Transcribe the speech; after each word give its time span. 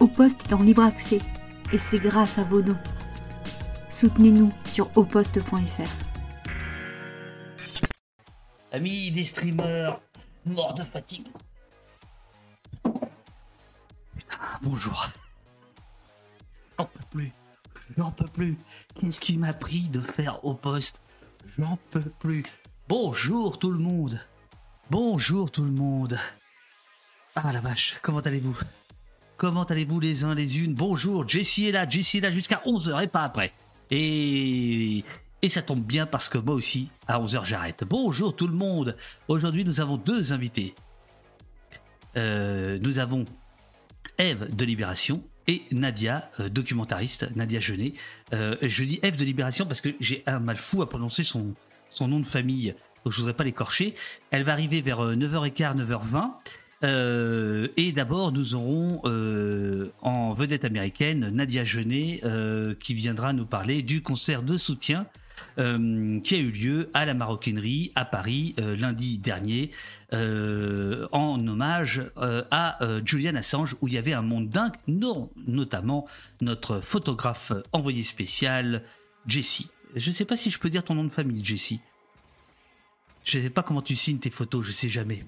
Au 0.00 0.08
Poste 0.08 0.46
est 0.46 0.54
en 0.54 0.62
libre 0.62 0.82
accès 0.82 1.20
et 1.74 1.78
c'est 1.78 1.98
grâce 1.98 2.38
à 2.38 2.42
vos 2.42 2.62
dons. 2.62 2.78
Soutenez-nous 3.90 4.50
sur 4.64 4.90
oposte.fr. 4.96 5.82
Amis 8.72 9.10
des 9.10 9.24
streamers, 9.24 10.00
morts 10.46 10.72
de 10.72 10.82
fatigue. 10.82 11.28
Putain, 12.82 14.38
bonjour. 14.62 15.10
J'en 16.78 16.86
peux 16.86 17.04
plus. 17.10 17.32
J'en 17.98 18.10
peux 18.10 18.28
plus. 18.28 18.56
Qu'est-ce 18.98 19.20
qui 19.20 19.36
m'a 19.36 19.52
pris 19.52 19.82
de 19.88 20.00
faire 20.00 20.42
au 20.46 20.54
poste? 20.54 21.02
J'en 21.58 21.78
peux 21.90 22.10
plus. 22.18 22.42
Bonjour 22.88 23.58
tout 23.58 23.70
le 23.70 23.78
monde. 23.78 24.18
Bonjour 24.88 25.50
tout 25.50 25.64
le 25.64 25.72
monde. 25.72 26.18
Ah 27.34 27.52
la 27.52 27.60
vache, 27.60 27.98
comment 28.00 28.20
allez-vous? 28.20 28.56
Comment 29.40 29.64
allez-vous 29.64 30.00
les 30.00 30.24
uns 30.24 30.34
les 30.34 30.58
unes? 30.58 30.74
Bonjour, 30.74 31.26
Jessie 31.26 31.66
est 31.66 31.72
là, 31.72 31.88
Jessie 31.88 32.18
est 32.18 32.20
là 32.20 32.30
jusqu'à 32.30 32.60
11h 32.66 33.04
et 33.04 33.06
pas 33.06 33.22
après. 33.22 33.54
Et, 33.90 35.02
et 35.40 35.48
ça 35.48 35.62
tombe 35.62 35.80
bien 35.80 36.04
parce 36.04 36.28
que 36.28 36.36
moi 36.36 36.54
aussi, 36.54 36.90
à 37.08 37.18
11h, 37.18 37.46
j'arrête. 37.46 37.84
Bonjour 37.88 38.36
tout 38.36 38.46
le 38.46 38.52
monde. 38.52 38.98
Aujourd'hui, 39.28 39.64
nous 39.64 39.80
avons 39.80 39.96
deux 39.96 40.34
invités. 40.34 40.74
Euh, 42.18 42.78
nous 42.82 42.98
avons 42.98 43.24
Eve 44.18 44.54
de 44.54 44.64
Libération 44.66 45.24
et 45.46 45.62
Nadia, 45.72 46.30
euh, 46.40 46.50
documentariste, 46.50 47.34
Nadia 47.34 47.60
Genet. 47.60 47.94
Euh, 48.34 48.56
je 48.60 48.84
dis 48.84 49.00
Eve 49.02 49.16
de 49.16 49.24
Libération 49.24 49.64
parce 49.64 49.80
que 49.80 49.88
j'ai 50.00 50.22
un 50.26 50.38
mal 50.38 50.58
fou 50.58 50.82
à 50.82 50.88
prononcer 50.90 51.22
son, 51.22 51.54
son 51.88 52.08
nom 52.08 52.20
de 52.20 52.26
famille, 52.26 52.74
donc 53.06 53.14
je 53.14 53.20
ne 53.20 53.22
voudrais 53.22 53.36
pas 53.38 53.44
l'écorcher. 53.44 53.94
Elle 54.32 54.42
va 54.42 54.52
arriver 54.52 54.82
vers 54.82 55.00
9h15, 55.00 55.78
9h20. 55.78 56.30
Euh, 56.82 57.68
et 57.76 57.92
d'abord, 57.92 58.32
nous 58.32 58.54
aurons 58.54 59.02
euh, 59.04 59.90
en 60.00 60.32
vedette 60.32 60.64
américaine 60.64 61.28
Nadia 61.30 61.64
Genet 61.64 62.20
euh, 62.24 62.74
qui 62.78 62.94
viendra 62.94 63.32
nous 63.32 63.46
parler 63.46 63.82
du 63.82 64.02
concert 64.02 64.42
de 64.42 64.56
soutien 64.56 65.06
qui 65.56 66.34
a 66.34 66.38
eu 66.38 66.50
lieu 66.50 66.90
à 66.92 67.06
la 67.06 67.14
Maroquinerie 67.14 67.92
à 67.94 68.04
Paris 68.04 68.54
lundi 68.58 69.18
dernier 69.18 69.70
en 70.12 71.48
hommage 71.48 72.02
à 72.50 72.78
Julian 73.06 73.36
Assange 73.36 73.74
où 73.80 73.88
il 73.88 73.94
y 73.94 73.98
avait 73.98 74.12
un 74.12 74.20
monde 74.20 74.50
dingue, 74.50 74.74
non, 74.86 75.30
notamment 75.46 76.06
notre 76.42 76.80
photographe 76.80 77.54
envoyé 77.72 78.02
spécial 78.02 78.82
Jessie. 79.26 79.70
Je 79.96 80.10
ne 80.10 80.14
sais 80.14 80.26
pas 80.26 80.36
si 80.36 80.50
je 80.50 80.58
peux 80.58 80.68
dire 80.68 80.84
ton 80.84 80.94
nom 80.94 81.04
de 81.04 81.08
famille, 81.08 81.42
Jessie. 81.42 81.80
Je 83.24 83.38
ne 83.38 83.44
sais 83.44 83.50
pas 83.50 83.62
comment 83.62 83.82
tu 83.82 83.96
signes 83.96 84.18
tes 84.18 84.30
photos, 84.30 84.66
je 84.66 84.72
sais 84.72 84.90
jamais. 84.90 85.24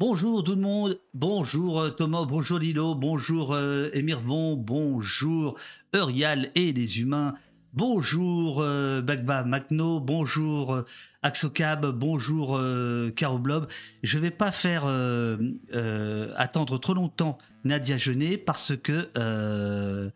Bonjour 0.00 0.42
tout 0.42 0.56
le 0.56 0.60
monde, 0.60 1.00
bonjour 1.14 1.80
euh, 1.80 1.90
Thomas, 1.90 2.24
bonjour 2.24 2.58
Lilo, 2.58 2.96
bonjour 2.96 3.52
euh, 3.52 3.90
Emirvon, 3.94 4.56
bonjour 4.56 5.56
Eurial 5.94 6.50
et 6.56 6.72
les 6.72 7.00
humains, 7.00 7.36
bonjour 7.72 8.60
euh, 8.60 9.02
Bagva 9.02 9.44
Macno, 9.44 10.00
bonjour 10.00 10.74
euh, 10.74 10.84
Axocab, 11.22 11.86
bonjour 11.92 12.60
Caro 13.14 13.38
Blob. 13.38 13.68
Je 14.02 14.18
vais 14.18 14.32
pas 14.32 14.50
faire 14.50 14.84
attendre 16.36 16.78
trop 16.78 16.94
longtemps 16.94 17.38
Nadia 17.62 17.96
Genet 17.96 18.36
parce 18.36 18.76
que 18.76 20.10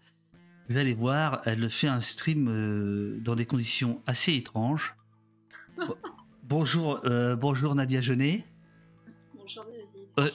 vous 0.69 0.77
allez 0.77 0.95
voir, 0.95 1.41
elle 1.45 1.71
fait 1.71 1.87
un 1.87 2.01
stream 2.01 3.21
dans 3.23 3.37
des 3.37 3.47
conditions 3.47 4.03
assez 4.09 4.35
étranges. 4.35 4.97
bonjour, 6.43 7.01
bonjour 7.39 7.77
Nadia 7.77 8.01
Genet. 8.01 8.45
Euh, 10.19 10.31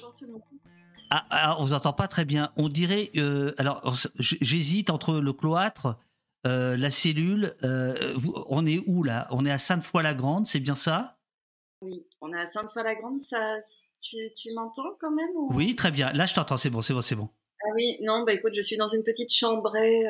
ah, 1.10 1.26
ah, 1.30 1.56
on 1.60 1.66
vous 1.66 1.74
entend 1.74 1.94
pas 1.94 2.08
très 2.08 2.26
bien. 2.26 2.52
On 2.58 2.70
dirait. 2.70 3.12
Euh, 3.16 3.54
alors, 3.58 3.96
j'hésite 4.20 4.90
entre 4.90 5.20
le 5.20 5.34
cloître, 5.34 5.98
euh, 6.46 6.76
la 6.78 6.92
cellule. 6.92 7.56
on 7.62 8.66
est 8.66 8.80
où 8.88 9.04
là? 9.04 9.28
On 9.32 9.46
est 9.46 9.52
à 9.52 9.60
Sainte-Foy-la-Grande, 9.60 10.48
c'est 10.48 10.60
bien 10.60 10.76
ça? 10.76 11.18
Oui, 11.82 12.08
on 12.22 12.32
est 12.34 12.40
à 12.40 12.46
Sainte-Foy-la-Grande. 12.46 13.22
Ça, 13.22 13.58
tu, 14.02 14.54
m'entends 14.54 14.96
quand 15.00 15.12
même 15.12 15.32
Oui, 15.52 15.76
très 15.76 15.92
bien. 15.92 16.12
Là, 16.14 16.26
je 16.26 16.34
t'entends. 16.34 16.58
C'est 16.58 16.70
bon, 16.70 16.82
c'est 16.82 16.94
bon, 16.94 17.02
c'est 17.02 17.16
bon. 17.16 17.30
Ah 17.66 17.72
oui, 17.76 17.98
non, 18.02 18.24
bah 18.24 18.34
écoute, 18.34 18.54
je 18.56 18.62
suis 18.62 18.78
dans 18.78 18.88
une 18.88 19.04
petite 19.04 19.34
chambrée. 19.34 20.04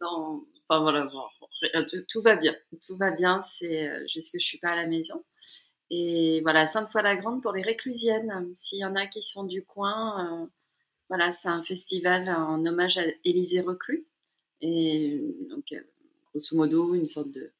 dans... 0.00 0.42
Enfin 0.68 0.80
voilà, 0.80 1.08
tout, 2.08 2.22
va 2.22 2.34
bien. 2.34 2.54
Tout 2.86 2.96
va 2.96 3.12
bien. 3.12 3.40
C'est 3.40 3.88
juste 4.08 4.32
que 4.32 4.38
je 4.38 4.44
suis 4.44 4.58
pas 4.58 4.70
à 4.70 4.76
la 4.76 4.86
maison. 4.86 5.24
Et 5.90 6.40
voilà, 6.42 6.66
Sainte-Foy-la-Grande 6.66 7.42
pour 7.42 7.52
les 7.52 7.62
réclusiennes. 7.62 8.52
S'il 8.54 8.78
y 8.78 8.84
en 8.84 8.96
a 8.96 9.06
qui 9.06 9.22
sont 9.22 9.44
du 9.44 9.62
coin, 9.62 10.42
euh, 10.42 10.46
voilà, 11.08 11.30
c'est 11.32 11.48
un 11.48 11.62
festival 11.62 12.28
en 12.28 12.64
hommage 12.64 12.98
à 12.98 13.02
Élisée 13.24 13.60
Reclus. 13.60 14.06
Et 14.60 15.20
donc, 15.48 15.72
euh, 15.72 15.80
grosso 16.32 16.56
modo, 16.56 16.94
une 16.94 17.06
sorte 17.06 17.30
de. 17.30 17.52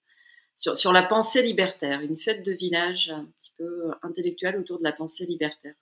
Sur, 0.54 0.92
la 0.94 1.02
pensée 1.02 1.42
libertaire, 1.42 2.00
une 2.00 2.16
fête 2.16 2.42
de 2.42 2.52
village 2.52 3.10
un 3.10 3.26
petit 3.38 3.52
peu 3.58 3.90
intellectuelle 4.02 4.56
autour 4.56 4.78
de 4.78 4.84
la 4.84 4.92
pensée 4.92 5.26
libertaire, 5.26 5.74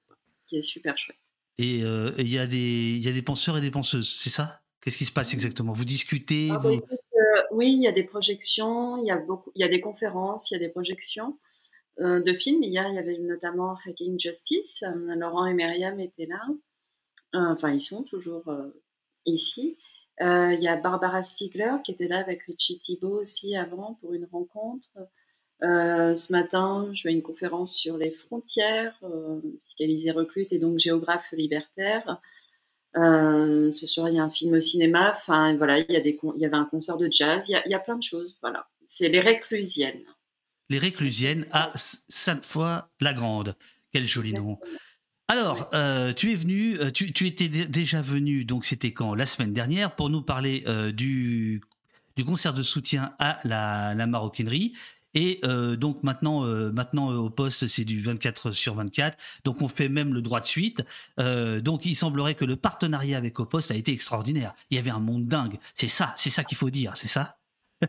qui 0.49 0.56
est 0.56 0.62
super 0.62 0.99
chouette. 0.99 1.21
Et 1.59 1.84
euh, 1.84 2.11
il 2.19 2.28
y, 2.28 2.38
a 2.41 2.49
des, 2.49 2.99
y 2.99 3.09
a 3.09 3.12
des 3.12 3.22
penseurs 3.22 3.56
et 3.56 3.61
des 3.61 3.71
penseuses, 3.71 4.12
c'est 4.12 4.31
ça? 4.31 4.61
Qu'est-ce 4.81 4.99
qui 4.99 5.05
se 5.05 5.12
passe 5.12 5.32
exactement? 5.32 5.72
Vous 5.72 5.84
discutez 5.84 6.49
ah, 6.50 6.59
bah, 6.59 6.71
Oui, 7.53 7.72
il 7.72 7.82
y 7.82 7.87
a 7.87 7.93
des 7.93 8.03
projections, 8.03 8.97
il 8.97 9.06
y 9.06 9.12
a, 9.12 9.16
beaucoup, 9.16 9.53
il 9.55 9.61
y 9.61 9.65
a 9.65 9.69
des 9.69 9.81
conférences, 9.81 10.50
il 10.50 10.55
y 10.55 10.56
a 10.56 10.61
des 10.61 10.69
projections. 10.69 11.38
Euh, 12.00 12.21
de 12.21 12.32
films. 12.32 12.62
Hier, 12.62 12.87
il 12.88 12.94
y 12.97 12.99
avait 12.99 13.19
notamment 13.19 13.77
Hacking 13.87 14.19
Justice. 14.19 14.82
Euh, 14.82 15.15
Laurent 15.15 15.47
et 15.47 15.55
Myriam 15.55 16.00
étaient 16.00 16.27
là. 16.27 16.43
Euh, 17.34 17.53
enfin, 17.53 17.72
ils 17.72 17.81
sont 17.81 18.03
toujours 18.03 18.44
ici. 19.27 19.78
Il 20.21 20.60
y 20.60 20.69
a 20.69 20.77
Barbara 20.77 21.22
Stiegler 21.22 21.77
qui 21.84 21.91
était 21.93 22.06
là 22.06 22.19
avec 22.19 22.44
Richie 22.44 22.78
Thibault 22.78 23.21
aussi 23.21 23.56
avant 23.56 23.94
pour 24.00 24.15
une 24.15 24.27
rencontre. 24.27 24.88
ce 25.60 26.32
matin, 26.32 26.88
je 26.93 27.05
vais 27.05 27.10
à 27.10 27.16
une 27.16 27.22
conférence 27.22 27.75
sur 27.75 27.97
les 27.97 28.11
frontières, 28.11 28.97
euh, 29.03 29.41
puisqu'Élisée 29.61 30.12
Reclute 30.12 30.53
est 30.53 30.59
donc 30.59 30.78
géographe 30.78 31.32
libertaire. 31.32 32.21
ce 32.94 33.87
soir, 33.87 34.09
il 34.09 34.16
y 34.16 34.19
a 34.19 34.25
un 34.25 34.31
film 34.31 34.55
au 34.55 34.61
cinéma. 34.61 35.11
Enfin, 35.11 35.56
voilà, 35.56 35.81
il 35.81 35.91
y, 35.91 35.97
a 35.97 36.00
des 36.00 36.19
il 36.37 36.41
y 36.41 36.47
avait 36.47 36.56
un 36.56 36.66
concert 36.66 36.99
de 36.99 37.09
jazz. 37.11 37.49
Il 37.49 37.53
y 37.53 37.56
a, 37.56 37.62
il 37.66 37.71
y 37.72 37.75
a 37.75 37.81
plein 37.81 37.97
de 37.97 38.03
choses. 38.03 38.37
Voilà, 38.41 38.69
c'est 38.87 39.09
les 39.09 39.21
réclusiennes 39.21 40.05
les 40.69 40.78
réclusiennes 40.78 41.47
à 41.52 41.70
Sainte-Foy-la-Grande. 41.75 43.56
Quel 43.92 44.06
joli 44.06 44.32
nom. 44.32 44.58
Alors, 45.28 45.70
euh, 45.72 46.12
tu 46.12 46.32
es 46.32 46.34
venu, 46.34 46.78
euh, 46.80 46.91
tu, 46.91 47.26
étais 47.26 47.48
déjà 47.48 48.02
venu, 48.02 48.44
donc 48.44 48.66
c'était 48.66 48.92
quand? 48.92 49.14
La 49.14 49.25
semaine 49.25 49.54
dernière, 49.54 49.97
pour 49.97 50.10
nous 50.10 50.20
parler 50.20 50.64
euh, 50.66 50.92
du, 50.92 51.62
du 52.16 52.25
concert 52.25 52.52
de 52.52 52.62
soutien 52.62 53.14
à 53.19 53.38
la, 53.44 54.06
maroquinerie. 54.06 54.75
Et 55.16 55.41
donc 55.78 56.02
maintenant, 56.02 56.42
maintenant 56.72 57.12
au 57.12 57.31
poste, 57.31 57.69
c'est 57.69 57.84
du 57.84 58.00
24 58.00 58.50
sur 58.50 58.75
24. 58.75 59.16
Donc 59.44 59.62
on 59.62 59.69
fait 59.69 59.88
même 59.88 60.12
le 60.12 60.20
droit 60.20 60.41
de 60.41 60.44
suite. 60.44 60.82
donc 61.16 61.86
il 61.86 61.94
semblerait 61.94 62.34
que 62.34 62.44
le 62.44 62.56
partenariat 62.56 63.16
avec 63.16 63.38
Au 63.38 63.46
Poste 63.46 63.70
a 63.70 63.76
été 63.76 63.92
extraordinaire. 63.92 64.54
Il 64.70 64.75
y 64.75 64.78
avait 64.81 64.91
un 64.91 64.98
monde 64.98 65.28
dingue. 65.28 65.60
C'est 65.76 65.86
ça, 65.86 66.12
c'est 66.16 66.31
ça 66.31 66.42
qu'il 66.42 66.58
faut 66.58 66.69
dire, 66.69 66.96
c'est 66.96 67.06
ça? 67.06 67.38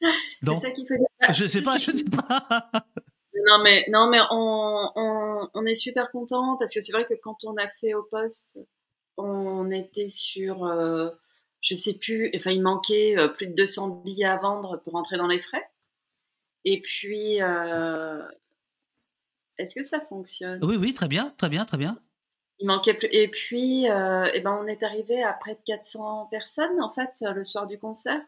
c'est 0.46 0.56
ça 0.56 0.70
qu'il 0.70 0.86
faut 0.86 0.96
dire. 0.96 1.34
Je 1.34 1.46
sais 1.46 1.62
pas, 1.62 1.78
je 1.78 1.90
sais 1.90 2.04
pas. 2.04 2.70
Non 3.46 3.62
mais 3.62 3.84
non 3.88 4.08
mais 4.10 4.18
on, 4.30 4.90
on, 4.96 5.48
on 5.54 5.64
est 5.64 5.74
super 5.74 6.10
content 6.10 6.56
parce 6.58 6.74
que 6.74 6.80
c'est 6.80 6.92
vrai 6.92 7.04
que 7.04 7.14
quand 7.14 7.44
on 7.44 7.56
a 7.56 7.68
fait 7.68 7.94
au 7.94 8.02
poste, 8.02 8.58
on 9.16 9.70
était 9.70 10.08
sur 10.08 10.64
euh, 10.64 11.10
je 11.60 11.74
sais 11.74 11.98
plus, 11.98 12.30
enfin 12.34 12.50
il 12.50 12.62
manquait 12.62 13.18
euh, 13.18 13.28
plus 13.28 13.48
de 13.48 13.54
200 13.54 14.02
billets 14.04 14.24
à 14.24 14.36
vendre 14.36 14.80
pour 14.84 14.94
entrer 14.94 15.16
dans 15.16 15.26
les 15.26 15.38
frais. 15.38 15.64
Et 16.64 16.80
puis 16.80 17.40
euh, 17.42 18.22
est-ce 19.58 19.74
que 19.74 19.82
ça 19.82 20.00
fonctionne? 20.00 20.62
Oui 20.62 20.76
oui, 20.76 20.94
très 20.94 21.08
bien, 21.08 21.32
très 21.36 21.48
bien, 21.48 21.64
très 21.64 21.78
bien. 21.78 21.98
Il 22.60 22.66
manquait 22.66 22.94
plus 22.94 23.08
et 23.12 23.28
puis 23.28 23.88
euh, 23.88 24.30
et 24.34 24.40
ben 24.40 24.58
on 24.60 24.66
est 24.66 24.82
arrivé 24.82 25.22
à 25.22 25.32
près 25.32 25.54
de 25.54 25.60
400 25.64 26.26
personnes 26.30 26.80
en 26.80 26.90
fait 26.90 27.10
le 27.20 27.44
soir 27.44 27.66
du 27.66 27.78
concert. 27.78 28.24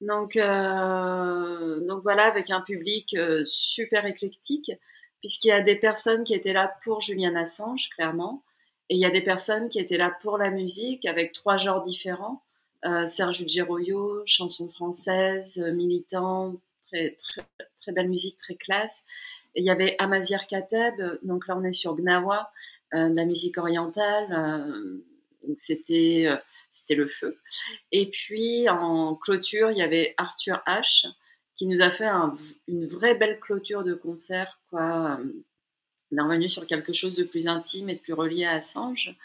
Donc, 0.00 0.36
euh, 0.36 1.80
donc 1.80 2.02
voilà, 2.02 2.24
avec 2.24 2.50
un 2.50 2.60
public 2.60 3.14
euh, 3.14 3.42
super 3.46 4.04
éclectique, 4.06 4.70
puisqu'il 5.20 5.48
y 5.48 5.52
a 5.52 5.62
des 5.62 5.76
personnes 5.76 6.24
qui 6.24 6.34
étaient 6.34 6.52
là 6.52 6.74
pour 6.84 7.00
Julian 7.00 7.34
Assange, 7.34 7.88
clairement, 7.90 8.42
et 8.90 8.94
il 8.94 9.00
y 9.00 9.06
a 9.06 9.10
des 9.10 9.22
personnes 9.22 9.68
qui 9.68 9.78
étaient 9.78 9.96
là 9.96 10.14
pour 10.20 10.38
la 10.38 10.50
musique, 10.50 11.06
avec 11.06 11.32
trois 11.32 11.56
genres 11.56 11.82
différents. 11.82 12.42
Euh, 12.84 13.06
Serge 13.06 13.44
Giroyo, 13.46 14.22
chanson 14.26 14.68
française, 14.68 15.58
militant, 15.74 16.54
très, 16.86 17.16
très, 17.16 17.46
très 17.76 17.92
belle 17.92 18.08
musique, 18.08 18.36
très 18.36 18.54
classe. 18.54 19.04
Et 19.54 19.60
il 19.60 19.64
y 19.64 19.70
avait 19.70 19.96
Amazir 19.98 20.46
Kateb, 20.46 21.00
donc 21.22 21.48
là 21.48 21.56
on 21.56 21.64
est 21.64 21.72
sur 21.72 21.94
Gnawa, 21.94 22.52
de 22.92 23.14
la 23.14 23.24
musique 23.24 23.58
orientale. 23.58 24.28
donc 25.42 25.58
c'était 25.58 26.28
c'était 26.76 26.94
le 26.94 27.06
feu. 27.06 27.38
Et 27.92 28.10
puis 28.10 28.68
en 28.68 29.14
clôture, 29.14 29.70
il 29.70 29.78
y 29.78 29.82
avait 29.82 30.14
Arthur 30.16 30.62
H 30.66 31.06
qui 31.54 31.66
nous 31.66 31.80
a 31.80 31.90
fait 31.90 32.08
une 32.68 32.86
vraie 32.86 33.14
belle 33.14 33.40
clôture 33.40 33.82
de 33.82 33.94
concert. 33.94 34.60
Quoi. 34.68 35.18
On 36.12 36.16
est 36.18 36.20
revenu 36.20 36.48
sur 36.48 36.66
quelque 36.66 36.92
chose 36.92 37.16
de 37.16 37.24
plus 37.24 37.48
intime 37.48 37.88
et 37.88 37.94
de 37.94 38.00
plus 38.00 38.12
relié 38.12 38.44
à 38.44 38.52
Assange. 38.52 39.16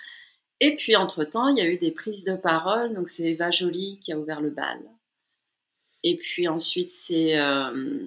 Et 0.61 0.75
puis, 0.75 0.95
entre-temps, 0.95 1.49
il 1.49 1.57
y 1.57 1.61
a 1.61 1.67
eu 1.67 1.77
des 1.77 1.91
prises 1.91 2.23
de 2.23 2.35
parole. 2.35 2.93
Donc, 2.93 3.09
c'est 3.09 3.31
Eva 3.31 3.51
Jolie 3.51 3.99
qui 3.99 4.13
a 4.13 4.17
ouvert 4.17 4.41
le 4.41 4.49
bal. 4.49 4.79
Et 6.03 6.17
puis 6.17 6.47
ensuite, 6.47 6.89
c'est... 6.89 7.39
Euh, 7.39 7.99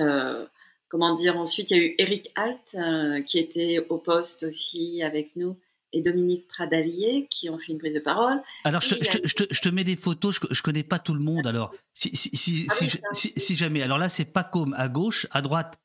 euh, 0.00 0.46
comment 0.88 1.14
dire 1.14 1.36
Ensuite, 1.36 1.70
il 1.70 1.76
y 1.76 1.80
a 1.80 1.84
eu 1.84 1.94
Eric 1.98 2.30
Alt, 2.36 2.76
euh, 2.76 3.20
qui 3.22 3.38
était 3.38 3.84
au 3.88 3.98
poste 3.98 4.44
aussi 4.44 5.02
avec 5.02 5.36
nous, 5.36 5.58
et 5.94 6.02
Dominique 6.02 6.48
Pradalier, 6.48 7.28
qui 7.30 7.48
ont 7.48 7.58
fait 7.58 7.72
une 7.72 7.78
prise 7.78 7.94
de 7.94 8.00
parole. 8.00 8.42
Alors, 8.64 8.80
je 8.80 8.94
te, 8.94 9.68
mets 9.68 9.84
des 9.84 9.96
photos, 9.96 10.34
je, 10.34 10.46
ne 10.50 10.62
connais 10.62 10.82
pas 10.82 10.98
tout 10.98 11.14
le 11.14 11.20
monde, 11.20 11.46
alors, 11.46 11.72
si, 11.92 12.10
si, 12.14 12.36
si, 12.36 12.68
ah 12.68 13.54
jamais. 13.54 13.82
Alors 13.82 13.98
là, 13.98 14.08
c'est 14.08 14.24
Pacôme 14.24 14.74
à 14.76 14.88
gauche, 14.88 15.26
à 15.30 15.40
droite, 15.40 15.78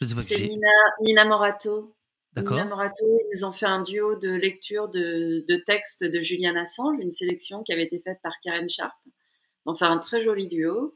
je 0.00 0.06
sais 0.06 0.14
pas 0.14 0.22
C'est 0.22 0.46
Nina, 0.46 0.68
Nina 1.02 1.24
Morato. 1.24 1.94
Nina 2.36 2.64
Morato, 2.64 3.04
ils 3.04 3.28
nous 3.34 3.44
ont 3.44 3.52
fait 3.52 3.66
un 3.66 3.82
duo 3.82 4.16
de 4.16 4.30
lecture 4.30 4.88
de, 4.88 5.44
de 5.48 5.56
textes 5.56 6.04
de 6.04 6.22
Julian 6.22 6.54
Assange, 6.54 6.96
une 7.00 7.10
sélection 7.10 7.62
qui 7.62 7.72
avait 7.72 7.82
été 7.82 8.00
faite 8.00 8.20
par 8.22 8.32
Karen 8.44 8.68
Sharp. 8.68 8.94
Enfin, 9.66 9.90
un 9.90 9.98
très 9.98 10.22
joli 10.22 10.46
duo. 10.46 10.94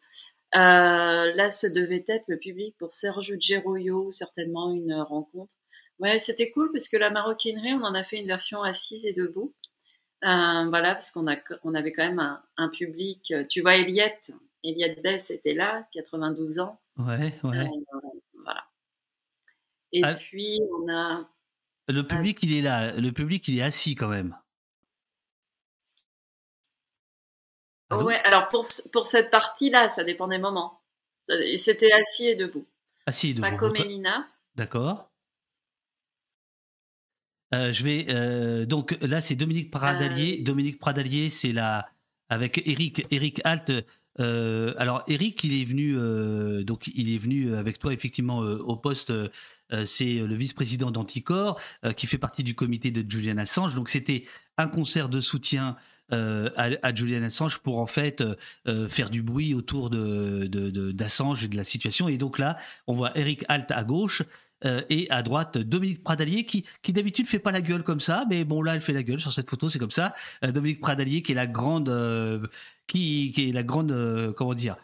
Euh, 0.55 1.35
là, 1.35 1.51
ce 1.51 1.67
devait 1.67 2.05
être 2.07 2.29
le 2.29 2.39
public 2.39 2.77
pour 2.79 2.93
Sergio 2.93 3.37
Geroyo, 3.39 4.13
certainement 4.13 4.73
une 4.73 4.95
rencontre. 4.95 5.57
Ouais, 6.01 6.19
c'était 6.19 6.51
cool 6.51 6.73
parce 6.73 6.89
que 6.89 6.97
la 6.97 7.11
maroquinerie, 7.11 7.75
on 7.75 7.85
en 7.85 7.95
a 7.95 8.03
fait 8.03 8.19
une 8.19 8.27
version 8.27 8.63
assise 8.63 9.07
et 9.07 9.13
debout. 9.13 9.55
Euh, 10.25 10.69
voilà, 10.69 10.95
parce 10.95 11.11
qu'on 11.11 11.31
a, 11.31 11.37
on 11.63 11.75
avait 11.75 11.93
quand 11.93 12.05
même 12.05 12.41
un, 12.57 12.69
public. 12.69 13.31
Euh, 13.31 13.45
tu 13.49 13.61
vois, 13.61 13.77
Eliette, 13.77 14.33
Eliette 14.63 15.03
Bess 15.03 15.31
était 15.31 15.55
là, 15.55 15.87
92 15.93 16.61
ans. 16.61 16.81
Ouais, 16.97 17.35
ouais. 17.45 17.69
voilà. 18.43 18.67
Et 19.93 20.03
ah. 20.03 20.15
puis, 20.15 20.61
on 20.73 20.93
a. 20.93 21.29
Le 21.89 22.03
public, 22.03 22.39
il 22.43 22.57
est 22.57 22.63
là. 22.63 22.93
Le 22.93 23.13
public, 23.13 23.47
il 23.49 23.59
est 23.59 23.63
assis 23.63 23.95
quand 23.95 24.09
même. 24.09 24.37
ouais, 27.93 28.19
alors 28.25 28.49
pour, 28.49 28.65
pour 28.93 29.07
cette 29.07 29.31
partie-là, 29.31 29.89
ça 29.89 30.03
dépend 30.03 30.27
des 30.27 30.39
moments. 30.39 30.81
C'était 31.57 31.93
assis 31.93 32.29
et 32.29 32.35
debout. 32.35 32.67
Assis 33.07 33.31
et 33.31 33.35
debout. 33.35 33.49
Paco 33.49 33.71
Mélina. 33.71 34.27
D'accord. 34.57 35.11
Euh, 37.55 37.73
je 37.73 37.85
vais 37.85 38.07
euh, 38.09 38.67
donc 38.67 38.97
là 39.01 39.21
c'est 39.21 39.37
Dominique 39.37 39.71
Pradalier. 39.71 40.39
Euh. 40.41 40.45
Dominique 40.45 40.79
Pradalier, 40.79 41.31
c'est 41.31 41.53
là 41.53 41.89
avec 42.29 42.63
Eric 42.67 43.07
Eric 43.11 43.41
Alt. 43.45 43.73
alors 44.19 45.05
Eric, 45.09 45.45
il 45.45 45.61
est 45.61 45.65
venu 45.65 45.95
donc 46.65 46.91
il 46.95 47.15
est 47.15 47.19
venu 47.19 47.55
avec 47.55 47.79
toi 47.79 47.93
effectivement 47.93 48.39
au 48.39 48.77
poste. 48.77 49.13
c'est 49.85 50.15
le 50.15 50.35
vice-président 50.35 50.91
d'Anticor 50.91 51.61
qui 51.97 52.07
fait 52.07 52.19
partie 52.19 52.43
du 52.43 52.55
comité 52.55 52.91
de 52.91 53.09
Julian 53.09 53.39
Assange. 53.39 53.75
Donc 53.75 53.89
c'était 53.89 54.25
un 54.57 54.69
concert 54.69 55.09
de 55.09 55.21
soutien 55.21 55.77
euh, 56.13 56.51
à, 56.57 56.95
Julian 56.95 57.23
Assange 57.23 57.59
pour 57.59 57.79
en 57.79 57.87
fait 57.87 58.23
euh, 58.67 58.89
faire 58.91 59.09
du 59.09 59.23
bruit 59.23 59.55
autour 59.55 59.89
de, 59.89 60.47
d'Assange 60.93 61.45
et 61.45 61.49
de 61.49 61.57
la 61.57 61.65
situation. 61.65 62.09
Et 62.09 62.19
donc 62.19 62.39
là, 62.39 62.59
on 62.87 62.93
voit 62.93 63.17
Eric 63.19 63.45
Alt 63.49 63.71
à 63.71 63.85
gauche. 63.85 64.23
Et 64.65 65.11
à 65.11 65.23
droite 65.23 65.59
Dominique 65.59 66.03
Pradalier 66.03 66.47
qui, 66.47 66.65
qui 66.83 66.93
d'habitude 66.93 67.27
fait 67.27 67.39
pas 67.39 67.53
la 67.53 67.61
gueule 67.61 67.83
comme 67.83 68.01
ça 68.01 68.25
mais 68.29 68.45
bon 68.45 68.63
là 68.63 68.75
elle 68.75 68.81
fait 68.81 68.93
la 68.93 69.03
gueule 69.03 69.21
sur 69.21 69.33
cette 69.33 69.49
photo 69.49 69.69
c'est 69.69 69.79
comme 69.79 69.91
ça 69.91 70.15
Dominique 70.43 70.81
Pradalier 70.81 71.23
qui 71.23 71.33
est 71.33 71.35
la 71.35 71.47
grande 71.47 71.91
qui, 72.87 73.33
qui, 73.35 73.49
est 73.49 73.53
la 73.53 73.63
grande 73.63 74.35
comment 74.37 74.55
dire 74.55 74.77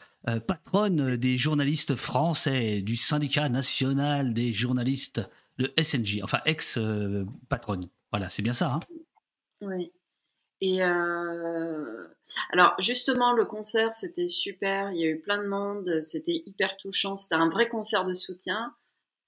patronne 0.46 1.16
des 1.16 1.36
journalistes 1.36 1.96
français 1.96 2.82
du 2.82 2.96
syndicat 2.96 3.48
national 3.48 4.34
des 4.34 4.52
journalistes 4.52 5.28
le 5.56 5.72
SNJ 5.82 6.20
enfin 6.22 6.40
ex 6.44 6.78
patronne 7.48 7.86
voilà 8.12 8.28
c'est 8.30 8.42
bien 8.42 8.52
ça 8.52 8.74
hein 8.74 8.80
oui 9.62 9.92
et 10.60 10.82
euh, 10.82 12.06
alors 12.52 12.74
justement, 12.78 13.32
le 13.32 13.44
concert, 13.44 13.94
c'était 13.94 14.28
super. 14.28 14.92
Il 14.92 15.00
y 15.00 15.04
a 15.04 15.08
eu 15.08 15.18
plein 15.18 15.42
de 15.42 15.48
monde. 15.48 16.02
C'était 16.02 16.42
hyper 16.46 16.76
touchant. 16.76 17.16
C'était 17.16 17.36
un 17.36 17.48
vrai 17.48 17.68
concert 17.68 18.04
de 18.04 18.14
soutien. 18.14 18.74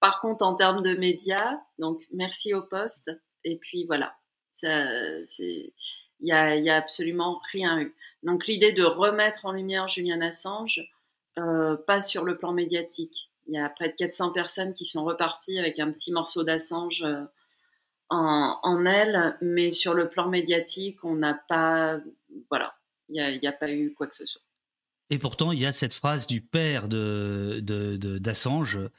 Par 0.03 0.21
contre, 0.21 0.45
en 0.45 0.57
termes 0.57 0.83
de 0.83 0.97
médias, 0.97 1.61
donc 1.79 2.03
merci 2.13 2.55
au 2.55 2.63
poste. 2.63 3.13
Et 3.45 3.57
puis 3.57 3.87
voilà, 3.87 4.17
il 4.65 5.71
y 6.19 6.33
a, 6.33 6.57
y 6.57 6.71
a 6.71 6.77
absolument 6.77 7.41
rien 7.53 7.79
eu. 7.79 7.95
Donc 8.25 8.49
l'idée 8.49 8.73
de 8.73 8.83
remettre 8.83 9.47
en 9.47 9.53
lumière 9.53 9.87
Julian 9.87 10.21
Assange, 10.21 10.81
euh, 11.39 11.77
pas 11.87 12.03
sur 12.03 12.25
le 12.25 12.37
plan 12.37 12.53
médiatique. 12.53 13.31
Il 13.47 13.55
y 13.55 13.59
a 13.59 13.69
près 13.69 13.91
de 13.91 13.95
400 13.95 14.33
personnes 14.33 14.75
qui 14.75 14.87
sont 14.87 15.05
reparties 15.05 15.61
avec 15.61 15.79
un 15.79 15.93
petit 15.93 16.11
morceau 16.11 16.43
d'Assange. 16.43 17.05
Euh, 17.05 17.23
en, 18.11 18.85
elle, 18.85 19.39
mais 19.41 19.71
sur 19.71 19.95
le 19.95 20.09
plan 20.09 20.29
médiatique, 20.29 21.05
on 21.05 21.15
n'a 21.15 21.35
pas, 21.49 22.01
voilà, 22.51 22.75
il 23.09 23.39
n'y 23.41 23.47
a, 23.47 23.53
pas 23.53 23.71
eu 23.71 23.95
quoi 23.95 24.09
que 24.09 24.17
ce 24.17 24.27
soit. 24.27 24.43
Et 25.11 25.19
pourtant, 25.19 25.53
il 25.53 25.61
y 25.61 25.65
a 25.65 25.73
cette 25.73 25.95
phrase 25.95 26.27
du 26.27 26.41
père 26.41 26.89
de, 26.89 27.61
d'Assange 28.19 28.79
euh, 28.79 28.91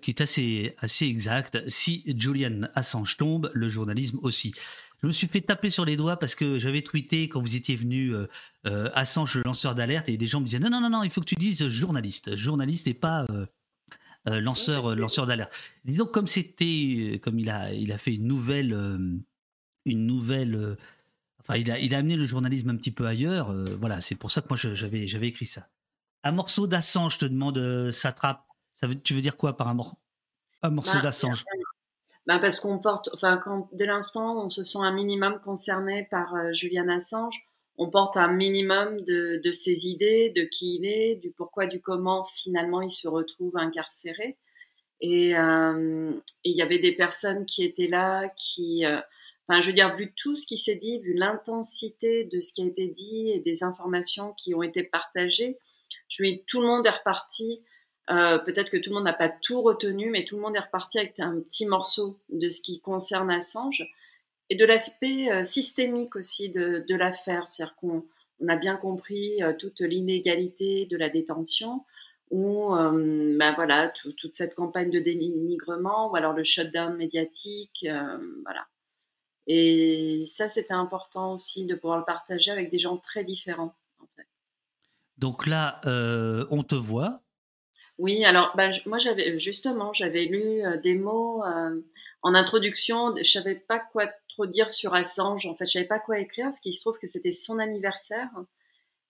qui 0.00 0.10
est 0.10 0.20
assez, 0.20 0.74
assez 0.78 1.06
exacte. 1.06 1.68
Si 1.68 2.02
Julian 2.18 2.62
Assange 2.74 3.16
tombe, 3.16 3.50
le 3.54 3.68
journalisme 3.68 4.18
aussi. 4.22 4.54
Je 5.02 5.06
me 5.06 5.12
suis 5.12 5.28
fait 5.28 5.42
taper 5.42 5.68
sur 5.68 5.84
les 5.84 5.96
doigts 5.96 6.16
parce 6.16 6.34
que 6.34 6.58
j'avais 6.58 6.80
tweeté 6.80 7.28
quand 7.28 7.38
vous 7.42 7.56
étiez 7.56 7.76
venu 7.76 8.14
euh, 8.14 8.26
euh, 8.66 8.90
Assange, 8.94 9.34
le 9.34 9.42
lanceur 9.44 9.74
d'alerte, 9.74 10.08
et 10.08 10.16
des 10.16 10.26
gens 10.26 10.40
me 10.40 10.46
disaient 10.46 10.58
non, 10.58 10.70
non, 10.70 10.80
non, 10.80 10.88
non, 10.88 11.02
il 11.02 11.10
faut 11.10 11.20
que 11.20 11.26
tu 11.26 11.34
dises 11.34 11.68
journaliste. 11.68 12.36
Journaliste 12.38 12.86
et 12.88 12.94
pas 12.94 13.26
euh, 14.30 14.40
lanceur, 14.40 14.92
euh, 14.92 14.94
lanceur 14.94 15.26
d'alerte. 15.26 15.52
Disons 15.84 16.06
comme 16.06 16.26
c'était, 16.26 17.12
euh, 17.14 17.18
comme 17.18 17.38
il 17.38 17.50
a, 17.50 17.74
il 17.74 17.92
a 17.92 17.98
fait 17.98 18.14
une 18.14 18.26
nouvelle, 18.26 18.72
une 19.84 20.06
nouvelle. 20.06 20.78
Enfin, 21.40 21.58
il 21.58 21.70
a, 21.70 21.78
il 21.78 21.94
a 21.94 21.98
amené 21.98 22.16
le 22.16 22.26
journalisme 22.26 22.70
un 22.70 22.76
petit 22.76 22.90
peu 22.90 23.06
ailleurs. 23.06 23.52
voilà, 23.76 24.00
c'est 24.00 24.14
pour 24.14 24.30
ça 24.30 24.40
que 24.40 24.46
moi 24.48 24.56
j'avais, 24.56 25.06
j'avais 25.06 25.28
écrit 25.28 25.44
ça. 25.44 25.68
Un 26.22 26.32
morceau 26.32 26.66
d'Assange, 26.66 27.14
je 27.14 27.18
te 27.18 27.24
demande, 27.26 27.90
Satrape. 27.90 28.46
Ça 28.74 28.86
veut, 28.86 29.00
tu 29.00 29.14
veux 29.14 29.20
dire 29.20 29.36
quoi 29.36 29.56
par 29.56 29.68
un, 29.68 29.76
un 30.62 30.70
morceau 30.70 30.94
bah, 30.94 31.02
d'Assange? 31.02 31.44
bah 32.26 32.38
parce 32.38 32.60
qu'on 32.60 32.78
porte, 32.78 33.10
enfin, 33.14 33.38
quand, 33.38 33.68
dès 33.72 33.86
l'instant 33.86 34.44
on 34.44 34.48
se 34.48 34.64
sent 34.64 34.78
un 34.80 34.92
minimum 34.92 35.40
concerné 35.40 36.06
par 36.10 36.52
Julian 36.52 36.88
Assange, 36.88 37.46
on 37.76 37.90
porte 37.90 38.16
un 38.16 38.28
minimum 38.28 39.00
de, 39.02 39.40
de, 39.42 39.50
ses 39.50 39.88
idées, 39.88 40.30
de 40.30 40.44
qui 40.44 40.76
il 40.76 40.86
est, 40.86 41.16
du 41.16 41.32
pourquoi, 41.32 41.66
du 41.66 41.80
comment 41.80 42.24
finalement 42.24 42.80
il 42.80 42.90
se 42.90 43.08
retrouve 43.08 43.56
incarcéré. 43.56 44.38
Et 45.00 45.36
euh, 45.36 46.12
il 46.44 46.56
y 46.56 46.62
avait 46.62 46.78
des 46.78 46.92
personnes 46.92 47.46
qui 47.46 47.64
étaient 47.64 47.88
là, 47.88 48.28
qui, 48.36 48.86
euh, 48.86 49.00
enfin, 49.48 49.60
je 49.60 49.66
veux 49.66 49.72
dire, 49.72 49.94
vu 49.96 50.14
tout 50.14 50.36
ce 50.36 50.46
qui 50.46 50.56
s'est 50.56 50.76
dit, 50.76 51.00
vu 51.00 51.14
l'intensité 51.14 52.24
de 52.24 52.40
ce 52.40 52.52
qui 52.52 52.62
a 52.62 52.66
été 52.66 52.86
dit 52.86 53.30
et 53.30 53.40
des 53.40 53.64
informations 53.64 54.32
qui 54.34 54.54
ont 54.54 54.62
été 54.62 54.84
partagées, 54.84 55.58
je 56.08 56.22
lui, 56.22 56.44
tout 56.46 56.60
le 56.60 56.68
monde 56.68 56.86
est 56.86 56.90
reparti. 56.90 57.64
Euh, 58.10 58.38
Peut-être 58.38 58.70
que 58.70 58.76
tout 58.76 58.90
le 58.90 58.96
monde 58.96 59.04
n'a 59.04 59.14
pas 59.14 59.28
tout 59.28 59.62
retenu, 59.62 60.10
mais 60.10 60.24
tout 60.24 60.36
le 60.36 60.42
monde 60.42 60.56
est 60.56 60.60
reparti 60.60 60.98
avec 60.98 61.18
un 61.20 61.40
petit 61.40 61.66
morceau 61.66 62.18
de 62.28 62.48
ce 62.48 62.60
qui 62.60 62.80
concerne 62.80 63.30
Assange 63.30 63.82
et 64.50 64.56
de 64.56 64.64
l'aspect 64.64 65.32
euh, 65.32 65.44
systémique 65.44 66.16
aussi 66.16 66.50
de, 66.50 66.84
l'affaire, 66.94 67.48
c'est-à-dire 67.48 67.76
qu'on 67.76 68.04
on 68.40 68.48
a 68.48 68.56
bien 68.56 68.76
compris 68.76 69.42
euh, 69.42 69.54
toute 69.58 69.80
l'inégalité 69.80 70.86
de 70.86 70.96
la 70.96 71.08
détention, 71.08 71.84
ou 72.30 72.74
ben 72.74 73.52
voilà 73.54 73.88
toute 73.90 74.34
cette 74.34 74.56
campagne 74.56 74.90
de 74.90 74.98
dénigrement, 74.98 76.10
ou 76.10 76.16
alors 76.16 76.32
le 76.32 76.42
shutdown 76.42 76.96
médiatique, 76.96 77.86
voilà. 78.42 78.66
Et 79.46 80.24
ça, 80.26 80.48
c'était 80.48 80.74
important 80.74 81.34
aussi 81.34 81.64
de 81.64 81.76
pouvoir 81.76 81.98
le 81.98 82.04
partager 82.04 82.50
avec 82.50 82.70
des 82.70 82.78
gens 82.80 82.96
très 82.96 83.22
différents. 83.22 83.76
Donc 85.16 85.46
là, 85.46 85.80
on 86.50 86.64
te 86.64 86.74
voit. 86.74 87.23
Oui, 87.98 88.24
alors 88.24 88.52
ben, 88.56 88.72
moi 88.86 88.98
j'avais 88.98 89.38
justement 89.38 89.92
j'avais 89.92 90.24
lu 90.24 90.62
des 90.82 90.94
mots 90.94 91.42
en 92.22 92.34
introduction. 92.34 93.14
Je 93.16 93.22
savais 93.22 93.54
pas 93.54 93.78
quoi 93.78 94.06
trop 94.28 94.46
dire 94.46 94.70
sur 94.70 94.94
Assange. 94.94 95.46
En 95.46 95.54
fait, 95.54 95.66
je 95.66 95.72
savais 95.72 95.86
pas 95.86 96.00
quoi 96.00 96.18
écrire, 96.18 96.46
parce 96.46 96.60
qu'il 96.60 96.72
se 96.72 96.80
trouve 96.80 96.98
que 96.98 97.06
c'était 97.06 97.32
son 97.32 97.58
anniversaire. 97.58 98.30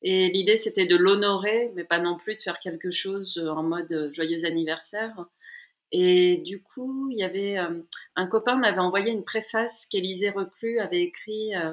Et 0.02 0.28
l'idée, 0.28 0.58
c'était 0.58 0.84
de 0.84 0.96
l'honorer, 0.96 1.72
mais 1.74 1.84
pas 1.84 1.98
non 1.98 2.16
plus 2.16 2.36
de 2.36 2.40
faire 2.42 2.58
quelque 2.58 2.90
chose 2.90 3.38
en 3.38 3.62
mode 3.62 4.10
joyeux 4.12 4.44
anniversaire. 4.44 5.26
Et 5.96 6.38
du 6.38 6.60
coup, 6.60 7.08
il 7.12 7.18
y 7.18 7.22
avait 7.22 7.56
euh, 7.56 7.80
un 8.16 8.26
copain 8.26 8.56
m'avait 8.56 8.80
envoyé 8.80 9.12
une 9.12 9.22
préface 9.22 9.86
qu'Élisée 9.86 10.30
Reclus 10.30 10.80
avait 10.80 11.02
écrit 11.02 11.54
euh, 11.54 11.72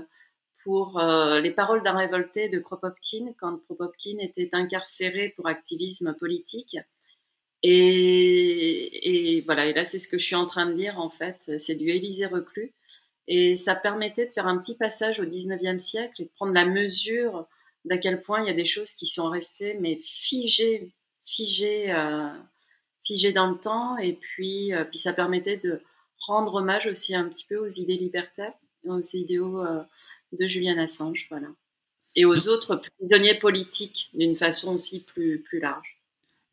pour 0.64 1.00
euh, 1.00 1.40
les 1.40 1.50
paroles 1.50 1.82
d'un 1.82 1.98
révolté 1.98 2.48
de 2.48 2.60
Kropotkin 2.60 3.34
quand 3.40 3.58
Kropotkin 3.66 4.20
était 4.20 4.52
incarcéré 4.54 5.34
pour 5.36 5.48
activisme 5.48 6.14
politique. 6.20 6.78
Et, 7.64 9.38
et 9.38 9.42
voilà, 9.42 9.68
et 9.68 9.74
là 9.74 9.86
c'est 9.86 10.00
ce 10.00 10.08
que 10.08 10.18
je 10.18 10.26
suis 10.26 10.36
en 10.36 10.46
train 10.46 10.66
de 10.66 10.74
lire 10.74 11.00
en 11.00 11.10
fait, 11.10 11.52
c'est 11.60 11.76
du 11.76 11.90
Élisée 11.90 12.26
Reclus. 12.26 12.74
Et 13.28 13.56
ça 13.56 13.76
permettait 13.76 14.26
de 14.26 14.32
faire 14.32 14.48
un 14.48 14.58
petit 14.58 14.76
passage 14.76 15.20
au 15.20 15.26
19e 15.26 15.80
siècle 15.80 16.22
et 16.22 16.26
de 16.26 16.32
prendre 16.36 16.54
la 16.54 16.66
mesure 16.66 17.48
d'à 17.86 17.98
quel 17.98 18.22
point 18.22 18.42
il 18.42 18.48
y 18.48 18.50
a 18.50 18.54
des 18.54 18.66
choses 18.66 18.94
qui 18.94 19.08
sont 19.08 19.30
restées 19.30 19.76
mais 19.80 19.98
figées, 20.02 20.92
figées, 21.24 21.92
euh, 21.94 22.30
figées 23.04 23.32
dans 23.32 23.50
le 23.50 23.58
temps. 23.58 23.98
Et 23.98 24.14
puis, 24.14 24.74
euh, 24.74 24.84
puis 24.84 24.98
ça 25.00 25.14
permettait 25.14 25.58
de 25.58 25.82
rendre 26.28 26.56
hommage 26.56 26.88
aussi 26.88 27.16
un 27.16 27.28
petit 27.30 27.46
peu 27.46 27.58
aux 27.58 27.70
idées 27.70 27.98
libertaires. 27.98 28.54
aux 28.86 29.02
idéaux 29.14 29.64
de 30.32 30.48
Julian 30.48 30.78
Assange, 30.78 31.28
voilà. 31.30 31.48
Et 32.16 32.26
aux 32.26 32.48
autres 32.48 32.76
prisonniers 32.76 33.38
politiques 33.38 34.10
d'une 34.14 34.36
façon 34.36 34.74
aussi 34.74 35.04
plus, 35.04 35.40
plus 35.42 35.60
large. 35.60 35.91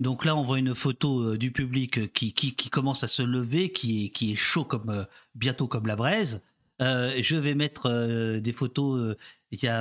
Donc 0.01 0.25
là, 0.25 0.37
on 0.37 0.43
voit 0.43 0.59
une 0.59 0.75
photo 0.75 1.37
du 1.37 1.51
public 1.51 2.13
qui, 2.13 2.33
qui, 2.33 2.55
qui, 2.55 2.71
commence 2.71 3.03
à 3.03 3.09
se 3.09 3.23
lever, 3.23 3.73
qui 3.73 4.07
est, 4.07 4.09
qui 4.11 4.33
est 4.33 4.37
chaud 4.37 4.65
comme 4.65 5.07
bientôt 5.35 5.67
comme 5.67 5.87
la 5.87 5.97
braise. 5.97 6.41
je 6.81 7.37
vais 7.37 7.55
mettre 7.55 8.39
des 8.39 8.53
photos. 8.53 9.17
Il 9.51 9.63
y 9.63 9.67
a 9.67 9.81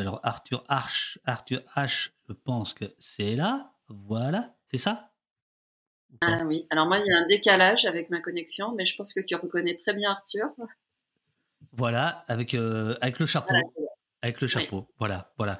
alors 0.00 0.20
Arthur 0.22 0.64
H. 0.70 1.18
Arthur 1.26 1.60
H. 1.76 2.10
Je 2.28 2.32
pense 2.32 2.72
que 2.72 2.86
c'est 2.98 3.36
là. 3.36 3.72
Voilà, 3.88 4.54
c'est 4.70 4.78
ça? 4.78 5.12
Ah 6.20 6.42
oui. 6.46 6.66
Alors 6.70 6.86
moi, 6.86 6.98
il 6.98 7.06
y 7.06 7.12
a 7.12 7.18
un 7.18 7.26
décalage 7.26 7.84
avec 7.84 8.10
ma 8.10 8.20
connexion, 8.20 8.72
mais 8.74 8.84
je 8.84 8.96
pense 8.96 9.12
que 9.12 9.20
tu 9.20 9.34
reconnais 9.34 9.76
très 9.76 9.94
bien 9.94 10.10
Arthur. 10.10 10.48
Voilà, 11.72 12.24
avec 12.28 12.54
avec 12.54 13.18
le 13.18 13.26
chapeau. 13.26 13.54
avec 14.22 14.40
le 14.40 14.46
chapeau. 14.46 14.88
Voilà, 14.98 15.32
voilà. 15.36 15.58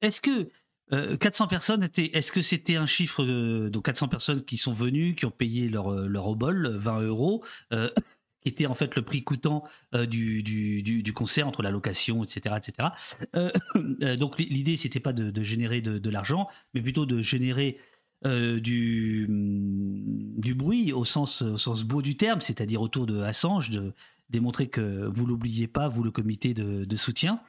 est-ce 0.00 0.20
que 0.20 0.48
400 0.90 1.48
personnes 1.48 1.82
étaient. 1.82 2.16
Est-ce 2.16 2.30
que 2.30 2.42
c'était 2.42 2.76
un 2.76 2.86
chiffre 2.86 3.24
donc 3.68 3.86
400 3.86 4.08
personnes 4.08 4.42
qui 4.42 4.56
sont 4.56 4.72
venues, 4.72 5.14
qui 5.14 5.24
ont 5.24 5.30
payé 5.30 5.68
leur 5.68 5.90
leur 5.90 6.28
obol 6.28 6.68
20 6.68 7.00
euros, 7.02 7.44
qui 7.70 8.48
était 8.48 8.66
en 8.66 8.74
fait 8.74 8.94
le 8.94 9.02
prix 9.02 9.24
coûtant 9.24 9.64
du, 9.92 10.42
du, 10.42 10.82
du, 10.82 11.12
concert 11.12 11.48
entre 11.48 11.62
la 11.62 11.70
location, 11.70 12.22
etc., 12.22 12.56
etc. 12.56 12.88
donc 14.16 14.38
l'idée 14.38 14.76
c'était 14.76 15.00
pas 15.00 15.12
de, 15.12 15.42
générer 15.42 15.80
de, 15.80 15.98
de 15.98 16.10
l'argent, 16.10 16.48
mais 16.72 16.80
plutôt 16.80 17.04
de 17.04 17.20
générer 17.20 17.78
du, 18.24 19.26
mm, 19.28 20.40
du 20.40 20.54
bruit 20.54 20.92
au 20.92 21.04
sens, 21.04 21.42
au 21.42 21.58
sens 21.58 21.82
beau 21.82 22.00
du 22.00 22.16
terme, 22.16 22.40
c'est-à-dire 22.40 22.80
autour 22.80 23.06
de 23.06 23.20
Assange, 23.22 23.70
de 23.70 23.92
démontrer 24.30 24.68
que 24.68 25.10
vous 25.12 25.26
l'oubliez 25.26 25.66
pas, 25.66 25.88
vous 25.88 26.04
le 26.04 26.10
comité 26.10 26.54
de, 26.54 26.84
de 26.84 26.96
soutien. 26.96 27.40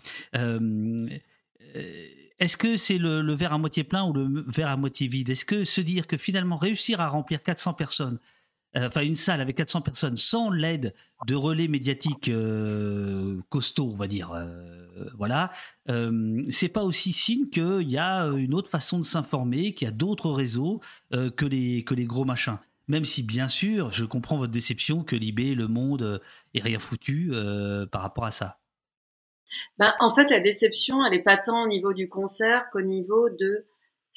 Est-ce 2.39 2.55
que 2.55 2.77
c'est 2.77 2.97
le, 2.99 3.33
verre 3.33 3.53
à 3.53 3.57
moitié 3.57 3.83
plein 3.83 4.05
ou 4.05 4.13
le 4.13 4.45
verre 4.47 4.69
à 4.69 4.77
moitié 4.77 5.07
vide? 5.07 5.29
Est-ce 5.29 5.45
que 5.45 5.63
se 5.63 5.81
dire 5.81 6.05
que 6.05 6.17
finalement 6.17 6.57
réussir 6.57 7.01
à 7.01 7.07
remplir 7.07 7.41
400 7.41 7.73
personnes, 7.73 8.19
enfin 8.75 9.01
une 9.01 9.15
salle 9.15 9.41
avec 9.41 9.55
400 9.57 9.81
personnes 9.81 10.17
sans 10.17 10.51
l'aide 10.51 10.93
de 11.25 11.33
relais 11.33 11.67
médiatiques 11.67 12.29
euh, 12.29 13.41
costauds, 13.49 13.91
on 13.91 13.95
va 13.95 14.07
dire, 14.07 14.31
euh, 14.33 15.09
voilà, 15.17 15.51
euh, 15.89 16.43
c'est 16.51 16.69
pas 16.69 16.83
aussi 16.83 17.11
signe 17.11 17.49
qu'il 17.49 17.89
y 17.89 17.97
a 17.97 18.25
une 18.27 18.53
autre 18.53 18.69
façon 18.69 18.99
de 18.99 19.03
s'informer, 19.03 19.73
qu'il 19.73 19.87
y 19.87 19.89
a 19.89 19.93
d'autres 19.93 20.29
réseaux 20.29 20.81
que 21.11 21.45
les 21.45 22.05
gros 22.05 22.25
machins? 22.25 22.59
Même 22.87 23.03
si, 23.03 23.23
bien 23.23 23.49
sûr, 23.49 23.91
je 23.91 24.05
comprends 24.05 24.37
votre 24.37 24.53
déception 24.53 25.03
que 25.03 25.15
Libé, 25.15 25.55
Le 25.55 25.67
Monde 25.67 26.21
est 26.53 26.61
rien 26.61 26.79
foutu 26.79 27.31
par 27.91 28.01
rapport 28.01 28.25
à 28.25 28.31
ça. 28.31 28.59
Ben, 29.77 29.93
en 29.99 30.13
fait, 30.13 30.29
la 30.29 30.39
déception, 30.39 31.05
elle 31.05 31.13
est 31.13 31.23
pas 31.23 31.37
tant 31.37 31.63
au 31.63 31.67
niveau 31.67 31.93
du 31.93 32.09
concert 32.09 32.67
qu'au 32.71 32.81
niveau 32.81 33.29
de. 33.29 33.65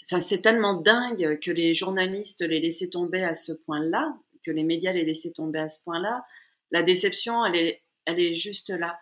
Enfin, 0.04 0.20
c'est 0.20 0.40
tellement 0.40 0.74
dingue 0.74 1.38
que 1.40 1.50
les 1.50 1.74
journalistes 1.74 2.42
les 2.42 2.60
laissaient 2.60 2.90
tomber 2.90 3.22
à 3.22 3.34
ce 3.34 3.52
point-là, 3.52 4.16
que 4.44 4.50
les 4.50 4.64
médias 4.64 4.92
les 4.92 5.04
laissaient 5.04 5.32
tomber 5.32 5.60
à 5.60 5.68
ce 5.68 5.82
point-là. 5.84 6.24
La 6.70 6.82
déception, 6.82 7.44
elle 7.44 7.56
est, 7.56 7.82
elle 8.06 8.18
est 8.18 8.32
juste 8.32 8.70
là. 8.70 8.98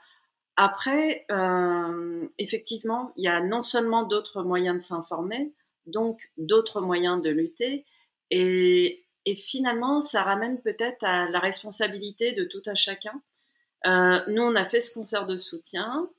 Après, 0.57 1.25
euh, 1.31 2.27
effectivement, 2.39 3.13
il 3.15 3.25
y 3.25 3.29
a 3.29 3.41
non 3.41 3.63
seulement 3.63 4.03
d'autres 4.03 4.43
moyens 4.43 4.77
de 4.77 4.83
s'informer, 4.83 5.55
donc 5.87 6.33
d'autres 6.37 6.81
moyens 6.81 7.23
de 7.23 7.31
lutter, 7.31 7.85
et, 8.31 9.07
et 9.25 9.37
finalement, 9.37 10.01
ça 10.01 10.25
ramène 10.25 10.61
peut-être 10.61 11.05
à 11.05 11.29
la 11.31 11.39
responsabilité 11.39 12.33
de 12.33 12.45
tout 12.45 12.63
à 12.67 12.75
chacun. 12.75 13.23
Euh, 13.87 14.21
nous, 14.27 14.43
on 14.43 14.57
a 14.57 14.65
fait 14.65 14.81
ce 14.81 14.93
concert 14.93 15.27
de 15.27 15.37
soutien, 15.37 16.11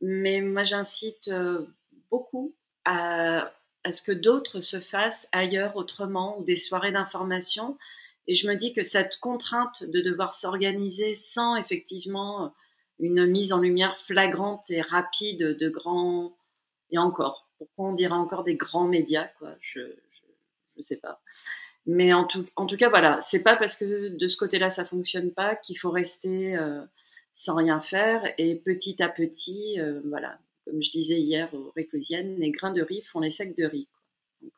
mais 0.00 0.40
moi, 0.40 0.64
j'incite 0.64 1.28
euh, 1.28 1.66
beaucoup 2.10 2.54
à, 2.84 3.52
ce 3.90 4.02
que 4.02 4.12
d'autres 4.12 4.60
se 4.60 4.80
fassent 4.80 5.28
ailleurs, 5.32 5.76
autrement, 5.76 6.38
ou 6.38 6.44
des 6.44 6.56
soirées 6.56 6.92
d'information, 6.92 7.76
et 8.26 8.34
je 8.34 8.48
me 8.48 8.54
dis 8.54 8.72
que 8.72 8.82
cette 8.82 9.18
contrainte 9.18 9.84
de 9.84 10.00
devoir 10.00 10.32
s'organiser 10.32 11.14
sans 11.14 11.56
effectivement 11.56 12.54
une 12.98 13.26
mise 13.26 13.52
en 13.52 13.60
lumière 13.60 13.96
flagrante 13.96 14.70
et 14.70 14.80
rapide 14.80 15.56
de 15.58 15.68
grands 15.68 16.36
et 16.90 16.98
encore 16.98 17.48
pourquoi 17.58 17.90
on 17.90 17.92
dirait 17.92 18.14
encore 18.14 18.44
des 18.44 18.56
grands 18.56 18.86
médias 18.86 19.26
quoi 19.38 19.54
je 19.60 19.80
je, 20.76 20.82
sais 20.82 20.96
pas. 20.96 21.20
Mais 21.86 22.12
en 22.12 22.24
tout 22.24 22.44
en 22.56 22.66
tout 22.66 22.76
cas 22.76 22.88
voilà 22.88 23.20
c'est 23.20 23.42
pas 23.42 23.56
parce 23.56 23.76
que 23.76 24.08
de 24.08 24.26
ce 24.26 24.36
côté-là 24.36 24.70
ça 24.70 24.84
fonctionne 24.84 25.32
pas 25.32 25.54
qu'il 25.54 25.78
faut 25.78 25.90
rester 25.90 26.56
euh, 26.56 26.82
sans 27.34 27.56
rien 27.56 27.80
faire 27.80 28.22
et 28.38 28.54
petit 28.56 29.02
à 29.02 29.08
petit 29.08 29.78
euh, 29.78 30.00
voilà 30.06 30.38
comme 30.64 30.82
je 30.82 30.90
disais 30.90 31.20
hier 31.20 31.52
aux 31.52 31.72
réclusiennes 31.76 32.36
les 32.38 32.50
grains 32.50 32.72
de 32.72 32.82
riz 32.82 33.02
font 33.02 33.20
les 33.20 33.30
sacs 33.30 33.56
de 33.56 33.64
riz 33.64 33.86
quoi. 33.92 34.00
Donc, 34.40 34.52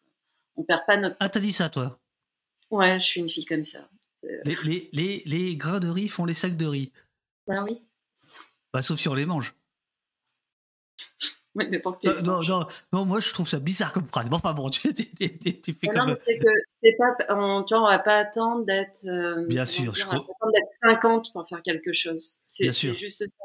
on 0.57 0.63
perd 0.63 0.87
pas 0.87 0.97
notre 0.97 1.17
ah 1.19 1.29
t'as 1.29 1.41
dit 1.41 1.53
ça 1.53 1.69
toi? 1.69 1.99
Ouais, 2.71 2.99
je 2.99 3.05
suis 3.05 3.21
une 3.21 3.29
fille 3.29 3.45
comme 3.45 3.65
ça. 3.65 3.89
Euh, 4.25 4.41
les, 4.45 4.57
les, 4.65 4.89
les, 4.93 5.23
les, 5.25 5.57
grains 5.57 5.79
de 5.79 5.89
riz 5.89 6.09
font 6.09 6.25
les 6.25 6.35
sacs 6.35 6.57
de 6.57 6.67
riz. 6.67 6.93
Ben 7.47 7.63
oui. 7.63 7.81
Bah, 8.73 8.83
sauf 8.83 8.99
si 8.99 9.09
on 9.09 9.15
les 9.15 9.27
mange. 9.27 9.55
Oui, 11.57 11.67
mais 11.71 11.83
tu 12.01 12.09
non, 12.23 12.43
non, 12.43 12.67
non, 12.93 13.05
moi 13.07 13.19
je 13.19 13.33
trouve 13.33 13.49
ça 13.49 13.59
bizarre 13.59 13.93
comme 13.93 14.07
phrase. 14.07 14.29
Bon, 14.29 14.37
enfin 14.37 14.53
bon, 14.53 14.69
tu, 14.71 14.93
tu, 14.93 15.07
tu, 15.15 15.61
tu 15.61 15.73
fais 15.73 15.87
comme. 15.89 16.11
Non, 16.11 16.15
c'est 16.17 16.37
que 16.37 16.49
c'est 16.69 16.95
pas. 16.99 17.35
On, 17.35 17.65
tu 17.65 17.75
vois, 17.75 17.85
on 17.85 17.87
va 17.89 17.99
pas 17.99 18.19
attendre 18.19 18.65
d'être. 18.67 19.07
Euh, 19.07 19.47
Bien 19.47 19.65
sûr, 19.65 19.91
dire, 19.91 19.93
je 19.95 20.05
crois. 20.05 20.27
On 20.41 20.47
va 20.47 20.53
d'être 20.53 20.69
50 20.69 21.33
pour 21.33 21.49
faire 21.49 21.63
quelque 21.63 21.93
chose. 21.93 22.37
C'est 22.47 22.71
juste 22.73 23.19
ça. 23.19 23.45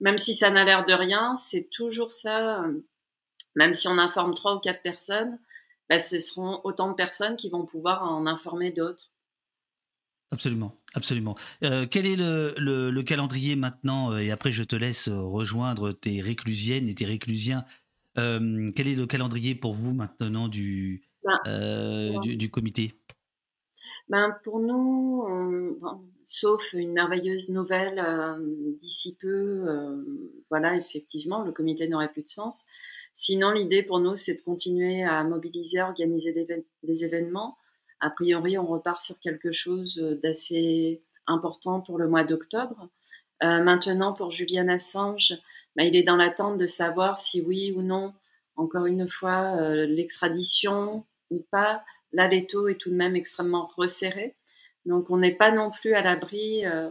Même 0.00 0.18
si 0.18 0.34
ça 0.34 0.50
n'a 0.50 0.64
l'air 0.64 0.84
de 0.84 0.92
rien, 0.92 1.34
c'est 1.34 1.68
toujours 1.70 2.12
ça. 2.12 2.62
Euh, 2.62 2.86
même 3.56 3.74
si 3.74 3.88
on 3.88 3.98
informe 3.98 4.34
trois 4.34 4.54
ou 4.54 4.60
quatre 4.60 4.82
personnes, 4.82 5.40
bah, 5.88 5.98
ce 5.98 6.20
seront 6.20 6.60
autant 6.62 6.90
de 6.90 6.94
personnes 6.94 7.34
qui 7.34 7.50
vont 7.50 7.64
pouvoir 7.64 8.04
en 8.04 8.26
informer 8.26 8.70
d'autres. 8.70 9.07
Absolument, 10.30 10.74
absolument. 10.94 11.36
Euh, 11.64 11.86
quel 11.90 12.04
est 12.04 12.16
le, 12.16 12.54
le, 12.58 13.02
calendrier 13.02 13.56
maintenant 13.56 14.12
euh, 14.12 14.18
Et 14.18 14.30
après, 14.30 14.52
je 14.52 14.62
te 14.62 14.76
laisse 14.76 15.08
euh, 15.08 15.20
rejoindre 15.20 15.92
tes 15.92 16.20
réclusiennes 16.20 16.86
et 16.86 16.94
tes 16.94 17.06
réclusiens. 17.06 17.64
quel 18.14 18.88
est 18.88 18.94
le 18.94 19.06
calendrier 19.06 19.54
pour 19.54 19.72
vous 19.72 19.94
maintenant 19.94 20.48
du, 20.48 21.02
ben, 21.24 22.20
du, 22.20 22.36
du, 22.36 22.50
comité? 22.50 22.94
Ben, 24.08 24.36
Pour 24.44 24.60
nous, 24.60 25.24
sauf 26.24 26.74
une 26.74 26.92
merveilleuse 26.92 27.48
nouvelle 27.48 28.04
d'ici 28.80 29.16
peu, 29.18 29.64
voilà, 30.50 30.76
effectivement, 30.76 31.42
le 31.42 31.52
comité 31.52 31.88
n'aurait 31.88 32.12
plus 32.12 32.22
de 32.22 32.28
sens. 32.28 32.66
Sinon, 33.20 33.50
l'idée 33.50 33.82
pour 33.82 33.98
nous, 33.98 34.14
c'est 34.14 34.34
de 34.34 34.42
continuer 34.42 35.02
à 35.02 35.24
mobiliser, 35.24 35.80
à 35.80 35.88
organiser 35.88 36.32
des, 36.82 37.04
événements. 37.04 37.56
A 38.00 38.10
priori, 38.10 38.58
on 38.58 38.66
repart 38.66 39.00
sur 39.00 39.18
quelque 39.20 39.50
chose 39.50 39.96
d'assez 40.22 41.02
important 41.26 41.80
pour 41.80 41.98
le 41.98 42.08
mois 42.08 42.24
d'octobre. 42.24 42.88
Euh, 43.42 43.62
maintenant, 43.62 44.12
pour 44.12 44.30
Julian 44.30 44.68
Assange, 44.68 45.34
bah, 45.76 45.84
il 45.84 45.96
est 45.96 46.02
dans 46.02 46.16
l'attente 46.16 46.58
de 46.58 46.66
savoir 46.66 47.18
si 47.18 47.40
oui 47.40 47.72
ou 47.76 47.82
non, 47.82 48.14
encore 48.56 48.86
une 48.86 49.08
fois, 49.08 49.56
euh, 49.60 49.86
l'extradition 49.86 51.04
ou 51.30 51.44
pas. 51.50 51.84
Là, 52.12 52.26
l'étau 52.28 52.68
est 52.68 52.80
tout 52.80 52.90
de 52.90 52.96
même 52.96 53.16
extrêmement 53.16 53.70
resserré. 53.76 54.36
Donc, 54.86 55.10
on 55.10 55.18
n'est 55.18 55.34
pas 55.34 55.50
non 55.50 55.70
plus 55.70 55.94
à 55.94 56.02
l'abri. 56.02 56.66
Euh, 56.66 56.90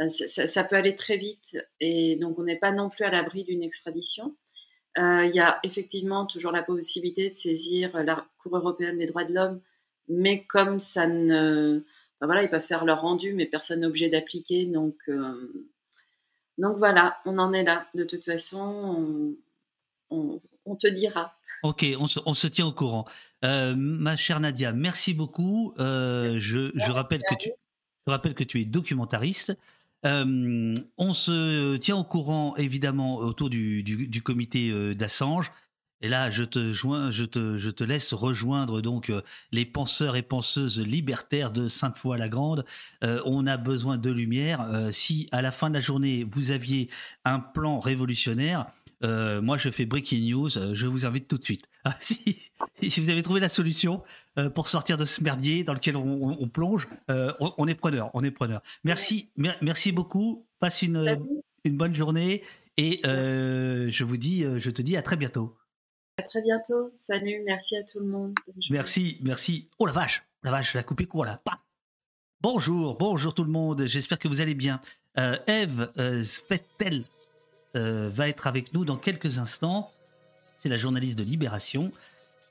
bah, 0.00 0.08
ça, 0.08 0.46
ça, 0.46 0.64
peut 0.64 0.76
aller 0.76 0.94
très 0.94 1.18
vite 1.18 1.58
et 1.78 2.16
donc 2.16 2.38
on 2.38 2.44
n'est 2.44 2.58
pas 2.58 2.72
non 2.72 2.88
plus 2.88 3.04
à 3.04 3.10
l'abri 3.10 3.44
d'une 3.44 3.62
extradition. 3.62 4.34
Euh, 4.98 5.26
il 5.26 5.34
y 5.34 5.40
a 5.40 5.60
effectivement 5.62 6.26
toujours 6.26 6.52
la 6.52 6.62
possibilité 6.62 7.28
de 7.28 7.34
saisir 7.34 8.02
la 8.02 8.26
Cour 8.38 8.56
européenne 8.56 8.96
des 8.96 9.04
droits 9.04 9.24
de 9.24 9.34
l'homme, 9.34 9.60
mais 10.10 10.44
comme 10.44 10.78
ça 10.78 11.06
ne... 11.06 11.84
Ben 12.20 12.26
voilà, 12.26 12.42
ils 12.42 12.50
peuvent 12.50 12.60
faire 12.60 12.84
leur 12.84 13.00
rendu, 13.00 13.32
mais 13.32 13.46
personne 13.46 13.80
n'est 13.80 13.86
obligé 13.86 14.10
d'appliquer. 14.10 14.66
Donc, 14.66 14.96
euh, 15.08 15.50
donc 16.58 16.76
voilà, 16.76 17.18
on 17.24 17.38
en 17.38 17.54
est 17.54 17.62
là. 17.62 17.86
De 17.94 18.04
toute 18.04 18.26
façon, 18.26 19.34
on, 20.10 20.40
on, 20.66 20.76
te 20.76 20.86
dira. 20.86 21.34
Ok, 21.62 21.86
on 21.98 22.06
se, 22.06 22.20
on 22.26 22.34
se 22.34 22.46
tient 22.46 22.66
au 22.66 22.72
courant. 22.72 23.06
Euh, 23.42 23.74
ma 23.74 24.16
chère 24.18 24.40
Nadia, 24.40 24.72
merci 24.72 25.14
beaucoup. 25.14 25.72
Euh, 25.78 26.36
je, 26.38 26.70
je, 26.74 26.90
rappelle 26.90 27.22
que 27.22 27.36
tu, 27.36 27.50
je 28.06 28.10
rappelle 28.10 28.34
que 28.34 28.44
tu 28.44 28.60
es 28.60 28.66
documentariste. 28.66 29.56
On 30.04 31.12
se 31.14 31.76
tient 31.76 31.96
au 31.96 32.04
courant 32.04 32.54
évidemment 32.56 33.16
autour 33.16 33.48
du, 33.48 33.82
du, 33.82 34.22
comité 34.22 34.70
euh, 34.70 34.94
d'Assange. 34.94 35.52
Et 36.02 36.08
là, 36.08 36.30
je 36.30 36.42
te, 36.44 36.72
joins, 36.72 37.10
je, 37.10 37.24
te, 37.24 37.56
je 37.58 37.70
te 37.70 37.84
laisse 37.84 38.12
rejoindre 38.14 38.80
donc 38.80 39.10
euh, 39.10 39.20
les 39.52 39.64
penseurs 39.66 40.16
et 40.16 40.22
penseuses 40.22 40.80
libertaires 40.80 41.50
de 41.50 41.68
Sainte-Foy-la-Grande. 41.68 42.64
on 43.02 43.46
a 43.46 43.56
besoin 43.56 43.98
de 43.98 44.10
lumière. 44.10 44.66
si 44.92 45.28
à 45.32 45.42
la 45.42 45.52
fin 45.52 45.68
de 45.68 45.74
la 45.74 45.80
journée, 45.80 46.26
vous 46.30 46.50
aviez 46.52 46.88
un 47.24 47.38
plan 47.40 47.80
révolutionnaire, 47.80 48.66
Euh, 49.02 49.40
moi, 49.40 49.56
je 49.56 49.70
fais 49.70 49.86
breaking 49.86 50.20
news. 50.30 50.58
euh, 50.58 50.74
je 50.74 50.86
vous 50.86 51.06
invite 51.06 51.26
tout 51.26 51.38
de 51.38 51.44
suite. 51.44 51.64
Ah, 51.84 51.96
si, 52.02 52.20
si 52.86 53.00
vous 53.00 53.08
avez 53.08 53.22
trouvé 53.22 53.40
la 53.40 53.48
solution 53.48 54.02
euh, 54.38 54.50
pour 54.50 54.68
sortir 54.68 54.98
de 54.98 55.06
ce 55.06 55.22
merdier 55.24 55.64
dans 55.64 55.72
lequel 55.72 55.96
on, 55.96 56.04
on- 56.28 56.36
on 56.38 56.48
plonge, 56.48 56.86
euh, 57.10 57.32
on, 57.40 57.50
on 57.56 57.66
est 57.66 57.74
preneur. 57.74 58.10
On 58.12 58.22
est 58.22 58.30
preneur. 58.30 58.60
Merci, 58.84 59.30
mer- 59.38 59.56
merci 59.62 59.90
beaucoup. 59.90 60.44
Passe 60.58 60.82
une, 60.82 60.98
une 61.64 61.78
bonne 61.78 61.94
journée 61.94 62.42
et 62.76 63.00
euh, 63.06 63.88
je 63.90 64.04
vous 64.04 64.18
dis, 64.18 64.44
euh, 64.44 64.58
je 64.58 64.68
te 64.68 64.82
dis 64.82 64.98
à 64.98 65.02
très 65.02 65.16
bientôt. 65.16 65.56
À 66.18 66.22
très 66.22 66.42
bientôt. 66.42 66.92
Salut. 66.96 67.42
Merci 67.44 67.76
à 67.76 67.82
tout 67.82 68.00
le 68.00 68.06
monde. 68.06 68.34
Merci, 68.70 69.18
merci. 69.22 69.68
Oh 69.78 69.86
la 69.86 69.92
vache, 69.92 70.24
la 70.42 70.50
vache, 70.50 70.74
la 70.74 70.82
coupé 70.82 71.06
court 71.06 71.24
là. 71.24 71.40
Paf. 71.44 71.58
Bonjour, 72.42 72.96
bonjour 72.96 73.34
tout 73.34 73.44
le 73.44 73.50
monde. 73.50 73.84
J'espère 73.84 74.18
que 74.18 74.26
vous 74.26 74.40
allez 74.40 74.54
bien. 74.54 74.80
Euh, 75.18 75.36
Eve 75.46 75.90
euh, 75.98 76.24
Svettel 76.24 77.04
euh, 77.76 78.08
va 78.10 78.28
être 78.28 78.46
avec 78.46 78.72
nous 78.72 78.84
dans 78.84 78.96
quelques 78.96 79.38
instants. 79.38 79.92
C'est 80.56 80.68
la 80.68 80.76
journaliste 80.76 81.18
de 81.18 81.22
Libération 81.22 81.92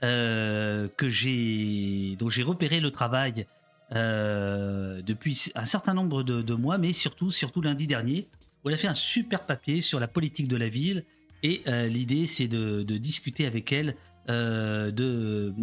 euh, 0.03 0.87
que 0.95 2.15
dont 2.15 2.29
j'ai 2.29 2.43
repéré 2.43 2.79
le 2.79 2.91
travail 2.91 3.47
depuis 3.91 5.51
un 5.55 5.65
certain 5.65 5.95
nombre 5.95 6.21
de, 6.21 6.43
de 6.43 6.53
mois, 6.53 6.77
mais 6.77 6.91
surtout, 6.91 7.31
surtout 7.31 7.61
lundi 7.61 7.87
dernier, 7.87 8.27
où 8.63 8.69
elle 8.69 8.75
a 8.75 8.77
fait 8.77 8.87
un 8.87 8.93
super 8.93 9.47
papier 9.47 9.81
sur 9.81 9.99
la 9.99 10.07
politique 10.07 10.47
de 10.47 10.57
la 10.57 10.69
ville. 10.69 11.05
Et 11.43 11.61
euh, 11.67 11.87
l'idée, 11.87 12.25
c'est 12.25 12.47
de, 12.47 12.83
discuter 12.83 13.45
avec 13.45 13.71
elle 13.71 13.95
euh, 14.29 14.91
de, 14.91 15.53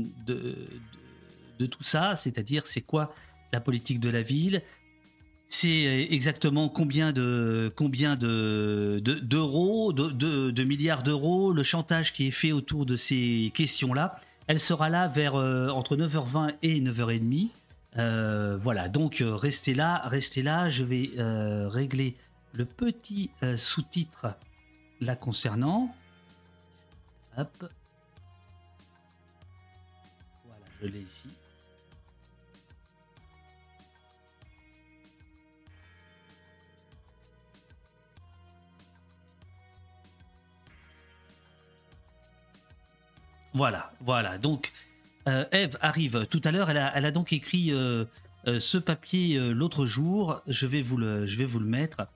tout 1.66 1.82
ça, 1.82 2.16
c'est-à-dire 2.16 2.66
c'est 2.66 2.80
quoi 2.80 3.14
la 3.52 3.60
politique 3.60 4.00
de 4.00 4.08
la 4.10 4.22
ville, 4.22 4.62
c'est 5.48 5.86
euh, 5.86 6.06
exactement 6.10 6.68
combien 6.68 7.12
de 7.12 7.72
d'euros, 9.22 9.92
de, 9.92 10.64
milliards 10.64 11.02
d'euros, 11.02 11.52
le 11.52 11.62
chantage 11.62 12.12
qui 12.12 12.28
est 12.28 12.32
fait 12.32 12.52
autour 12.52 12.86
de 12.86 12.96
ces 12.96 13.52
questions-là. 13.54 14.20
Elle 14.48 14.60
sera 14.60 14.88
là 14.88 15.08
vers 15.08 15.34
entre 15.34 15.96
9h20 15.96 16.54
et 16.62 16.80
9h30. 16.80 17.48
Euh, 17.98 18.58
voilà, 18.62 18.88
donc 18.88 19.22
restez 19.24 19.74
là, 19.74 20.02
restez 20.06 20.42
là. 20.42 20.68
Je 20.68 20.84
vais 20.84 21.10
régler 21.68 22.14
le 22.52 22.64
petit 22.64 23.30
sous-titre 23.56 24.36
là 25.00 25.16
concernant. 25.16 25.94
Hop. 27.36 27.70
Voilà, 30.44 30.64
je 30.80 30.86
l'ai 30.86 31.00
ici. 31.00 31.28
Voilà, 43.52 43.90
voilà. 44.00 44.36
Donc, 44.36 44.72
euh, 45.28 45.46
Eve 45.50 45.78
arrive 45.80 46.26
tout 46.26 46.42
à 46.44 46.52
l'heure. 46.52 46.68
Elle 46.68 46.76
a, 46.78 47.10
donc 47.10 47.32
écrit 47.32 47.72
euh, 47.72 48.04
euh, 48.46 48.60
ce 48.60 48.76
papier 48.76 49.38
euh, 49.38 49.52
l'autre 49.52 49.86
jour. 49.86 50.42
Je 50.46 50.66
vais 50.66 50.82
vous 50.82 50.98
le, 50.98 51.26
je 51.26 51.36
vais 51.36 51.46
vous 51.46 51.58
le 51.58 51.66
mettre. 51.66 52.06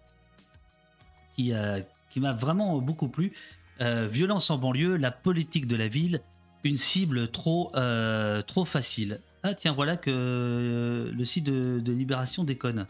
Euh, 1.38 1.80
qui 2.10 2.20
m'a 2.20 2.32
vraiment 2.32 2.78
beaucoup 2.80 3.08
plu. 3.08 3.32
Euh, 3.80 4.06
violence 4.06 4.50
en 4.50 4.58
banlieue, 4.58 4.96
la 4.96 5.10
politique 5.10 5.66
de 5.66 5.76
la 5.76 5.88
ville, 5.88 6.20
une 6.64 6.76
cible 6.76 7.28
trop, 7.28 7.74
euh, 7.76 8.42
trop 8.42 8.66
facile. 8.66 9.20
Ah 9.42 9.54
tiens, 9.54 9.72
voilà 9.72 9.96
que 9.96 10.10
euh, 10.10 11.10
le 11.12 11.24
site 11.24 11.44
de, 11.44 11.80
de 11.80 11.92
Libération 11.92 12.44
déconne. 12.44 12.86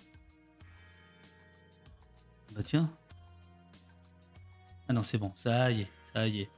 Bah 2.52 2.62
tiens. 2.64 2.90
Ah 4.88 4.92
non, 4.92 5.04
c'est 5.04 5.18
bon, 5.18 5.32
ça 5.36 5.70
y 5.70 5.82
est, 5.82 5.90
ça 6.12 6.26
y 6.26 6.40
est. 6.40 6.50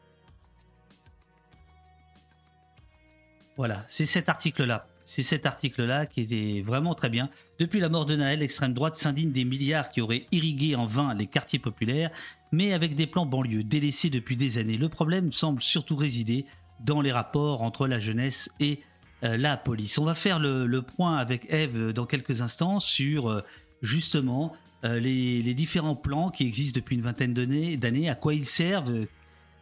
Voilà, 3.59 3.85
c'est 3.89 4.07
cet 4.07 4.31
article-là. 4.31 4.87
C'est 5.15 5.23
cet 5.23 5.45
article-là 5.45 6.07
qui 6.07 6.23
était 6.23 6.63
vraiment 6.63 6.95
très 6.95 7.11
bien. 7.11 7.29
Depuis 7.59 7.81
la 7.81 7.91
mort 7.91 8.07
de 8.07 8.17
Naël, 8.17 8.39
l'extrême 8.39 8.73
droite 8.73 8.97
s'indigne 8.97 9.31
des 9.31 9.45
milliards 9.45 9.91
qui 9.91 10.01
auraient 10.01 10.25
irrigué 10.33 10.75
en 10.75 10.87
vain 10.87 11.13
les 11.13 11.27
quartiers 11.27 11.59
populaires, 11.59 12.11
mais 12.51 12.73
avec 12.73 12.95
des 12.95 13.07
plans 13.07 13.27
banlieues 13.27 13.63
délaissés 13.63 14.09
depuis 14.09 14.37
des 14.37 14.57
années. 14.57 14.79
Le 14.79 14.89
problème 14.89 15.31
semble 15.31 15.61
surtout 15.61 15.97
résider 15.97 16.47
dans 16.81 17.03
les 17.03 17.13
rapports 17.13 17.61
entre 17.61 17.87
la 17.87 18.01
jeunesse 18.01 18.49
et 18.59 18.81
euh, 19.23 19.37
la 19.37 19.59
police. 19.59 19.99
On 19.99 20.05
va 20.07 20.15
faire 20.15 20.39
le, 20.39 20.81
point 20.81 21.19
avec 21.19 21.45
Eve 21.51 21.77
euh, 21.77 21.93
dans 21.93 22.07
quelques 22.07 22.41
instants 22.41 22.81
sur 22.81 23.29
euh, 23.29 23.43
justement 23.83 24.55
les, 24.83 25.43
différents 25.53 25.95
plans 25.95 26.31
qui 26.31 26.47
existent 26.47 26.81
depuis 26.81 26.97
une 26.97 27.03
vingtaine 27.03 27.35
d'années, 27.35 28.09
à 28.09 28.15
quoi 28.15 28.33
ils 28.33 28.47
servent, 28.47 29.07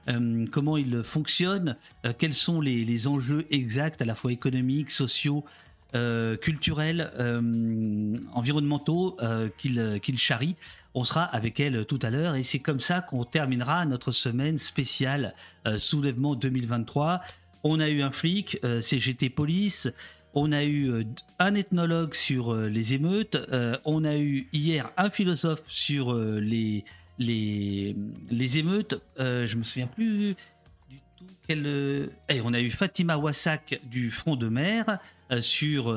euh, 0.09 0.47
comment 0.51 0.77
ils 0.77 1.03
fonctionnent, 1.03 1.77
euh, 2.07 2.13
quels 2.17 2.35
sont 2.35 2.61
les, 2.61 2.85
les 2.85 3.07
enjeux 3.07 3.47
exacts 3.51 4.03
à 4.03 4.05
la 4.05 4.15
fois 4.15 4.33
économiques, 4.33 4.91
sociaux, 4.91 5.45
euh, 5.97 6.37
culturels, 6.37 7.11
environnementaux 8.33 9.17
qu'ils 9.59 9.99
qu'ils 10.01 10.19
charrient. 10.19 10.55
On 10.95 11.03
sera 11.03 11.25
avec 11.25 11.59
elle 11.59 11.85
tout 11.85 11.99
à 12.03 12.11
l'heure 12.11 12.37
et 12.37 12.45
c'est 12.45 12.61
comme 12.61 12.79
ça 12.79 13.01
qu'on 13.01 13.25
terminera 13.25 13.85
notre 13.87 14.13
semaine 14.13 14.57
spéciale 14.57 15.35
soulèvement 15.79 16.37
2023. 16.37 17.21
On 17.65 17.81
a 17.81 17.89
eu 17.89 18.03
un 18.03 18.13
flic, 18.13 18.61
CGT 18.81 19.31
Police. 19.31 19.93
On 20.33 20.53
a 20.53 20.63
eu 20.63 21.05
un 21.41 21.57
ethnologue 21.57 22.15
sur 22.15 22.55
les 22.55 22.95
émeutes. 22.95 23.37
On 23.85 24.05
a 24.05 24.17
eu 24.17 24.47
hier 24.53 24.93
un 24.97 25.11
philosophe 25.11 25.65
sur 25.67 26.15
les, 26.15 26.85
les, 27.20 28.59
émeutes. 28.59 29.00
Euh, 29.18 29.46
je 29.46 29.56
me 29.56 29.62
souviens 29.62 29.87
plus 29.87 30.35
du 30.88 30.98
tout 31.18 31.26
quel. 31.46 31.66
euh, 31.66 32.09
eh, 32.28 32.40
on 32.40 32.52
a 32.52 32.61
eu 32.61 32.70
Fatima 32.70 33.16
Wassak 33.16 33.80
du 33.85 34.11
Front 34.11 34.37
de 34.37 34.48
Mer 34.48 34.98
euh, 35.30 35.40
sur. 35.40 35.90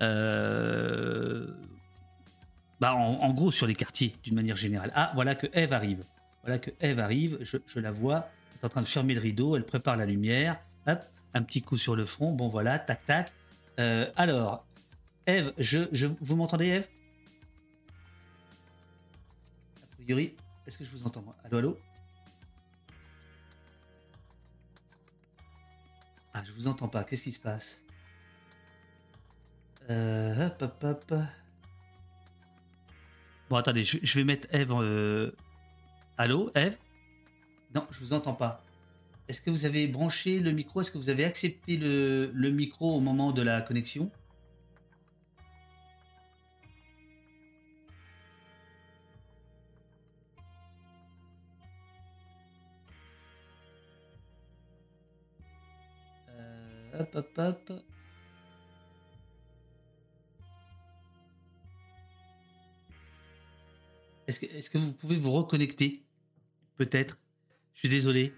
euh, 0.00 1.46
bah, 2.80 2.94
en, 2.94 3.32
gros, 3.32 3.50
sur 3.50 3.66
les 3.66 3.74
quartiers, 3.74 4.14
d'une 4.22 4.36
manière 4.36 4.56
générale. 4.56 4.92
Ah, 4.94 5.10
voilà 5.14 5.34
que 5.34 5.48
Eve 5.52 5.72
arrive. 5.72 6.04
Voilà 6.44 6.60
que 6.60 6.70
Eve 6.80 7.00
arrive. 7.00 7.38
Je, 7.40 7.80
la 7.80 7.90
vois. 7.90 8.28
Elle 8.52 8.60
est 8.62 8.66
en 8.66 8.68
train 8.68 8.82
de 8.82 8.86
fermer 8.86 9.14
le 9.14 9.20
rideau. 9.20 9.56
Elle 9.56 9.64
prépare 9.64 9.96
la 9.96 10.06
lumière. 10.06 10.60
Hop, 10.86 11.04
un 11.34 11.42
petit 11.42 11.60
coup 11.60 11.76
sur 11.76 11.96
le 11.96 12.04
front. 12.04 12.30
Bon, 12.30 12.48
voilà, 12.48 12.78
tac, 12.78 13.04
tac. 13.04 13.32
Alors, 14.16 14.64
Eve, 15.26 15.52
vous 16.20 16.36
m'entendez, 16.36 16.66
Eve 16.66 16.88
A 19.82 20.02
priori, 20.02 20.34
est-ce 20.68 20.76
que 20.76 20.84
je 20.84 20.90
vous 20.90 21.06
entends 21.06 21.22
moi? 21.22 21.34
Allô, 21.44 21.58
allô? 21.58 21.78
Ah, 26.34 26.42
je 26.46 26.52
vous 26.52 26.68
entends 26.68 26.88
pas. 26.88 27.04
Qu'est-ce 27.04 27.22
qui 27.22 27.32
se 27.32 27.38
passe? 27.40 27.80
Euh, 29.88 30.46
Hop, 30.46 30.62
hop, 30.62 30.84
hop. 30.84 31.14
Bon, 33.48 33.56
attendez, 33.56 33.82
je, 33.82 34.18
vais 34.18 34.24
mettre 34.24 34.46
Eve. 34.54 34.70
euh, 34.72 35.30
Allô, 36.18 36.50
Eve? 36.54 36.76
Non, 37.74 37.86
je 37.90 38.00
vous 38.00 38.12
entends 38.12 38.34
pas. 38.34 38.62
Est-ce 39.26 39.40
que 39.40 39.50
vous 39.50 39.64
avez 39.64 39.86
branché 39.86 40.38
le 40.40 40.52
micro? 40.52 40.82
Est-ce 40.82 40.90
que 40.92 40.98
vous 40.98 41.08
avez 41.08 41.24
accepté 41.24 41.78
le 41.78 42.50
micro 42.50 42.94
au 42.94 43.00
moment 43.00 43.32
de 43.32 43.40
la 43.40 43.62
connexion? 43.62 44.10
Est-ce 64.26 64.68
que, 64.68 64.78
vous 64.78 64.92
pouvez 64.92 65.16
vous 65.16 65.32
reconnecter? 65.32 66.04
Peut-être. 66.76 67.18
Je 67.74 67.80
suis 67.80 67.88
désolé. 67.88 68.34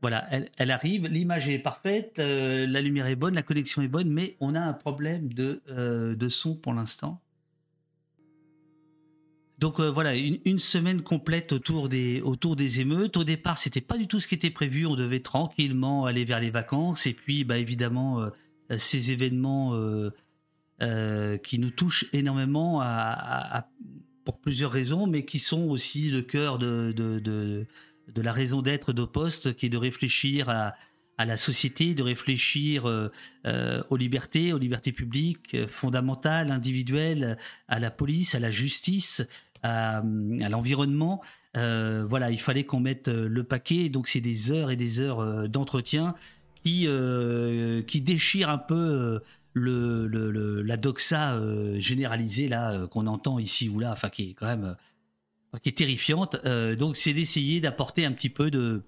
Voilà, 0.00 0.26
elle, 0.30 0.50
elle 0.58 0.70
arrive, 0.70 1.06
l'image 1.06 1.48
est 1.48 1.58
parfaite, 1.58 2.18
euh, 2.18 2.66
la 2.66 2.80
lumière 2.80 3.06
est 3.06 3.16
bonne, 3.16 3.34
la 3.34 3.42
connexion 3.42 3.82
est 3.82 3.88
bonne, 3.88 4.10
mais 4.10 4.36
on 4.40 4.54
a 4.54 4.60
un 4.60 4.72
problème 4.72 5.32
de, 5.32 5.60
euh, 5.70 6.14
de 6.14 6.28
son 6.28 6.56
pour 6.56 6.72
l'instant. 6.72 7.20
Donc 9.58 9.80
euh, 9.80 9.90
voilà, 9.90 10.14
une, 10.14 10.60
semaine 10.60 11.02
complète 11.02 11.52
autour 11.52 11.88
des, 11.88 12.20
autour 12.20 12.54
des 12.54 12.78
émeutes. 12.78 13.16
Au 13.16 13.24
départ, 13.24 13.58
c'était 13.58 13.80
pas 13.80 13.98
du 13.98 14.06
tout 14.06 14.20
ce 14.20 14.28
qui 14.28 14.36
était 14.36 14.50
prévu. 14.50 14.86
On 14.86 14.94
devait 14.94 15.20
tranquillement 15.20 16.06
aller 16.06 16.24
vers 16.24 16.38
les 16.38 16.50
vacances. 16.50 17.06
Et 17.06 17.12
puis, 17.12 17.42
bah, 17.42 17.58
évidemment, 17.58 18.20
euh, 18.20 18.78
ces 18.78 19.10
événements 19.10 19.74
euh, 19.74 21.38
qui 21.38 21.58
nous 21.58 21.70
touchent 21.70 22.06
énormément 22.12 22.82
pour 24.24 24.38
plusieurs 24.38 24.70
raisons, 24.70 25.08
mais 25.08 25.24
qui 25.24 25.40
sont 25.40 25.64
aussi 25.64 26.10
le 26.10 26.22
cœur 26.22 26.58
de, 26.58 26.92
de, 26.94 27.18
de, 27.18 27.66
de 28.14 28.22
la 28.22 28.32
raison 28.32 28.62
d'être 28.62 28.92
d'Opost, 28.92 29.56
qui 29.56 29.66
est 29.66 29.70
de 29.70 29.78
réfléchir 29.78 30.50
à, 30.50 30.74
à 31.16 31.24
la 31.24 31.36
société, 31.36 31.94
de 31.94 32.02
réfléchir 32.02 32.84
aux 32.84 33.96
libertés, 33.96 34.52
aux 34.52 34.58
libertés 34.58 34.92
publiques 34.92 35.66
fondamentales, 35.66 36.52
individuelles, 36.52 37.38
à 37.66 37.80
la 37.80 37.90
police, 37.90 38.34
à 38.34 38.38
la 38.38 38.50
justice, 38.50 39.26
à, 39.62 40.02
l'environnement. 40.50 41.22
voilà, 41.54 42.30
il 42.30 42.40
fallait 42.40 42.64
qu'on 42.64 42.80
mette 42.80 43.08
le 43.08 43.44
paquet. 43.44 43.88
Donc 43.88 44.08
c'est 44.08 44.20
des 44.20 44.50
heures 44.50 44.70
et 44.70 44.76
des 44.76 45.00
heures 45.00 45.48
d'entretien 45.48 46.14
qui 46.64 46.86
qui 47.86 48.00
déchirent 48.00 48.50
un 48.50 48.58
peu 48.58 49.20
le, 49.54 50.62
la 50.62 50.76
doxa 50.76 51.38
généralisée 51.78 52.48
là 52.48 52.86
qu'on 52.88 53.06
entend 53.06 53.38
ici 53.38 53.68
ou 53.68 53.78
là, 53.78 53.92
enfin 53.92 54.08
qui 54.08 54.30
est 54.30 54.34
quand 54.34 54.46
même 54.46 54.76
qui 55.62 55.70
est 55.70 55.78
terrifiante. 55.78 56.36
donc 56.78 56.96
c'est 56.96 57.12
d'essayer 57.12 57.60
d'apporter 57.60 58.04
un 58.04 58.12
petit 58.12 58.30
peu 58.30 58.50
de 58.50 58.82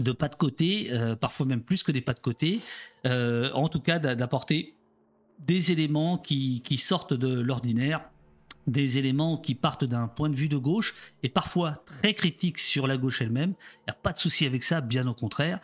de 0.00 0.12
pas 0.12 0.28
de 0.28 0.36
côté, 0.36 0.90
parfois 1.20 1.44
même 1.46 1.62
plus 1.62 1.82
que 1.82 1.92
des 1.92 2.00
pas 2.00 2.14
de 2.14 2.20
côté, 2.20 2.60
en 3.04 3.68
tout 3.68 3.80
cas 3.80 3.98
d'apporter 3.98 4.74
des 5.46 5.72
éléments 5.72 6.18
qui, 6.18 6.78
sortent 6.78 7.14
de 7.14 7.40
l'ordinaire, 7.40 8.08
des 8.66 8.98
éléments 8.98 9.36
qui 9.36 9.54
partent 9.54 9.84
d'un 9.84 10.08
point 10.08 10.30
de 10.30 10.36
vue 10.36 10.48
de 10.48 10.56
gauche 10.56 10.94
et 11.22 11.28
parfois 11.28 11.82
très 11.86 12.14
critiques 12.14 12.58
sur 12.58 12.86
la 12.86 12.96
gauche 12.96 13.20
elle-même. 13.22 13.54
Il 13.80 13.84
n'y 13.88 13.90
a 13.90 13.94
pas 13.94 14.12
de 14.12 14.18
souci 14.18 14.46
avec 14.46 14.62
ça, 14.62 14.80
bien 14.80 15.06
au 15.06 15.14
contraire. 15.14 15.60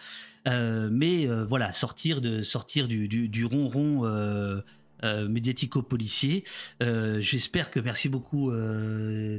Euh, 0.46 0.88
mais 0.90 1.26
euh, 1.26 1.44
voilà, 1.44 1.72
sortir, 1.72 2.20
de, 2.20 2.42
sortir 2.42 2.88
du, 2.88 3.08
du, 3.08 3.44
ronron 3.44 4.04
euh, 4.04 4.62
médiatico-policier. 5.02 6.44
J'espère 6.80 7.70
que 7.70 7.80
merci 7.80 8.08
beaucoup 8.08 8.50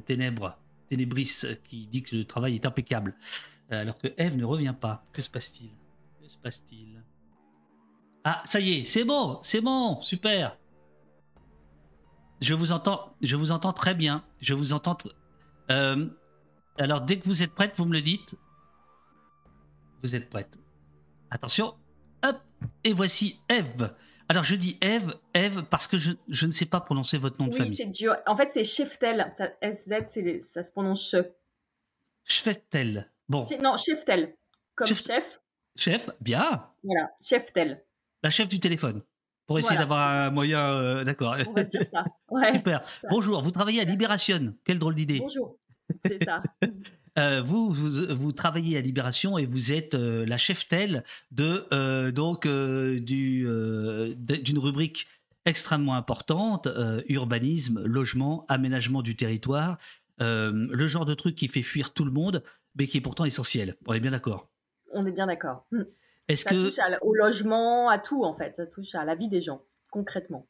Ténèbres, 0.06 0.58
Ténébris 0.89 1.43
qui 1.63 1.88
dit 1.88 2.04
que 2.04 2.15
le 2.15 2.26
travail 2.26 2.56
est 2.56 2.65
impeccable. 2.65 3.15
Alors 3.69 3.98
que 3.98 4.08
Eve 4.17 4.36
ne 4.36 4.45
revient 4.45 4.76
pas. 4.80 5.06
Que 5.13 5.22
se 5.22 5.30
passe-t-il? 5.30 5.69
Que 6.22 6.32
se 6.32 6.38
passe-t-il? 6.38 7.04
Ah, 8.24 8.41
ça 8.45 8.60
y 8.60 8.74
est, 8.74 8.86
c'est 8.86 9.06
bon, 9.06 9.39
c'est 9.43 9.62
bon, 9.62 10.02
super. 10.02 10.58
Je 12.41 12.54
vous 12.54 12.71
entends, 12.71 13.15
je 13.21 13.36
vous 13.36 13.52
entends 13.52 13.73
très 13.73 13.93
bien. 13.93 14.23
Je 14.41 14.54
vous 14.54 14.73
entends. 14.73 14.97
Euh, 15.71 16.06
alors, 16.78 17.02
dès 17.02 17.19
que 17.19 17.25
vous 17.25 17.43
êtes 17.43 17.54
prête, 17.54 17.75
vous 17.75 17.86
me 17.86 17.93
le 17.93 18.02
dites. 18.02 18.36
Vous 20.04 20.15
êtes 20.15 20.30
prête. 20.30 20.58
Attention. 21.30 21.75
Hop. 22.23 22.38
Et 22.84 22.93
voici 22.93 23.39
Eve. 23.49 23.93
Alors, 24.30 24.43
je 24.43 24.56
dis 24.56 24.78
Eve, 24.82 25.15
Eve, 25.34 25.63
parce 25.63 25.88
que 25.88 25.97
je, 25.97 26.12
je 26.28 26.45
ne 26.45 26.52
sais 26.52 26.65
pas 26.65 26.80
prononcer 26.80 27.17
votre 27.17 27.41
nom 27.41 27.47
de 27.47 27.56
famille. 27.56 27.71
Oui, 27.71 27.78
c'est 27.78 27.86
dur. 27.86 28.15
En 28.28 28.36
fait, 28.36 28.49
c'est 28.49 28.63
Shiftel. 28.63 29.34
SZ, 29.62 30.41
ça 30.41 30.63
se 30.63 30.71
prononce 30.71 31.10
che. 31.10 31.34
Shiftel. 32.25 33.12
Bon. 33.28 33.45
Non, 33.62 33.75
Shiftel. 33.75 34.36
Comme 34.75 34.88
chef. 34.88 35.41
Chef, 35.75 36.10
bien. 36.21 36.69
Voilà, 36.84 37.10
Shiftel. 37.21 37.84
La 38.23 38.30
chef 38.30 38.47
du 38.47 38.60
téléphone. 38.60 39.04
Pour 39.49 39.57
essayer 39.57 39.79
d'avoir 39.79 40.07
un 40.07 40.29
moyen. 40.29 40.59
Euh, 40.59 41.03
d'accord. 41.03 41.35
On 41.47 41.53
va 41.53 41.63
dire 41.63 41.81
ça. 41.91 42.05
Super. 42.53 42.81
Bonjour, 43.09 43.41
vous 43.41 43.49
travaillez 43.49 43.81
à 43.81 43.83
Libération. 43.83 44.53
Quelle 44.63 44.77
drôle 44.77 44.93
d'idée. 44.93 45.17
Bonjour. 45.19 45.57
C'est 46.05 46.23
ça. 46.23 46.43
Euh, 47.17 47.41
vous, 47.41 47.73
vous, 47.73 48.31
travaillez 48.31 48.77
à 48.77 48.81
Libération 48.81 49.38
et 49.38 49.45
vous 49.45 49.73
êtes 49.73 49.95
euh, 49.95 50.25
la 50.27 50.38
chef-telle 50.38 51.03
de 51.31 52.12
donc 52.12 52.47
du 52.47 53.45
d'une 54.15 54.59
rubrique 54.59 55.07
extrêmement 55.45 55.95
importante 55.95 56.69
urbanisme, 57.09 57.83
logement, 57.83 58.45
aménagement 58.47 59.01
du 59.01 59.17
territoire, 59.17 59.79
le 60.19 60.88
genre 60.88 61.03
de 61.03 61.15
truc 61.15 61.35
qui 61.35 61.47
fait 61.49 61.63
fuir 61.63 61.93
tout 61.93 62.05
le 62.05 62.12
monde, 62.12 62.43
mais 62.75 62.85
qui 62.85 62.97
est 62.97 63.01
pourtant 63.01 63.25
essentiel. 63.25 63.75
On 63.88 63.93
est 63.93 63.99
bien 63.99 64.12
d'accord. 64.12 64.47
On 64.93 65.05
est 65.05 65.12
bien 65.12 65.25
d'accord. 65.25 65.65
Hmm 65.71 65.83
ça 66.36 66.50
touche 66.52 66.76
au 67.02 67.15
logement, 67.15 67.89
à 67.89 68.00
tout 68.00 68.24
en 68.24 68.34
fait. 68.34 68.56
Ça 68.56 68.65
touche 68.65 68.96
à 68.96 69.06
la 69.06 69.15
vie 69.15 69.30
des 69.30 69.42
gens 69.42 69.62
concrètement. 69.89 70.48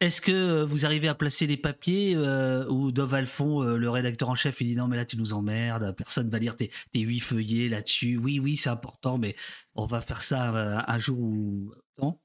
Est-ce 0.00 0.20
que 0.20 0.32
euh, 0.32 0.64
vous 0.64 0.86
arrivez 0.86 1.08
à 1.08 1.14
placer 1.14 1.46
les 1.46 1.56
papiers 1.56 2.14
euh, 2.16 2.66
où 2.68 2.90
Dov 2.90 3.14
Alphon, 3.14 3.62
euh, 3.62 3.76
le 3.76 3.90
rédacteur 3.90 4.30
en 4.30 4.34
chef, 4.34 4.60
il 4.60 4.68
dit 4.68 4.76
non 4.76 4.88
mais 4.88 4.96
là 4.96 5.04
tu 5.04 5.16
nous 5.16 5.32
emmerdes, 5.32 5.94
personne 5.96 6.30
va 6.30 6.38
lire 6.38 6.56
tes, 6.56 6.70
huit 6.94 7.20
feuillets 7.20 7.68
là-dessus. 7.68 8.16
Oui 8.16 8.40
oui 8.40 8.56
c'est 8.56 8.70
important 8.70 9.18
mais 9.18 9.34
on 9.74 9.86
va 9.86 10.00
faire 10.00 10.22
ça 10.22 10.84
un 10.86 10.98
jour 10.98 11.18
ou 11.18 11.72
non 11.98 12.18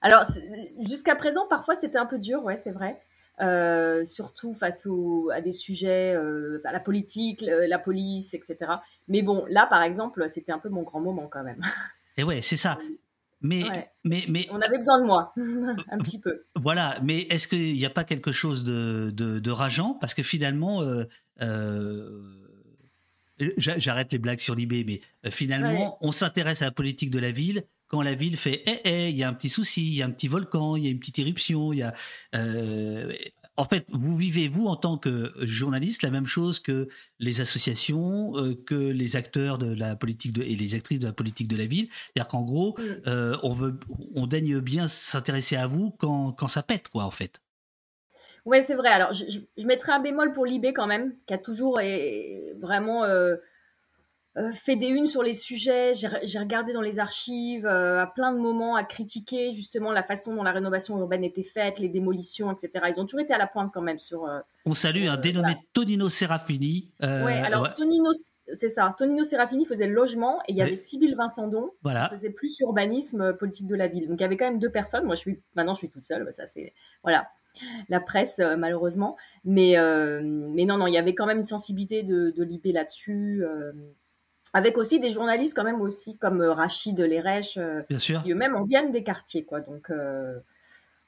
Alors 0.00 0.24
jusqu'à 0.80 1.16
présent 1.16 1.46
parfois 1.48 1.74
c'était 1.74 1.98
un 1.98 2.06
peu 2.06 2.18
dur, 2.18 2.44
ouais 2.44 2.56
c'est 2.56 2.72
vrai. 2.72 3.00
surtout 4.06 4.54
face 4.54 4.86
à 5.32 5.40
des 5.40 5.52
sujets, 5.52 6.14
à 6.64 6.72
la 6.72 6.80
politique, 6.80 7.42
la 7.42 7.78
police, 7.78 8.34
etc. 8.34 8.58
Mais 9.08 9.22
bon, 9.22 9.44
là, 9.48 9.66
par 9.66 9.82
exemple, 9.82 10.28
c'était 10.28 10.52
un 10.52 10.58
peu 10.58 10.68
mon 10.68 10.82
grand 10.82 11.00
moment 11.00 11.28
quand 11.28 11.42
même. 11.42 11.60
Et 12.16 12.24
ouais, 12.24 12.42
c'est 12.42 12.56
ça. 12.56 12.78
Mais, 13.42 13.62
mais, 14.04 14.24
mais, 14.28 14.46
on 14.50 14.60
avait 14.60 14.76
besoin 14.76 15.00
de 15.00 15.06
moi, 15.06 15.32
un 15.90 15.98
petit 15.98 16.18
peu. 16.18 16.44
Voilà, 16.56 16.98
mais 17.02 17.22
est-ce 17.22 17.48
qu'il 17.48 17.72
n'y 17.72 17.86
a 17.86 17.90
pas 17.90 18.04
quelque 18.04 18.32
chose 18.32 18.64
de, 18.64 19.10
de, 19.10 19.50
rageant? 19.50 19.94
Parce 19.94 20.12
que 20.12 20.22
finalement, 20.22 20.82
euh, 20.82 21.04
euh, 21.40 22.20
j'arrête 23.56 24.12
les 24.12 24.18
blagues 24.18 24.40
sur 24.40 24.54
l'IB, 24.54 24.84
mais 24.86 25.00
euh, 25.24 25.30
finalement, 25.30 25.96
on 26.02 26.12
s'intéresse 26.12 26.60
à 26.60 26.66
la 26.66 26.70
politique 26.70 27.10
de 27.10 27.18
la 27.18 27.30
ville 27.30 27.64
quand 27.88 28.02
la 28.02 28.14
ville 28.14 28.36
fait 28.36 28.62
Eh, 28.66 28.80
eh, 28.84 29.10
il 29.10 29.16
y 29.16 29.24
a 29.24 29.28
un 29.28 29.34
petit 29.34 29.48
souci, 29.48 29.86
il 29.86 29.94
y 29.94 30.02
a 30.02 30.06
un 30.06 30.10
petit 30.10 30.28
volcan, 30.28 30.76
il 30.76 30.84
y 30.84 30.86
a 30.86 30.90
une 30.90 31.00
petite 31.00 31.18
éruption, 31.18 31.72
il 31.72 31.78
y 31.78 31.82
a 31.82 31.94
en 33.60 33.64
fait, 33.66 33.84
vous 33.90 34.16
vivez, 34.16 34.48
vous, 34.48 34.68
en 34.68 34.76
tant 34.76 34.96
que 34.96 35.32
journaliste, 35.40 36.02
la 36.02 36.10
même 36.10 36.26
chose 36.26 36.60
que 36.60 36.88
les 37.18 37.42
associations, 37.42 38.34
euh, 38.38 38.54
que 38.54 38.74
les 38.74 39.16
acteurs 39.16 39.58
de 39.58 39.70
la 39.74 39.96
politique 39.96 40.38
et 40.38 40.56
les 40.56 40.74
actrices 40.74 40.98
de 40.98 41.06
la 41.06 41.12
politique 41.12 41.46
de 41.46 41.58
la 41.58 41.66
ville. 41.66 41.88
C'est-à-dire 41.90 42.28
qu'en 42.28 42.40
gros, 42.40 42.78
euh, 43.06 43.36
on, 43.42 43.52
veut, 43.52 43.78
on 44.14 44.26
daigne 44.26 44.60
bien 44.60 44.88
s'intéresser 44.88 45.56
à 45.56 45.66
vous 45.66 45.90
quand, 45.90 46.32
quand 46.32 46.48
ça 46.48 46.62
pète, 46.62 46.88
quoi, 46.88 47.04
en 47.04 47.10
fait. 47.10 47.42
Ouais, 48.46 48.62
c'est 48.62 48.76
vrai. 48.76 48.88
Alors, 48.88 49.12
je, 49.12 49.24
je, 49.58 49.66
mettrai 49.66 49.92
un 49.92 50.00
bémol 50.00 50.32
pour 50.32 50.46
l'IB 50.46 50.68
quand 50.74 50.86
même, 50.86 51.14
qui 51.26 51.34
a 51.34 51.38
toujours 51.38 51.80
vraiment 52.62 53.04
euh, 53.04 53.34
euh, 53.34 53.36
fait 54.54 54.76
des 54.76 54.88
unes 54.88 55.06
sur 55.06 55.22
les 55.22 55.34
sujets, 55.34 55.92
j'ai 55.94 56.38
regardé 56.38 56.72
dans 56.72 56.80
les 56.80 56.98
archives 56.98 57.66
euh, 57.66 58.02
à 58.02 58.06
plein 58.06 58.32
de 58.32 58.38
moments 58.38 58.76
à 58.76 58.84
critiquer 58.84 59.52
justement 59.52 59.92
la 59.92 60.02
façon 60.02 60.34
dont 60.34 60.42
la 60.42 60.52
rénovation 60.52 60.98
urbaine 60.98 61.24
était 61.24 61.42
faite, 61.42 61.78
les 61.78 61.88
démolitions, 61.88 62.52
etc. 62.52 62.86
Ils 62.88 63.00
ont 63.00 63.06
toujours 63.06 63.20
été 63.20 63.32
à 63.32 63.38
la 63.38 63.46
pointe 63.46 63.70
quand 63.72 63.82
même 63.82 63.98
sur. 63.98 64.24
Euh, 64.24 64.40
On 64.66 64.74
salue 64.74 65.06
un 65.06 65.16
dénommé 65.16 65.56
Tonino 65.72 66.08
Serafini. 66.08 66.92
oui, 67.02 67.32
alors 67.32 67.74
Tonino, 67.74 68.10
c'est 68.52 68.68
ça. 68.68 68.90
Tonino 68.96 69.24
Serafini 69.24 69.64
faisait 69.64 69.86
le 69.86 69.94
logement 69.94 70.40
et 70.48 70.52
il 70.52 70.56
y 70.56 70.62
avait 70.62 70.76
Sybille 70.76 71.14
Vincendon 71.14 71.70
voilà. 71.82 72.08
qui 72.08 72.16
faisait 72.16 72.30
plus 72.30 72.58
urbanisme 72.60 73.34
politique 73.34 73.66
de 73.66 73.76
la 73.76 73.88
ville. 73.88 74.08
Donc 74.08 74.20
il 74.20 74.22
y 74.22 74.26
avait 74.26 74.36
quand 74.36 74.46
même 74.46 74.58
deux 74.58 74.70
personnes. 74.70 75.04
Moi, 75.04 75.14
je 75.14 75.20
suis 75.20 75.42
maintenant, 75.54 75.74
je 75.74 75.78
suis 75.78 75.90
toute 75.90 76.04
seule. 76.04 76.28
Ça, 76.32 76.46
c'est 76.46 76.72
voilà 77.02 77.28
la 77.88 78.00
presse 78.00 78.40
malheureusement. 78.58 79.16
Mais, 79.44 79.74
mais 80.22 80.64
non, 80.64 80.76
non, 80.76 80.86
il 80.86 80.94
y 80.94 80.98
avait 80.98 81.14
quand 81.14 81.26
même 81.26 81.38
une 81.38 81.44
sensibilité 81.44 82.02
de, 82.02 82.30
de 82.30 82.42
l'IP 82.44 82.66
là-dessus 82.66 83.44
avec 84.52 84.76
aussi 84.76 85.00
des 85.00 85.10
journalistes 85.10 85.54
quand 85.54 85.64
même 85.64 85.80
aussi 85.80 86.16
comme 86.18 86.40
euh, 86.40 86.52
Rachid 86.52 86.98
Lerèche, 86.98 87.56
euh, 87.56 87.82
qui 87.82 88.32
eux-mêmes 88.32 88.56
en 88.56 88.64
viennent 88.64 88.92
des 88.92 89.02
quartiers, 89.02 89.44
quoi. 89.44 89.60
Donc 89.60 89.90
euh, 89.90 90.38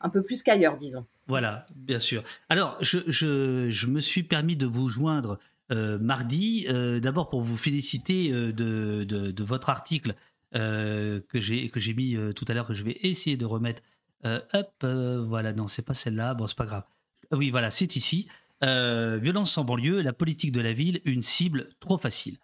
un 0.00 0.08
peu 0.08 0.22
plus 0.22 0.42
qu'ailleurs, 0.42 0.76
disons. 0.76 1.06
Voilà, 1.26 1.66
bien 1.74 1.98
sûr. 1.98 2.22
Alors, 2.48 2.76
je, 2.80 2.98
je, 3.06 3.70
je, 3.70 3.86
me 3.86 4.00
suis 4.00 4.22
permis 4.22 4.56
de 4.56 4.66
vous 4.66 4.88
joindre 4.88 5.38
mardi, 5.70 6.66
d'abord 7.00 7.30
pour 7.30 7.40
vous 7.40 7.56
féliciter 7.56 8.30
de, 8.30 9.04
de, 9.04 9.42
votre 9.42 9.70
article 9.70 10.14
que 10.52 11.22
j'ai 11.32 11.70
que 11.70 11.80
j'ai 11.80 11.94
mis 11.94 12.14
tout 12.34 12.44
à 12.48 12.52
l'heure, 12.52 12.66
que 12.66 12.74
je 12.74 12.82
vais 12.82 12.98
essayer 13.02 13.38
de 13.38 13.46
remettre. 13.46 13.80
hop, 14.24 14.72
voilà, 14.82 15.54
non, 15.54 15.68
c'est 15.68 15.82
pas 15.82 15.94
celle-là, 15.94 16.34
bon, 16.34 16.46
c'est 16.46 16.58
pas 16.58 16.66
grave. 16.66 16.82
Oui, 17.30 17.50
voilà, 17.50 17.70
c'est 17.70 17.96
ici. 17.96 18.28
violence 18.60 19.56
en 19.56 19.64
banlieue, 19.64 20.02
la 20.02 20.12
politique 20.12 20.52
de 20.52 20.60
la 20.60 20.72
ville, 20.72 21.00
une 21.04 21.22
cible 21.22 21.68
trop 21.80 21.96
facile. 21.96 22.36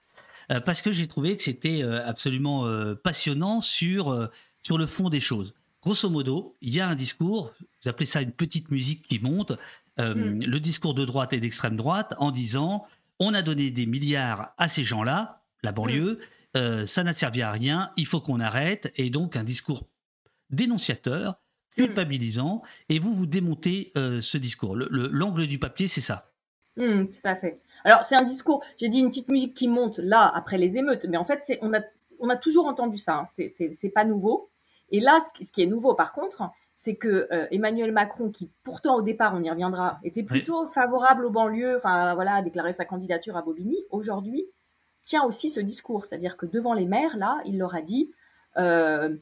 Euh, 0.50 0.60
parce 0.60 0.82
que 0.82 0.92
j'ai 0.92 1.06
trouvé 1.06 1.36
que 1.36 1.42
c'était 1.42 1.82
euh, 1.82 2.06
absolument 2.06 2.66
euh, 2.66 2.94
passionnant 2.94 3.60
sur, 3.60 4.28
sur 4.62 4.78
le 4.78 4.86
fond 4.86 5.08
des 5.08 5.20
choses. 5.20 5.54
Grosso 5.82 6.08
modo, 6.10 6.56
il 6.60 6.74
y 6.74 6.80
a 6.80 6.88
un 6.88 6.94
discours, 6.94 7.52
vous 7.82 7.88
appelez 7.88 8.06
ça 8.06 8.20
une 8.20 8.32
petite 8.32 8.70
musique 8.70 9.06
qui 9.06 9.20
monte, 9.20 9.52
hmm. 9.98 10.40
le 10.44 10.58
discours 10.58 10.94
de 10.94 11.04
droite 11.04 11.32
et 11.32 11.40
d'extrême 11.40 11.76
droite 11.76 12.14
en 12.18 12.30
disant 12.30 12.86
on 13.20 13.34
a 13.34 13.42
donné 13.42 13.70
des 13.70 13.86
milliards 13.86 14.52
à 14.58 14.68
ces 14.68 14.84
gens-là, 14.84 15.42
la 15.62 15.72
banlieue, 15.72 16.18
hmm. 16.54 16.84
ça 16.84 17.04
n'a 17.04 17.12
servi 17.12 17.42
à 17.42 17.52
rien, 17.52 17.90
il 17.96 18.06
faut 18.06 18.20
qu'on 18.20 18.40
arrête, 18.40 18.92
et 18.96 19.10
donc 19.10 19.36
un 19.36 19.44
discours 19.44 19.86
dénonciateur, 20.50 21.34
hmm. 21.76 21.84
culpabilisant, 21.84 22.60
et 22.88 22.98
vous 22.98 23.14
vous 23.14 23.26
démontez 23.26 23.92
ce 23.94 24.36
discours. 24.36 24.74
L'angle 24.76 25.46
du 25.46 25.60
papier, 25.60 25.86
c'est 25.86 26.00
ça. 26.00 26.32
Tout 26.78 27.20
à 27.24 27.34
fait. 27.34 27.60
Alors, 27.84 28.04
c'est 28.04 28.16
un 28.16 28.22
discours, 28.22 28.62
j'ai 28.76 28.88
dit 28.88 29.00
une 29.00 29.08
petite 29.08 29.28
musique 29.28 29.54
qui 29.54 29.68
monte 29.68 29.98
là, 29.98 30.30
après 30.34 30.58
les 30.58 30.76
émeutes, 30.76 31.06
mais 31.08 31.16
en 31.16 31.24
fait, 31.24 31.40
c'est, 31.42 31.58
on, 31.62 31.74
a, 31.74 31.80
on 32.20 32.28
a 32.28 32.36
toujours 32.36 32.66
entendu 32.66 32.98
ça, 32.98 33.18
hein. 33.18 33.24
c'est, 33.26 33.88
pas 33.90 34.04
nouveau. 34.04 34.50
Et 34.90 35.00
là, 35.00 35.18
ce 35.40 35.52
qui 35.52 35.62
est 35.62 35.66
nouveau 35.66 35.94
par 35.94 36.12
contre, 36.12 36.42
c'est 36.74 36.94
que 36.94 37.26
euh, 37.32 37.46
Emmanuel 37.50 37.90
Macron, 37.90 38.30
qui 38.30 38.50
pourtant 38.62 38.96
au 38.96 39.02
départ, 39.02 39.34
on 39.34 39.42
y 39.42 39.50
reviendra, 39.50 39.98
était 40.04 40.22
plutôt 40.22 40.64
favorable 40.64 41.26
aux 41.26 41.30
banlieues, 41.30 41.74
enfin 41.74 42.14
voilà, 42.14 42.36
a 42.36 42.42
déclaré 42.42 42.72
sa 42.72 42.84
candidature 42.84 43.36
à 43.36 43.42
Bobigny, 43.42 43.76
aujourd'hui 43.90 44.46
tient 45.02 45.24
aussi 45.24 45.50
ce 45.50 45.58
discours, 45.58 46.04
c'est-à-dire 46.04 46.36
que 46.36 46.46
devant 46.46 46.74
les 46.74 46.84
maires, 46.84 47.16
là, 47.16 47.40
il 47.46 47.58
leur 47.58 47.74
a 47.74 47.80
dit 47.80 48.12
euh, 48.58 49.16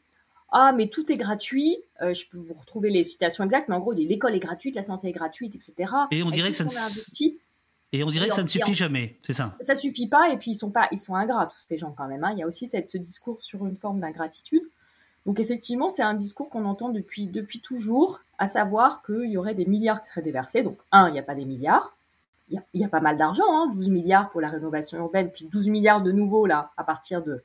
ah 0.50 0.72
mais 0.72 0.88
tout 0.88 1.10
est 1.10 1.16
gratuit, 1.16 1.76
euh, 2.02 2.14
je 2.14 2.26
peux 2.28 2.38
vous 2.38 2.54
retrouver 2.54 2.90
les 2.90 3.04
citations 3.04 3.44
exactes, 3.44 3.68
mais 3.68 3.74
en 3.74 3.80
gros, 3.80 3.92
l'école 3.92 4.34
est 4.34 4.40
gratuite, 4.40 4.74
la 4.74 4.82
santé 4.82 5.08
est 5.08 5.12
gratuite, 5.12 5.54
etc. 5.54 5.92
Et 6.10 6.22
on 6.22 6.30
dirait 6.30 6.50
que 6.50 6.56
ça 6.56 6.64
ne 6.64 6.70
Et 7.92 8.04
on 8.04 8.10
dirait 8.10 8.28
que 8.28 8.34
ça 8.34 8.42
ne 8.42 8.48
suffit 8.48 8.74
jamais, 8.74 9.18
c'est 9.22 9.32
ça 9.32 9.56
Ça 9.60 9.74
suffit 9.74 10.06
pas, 10.06 10.30
et 10.30 10.36
puis 10.36 10.52
ils 10.52 10.56
sont 10.56 10.70
pas, 10.70 10.88
ils 10.92 11.00
sont 11.00 11.14
ingrats 11.14 11.46
tous 11.46 11.58
ces 11.58 11.78
gens 11.78 11.94
quand 11.96 12.06
même. 12.06 12.22
Hein. 12.22 12.32
Il 12.32 12.38
y 12.38 12.42
a 12.42 12.46
aussi 12.46 12.66
cette, 12.66 12.90
ce 12.90 12.98
discours 12.98 13.42
sur 13.42 13.66
une 13.66 13.76
forme 13.76 14.00
d'ingratitude. 14.00 14.62
Donc 15.24 15.40
effectivement, 15.40 15.88
c'est 15.88 16.02
un 16.02 16.14
discours 16.14 16.48
qu'on 16.48 16.64
entend 16.64 16.90
depuis, 16.90 17.26
depuis 17.26 17.58
toujours, 17.58 18.20
à 18.38 18.46
savoir 18.46 19.02
qu'il 19.02 19.30
y 19.30 19.36
aurait 19.36 19.54
des 19.54 19.66
milliards 19.66 20.00
qui 20.00 20.08
seraient 20.08 20.22
déversés. 20.22 20.62
Donc 20.62 20.78
un, 20.92 21.08
il 21.08 21.12
n'y 21.12 21.18
a 21.18 21.24
pas 21.24 21.34
des 21.34 21.44
milliards. 21.44 21.96
Il 22.48 22.62
y 22.74 22.84
a, 22.84 22.88
pas 22.88 23.00
mal 23.00 23.18
d'argent, 23.18 23.42
hein, 23.48 23.72
12 23.74 23.88
milliards 23.88 24.30
pour 24.30 24.40
la 24.40 24.48
rénovation 24.48 24.98
urbaine, 24.98 25.32
puis 25.32 25.46
12 25.46 25.66
milliards 25.66 26.00
de 26.00 26.12
nouveaux 26.12 26.46
là, 26.46 26.70
à 26.76 26.84
partir 26.84 27.20
de 27.24 27.42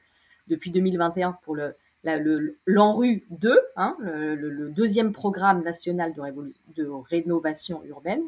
depuis 0.48 0.70
2021 0.70 1.40
pour 1.42 1.56
le, 1.56 1.74
l'ANRU 2.04 3.26
2, 3.30 3.60
hein, 3.76 3.96
le, 4.00 4.70
deuxième 4.70 5.12
programme 5.12 5.64
national 5.64 6.14
de, 6.14 6.54
de 6.76 6.88
rénovation 6.88 7.84
urbaine. 7.86 8.24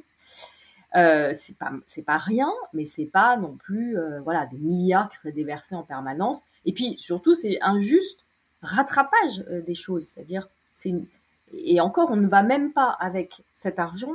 Euh, 0.95 1.31
c'est 1.33 1.57
pas 1.57 1.71
c'est 1.87 2.03
pas 2.03 2.17
rien, 2.17 2.51
mais 2.73 2.85
c'est 2.85 3.07
pas 3.07 3.35
non 3.35 3.57
plus 3.57 3.97
euh, 3.97 4.21
voilà 4.21 4.45
des 4.45 4.59
milliards 4.59 5.09
qui 5.09 5.17
seraient 5.17 5.31
déversés 5.31 5.75
en 5.75 5.81
permanence. 5.81 6.41
Et 6.65 6.73
puis 6.73 6.95
surtout 6.95 7.33
c'est 7.33 7.57
un 7.61 7.79
juste 7.79 8.25
rattrapage 8.61 9.43
euh, 9.49 9.61
des 9.61 9.73
choses, 9.73 10.05
c'est-à-dire 10.09 10.47
c'est 10.75 10.93
et 11.51 11.81
encore 11.81 12.11
on 12.11 12.15
ne 12.15 12.27
va 12.27 12.43
même 12.43 12.73
pas 12.73 12.95
avec 12.99 13.43
cet 13.55 13.79
argent 13.79 14.13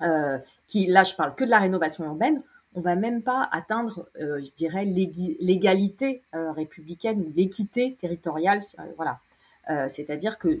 euh, 0.00 0.38
qui 0.66 0.86
là 0.86 1.04
je 1.04 1.14
parle 1.14 1.36
que 1.36 1.44
de 1.44 1.50
la 1.50 1.60
rénovation 1.60 2.04
urbaine, 2.04 2.42
on 2.74 2.80
va 2.80 2.96
même 2.96 3.22
pas 3.22 3.48
atteindre, 3.52 4.08
euh, 4.20 4.40
je 4.42 4.52
dirais, 4.54 4.84
l'égalité 4.84 6.22
euh, 6.34 6.52
républicaine 6.52 7.20
ou 7.20 7.32
l'équité 7.34 7.96
territoriale. 8.00 8.60
Euh, 8.78 8.82
voilà. 8.96 9.20
C'est-à-dire 9.88 10.38
que 10.38 10.58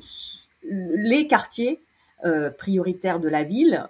les 0.62 1.26
quartiers 1.26 1.82
prioritaires 2.56 3.18
de 3.18 3.26
la 3.26 3.42
ville, 3.42 3.84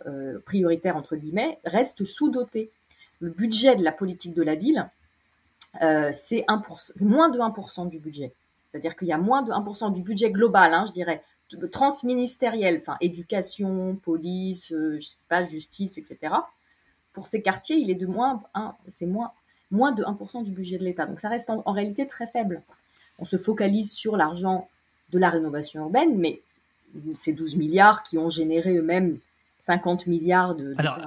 prioritaires 0.46 0.96
entre 0.96 1.16
guillemets, 1.16 1.58
restent 1.66 2.06
sous-dotés. 2.06 2.70
Le 3.20 3.28
budget 3.28 3.76
de 3.76 3.84
la 3.84 3.92
politique 3.92 4.32
de 4.32 4.42
la 4.42 4.54
ville, 4.54 4.88
c'est 6.12 6.46
moins 6.98 7.28
de 7.28 7.38
1% 7.38 7.90
du 7.90 7.98
budget. 7.98 8.32
C'est-à-dire 8.70 8.96
qu'il 8.96 9.08
y 9.08 9.12
a 9.12 9.18
moins 9.18 9.42
de 9.42 9.52
1% 9.52 9.92
du 9.92 10.02
budget 10.02 10.30
global, 10.30 10.72
hein, 10.72 10.86
je 10.88 10.92
dirais, 10.92 11.22
transministériel, 11.70 12.78
enfin 12.80 12.96
éducation, 13.02 13.96
police, 13.96 14.72
justice, 15.50 15.98
etc 15.98 16.36
pour 17.12 17.26
ces 17.26 17.42
quartiers, 17.42 17.76
il 17.76 17.90
est 17.90 17.94
de 17.94 18.06
moins, 18.06 18.42
c'est 18.88 19.06
moins, 19.06 19.32
moins 19.70 19.92
de 19.92 20.02
1% 20.02 20.44
du 20.44 20.50
budget 20.50 20.78
de 20.78 20.84
l'État. 20.84 21.06
Donc 21.06 21.20
ça 21.20 21.28
reste 21.28 21.50
en, 21.50 21.72
réalité 21.72 22.06
très 22.06 22.26
faible. 22.26 22.62
On 23.18 23.24
se 23.24 23.36
focalise 23.36 23.92
sur 23.92 24.16
l'argent 24.16 24.68
de 25.10 25.18
la 25.18 25.30
rénovation 25.30 25.82
urbaine, 25.82 26.16
mais 26.16 26.40
ces 27.14 27.32
12 27.32 27.56
milliards 27.56 28.02
qui 28.02 28.18
ont 28.18 28.28
généré 28.28 28.76
eux-mêmes 28.76 29.18
50 29.62 30.08
milliards 30.08 30.56
de, 30.56 30.74
Alors, 30.76 30.98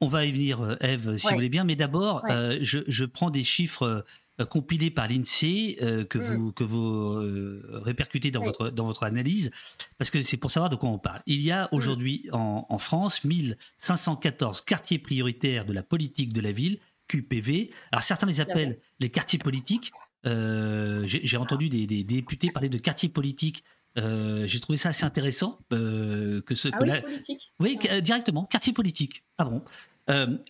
on, 0.00 0.08
va 0.08 0.26
y 0.26 0.32
venir, 0.32 0.60
euh, 0.60 0.76
Eve, 0.80 1.16
si 1.18 1.28
vous 1.28 1.34
voulez 1.34 1.48
bien, 1.48 1.62
mais 1.62 1.76
d'abord, 1.76 2.24
euh, 2.28 2.58
je, 2.62 3.04
prends 3.04 3.30
des 3.30 3.44
chiffres 3.44 4.04
euh, 4.40 4.44
compilés 4.44 4.90
par 4.90 5.06
l'INSEE 5.06 5.76
que, 6.08 6.18
mm. 6.18 6.22
vous, 6.22 6.52
que 6.52 6.64
vous 6.64 7.14
répercutez 7.80 8.32
dans, 8.32 8.42
votre, 8.42 8.70
dans 8.70 8.86
votre 8.86 9.04
analyse, 9.04 9.52
parce 9.98 10.10
que 10.10 10.20
c'est 10.20 10.36
pour 10.36 10.50
savoir 10.50 10.68
de 10.68 10.74
quoi 10.74 10.88
on 10.88 10.98
parle. 10.98 11.22
Il 11.26 11.40
y 11.40 11.52
a 11.52 11.66
mm. 11.66 11.68
aujourd'hui 11.70 12.28
en, 12.32 12.66
en, 12.68 12.78
France 12.78 13.22
1514 13.22 14.62
quartiers 14.62 14.98
prioritaires 14.98 15.64
de 15.64 15.72
la 15.72 15.84
politique 15.84 16.32
de 16.32 16.40
la 16.40 16.50
ville, 16.50 16.80
QPV. 17.06 17.70
Alors 17.92 18.02
certains 18.02 18.26
les 18.26 18.40
appellent 18.40 18.80
les 18.98 19.10
quartiers 19.10 19.38
politiques. 19.38 19.92
J'ai 20.24 21.36
entendu 21.36 21.68
des, 21.68 21.86
des, 21.86 22.02
députés 22.02 22.50
parler 22.50 22.68
de 22.68 22.78
quartiers 22.78 23.08
politiques 23.08 23.62
euh, 23.98 24.46
j'ai 24.46 24.60
trouvé 24.60 24.78
ça 24.78 24.90
assez 24.90 25.04
intéressant 25.04 25.58
euh, 25.72 26.40
que 26.42 26.54
ce 26.54 26.68
ah 26.72 26.78
oui, 26.80 27.00
politique. 27.00 27.52
Oui, 27.58 27.78
euh, 27.90 28.00
directement, 28.00 28.44
quartier 28.44 28.72
politique. 28.72 29.24
Ah 29.38 29.44
bon. 29.44 29.62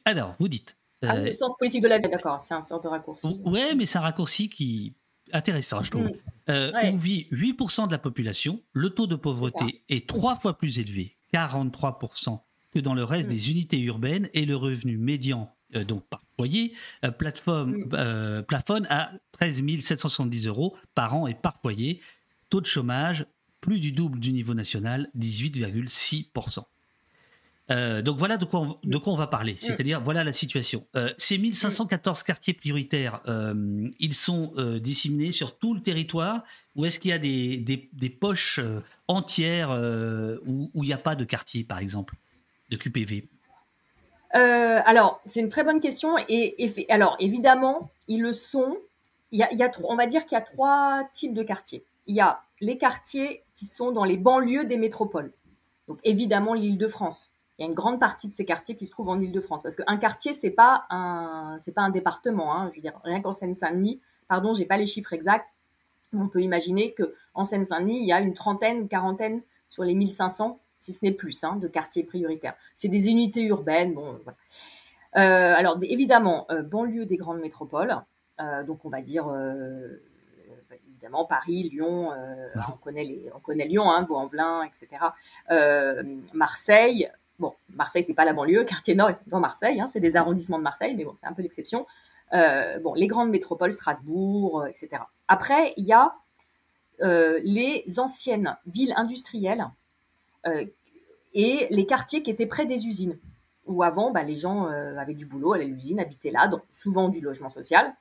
alors, 0.05 0.35
vous 0.39 0.49
dites. 0.49 0.77
Ah, 1.03 1.17
le 1.17 1.33
centre 1.33 1.57
politique 1.57 1.83
de 1.83 1.89
la 1.89 1.99
ville, 1.99 2.11
d'accord, 2.11 2.41
c'est 2.41 2.53
un 2.53 2.61
sort 2.61 2.81
de 2.81 2.89
raccourci. 2.89 3.41
Ouais, 3.45 3.75
mais 3.75 3.87
c'est 3.87 3.99
un 3.99 4.03
raccourci 4.03 4.51
qui 4.51 4.95
intéressant, 5.33 5.81
je 5.83 5.91
trouve. 5.91 6.11
Mm. 6.49 6.95
Où 6.95 6.99
vit 6.99 7.29
8% 7.33 7.87
de 7.87 7.93
la 7.93 7.99
population, 7.99 8.61
le 8.73 8.91
taux 8.91 9.07
de 9.07 9.15
pauvreté 9.15 9.83
est, 9.89 10.07
trois 10.09 10.35
fois 10.35 10.59
plus 10.59 10.79
élevé, 10.79 11.17
43%, 11.33 12.41
que 12.73 12.81
dans 12.81 12.95
le 12.95 13.05
reste 13.05 13.29
mm. 13.29 13.33
des 13.33 13.51
unités 13.51 13.79
urbaines 13.81 14.29
et 14.35 14.45
le 14.45 14.57
revenu 14.57 14.99
médian, 14.99 15.55
donc 15.87 16.05
par 16.09 16.23
foyer, 16.37 16.75
plateforme, 17.17 17.77
mm. 17.77 18.43
plafonne 18.43 18.87
à 18.91 19.13
13 19.33 19.63
770 19.81 20.49
euros 20.49 20.77
par 20.95 21.15
an 21.15 21.27
et 21.27 21.35
par 21.35 21.57
foyer 21.63 22.01
Taux 22.51 22.61
de 22.61 22.67
chômage, 22.67 23.27
plus 23.61 23.81
du 23.81 23.93
double 23.93 24.21
du 24.21 24.33
niveau 24.33 24.55
national, 24.55 25.11
18,6%. 25.17 26.65
Euh, 27.71 28.03
donc 28.03 28.19
voilà 28.19 28.37
de 28.37 28.45
quoi 28.45 28.61
on, 28.61 28.79
de 28.83 28.99
quoi 28.99 29.13
on 29.13 29.17
va 29.17 29.29
parler, 29.29 29.57
c'est-à-dire 29.61 30.01
voilà 30.01 30.25
la 30.25 30.33
situation. 30.33 30.87
Euh, 30.97 31.09
ces 31.19 31.39
1514 31.39 32.25
quartiers 32.25 32.53
prioritaires, 32.53 33.21
euh, 33.29 33.89
ils 34.01 34.15
sont 34.15 34.53
disséminés 34.81 35.31
sur 35.31 35.57
tout 35.57 35.75
le 35.75 35.81
territoire 35.81 36.43
ou 36.75 36.85
est-ce 36.85 36.99
qu'il 36.99 37.11
y 37.11 37.15
a 37.15 37.19
des, 37.19 37.59
des, 37.93 38.11
poches 38.11 38.61
entières 39.07 39.71
où, 40.47 40.71
il 40.75 40.87
n'y 40.87 40.93
a 40.93 40.99
pas 40.99 41.15
de 41.15 41.25
quartier, 41.25 41.63
par 41.65 41.79
exemple, 41.79 42.15
de 42.71 42.77
QPV 42.77 43.25
Alors, 44.33 45.21
c'est 45.27 45.41
une 45.41 45.49
très 45.49 45.63
bonne 45.63 45.81
question. 45.81 46.17
Et, 46.29 46.87
alors, 46.89 47.17
évidemment, 47.21 47.91
ils 48.09 48.23
le 48.23 48.33
sont. 48.33 48.77
Il 49.33 49.39
y 49.39 49.43
a, 49.45 49.53
il 49.53 49.59
y 49.59 49.63
a, 49.63 49.71
on 49.85 49.95
va 49.95 50.07
dire 50.07 50.25
qu'il 50.25 50.33
y 50.33 50.41
a 50.41 50.43
trois 50.43 51.09
types 51.13 51.35
de 51.35 51.45
quartiers 51.45 51.85
il 52.11 52.17
y 52.17 52.21
a 52.21 52.43
les 52.61 52.77
quartiers 52.77 53.45
qui 53.55 53.67
sont 53.67 53.93
dans 53.93 54.03
les 54.03 54.17
banlieues 54.17 54.65
des 54.65 54.77
métropoles. 54.77 55.33
Donc 55.87 56.01
évidemment 56.03 56.55
l'Île-de-France. 56.55 57.31
Il 57.57 57.63
y 57.63 57.65
a 57.65 57.69
une 57.69 57.75
grande 57.75 58.01
partie 58.01 58.27
de 58.27 58.33
ces 58.33 58.45
quartiers 58.45 58.75
qui 58.75 58.85
se 58.85 58.91
trouvent 58.91 59.11
en 59.11 59.21
Île-de-France 59.21 59.63
parce 59.63 59.77
qu'un 59.77 59.97
quartier 59.97 60.33
c'est 60.33 60.51
pas 60.51 60.87
pas 60.89 61.83
un 61.83 61.91
département. 61.91 62.53
Hein. 62.53 62.69
Je 62.71 62.77
veux 62.77 62.83
dire 62.83 62.99
rien 63.05 63.21
qu'en 63.21 63.33
Seine-Saint-Denis, 63.33 64.01
pardon, 64.27 64.55
j'ai 64.55 64.65
pas 64.65 64.77
les 64.77 64.87
chiffres 64.87 65.13
exacts. 65.13 65.47
On 66.13 66.27
peut 66.27 66.43
imaginer 66.43 66.95
que 66.95 67.15
en 67.35 67.45
Seine-Saint-Denis 67.45 68.01
il 68.01 68.09
y 68.09 68.13
a 68.13 68.21
une 68.21 68.35
trentaine, 68.35 68.89
quarantaine 68.89 69.43
sur 69.69 69.85
les 69.85 69.95
1500, 69.95 70.59
si 70.81 70.93
ce 70.93 71.05
n'est 71.05 71.13
plus, 71.13 71.45
hein, 71.45 71.57
de 71.57 71.69
quartiers 71.69 72.03
prioritaires. 72.03 72.57
C'est 72.75 72.89
des 72.89 73.09
unités 73.09 73.45
urbaines. 73.45 73.95
Bon, 73.95 74.19
euh, 75.17 75.55
alors 75.55 75.79
évidemment, 75.83 76.47
euh, 76.51 76.63
banlieue 76.63 77.07
des 77.07 77.17
grandes 77.17 77.41
métropoles. 77.41 77.97
Euh, 78.41 78.65
donc 78.65 78.85
on 78.85 78.89
va 78.89 79.01
dire 79.01 79.33
évidemment 81.01 81.25
Paris, 81.25 81.71
Lyon, 81.71 82.13
euh, 82.13 82.47
on, 82.69 82.77
connaît 82.77 83.05
les, 83.05 83.31
on 83.35 83.41
connaît 83.41 83.65
Lyon, 83.65 83.91
hein, 83.91 84.05
Vaux-en-Velin, 84.09 84.65
etc. 84.65 85.03
Euh, 85.51 86.03
Marseille, 86.35 87.11
bon, 87.39 87.55
Marseille, 87.71 88.05
c'est 88.05 88.15
pas 88.15 88.27
la 88.27 88.35
banlieue, 88.35 88.65
quartier 88.65 88.95
nord, 88.95 89.15
sont 89.15 89.23
dans 89.29 89.41
Marseille, 89.41 89.81
hein, 89.81 89.87
c'est 89.87 90.01
des 90.01 90.17
arrondissements 90.17 90.59
de 90.59 90.63
Marseille, 90.63 90.95
mais 90.95 91.05
bon, 91.05 91.17
c'est 91.21 91.27
un 91.27 91.33
peu 91.33 91.43
l'exception. 91.43 91.87
Euh, 92.35 92.79
bon, 92.81 92.95
les 92.95 93.07
grandes 93.07 93.31
métropoles, 93.31 93.73
Strasbourg, 93.73 94.67
etc. 94.67 95.03
Après, 95.27 95.73
il 95.77 95.85
y 95.85 95.93
a 95.93 96.15
les 97.03 97.83
anciennes 97.97 98.59
villes 98.67 98.93
industrielles 98.95 99.65
et 101.33 101.67
les 101.71 101.87
quartiers 101.87 102.23
qui 102.23 102.31
étaient 102.31 102.45
près 102.45 102.67
des 102.67 102.87
usines, 102.87 103.19
où 103.65 103.83
avant, 103.83 104.11
bah, 104.11 104.23
les 104.23 104.37
gens 104.37 104.67
avaient 104.67 105.15
du 105.15 105.25
boulot 105.25 105.55
à 105.55 105.59
l'usine, 105.59 105.99
habitaient 105.99 106.31
là, 106.31 106.47
donc 106.47 106.61
souvent 106.73 107.09
du 107.09 107.23
logement 107.23 107.49
social 107.49 107.95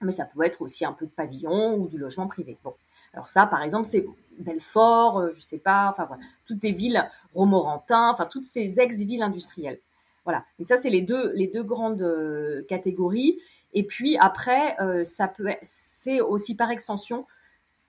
mais 0.00 0.12
ça 0.12 0.24
pouvait 0.24 0.46
être 0.46 0.62
aussi 0.62 0.84
un 0.84 0.92
peu 0.92 1.06
de 1.06 1.10
pavillon 1.10 1.76
ou 1.76 1.88
du 1.88 1.98
logement 1.98 2.26
privé. 2.26 2.56
Bon, 2.62 2.74
alors 3.12 3.28
ça, 3.28 3.46
par 3.46 3.62
exemple, 3.62 3.86
c'est 3.86 4.06
Belfort, 4.38 5.18
euh, 5.18 5.30
je 5.34 5.40
sais 5.40 5.58
pas, 5.58 5.88
enfin 5.90 6.04
voilà, 6.04 6.22
toutes 6.46 6.62
les 6.62 6.72
villes 6.72 7.04
Romorantin, 7.34 8.10
enfin 8.10 8.26
toutes 8.26 8.44
ces 8.44 8.80
ex-villes 8.80 9.22
industrielles. 9.22 9.80
Voilà. 10.24 10.44
Donc 10.58 10.68
ça, 10.68 10.76
c'est 10.76 10.90
les 10.90 11.00
deux 11.00 11.32
les 11.32 11.46
deux 11.46 11.62
grandes 11.62 12.02
euh, 12.02 12.62
catégories. 12.68 13.38
Et 13.74 13.82
puis 13.82 14.16
après, 14.18 14.76
euh, 14.80 15.04
ça 15.04 15.28
peut, 15.28 15.48
c'est 15.62 16.20
aussi 16.20 16.54
par 16.54 16.70
extension 16.70 17.26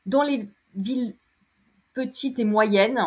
dans 0.05 0.23
les 0.23 0.47
villes 0.75 1.15
petites 1.93 2.39
et 2.39 2.45
moyennes, 2.45 2.99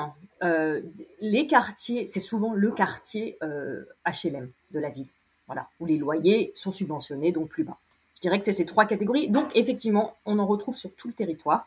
les 1.20 1.46
quartiers, 1.46 2.08
c'est 2.08 2.20
souvent 2.20 2.52
le 2.52 2.72
quartier 2.72 3.38
HLM 3.40 4.50
de 4.72 4.78
la 4.80 4.90
ville, 4.90 5.06
voilà, 5.46 5.68
où 5.78 5.86
les 5.86 5.96
loyers 5.96 6.50
sont 6.54 6.72
subventionnés 6.72 7.30
donc 7.30 7.48
plus 7.48 7.62
bas. 7.62 7.78
Je 8.22 8.28
dirais 8.28 8.38
que 8.38 8.44
c'est 8.44 8.52
ces 8.52 8.66
trois 8.66 8.84
catégories. 8.84 9.28
Donc, 9.28 9.50
effectivement, 9.56 10.14
on 10.26 10.38
en 10.38 10.46
retrouve 10.46 10.76
sur 10.76 10.94
tout 10.94 11.08
le 11.08 11.12
territoire, 11.12 11.66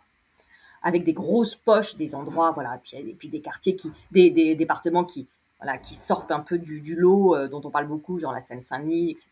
avec 0.84 1.04
des 1.04 1.12
grosses 1.12 1.56
poches, 1.56 1.98
des 1.98 2.15
endroits, 2.15 2.52
voilà, 2.52 2.80
et 2.94 3.13
puis, 3.13 3.28
des 3.28 3.41
quartiers 3.41 3.76
qui, 3.76 3.91
des, 4.12 4.56
départements 4.56 5.04
qui, 5.04 5.28
voilà, 5.60 5.78
qui 5.78 5.96
sortent 5.96 6.32
un 6.32 6.39
peu 6.39 6.58
du, 6.58 6.96
lot 6.96 7.36
euh, 7.36 7.50
dont 7.50 7.60
on 7.65 7.70
parle 7.70 7.88
beaucoup, 7.88 8.20
genre 8.20 8.32
la 8.32 8.39
Seine-Saint-Denis, 8.39 9.12
etc. 9.12 9.28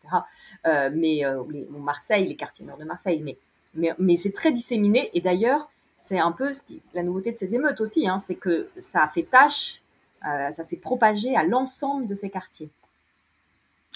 Euh, 0.66 0.90
mais 0.94 1.24
euh, 1.24 1.42
les, 1.48 1.66
Marseille, 1.70 2.28
les 2.28 2.36
quartiers 2.36 2.66
nord 2.66 2.76
de 2.76 2.84
Marseille, 2.84 3.22
mais, 3.24 3.38
mais, 3.72 3.94
mais 3.98 4.18
c'est 4.18 4.32
très 4.32 4.52
disséminé. 4.52 5.10
Et 5.14 5.22
d'ailleurs, 5.22 5.70
c'est 6.02 6.18
un 6.18 6.32
peu 6.32 6.52
ce 6.52 6.60
qui, 6.60 6.82
la 6.92 7.02
nouveauté 7.02 7.32
de 7.32 7.36
ces 7.36 7.54
émeutes 7.54 7.80
aussi, 7.80 8.06
hein, 8.06 8.18
c'est 8.18 8.34
que 8.34 8.68
ça 8.76 9.02
a 9.02 9.08
fait 9.08 9.22
tâche, 9.22 9.80
ça 10.20 10.62
s'est 10.62 10.76
propagé 10.76 11.36
à 11.36 11.42
l'ensemble 11.42 12.06
de 12.06 12.14
ces 12.14 12.28
quartiers. 12.28 12.68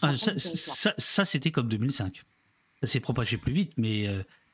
Ah, 0.00 0.14
ça, 0.14 0.94
ça 0.96 1.24
c'était 1.24 1.50
comme 1.50 1.68
2005 1.68 2.22
ça 2.82 2.90
s'est 2.90 3.00
propagé 3.00 3.36
plus 3.36 3.52
vite, 3.52 3.72
mais 3.76 4.06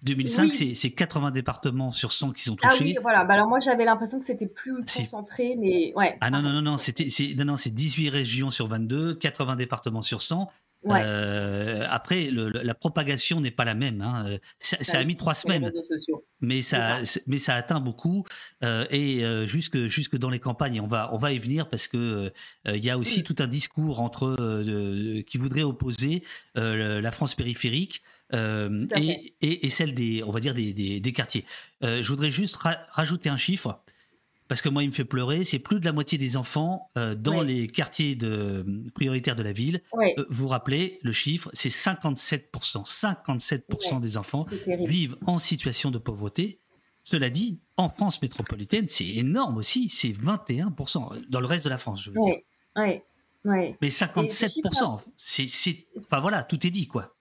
2005, 0.02 0.44
euh, 0.46 0.74
c'est 0.74 0.90
80 0.90 1.30
départements 1.30 1.90
sur 1.90 2.12
100 2.12 2.32
qui 2.32 2.42
sont 2.42 2.56
touchés. 2.56 2.76
Ah 2.80 2.84
oui, 2.84 2.96
voilà. 3.02 3.24
Bah 3.24 3.34
alors 3.34 3.48
moi, 3.48 3.58
j'avais 3.58 3.84
l'impression 3.84 4.18
que 4.18 4.24
c'était 4.24 4.46
plus 4.46 4.74
concentré, 4.84 5.56
mais 5.58 5.92
ouais. 5.96 6.16
Ah 6.20 6.30
non, 6.30 6.42
non, 6.42 6.52
non, 6.52 6.62
non, 6.62 6.78
c'était, 6.78 7.08
non, 7.36 7.44
non, 7.44 7.56
c'est 7.56 7.70
18 7.70 8.10
régions 8.10 8.50
sur 8.50 8.68
22, 8.68 9.14
80 9.14 9.56
départements 9.56 10.02
sur 10.02 10.22
100. 10.22 10.50
Euh, 10.90 11.86
après, 11.88 12.30
le, 12.30 12.50
la 12.50 12.74
propagation 12.74 13.40
n'est 13.40 13.50
pas 13.50 13.64
la 13.64 13.74
même. 13.74 14.02
Hein. 14.02 14.38
Ça, 14.58 14.76
ça, 14.82 14.98
a 14.98 15.04
mis 15.04 15.16
trois 15.16 15.34
semaines, 15.34 15.70
mais 16.40 16.62
ça, 16.62 16.98
mais 17.26 17.38
ça 17.38 17.54
atteint 17.54 17.80
beaucoup 17.80 18.24
euh, 18.62 18.84
et 18.90 19.24
euh, 19.24 19.46
jusque 19.46 19.86
jusque 19.86 20.16
dans 20.16 20.30
les 20.30 20.40
campagnes. 20.40 20.80
On 20.80 20.86
va 20.86 21.10
on 21.12 21.18
va 21.18 21.32
y 21.32 21.38
venir 21.38 21.68
parce 21.68 21.88
que 21.88 22.32
il 22.66 22.84
y 22.84 22.90
a 22.90 22.98
aussi 22.98 23.22
tout 23.22 23.36
un 23.38 23.46
discours 23.46 24.00
entre 24.00 24.36
qui 25.22 25.38
voudrait 25.38 25.62
opposer 25.62 26.22
la 26.54 27.10
France 27.12 27.34
périphérique. 27.34 28.02
Et, 28.32 29.34
et, 29.42 29.66
et, 29.66 29.68
celle 29.68 29.94
des, 29.94 30.22
on 30.24 30.30
va 30.30 30.40
dire 30.40 30.54
des, 30.54 30.72
des, 30.72 31.00
des 31.00 31.12
quartiers. 31.12 31.44
je 31.82 32.06
voudrais 32.08 32.30
juste 32.30 32.56
rajouter 32.56 33.28
un 33.28 33.36
chiffre 33.36 33.84
parce 34.48 34.60
que 34.60 34.68
moi, 34.68 34.82
il 34.82 34.88
me 34.88 34.92
fait 34.92 35.04
pleurer. 35.04 35.44
C'est 35.44 35.58
plus 35.58 35.80
de 35.80 35.84
la 35.84 35.92
moitié 35.92 36.18
des 36.18 36.36
enfants 36.36 36.90
euh, 36.98 37.14
dans 37.14 37.42
les 37.42 37.66
quartiers 37.66 38.14
de, 38.14 38.64
prioritaires 38.94 39.36
de 39.36 39.42
la 39.42 39.52
ville. 39.52 39.82
Euh, 39.94 40.26
vous 40.28 40.48
rappelez 40.48 40.98
le 41.02 41.12
chiffre, 41.12 41.50
c'est 41.54 41.70
57%. 41.70 42.84
57% 42.84 44.00
des 44.00 44.16
enfants 44.16 44.46
vivent 44.66 45.16
en 45.26 45.38
situation 45.38 45.90
de 45.90 45.98
pauvreté. 45.98 46.60
Cela 47.04 47.30
dit, 47.30 47.60
en 47.76 47.88
France 47.88 48.20
métropolitaine, 48.22 48.86
c'est 48.88 49.08
énorme 49.08 49.56
aussi. 49.56 49.88
C'est 49.88 50.08
21%. 50.08 51.28
Dans 51.28 51.40
le 51.40 51.46
reste 51.46 51.64
de 51.64 51.70
la 51.70 51.78
France, 51.78 52.02
je 52.02 52.10
veux 52.10 52.20
dire. 52.20 52.36
Ouais. 52.76 53.04
Mais 53.82 53.88
57%, 53.88 55.00
c'est, 55.16 55.86
enfin 55.98 56.20
voilà, 56.20 56.44
tout 56.44 56.66
est 56.66 56.70
dit, 56.70 56.86
quoi. 56.86 57.13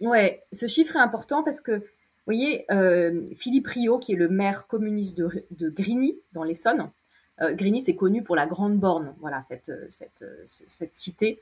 Ouais, 0.00 0.44
ce 0.52 0.66
chiffre 0.66 0.96
est 0.96 1.00
important 1.00 1.42
parce 1.42 1.60
que 1.60 1.72
vous 1.72 2.32
voyez, 2.32 2.70
euh, 2.72 3.26
Philippe 3.36 3.68
Rio, 3.68 3.98
qui 3.98 4.12
est 4.12 4.16
le 4.16 4.28
maire 4.28 4.66
communiste 4.66 5.16
de, 5.16 5.70
Grigny, 5.70 6.18
dans 6.32 6.42
l'Essonne, 6.42 6.90
euh, 7.40 7.54
Grigny, 7.54 7.80
c'est 7.80 7.94
connu 7.94 8.22
pour 8.22 8.34
la 8.34 8.46
Grande 8.46 8.78
Borne, 8.78 9.14
voilà, 9.20 9.42
cette, 9.42 9.72
cette, 9.90 10.24
cette, 10.44 10.96
cité. 10.96 11.40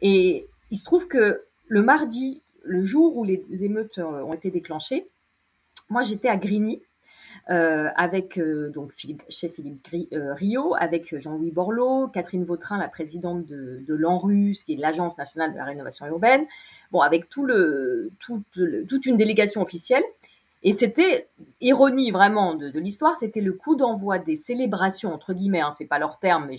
Et 0.00 0.46
il 0.70 0.78
se 0.78 0.84
trouve 0.84 1.08
que 1.08 1.42
le 1.66 1.82
mardi, 1.82 2.42
le 2.64 2.82
jour 2.82 3.16
où 3.16 3.24
les 3.24 3.64
émeutes 3.64 3.98
euh, 3.98 4.22
ont 4.22 4.32
été 4.32 4.50
déclenchées, 4.50 5.08
moi 5.88 6.02
j'étais 6.02 6.28
à 6.28 6.36
Grigny 6.36 6.76
euh, 6.76 6.91
avec 7.48 8.38
euh, 8.38 8.70
donc 8.70 8.92
Philippe, 8.92 9.22
chef 9.28 9.52
Philippe 9.52 9.88
Rio, 10.12 10.74
avec 10.78 11.18
Jean-Louis 11.18 11.50
Borloo, 11.50 12.08
Catherine 12.08 12.44
Vautrin, 12.44 12.78
la 12.78 12.88
présidente 12.88 13.46
de, 13.46 13.82
de 13.86 13.94
l'ANRUS, 13.94 14.62
qui 14.64 14.74
est 14.74 14.76
l'Agence 14.76 15.18
nationale 15.18 15.52
de 15.52 15.58
la 15.58 15.64
rénovation 15.64 16.06
urbaine, 16.06 16.46
bon, 16.90 17.00
avec 17.00 17.28
tout 17.28 17.44
le, 17.44 18.12
toute 18.20 19.06
une 19.06 19.16
délégation 19.16 19.62
officielle. 19.62 20.04
Et 20.64 20.72
c'était, 20.72 21.28
ironie 21.60 22.12
vraiment 22.12 22.54
de, 22.54 22.78
l'histoire, 22.78 23.16
c'était 23.16 23.40
le 23.40 23.52
coup 23.52 23.74
d'envoi 23.74 24.18
des 24.18 24.36
célébrations, 24.36 25.12
entre 25.12 25.32
guillemets, 25.32 25.60
hein, 25.60 25.70
c'est 25.72 25.86
pas 25.86 25.98
leur 25.98 26.18
terme, 26.18 26.46
mais 26.46 26.56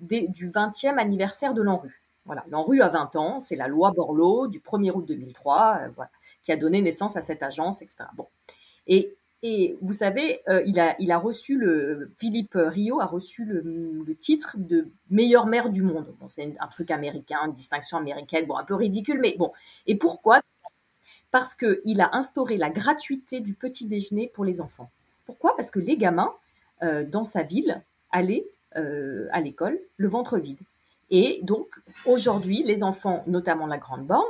des, 0.00 0.28
du 0.28 0.50
20e 0.50 0.98
anniversaire 0.98 1.54
de 1.54 1.62
l'ANRU. 1.62 2.02
Voilà, 2.26 2.44
l'ANRU 2.50 2.82
a 2.82 2.88
20 2.90 3.16
ans, 3.16 3.40
c'est 3.40 3.56
la 3.56 3.66
loi 3.66 3.92
Borloo 3.92 4.46
du 4.46 4.60
1er 4.60 4.90
août 4.92 5.06
2003, 5.06 5.78
euh, 5.80 5.88
voilà, 5.94 6.10
qui 6.44 6.52
a 6.52 6.56
donné 6.56 6.82
naissance 6.82 7.16
à 7.16 7.22
cette 7.22 7.42
agence, 7.42 7.80
etc. 7.80 8.04
Bon. 8.14 8.26
Et, 8.86 9.16
et 9.42 9.78
vous 9.80 9.94
savez, 9.94 10.42
euh, 10.48 10.62
il, 10.66 10.78
a, 10.78 10.96
il 11.00 11.10
a 11.10 11.18
reçu 11.18 11.56
le, 11.56 12.12
Philippe 12.18 12.54
Rio 12.54 13.00
a 13.00 13.06
reçu 13.06 13.44
le, 13.44 13.62
le 14.06 14.14
titre 14.14 14.56
de 14.58 14.88
meilleur 15.08 15.46
maire 15.46 15.70
du 15.70 15.82
monde. 15.82 16.14
Bon, 16.20 16.28
c'est 16.28 16.52
un 16.60 16.66
truc 16.66 16.90
américain, 16.90 17.38
une 17.46 17.54
distinction 17.54 17.96
américaine, 17.96 18.46
bon, 18.46 18.56
un 18.56 18.64
peu 18.64 18.74
ridicule, 18.74 19.18
mais 19.18 19.36
bon. 19.38 19.52
Et 19.86 19.96
pourquoi? 19.96 20.42
Parce 21.30 21.54
qu'il 21.54 22.00
a 22.00 22.14
instauré 22.14 22.58
la 22.58 22.70
gratuité 22.70 23.40
du 23.40 23.54
petit 23.54 23.86
déjeuner 23.86 24.30
pour 24.34 24.44
les 24.44 24.60
enfants. 24.60 24.90
Pourquoi? 25.24 25.56
Parce 25.56 25.70
que 25.70 25.78
les 25.78 25.96
gamins, 25.96 26.34
euh, 26.82 27.04
dans 27.04 27.24
sa 27.24 27.42
ville, 27.42 27.82
allaient 28.10 28.44
euh, 28.76 29.28
à 29.32 29.40
l'école 29.40 29.78
le 29.96 30.08
ventre 30.08 30.38
vide. 30.38 30.58
Et 31.10 31.40
donc, 31.42 31.68
aujourd'hui, 32.04 32.62
les 32.64 32.82
enfants, 32.82 33.24
notamment 33.26 33.66
la 33.66 33.78
grande 33.78 34.06
borne, 34.06 34.26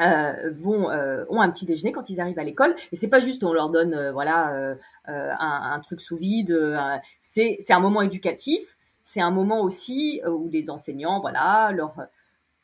euh, 0.00 0.52
vont 0.54 0.88
ont 1.28 1.40
un 1.40 1.50
petit 1.50 1.66
déjeuner 1.66 1.92
quand 1.92 2.10
ils 2.10 2.20
arrivent 2.20 2.38
à 2.38 2.44
l'école. 2.44 2.74
Et 2.92 2.96
c'est 2.96 3.08
pas 3.08 3.20
juste 3.20 3.44
on 3.44 3.52
leur 3.52 3.70
donne 3.70 4.10
voilà 4.10 4.76
un, 5.06 5.80
truc 5.80 6.00
sous 6.00 6.16
vide 6.16 6.76
c'est 7.20 7.56
c'est 7.60 7.72
un 7.72 7.80
moment 7.80 8.02
éducatif. 8.02 8.76
C'est 9.06 9.20
un 9.20 9.30
moment 9.30 9.60
aussi 9.60 10.22
où 10.26 10.48
les 10.50 10.70
enseignants 10.70 11.20
voilà 11.20 11.70
leur 11.72 11.94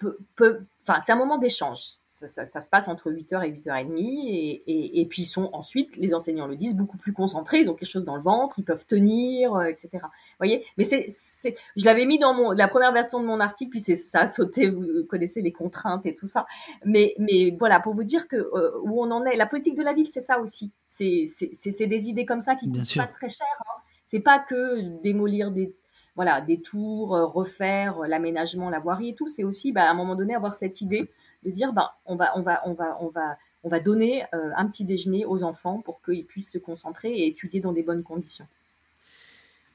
enfin 0.03 1.01
c'est 1.01 1.13
un 1.13 1.17
moment 1.17 1.39
d'échange 1.39 2.00
ça, 2.11 2.61
se 2.61 2.69
passe 2.69 2.89
entre 2.89 3.13
8h 3.13 3.47
et 3.47 3.53
8h30 3.53 3.95
et, 3.97 5.01
et, 5.01 5.07
puis 5.07 5.23
ils 5.23 5.27
sont 5.27 5.49
ensuite, 5.53 5.97
les 5.97 6.13
enseignants 6.13 6.49
le 6.49 6.57
disent, 6.57 6.75
beaucoup 6.75 6.97
plus 6.97 7.13
concentrés, 7.13 7.61
ils 7.61 7.71
ont 7.71 7.75
quelque 7.75 7.89
chose 7.89 8.05
dans 8.05 8.17
le 8.17 8.23
ventre, 8.23 8.59
ils 8.59 8.65
peuvent 8.65 8.85
tenir, 8.85 9.55
euh, 9.55 9.67
etc. 9.67 9.89
Vous 10.03 10.09
voyez? 10.39 10.67
Mais 10.77 10.85
c'est, 10.85 11.05
c'est, 11.09 11.57
je 11.77 11.85
l'avais 11.85 12.07
mis 12.07 12.19
dans 12.19 12.35
mon, 12.35 12.51
la 12.51 12.67
première 12.67 12.93
version 12.93 13.21
de 13.21 13.27
mon 13.27 13.39
article, 13.39 13.71
puis 13.71 13.81
c'est, 13.81 13.95
ça 13.95 14.23
a 14.23 14.27
sauté, 14.27 14.69
vous 14.69 15.05
connaissez 15.09 15.41
les 15.41 15.53
contraintes 15.53 16.05
et 16.05 16.15
tout 16.15 16.27
ça. 16.27 16.47
Mais, 16.85 17.15
mais 17.19 17.55
voilà, 17.57 17.79
pour 17.79 17.95
vous 17.95 18.05
dire 18.05 18.27
que 18.27 18.37
euh, 18.37 18.73
où 18.83 19.01
on 19.01 19.11
en 19.13 19.25
est, 19.25 19.37
la 19.37 19.47
politique 19.47 19.77
de 19.77 19.85
la 19.85 19.93
ville, 19.93 20.09
c'est 20.09 20.21
ça 20.21 20.41
aussi. 20.41 20.73
C'est, 20.89 21.27
c'est, 21.29 21.53
c'est, 21.53 21.87
des 21.87 22.09
idées 22.09 22.25
comme 22.25 22.41
ça 22.41 22.57
qui 22.57 22.69
ne 22.69 22.79
coûtent 22.79 22.97
pas 22.97 23.07
très 23.07 23.29
cher. 23.29 23.47
Hein. 23.61 23.81
C'est 24.05 24.21
pas 24.21 24.41
que 24.41 25.01
démolir 25.01 25.53
des 25.53 25.77
voilà, 26.17 26.41
des 26.41 26.61
tours, 26.61 27.15
euh, 27.15 27.25
refaire 27.25 28.01
l'aménagement, 28.01 28.69
la 28.69 28.81
voirie 28.81 29.11
et 29.11 29.15
tout, 29.15 29.29
c'est 29.29 29.45
aussi 29.45 29.71
bah, 29.71 29.85
à 29.85 29.91
un 29.91 29.95
moment 29.95 30.17
donné 30.17 30.35
avoir 30.35 30.57
cette 30.57 30.81
idée 30.81 31.09
de 31.45 31.51
dire 31.51 31.73
bah, 31.73 31.97
on, 32.07 32.17
va, 32.17 32.37
on, 32.37 32.43
va, 32.43 32.63
on, 32.67 32.75
va, 32.75 32.97
on, 33.01 33.09
va, 33.09 33.39
on 33.63 33.69
va 33.69 33.81
donner 33.81 34.25
euh, 34.35 34.51
un 34.57 34.67
petit 34.67 34.85
déjeuner 34.85 35.25
aux 35.25 35.43
enfants 35.43 35.81
pour 35.81 36.03
qu'ils 36.03 36.27
puissent 36.27 36.53
se 36.53 36.59
concentrer 36.59 37.11
et 37.11 37.27
étudier 37.27 37.61
dans 37.61 37.73
des 37.73 37.83
bonnes 37.83 38.03
conditions. 38.03 38.47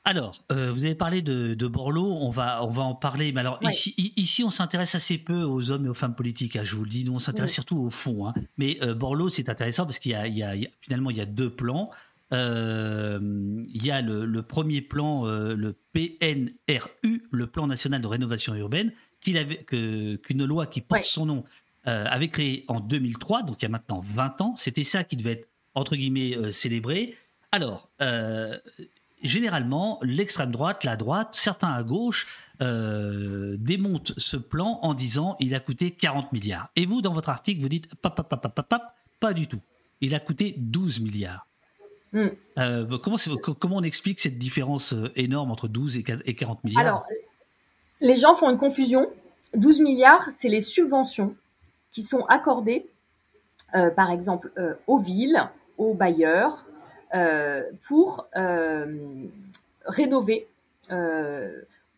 Alors, 0.07 0.43
euh, 0.51 0.71
vous 0.71 0.85
avez 0.85 0.93
parlé 0.93 1.23
de, 1.23 1.55
de, 1.55 1.67
Borloo, 1.67 2.05
on 2.05 2.29
va, 2.29 2.63
on 2.63 2.69
va 2.69 2.83
en 2.83 2.93
parler, 2.93 3.31
mais 3.31 3.39
alors 3.39 3.57
ici, 3.63 3.95
ici, 3.97 4.43
on 4.43 4.51
s'intéresse 4.51 4.93
assez 4.93 5.17
peu 5.17 5.41
aux 5.41 5.71
hommes 5.71 5.87
et 5.87 5.89
aux 5.89 5.95
femmes 5.95 6.13
politiques, 6.13 6.55
hein, 6.55 6.61
je 6.63 6.75
vous 6.75 6.83
le 6.83 6.89
dis, 6.91 7.03
nous 7.03 7.15
on 7.15 7.19
s'intéresse 7.19 7.53
surtout 7.53 7.79
au 7.79 7.89
fond. 7.89 8.27
Hein. 8.27 8.35
Mais 8.59 8.77
euh, 8.83 8.93
Borloo, 8.93 9.29
c'est 9.29 9.49
intéressant 9.49 9.85
parce 9.85 9.97
qu'il 9.97 10.11
y, 10.11 10.37
y, 10.37 10.43
a 10.43 10.53
finalement 10.79 11.09
il 11.09 11.17
y 11.17 11.21
a 11.21 11.25
deux 11.25 11.49
plans. 11.49 11.89
Euh, 12.33 13.19
il 13.67 13.83
y 13.83 13.89
a 13.89 14.03
le, 14.03 14.25
le 14.25 14.43
premier 14.43 14.81
plan, 14.81 15.25
le 15.25 15.75
PNRU, 15.93 17.27
le 17.31 17.47
plan 17.47 17.65
national 17.65 17.99
de 17.99 18.07
rénovation 18.07 18.53
urbaine, 18.53 18.91
qu'une 19.33 20.45
loi 20.45 20.65
qui 20.67 20.81
porte 20.81 21.03
son 21.03 21.25
nom 21.25 21.43
euh, 21.87 22.05
avait 22.09 22.29
créé 22.29 22.65
en 22.67 22.79
2003, 22.79 23.43
donc 23.43 23.61
il 23.61 23.63
y 23.63 23.67
a 23.67 23.69
maintenant 23.69 24.01
20 24.03 24.41
ans. 24.41 24.55
C'était 24.55 24.83
ça 24.83 25.03
qui 25.03 25.15
devait 25.17 25.33
être, 25.33 25.47
entre 25.75 25.95
guillemets, 25.95 26.35
euh, 26.35 26.51
célébré. 26.51 27.15
Alors, 27.51 27.89
euh, 28.01 28.57
généralement, 29.21 29.99
l'extrême 30.01 30.51
droite, 30.51 30.83
la 30.83 30.95
droite, 30.95 31.29
certains 31.33 31.69
à 31.69 31.83
gauche 31.83 32.25
démontent 32.59 34.13
ce 34.17 34.37
plan 34.37 34.79
en 34.81 34.95
disant 34.95 35.35
il 35.39 35.53
a 35.53 35.59
coûté 35.59 35.91
40 35.91 36.31
milliards. 36.33 36.69
Et 36.75 36.87
vous, 36.87 37.03
dans 37.03 37.13
votre 37.13 37.29
article, 37.29 37.61
vous 37.61 37.69
dites 37.69 37.93
pap, 37.95 38.15
pap, 38.15 38.29
pap, 38.29 38.67
pap, 38.67 38.95
pas 39.19 39.33
du 39.33 39.47
tout. 39.47 39.61
Il 40.01 40.15
a 40.15 40.19
coûté 40.19 40.55
12 40.57 41.01
milliards. 41.01 41.47
Hmm. 42.13 42.29
comment, 43.03 43.17
comment 43.59 43.75
on 43.75 43.83
explique 43.83 44.19
cette 44.19 44.37
différence 44.37 44.95
énorme 45.15 45.51
entre 45.51 45.67
12 45.67 45.97
et 45.97 46.03
40 46.03 46.63
milliards? 46.63 47.05
Les 48.01 48.17
gens 48.17 48.33
font 48.33 48.49
une 48.49 48.57
confusion. 48.57 49.09
12 49.53 49.81
milliards, 49.81 50.29
c'est 50.31 50.49
les 50.49 50.59
subventions 50.59 51.35
qui 51.91 52.01
sont 52.01 52.25
accordées, 52.25 52.89
euh, 53.73 53.89
par 53.89 54.11
exemple, 54.11 54.51
euh, 54.57 54.73
aux 54.87 54.97
villes, 54.97 55.49
aux 55.77 55.93
bailleurs, 55.93 56.65
euh, 57.13 57.63
pour 57.87 58.27
rénover 59.85 60.47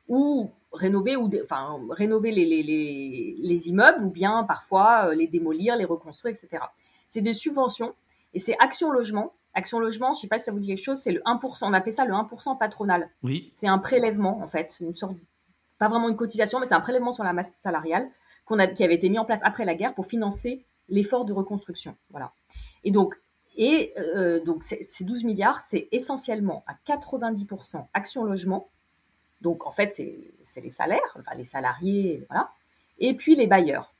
ou 0.08 0.50
rénover 0.72 1.16
ou 1.16 1.30
enfin 1.44 1.80
rénover 1.90 2.32
les, 2.32 2.46
les, 2.46 3.36
les, 3.38 3.68
immeubles 3.68 4.04
ou 4.06 4.10
bien 4.10 4.44
parfois 4.44 5.14
les 5.16 5.28
démolir, 5.28 5.76
les 5.76 5.86
reconstruire, 5.86 6.36
etc. 6.36 6.64
C'est 7.10 7.22
des 7.22 7.34
subventions 7.34 7.94
et 8.34 8.40
c'est 8.40 8.56
Action 8.60 8.92
Logement. 8.92 9.34
Action 9.54 9.80
Logement, 9.80 10.14
je 10.14 10.20
ne 10.20 10.22
sais 10.22 10.28
pas 10.28 10.38
si 10.38 10.46
ça 10.46 10.52
vous 10.52 10.60
dit 10.60 10.68
quelque 10.68 10.84
chose, 10.84 11.00
c'est 11.00 11.12
le 11.12 11.22
1%, 11.22 11.60
on 11.64 11.74
appelle 11.74 11.94
ça 11.94 12.06
le 12.06 12.14
1% 12.14 12.58
patronal. 12.58 13.10
Oui. 13.24 13.52
C'est 13.56 13.68
un 13.68 13.80
prélèvement 13.80 14.40
en 14.42 14.48
fait, 14.48 14.78
une 14.80 14.96
sorte 14.96 15.16
pas 15.78 15.88
vraiment 15.88 16.10
une 16.10 16.16
cotisation, 16.16 16.60
mais 16.60 16.66
c'est 16.66 16.76
un 16.76 16.82
prélèvement 16.82 17.12
sur 17.12 17.24
la 17.24 17.34
masse 17.34 17.54
salariale 17.60 18.10
qu'on 18.46 18.60
a, 18.60 18.68
qui 18.68 18.84
avait 18.84 18.96
été 18.96 19.10
mis 19.10 19.20
en 19.20 19.26
place 19.26 19.42
après 19.44 19.66
la 19.66 19.76
guerre 19.76 19.94
pour 19.94 20.06
financer 20.06 20.66
l'effort 20.90 21.26
de 21.26 21.34
reconstruction. 21.34 21.96
Voilà. 22.10 22.32
Et 22.84 22.92
donc, 22.92 23.20
et 23.58 23.94
euh, 23.98 24.40
donc 24.40 24.64
ces 24.64 25.04
12 25.04 25.24
milliards, 25.24 25.62
c'est 25.62 25.88
essentiellement 25.92 26.64
à 26.68 26.76
90% 26.88 27.86
action 27.94 28.24
logement. 28.24 28.70
Donc 29.42 29.66
en 29.66 29.72
fait, 29.72 29.94
c'est 29.94 30.62
les 30.62 30.70
salaires, 30.70 31.18
enfin 31.18 31.36
les 31.36 31.44
salariés, 31.44 32.26
voilà. 32.30 32.52
Et 33.00 33.16
puis 33.16 33.36
les 33.36 33.48
bailleurs. 33.48 33.94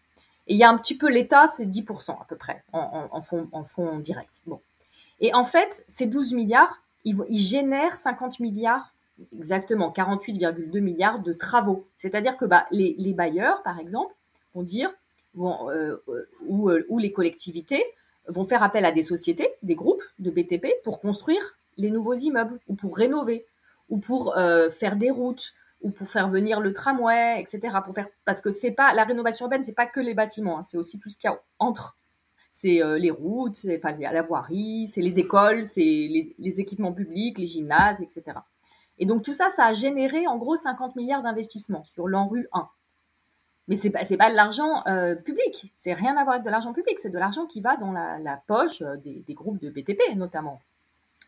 Et 0.48 0.54
il 0.54 0.58
y 0.58 0.64
a 0.64 0.70
un 0.70 0.78
petit 0.78 0.98
peu 0.98 1.10
l'État, 1.10 1.48
c'est 1.48 1.66
10% 1.66 2.12
à 2.12 2.26
peu 2.26 2.38
près 2.38 2.64
en, 2.72 3.10
en, 3.12 3.22
fonds, 3.22 3.50
en 3.52 3.66
fonds 3.66 4.00
directs. 4.00 4.42
Bon. 4.46 4.62
Et 5.20 5.34
en 5.34 5.44
fait, 5.44 5.84
ces 5.88 6.06
12 6.06 6.34
milliards, 6.34 6.82
ils, 7.04 7.18
ils 7.30 7.40
génèrent 7.40 7.98
50 7.98 8.40
milliards 8.40 8.94
exactement 9.38 9.92
48,2 9.92 10.80
milliards 10.80 11.20
de 11.20 11.34
travaux. 11.34 11.88
C'est-à-dire 11.96 12.38
que 12.38 12.46
bah, 12.46 12.66
les, 12.72 13.14
bailleurs, 13.14 13.62
par 13.64 13.80
exemple, 13.80 14.14
vont 14.54 14.64
dire, 14.64 14.92
vont, 15.34 15.70
euh, 15.70 15.98
euh, 16.10 16.30
euh, 16.50 16.86
ou, 16.90 17.00
les 17.00 17.12
collectivités 17.12 17.84
vont 18.28 18.46
faire 18.46 18.64
appel 18.64 18.86
à 18.86 18.92
des 18.92 19.04
sociétés, 19.04 19.50
des 19.64 19.76
groupes 19.76 20.04
de 20.20 20.30
BTP 20.30 20.68
pour 20.84 21.00
construire 21.00 21.58
les 21.78 21.92
nouveaux 21.92 22.16
immeubles 22.16 22.60
ou 22.68 22.76
pour 22.76 22.98
rénover 22.98 23.46
ou 23.90 24.00
pour 24.00 24.36
faire 24.72 24.98
des 24.98 25.12
routes 25.12 25.54
ou 25.82 25.92
pour 25.92 26.10
faire 26.10 26.28
venir 26.28 26.60
le 26.60 26.74
tramway, 26.74 27.40
etc. 27.40 27.78
Pour 27.86 27.94
faire, 27.94 28.08
parce 28.26 28.42
que 28.42 28.52
c'est 28.52 28.72
pas 28.72 28.94
la 28.94 29.06
rénovation 29.06 29.46
urbaine, 29.46 29.64
c'est 29.64 29.72
pas 29.72 29.86
que 29.86 30.02
les 30.02 30.14
bâtiments, 30.14 30.58
hein, 30.58 30.62
c'est 30.62 30.78
aussi 30.78 31.00
tout 31.00 31.10
ce 31.10 31.18
qu'il 31.18 31.30
y 31.30 31.34
a 31.34 31.40
entre. 31.60 31.96
C'est 32.52 32.82
les 32.98 33.12
routes, 33.12 33.66
enfin 33.78 33.96
la 33.98 34.22
voirie, 34.24 34.90
c'est 34.90 35.00
les 35.00 35.20
écoles, 35.20 35.66
c'est 35.66 35.80
les, 35.80 36.36
les, 36.38 36.60
équipements 36.60 36.92
publics, 36.92 37.38
les 37.38 37.46
gymnases, 37.46 38.02
etc. 38.02 38.40
Et 39.00 39.06
donc 39.06 39.24
tout 39.24 39.34
ça, 39.34 39.50
ça 39.50 39.66
a 39.66 39.74
généré 39.74 40.28
en 40.28 40.38
gros 40.38 40.58
50 40.58 40.96
milliards 40.96 41.24
d'investissements 41.24 41.86
sur 41.86 42.08
l'ANRU 42.08 42.48
1. 42.54 42.68
Mais 43.68 43.76
c'est 43.76 43.90
pas 43.90 44.06
pas 44.06 44.30
de 44.30 44.36
l'argent 44.36 44.84
euh, 44.88 45.16
public, 45.16 45.74
c'est 45.76 45.94
rien 45.94 46.16
à 46.16 46.24
voir 46.24 46.36
avec 46.36 46.46
de 46.46 46.50
l'argent 46.50 46.72
public, 46.72 46.98
c'est 47.02 47.10
de 47.10 47.18
l'argent 47.18 47.46
qui 47.46 47.60
va 47.60 47.76
dans 47.76 47.92
la, 47.92 48.42
poche 48.48 48.82
euh, 48.82 48.96
des, 48.96 49.34
groupes 49.34 49.60
de 49.60 49.70
BTP 49.70 50.16
notamment. 50.16 50.62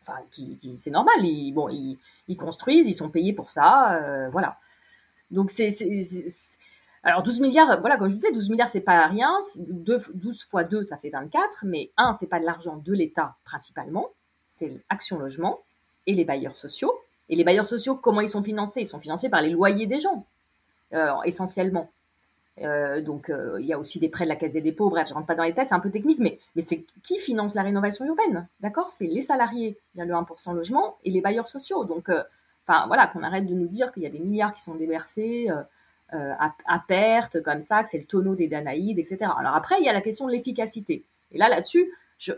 Enfin, 0.00 0.18
qui, 0.30 0.58
c'est 0.78 0.90
normal, 0.90 1.16
ils, 1.22 1.52
bon, 1.52 1.68
ils, 1.68 2.36
construisent, 2.38 2.88
ils 2.88 2.94
sont 2.94 3.10
payés 3.10 3.34
pour 3.34 3.50
ça, 3.50 3.92
euh, 3.96 4.30
voilà. 4.30 4.58
Donc 5.30 5.50
c'est 5.50 5.68
alors 7.02 7.22
12 7.22 7.40
milliards, 7.40 7.80
voilà, 7.80 7.98
comme 7.98 8.08
je 8.08 8.14
disais, 8.14 8.32
12 8.32 8.48
milliards 8.48 8.68
c'est 8.68 8.80
pas 8.80 9.06
rien, 9.06 9.38
12 9.58 10.42
fois 10.44 10.64
2 10.64 10.82
ça 10.82 10.96
fait 10.96 11.10
24, 11.10 11.64
mais 11.66 11.90
1 11.98 12.14
c'est 12.14 12.26
pas 12.26 12.40
de 12.40 12.46
l'argent 12.46 12.78
de 12.78 12.92
l'État 12.94 13.36
principalement, 13.44 14.08
c'est 14.46 14.82
l'Action 14.90 15.18
Logement 15.18 15.60
et 16.06 16.14
les 16.14 16.24
bailleurs 16.24 16.56
sociaux. 16.56 16.98
Et 17.30 17.36
les 17.36 17.44
bailleurs 17.44 17.66
sociaux, 17.66 17.94
comment 17.94 18.20
ils 18.20 18.28
sont 18.28 18.42
financés? 18.42 18.82
Ils 18.82 18.86
sont 18.86 18.98
financés 18.98 19.28
par 19.28 19.40
les 19.40 19.50
loyers 19.50 19.86
des 19.86 20.00
gens, 20.00 20.26
euh, 20.92 21.12
essentiellement. 21.24 21.90
Euh, 22.60 23.00
donc, 23.00 23.30
euh, 23.30 23.56
il 23.60 23.66
y 23.66 23.72
a 23.72 23.78
aussi 23.78 24.00
des 24.00 24.08
prêts 24.08 24.24
de 24.24 24.28
la 24.28 24.36
Caisse 24.36 24.52
des 24.52 24.60
dépôts. 24.60 24.90
Bref, 24.90 25.08
je 25.08 25.14
rentre 25.14 25.28
pas 25.28 25.36
dans 25.36 25.44
les 25.44 25.54
tests, 25.54 25.68
c'est 25.68 25.74
un 25.74 25.80
peu 25.80 25.92
technique, 25.92 26.18
mais, 26.18 26.40
mais 26.56 26.62
c'est 26.62 26.84
qui 27.04 27.18
finance 27.18 27.54
la 27.54 27.62
rénovation 27.62 28.04
urbaine 28.04 28.48
D'accord? 28.58 28.90
C'est 28.90 29.06
les 29.06 29.20
salariés, 29.20 29.78
il 29.94 29.98
y 29.98 30.00
a 30.02 30.04
le 30.04 30.12
1% 30.12 30.54
logement, 30.54 30.98
et 31.04 31.10
les 31.10 31.20
bailleurs 31.20 31.46
sociaux. 31.46 31.84
Donc, 31.84 32.10
enfin, 32.66 32.86
voilà, 32.88 33.06
qu'on 33.06 33.22
arrête 33.22 33.46
de 33.46 33.54
nous 33.54 33.68
dire 33.68 33.92
qu'il 33.92 34.02
y 34.02 34.06
a 34.06 34.10
des 34.10 34.18
milliards 34.18 34.52
qui 34.52 34.62
sont 34.62 34.74
déversés 34.74 35.48
à, 36.10 36.84
perte, 36.88 37.40
comme 37.42 37.60
ça, 37.60 37.84
que 37.84 37.88
c'est 37.88 37.98
le 37.98 38.06
tonneau 38.06 38.34
des 38.34 38.48
Danaïdes, 38.48 38.98
etc. 38.98 39.30
Alors 39.38 39.54
après, 39.54 39.76
il 39.78 39.84
y 39.84 39.88
a 39.88 39.92
la 39.92 40.00
question 40.00 40.26
de 40.26 40.32
l'efficacité. 40.32 41.04
Et 41.30 41.38
là, 41.38 41.48
là-dessus, 41.48 41.92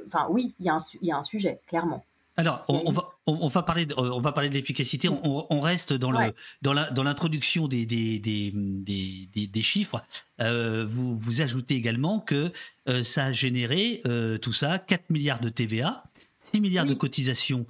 enfin, 0.07 0.27
oui, 0.29 0.55
il 0.61 0.67
y 0.67 1.11
a 1.11 1.17
un 1.17 1.23
sujet, 1.23 1.61
clairement. 1.67 2.05
Alors, 2.37 2.65
on, 2.69 2.91
va, 2.91 3.11
on, 3.27 3.47
va 3.49 3.63
parler 3.63 3.85
de, 3.85 3.95
on 3.95 4.21
va 4.21 4.33
parler 4.33 4.49
de 4.49 4.55
l'efficacité. 4.55 5.09
On, 5.11 5.61
reste 5.61 5.93
dans 5.93 6.11
le 6.11 6.33
dans 6.63 6.73
la 6.73 6.91
dans 6.91 7.03
l'introduction 7.03 7.69
des 7.69 7.85
des, 7.85 8.19
des, 8.19 9.47
des, 9.47 9.63
chiffres. 9.63 10.03
Euh, 10.41 10.87
vous 10.89 11.19
vous 11.19 11.43
ajoutez 11.43 11.75
également 11.75 12.21
que 12.21 12.51
euh, 12.89 13.03
ça 13.05 13.27
a 13.27 13.33
généré 13.33 14.01
euh, 14.07 14.39
tout 14.39 14.55
ça 14.55 14.79
4 14.79 15.11
milliards 15.11 15.41
de 15.41 15.51
TVA, 15.51 16.05
6 16.41 16.61
milliards 16.61 16.87
de 16.87 16.95
cotisations 16.95 17.67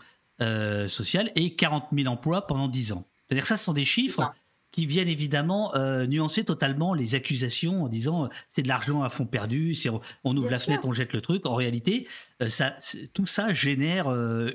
sociales 0.89 1.31
et 1.37 1.55
40 1.55 1.87
000 1.93 2.09
emplois 2.09 2.49
pendant 2.49 2.67
10 2.67 2.93
ans. 2.93 3.07
C'est-à-dire 3.29 3.43
que 3.43 3.49
ça, 3.49 3.57
ce 3.57 3.65
sont 3.65 3.73
des 3.73 3.85
chiffres 3.85 4.33
qui 4.73 4.87
viennent 4.87 5.09
évidemment 5.09 5.75
euh, 5.77 6.07
nuancer 6.07 6.45
totalement 6.45 6.95
les 6.95 7.15
accusations 7.15 7.85
en 7.85 7.89
disant 7.89 8.25
euh, 8.25 8.29
c'est 8.51 8.63
de 8.63 8.69
l'argent 8.69 9.03
à 9.03 9.11
fond 9.11 9.27
perdu, 9.27 9.77
on, 9.89 10.01
on 10.25 10.37
ouvre 10.37 10.51
la 10.51 10.59
fenêtre, 10.59 10.87
on 10.87 10.93
jette 10.93 11.13
le 11.13 11.21
truc. 11.21 11.47
En 11.47 11.55
réalité, 11.55 12.09
euh, 12.43 12.49
ça, 12.49 12.75
tout 13.13 13.27
ça 13.27 13.53
génère 13.53 14.09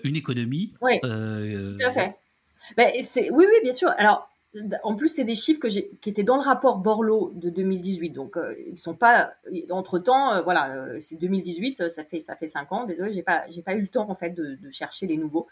une 0.03 0.15
économie. 0.15 0.73
Oui, 0.81 0.99
tout 0.99 1.07
à 1.07 1.91
fait. 1.91 2.15
Ben, 2.75 2.91
oui, 3.31 3.45
oui, 3.47 3.55
bien 3.63 3.71
sûr. 3.71 3.93
Alors, 3.97 4.29
en 4.83 4.95
plus, 4.95 5.07
c'est 5.07 5.23
des 5.23 5.35
chiffres 5.35 5.59
que 5.59 5.67
qui 5.67 6.09
étaient 6.09 6.23
dans 6.23 6.35
le 6.35 6.41
rapport 6.41 6.77
Borloo 6.77 7.31
de 7.35 7.49
2018. 7.49 8.09
Donc, 8.09 8.37
ils 8.65 8.77
sont 8.77 8.95
pas. 8.95 9.33
Entre 9.69 9.99
temps, 9.99 10.41
voilà, 10.43 10.99
c'est 10.99 11.15
2018, 11.15 11.89
ça 11.89 12.03
fait 12.03 12.19
ça 12.19 12.35
fait 12.35 12.47
cinq 12.47 12.71
ans. 12.71 12.85
Désolé, 12.85 13.13
j'ai 13.13 13.23
pas 13.23 13.43
j'ai 13.49 13.61
pas 13.61 13.75
eu 13.75 13.81
le 13.81 13.87
temps 13.87 14.09
en 14.09 14.15
fait 14.15 14.31
de, 14.31 14.55
de 14.55 14.71
chercher 14.71 15.05
les 15.05 15.17
nouveaux. 15.17 15.47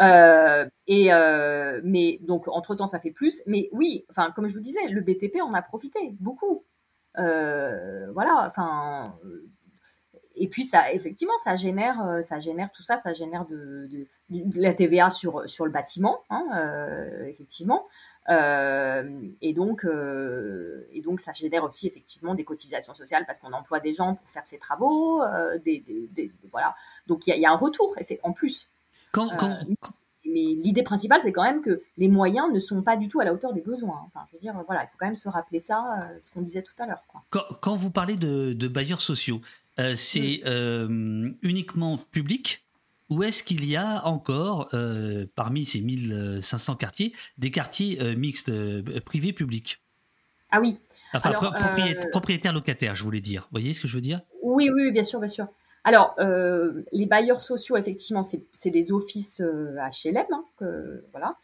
Euh, 0.00 0.66
et 0.86 1.12
euh, 1.12 1.80
mais 1.84 2.18
donc 2.22 2.48
entre 2.48 2.74
temps 2.74 2.86
ça 2.86 3.00
fait 3.00 3.10
plus. 3.10 3.42
Mais 3.46 3.68
oui, 3.72 4.04
enfin 4.10 4.30
comme 4.34 4.46
je 4.46 4.54
vous 4.54 4.60
disais, 4.60 4.86
le 4.88 5.00
BTP 5.00 5.40
en 5.42 5.54
a 5.54 5.62
profité 5.62 6.14
beaucoup. 6.20 6.64
Euh, 7.18 8.10
voilà, 8.12 8.44
enfin. 8.46 9.14
Et 10.34 10.48
puis 10.48 10.64
ça, 10.64 10.92
effectivement, 10.94 11.36
ça 11.44 11.56
génère, 11.56 12.20
ça 12.22 12.38
génère 12.38 12.70
tout 12.72 12.82
ça, 12.82 12.96
ça 12.96 13.12
génère 13.12 13.44
de, 13.46 13.86
de, 14.30 14.60
la 14.60 14.72
TVA 14.72 15.10
sur 15.10 15.48
sur 15.48 15.66
le 15.66 15.70
bâtiment, 15.70 16.22
hein, 16.30 16.46
effectivement. 17.26 17.86
et 18.30 19.52
donc, 19.54 19.84
et 19.84 21.00
donc, 21.02 21.20
ça 21.20 21.32
génère 21.32 21.64
aussi 21.64 21.86
effectivement 21.86 22.34
des 22.34 22.44
cotisations 22.44 22.94
sociales 22.94 23.26
parce 23.26 23.40
qu'on 23.40 23.52
emploie 23.52 23.80
des 23.80 23.92
gens 23.92 24.14
pour 24.14 24.30
faire 24.30 24.46
ces 24.46 24.58
travaux, 24.58 25.22
des, 25.64 25.84
des, 26.10 26.32
voilà. 26.50 26.74
Donc 27.06 27.26
il 27.26 27.36
y, 27.36 27.40
y, 27.40 27.46
a 27.46 27.52
un 27.52 27.56
retour 27.56 27.94
en 28.22 28.32
plus. 28.32 28.70
Quand, 29.12 29.30
euh, 29.30 29.48
mais 30.24 30.54
l'idée 30.62 30.82
principale, 30.82 31.20
c'est 31.22 31.32
quand 31.32 31.42
même 31.42 31.60
que 31.60 31.82
les 31.98 32.08
moyens 32.08 32.50
ne 32.52 32.58
sont 32.58 32.82
pas 32.82 32.96
du 32.96 33.08
tout 33.08 33.20
à 33.20 33.24
la 33.24 33.34
hauteur 33.34 33.52
des 33.52 33.60
besoins. 33.60 34.00
Enfin, 34.06 34.24
je 34.28 34.36
veux 34.36 34.40
dire, 34.40 34.54
voilà, 34.66 34.84
il 34.84 34.86
faut 34.86 34.96
quand 34.98 35.06
même 35.06 35.16
se 35.16 35.28
rappeler 35.28 35.58
ça, 35.58 35.84
euh, 35.98 36.18
ce 36.22 36.30
qu'on 36.30 36.40
disait 36.40 36.62
tout 36.62 36.72
à 36.78 36.86
l'heure. 36.86 37.02
Quand, 37.30 37.44
quand, 37.60 37.76
vous 37.76 37.90
parlez 37.90 38.16
de, 38.16 38.54
de 38.54 38.68
bailleurs 38.68 39.02
sociaux, 39.02 39.42
euh, 39.78 39.94
c'est 39.94 40.42
uniquement 41.42 41.98
public 42.10 42.64
ou 43.10 43.22
est-ce 43.22 43.42
qu'il 43.42 43.66
y 43.66 43.76
a 43.76 44.06
encore, 44.06 44.70
parmi 45.34 45.66
ces 45.66 45.82
1500 45.82 46.76
quartiers, 46.76 47.12
des 47.36 47.50
quartiers 47.50 48.16
mixtes, 48.16 48.50
privés-publics 49.00 49.82
Ah 50.50 50.60
oui. 50.62 50.78
Enfin, 51.12 51.32
propriétaires 52.10 52.54
locataires, 52.54 52.94
je 52.94 53.02
voulais 53.02 53.20
dire. 53.20 53.42
Vous 53.42 53.58
voyez 53.58 53.74
ce 53.74 53.82
que 53.82 53.88
je 53.88 53.94
veux 53.94 54.00
dire? 54.00 54.22
Oui, 54.42 54.70
oui, 54.72 54.90
bien 54.92 55.02
sûr, 55.02 55.20
bien 55.20 55.28
sûr. 55.28 55.46
Alors, 55.84 56.14
euh, 56.18 56.82
les 56.92 57.06
bailleurs 57.06 57.42
sociaux, 57.42 57.76
effectivement, 57.76 58.22
c'est 58.22 58.70
les 58.70 58.92
offices 58.92 59.40
HLM, 59.40 60.26
euh, 60.62 61.00
hein, 61.00 61.00
voilà. 61.10 61.36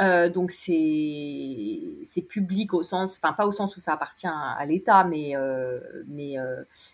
Euh, 0.00 0.30
donc 0.30 0.50
c'est 0.50 2.22
public 2.28 2.72
au 2.72 2.82
sens, 2.82 3.18
enfin 3.22 3.34
pas 3.34 3.46
au 3.46 3.52
sens 3.52 3.76
où 3.76 3.80
ça 3.80 3.92
appartient 3.92 4.28
à, 4.28 4.64
l'État, 4.64 5.04
mais 5.04 5.34
mais 6.06 6.36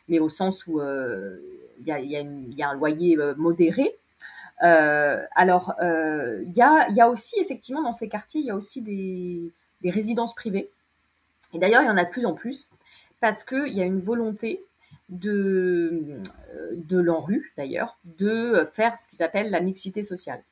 mais 0.09 0.19
au 0.19 0.29
sens 0.29 0.67
où 0.67 0.81
il 0.81 1.87
y 1.87 1.93
a, 1.93 2.01
y, 2.01 2.17
a 2.17 2.21
y, 2.23 2.63
a 2.63 2.71
un 2.71 2.75
loyer 2.75 3.17
modéré. 3.37 3.97
alors 4.61 5.75
il 5.81 6.53
y 6.53 6.63
a 6.63 6.89
y 6.91 7.01
a 7.01 7.09
aussi 7.09 7.39
effectivement 7.39 7.83
dans 7.83 7.93
ces 7.93 8.09
quartiers 8.09 8.41
il 8.41 8.47
y 8.47 8.51
a 8.51 8.57
aussi 8.57 8.81
des 8.81 9.53
des 9.83 9.91
résidences 9.91 10.35
privées. 10.35 10.71
Et 11.53 11.59
d'ailleurs 11.59 11.83
il 11.83 11.87
y 11.87 11.91
en 11.91 11.99
a 11.99 12.05
de 12.05 12.11
plus 12.11 12.27
en 12.27 12.35
plus 12.35 12.71
parce 13.21 13.45
qu'il 13.45 13.69
y 13.75 13.83
a 13.83 13.85
une 13.85 14.01
volonté 14.01 14.65
de, 15.09 16.21
euh, 16.55 16.73
de 16.75 17.07
d'ailleurs, 17.57 17.99
de 18.05 18.69
faire 18.73 18.99
ce 18.99 19.09
qu'ils 19.09 19.23
appellent 19.23 19.51
la 19.51 19.61
mixité 19.61 20.03
sociale. 20.03 20.43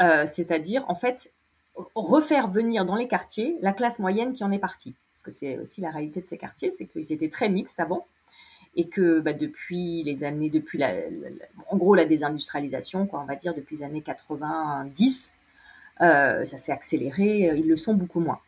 Euh, 0.00 0.26
c'est-à-dire, 0.26 0.84
en 0.88 0.94
fait, 0.94 1.32
refaire 1.94 2.48
venir 2.48 2.84
dans 2.84 2.96
les 2.96 3.08
quartiers 3.08 3.56
la 3.60 3.72
classe 3.72 3.98
moyenne 3.98 4.32
qui 4.32 4.44
en 4.44 4.52
est 4.52 4.58
partie. 4.58 4.94
Parce 5.14 5.22
que 5.22 5.30
c'est 5.30 5.58
aussi 5.58 5.80
la 5.80 5.90
réalité 5.90 6.20
de 6.20 6.26
ces 6.26 6.38
quartiers, 6.38 6.70
c'est 6.70 6.86
qu'ils 6.86 7.12
étaient 7.12 7.28
très 7.28 7.48
mixtes 7.48 7.80
avant 7.80 8.06
et 8.76 8.88
que 8.88 9.20
bah, 9.20 9.32
depuis 9.32 10.02
les 10.02 10.24
années, 10.24 10.50
depuis 10.50 10.78
la, 10.78 10.94
en 11.68 11.76
gros 11.76 11.94
la 11.94 12.04
désindustrialisation, 12.04 13.06
quoi, 13.06 13.20
on 13.20 13.24
va 13.24 13.36
dire 13.36 13.54
depuis 13.54 13.76
les 13.76 13.84
années 13.84 14.02
90, 14.02 15.32
euh, 16.00 16.44
ça 16.44 16.58
s'est 16.58 16.72
accéléré, 16.72 17.52
ils 17.56 17.68
le 17.68 17.76
sont 17.76 17.94
beaucoup 17.94 18.18
moins. 18.18 18.40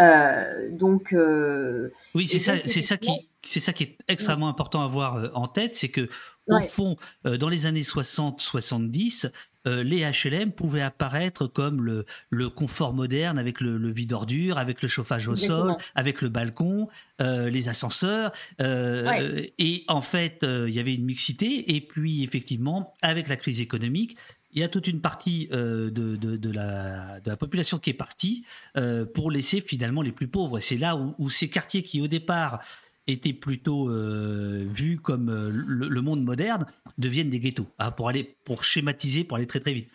Euh, 0.00 0.68
donc 0.70 1.12
euh, 1.12 1.90
oui, 2.14 2.26
c'est 2.26 2.38
ça, 2.38 2.54
c'est 2.64 2.82
ça 2.82 2.96
qui, 2.96 3.10
c'est 3.42 3.60
ça 3.60 3.72
qui 3.72 3.84
est 3.84 3.98
extrêmement 4.08 4.48
important 4.48 4.82
à 4.82 4.86
avoir 4.86 5.16
euh, 5.16 5.28
en 5.34 5.46
tête, 5.46 5.74
c'est 5.74 5.90
que 5.90 6.08
au 6.48 6.60
fond, 6.62 6.96
dans 7.24 7.48
les 7.48 7.66
années 7.66 7.82
60-70, 7.82 9.30
les 9.66 10.02
HLM 10.04 10.50
pouvaient 10.50 10.82
apparaître 10.82 11.46
comme 11.46 11.80
le, 11.80 12.06
le 12.28 12.48
confort 12.50 12.92
moderne 12.92 13.38
avec 13.38 13.60
le, 13.60 13.76
le 13.78 13.92
vide 13.92 14.12
ordure, 14.14 14.58
avec 14.58 14.82
le 14.82 14.88
chauffage 14.88 15.28
au 15.28 15.36
sol, 15.36 15.76
avec 15.94 16.22
le 16.22 16.28
balcon, 16.28 16.88
les 17.20 17.68
ascenseurs. 17.68 18.32
Et 18.58 19.84
en 19.86 20.02
fait, 20.02 20.40
il 20.42 20.74
y 20.74 20.80
avait 20.80 20.96
une 20.96 21.04
mixité. 21.04 21.76
Et 21.76 21.80
puis, 21.80 22.24
effectivement, 22.24 22.94
avec 23.00 23.28
la 23.28 23.36
crise 23.36 23.60
économique, 23.60 24.16
il 24.52 24.60
y 24.60 24.64
a 24.64 24.68
toute 24.68 24.86
une 24.86 25.00
partie 25.00 25.48
euh, 25.52 25.90
de, 25.90 26.16
de, 26.16 26.50
la, 26.50 27.20
de, 27.20 27.30
la, 27.30 27.36
population 27.36 27.78
qui 27.78 27.90
est 27.90 27.94
partie 27.94 28.44
euh, 28.76 29.04
pour 29.04 29.30
laisser 29.30 29.60
finalement 29.60 30.02
les 30.02 30.12
plus 30.12 30.28
pauvres. 30.28 30.58
Et 30.58 30.60
c'est 30.60 30.76
là 30.76 30.96
où, 30.96 31.30
ces 31.30 31.48
quartiers 31.48 31.82
qui 31.82 32.00
au 32.00 32.08
départ 32.08 32.60
étaient 33.06 33.32
plutôt 33.32 33.88
euh, 33.88 34.66
vus 34.68 34.98
comme 34.98 35.30
le, 35.30 36.00
monde 36.00 36.22
moderne 36.22 36.66
deviennent 36.98 37.30
des 37.30 37.40
ghettos 37.40 37.66
hein, 37.78 37.90
pour 37.90 38.08
aller 38.08 38.36
pour 38.44 38.64
schématiser 38.64 39.24
pour 39.24 39.36
aller 39.36 39.46
très 39.46 39.60
très 39.60 39.72
vite. 39.72 39.88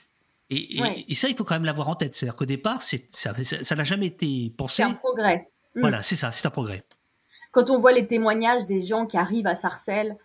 Et, 0.50 0.80
et, 1.10 1.16
ça 1.16 1.28
il 1.28 1.36
faut 1.36 1.44
quand 1.44 1.56
même 1.56 1.66
l'avoir 1.66 1.90
en 1.90 1.96
tête, 1.96 2.14
c'est-à-dire 2.16 2.36
qu'au 2.36 2.46
départ 2.46 2.82
ça 2.82 3.76
n'a 3.76 3.84
jamais 3.84 4.08
été 4.08 4.54
pensé. 4.56 4.84
C'est 4.84 4.84
un 4.84 4.94
progrès. 4.94 5.50
Mm. 5.76 5.82
Voilà, 5.82 6.02
c'est 6.02 6.16
ça, 6.16 6.32
c'est 6.32 6.46
un 6.46 6.52
progrès. 6.52 6.84
Quand 7.52 7.70
on 7.70 7.80
voit 7.80 7.94
les 7.94 8.06
témoignages 8.06 8.66
des 8.66 8.82
gens 8.82 9.06
qui 9.06 9.18
arrivent 9.18 9.48
à 9.48 9.56
Sarcelles 9.56 10.16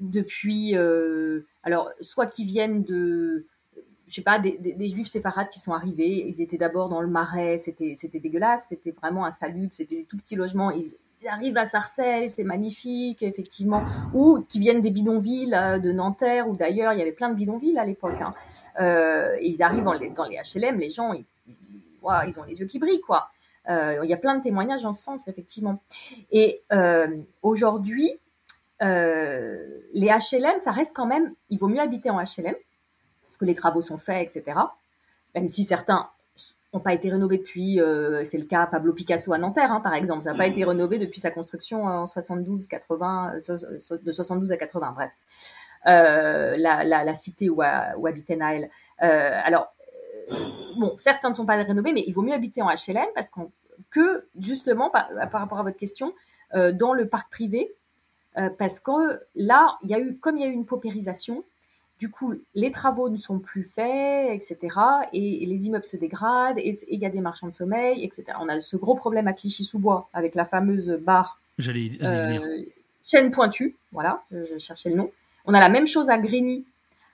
depuis, 0.00 0.76
euh, 0.76 1.46
alors, 1.62 1.90
soit 2.00 2.26
qui 2.26 2.44
viennent 2.44 2.82
de, 2.82 3.46
je 4.06 4.14
sais 4.14 4.22
pas, 4.22 4.38
des, 4.38 4.58
des, 4.58 4.88
juifs 4.88 5.08
séparades 5.08 5.48
qui 5.50 5.58
sont 5.58 5.72
arrivés. 5.72 6.26
Ils 6.28 6.40
étaient 6.40 6.58
d'abord 6.58 6.88
dans 6.88 7.00
le 7.00 7.08
marais, 7.08 7.58
c'était, 7.58 7.94
c'était 7.96 8.20
dégueulasse, 8.20 8.66
c'était 8.68 8.90
vraiment 8.92 9.24
un 9.24 9.30
salut, 9.30 9.68
c'était 9.70 9.96
des 9.96 10.04
tout 10.04 10.16
petits 10.16 10.36
logements. 10.36 10.70
Ils, 10.70 10.84
arrivent 11.26 11.56
à 11.56 11.64
Sarcelles, 11.64 12.28
c'est 12.28 12.44
magnifique, 12.44 13.22
effectivement, 13.22 13.82
ou 14.12 14.44
qui 14.46 14.58
viennent 14.58 14.82
des 14.82 14.90
bidonvilles 14.90 15.54
euh, 15.54 15.78
de 15.78 15.90
Nanterre 15.90 16.50
ou 16.50 16.54
d'ailleurs, 16.54 16.92
il 16.92 16.98
y 16.98 17.02
avait 17.02 17.12
plein 17.12 17.30
de 17.30 17.34
bidonvilles 17.34 17.78
à 17.78 17.86
l'époque. 17.86 18.20
Hein. 18.20 18.34
Euh, 18.78 19.34
et 19.40 19.48
ils 19.48 19.62
arrivent 19.62 19.84
dans 19.84 19.94
les, 19.94 20.10
dans 20.10 20.26
les, 20.26 20.36
HLM, 20.36 20.78
les 20.78 20.90
gens, 20.90 21.14
ils, 21.14 21.24
ils, 22.28 22.38
ont 22.38 22.44
les 22.44 22.60
yeux 22.60 22.66
qui 22.66 22.78
brillent, 22.78 23.00
quoi. 23.00 23.30
Euh, 23.68 24.00
il 24.02 24.10
y 24.10 24.12
a 24.12 24.18
plein 24.18 24.36
de 24.36 24.42
témoignages 24.42 24.84
en 24.84 24.92
ce 24.92 25.02
sens, 25.02 25.28
effectivement. 25.28 25.82
Et 26.30 26.62
euh, 26.72 27.08
aujourd'hui, 27.42 28.12
euh, 28.82 29.56
les 29.92 30.08
HLM, 30.08 30.58
ça 30.58 30.72
reste 30.72 30.94
quand 30.94 31.06
même, 31.06 31.34
il 31.50 31.58
vaut 31.58 31.68
mieux 31.68 31.80
habiter 31.80 32.10
en 32.10 32.18
HLM, 32.18 32.54
parce 33.26 33.36
que 33.38 33.44
les 33.44 33.54
travaux 33.54 33.82
sont 33.82 33.98
faits, 33.98 34.28
etc. 34.36 34.58
Même 35.34 35.48
si 35.48 35.64
certains 35.64 36.08
n'ont 36.72 36.80
pas 36.80 36.92
été 36.92 37.10
rénovés 37.10 37.38
depuis, 37.38 37.80
euh, 37.80 38.24
c'est 38.24 38.38
le 38.38 38.44
cas 38.44 38.66
Pablo 38.66 38.92
Picasso 38.92 39.32
à 39.32 39.38
Nanterre, 39.38 39.72
hein, 39.72 39.80
par 39.80 39.94
exemple, 39.94 40.22
ça 40.22 40.32
n'a 40.32 40.38
pas 40.38 40.46
été 40.46 40.64
rénové 40.64 40.98
depuis 40.98 41.20
sa 41.20 41.30
construction 41.30 41.84
en 41.84 42.06
72, 42.06 42.66
80, 42.66 43.34
de 44.02 44.12
72 44.12 44.52
à 44.52 44.56
80, 44.56 44.92
bref. 44.92 45.10
Euh, 45.86 46.56
la, 46.56 46.82
la, 46.82 47.04
la, 47.04 47.14
cité 47.14 47.50
où, 47.50 47.56
où 47.58 48.06
habitait 48.06 48.36
Naël. 48.36 48.70
Alors, 48.98 49.74
bon, 50.78 50.94
certains 50.96 51.28
ne 51.28 51.34
sont 51.34 51.46
pas 51.46 51.56
rénovés, 51.56 51.92
mais 51.92 52.04
il 52.06 52.12
vaut 52.12 52.22
mieux 52.22 52.32
habiter 52.32 52.62
en 52.62 52.68
HLM 52.68 53.06
parce 53.14 53.28
qu'on, 53.28 53.52
que, 53.90 54.26
justement, 54.38 54.90
par, 54.90 55.08
par, 55.30 55.40
rapport 55.40 55.58
à 55.58 55.62
votre 55.62 55.76
question, 55.76 56.14
euh, 56.54 56.72
dans 56.72 56.92
le 56.92 57.08
parc 57.08 57.30
privé, 57.30 57.74
euh, 58.38 58.50
parce 58.50 58.80
que 58.80 59.20
là, 59.34 59.76
il 59.82 59.90
y 59.90 59.94
a 59.94 60.00
eu, 60.00 60.16
comme 60.16 60.36
il 60.36 60.42
y 60.42 60.44
a 60.44 60.48
eu 60.48 60.52
une 60.52 60.66
paupérisation, 60.66 61.44
du 61.98 62.10
coup, 62.10 62.34
les 62.54 62.70
travaux 62.70 63.08
ne 63.08 63.16
sont 63.16 63.38
plus 63.38 63.62
faits, 63.62 64.30
etc. 64.30 64.76
Et, 65.12 65.46
les 65.46 65.66
immeubles 65.66 65.84
se 65.84 65.96
dégradent, 65.96 66.58
et 66.58 66.74
il 66.90 67.00
y 67.00 67.06
a 67.06 67.10
des 67.10 67.20
marchands 67.20 67.46
de 67.46 67.52
sommeil, 67.52 68.04
etc. 68.04 68.24
On 68.40 68.48
a 68.48 68.60
ce 68.60 68.76
gros 68.76 68.94
problème 68.94 69.28
à 69.28 69.32
Clichy-sous-Bois 69.32 70.08
avec 70.12 70.34
la 70.34 70.44
fameuse 70.44 70.90
barre 71.02 71.40
J'allais 71.58 71.90
euh, 72.02 72.62
chaîne 73.04 73.30
pointue, 73.30 73.76
voilà, 73.92 74.24
je, 74.32 74.58
cherchais 74.58 74.90
le 74.90 74.96
nom. 74.96 75.10
On 75.44 75.54
a 75.54 75.60
la 75.60 75.68
même 75.68 75.86
chose 75.86 76.08
à 76.08 76.18
Grigny 76.18 76.64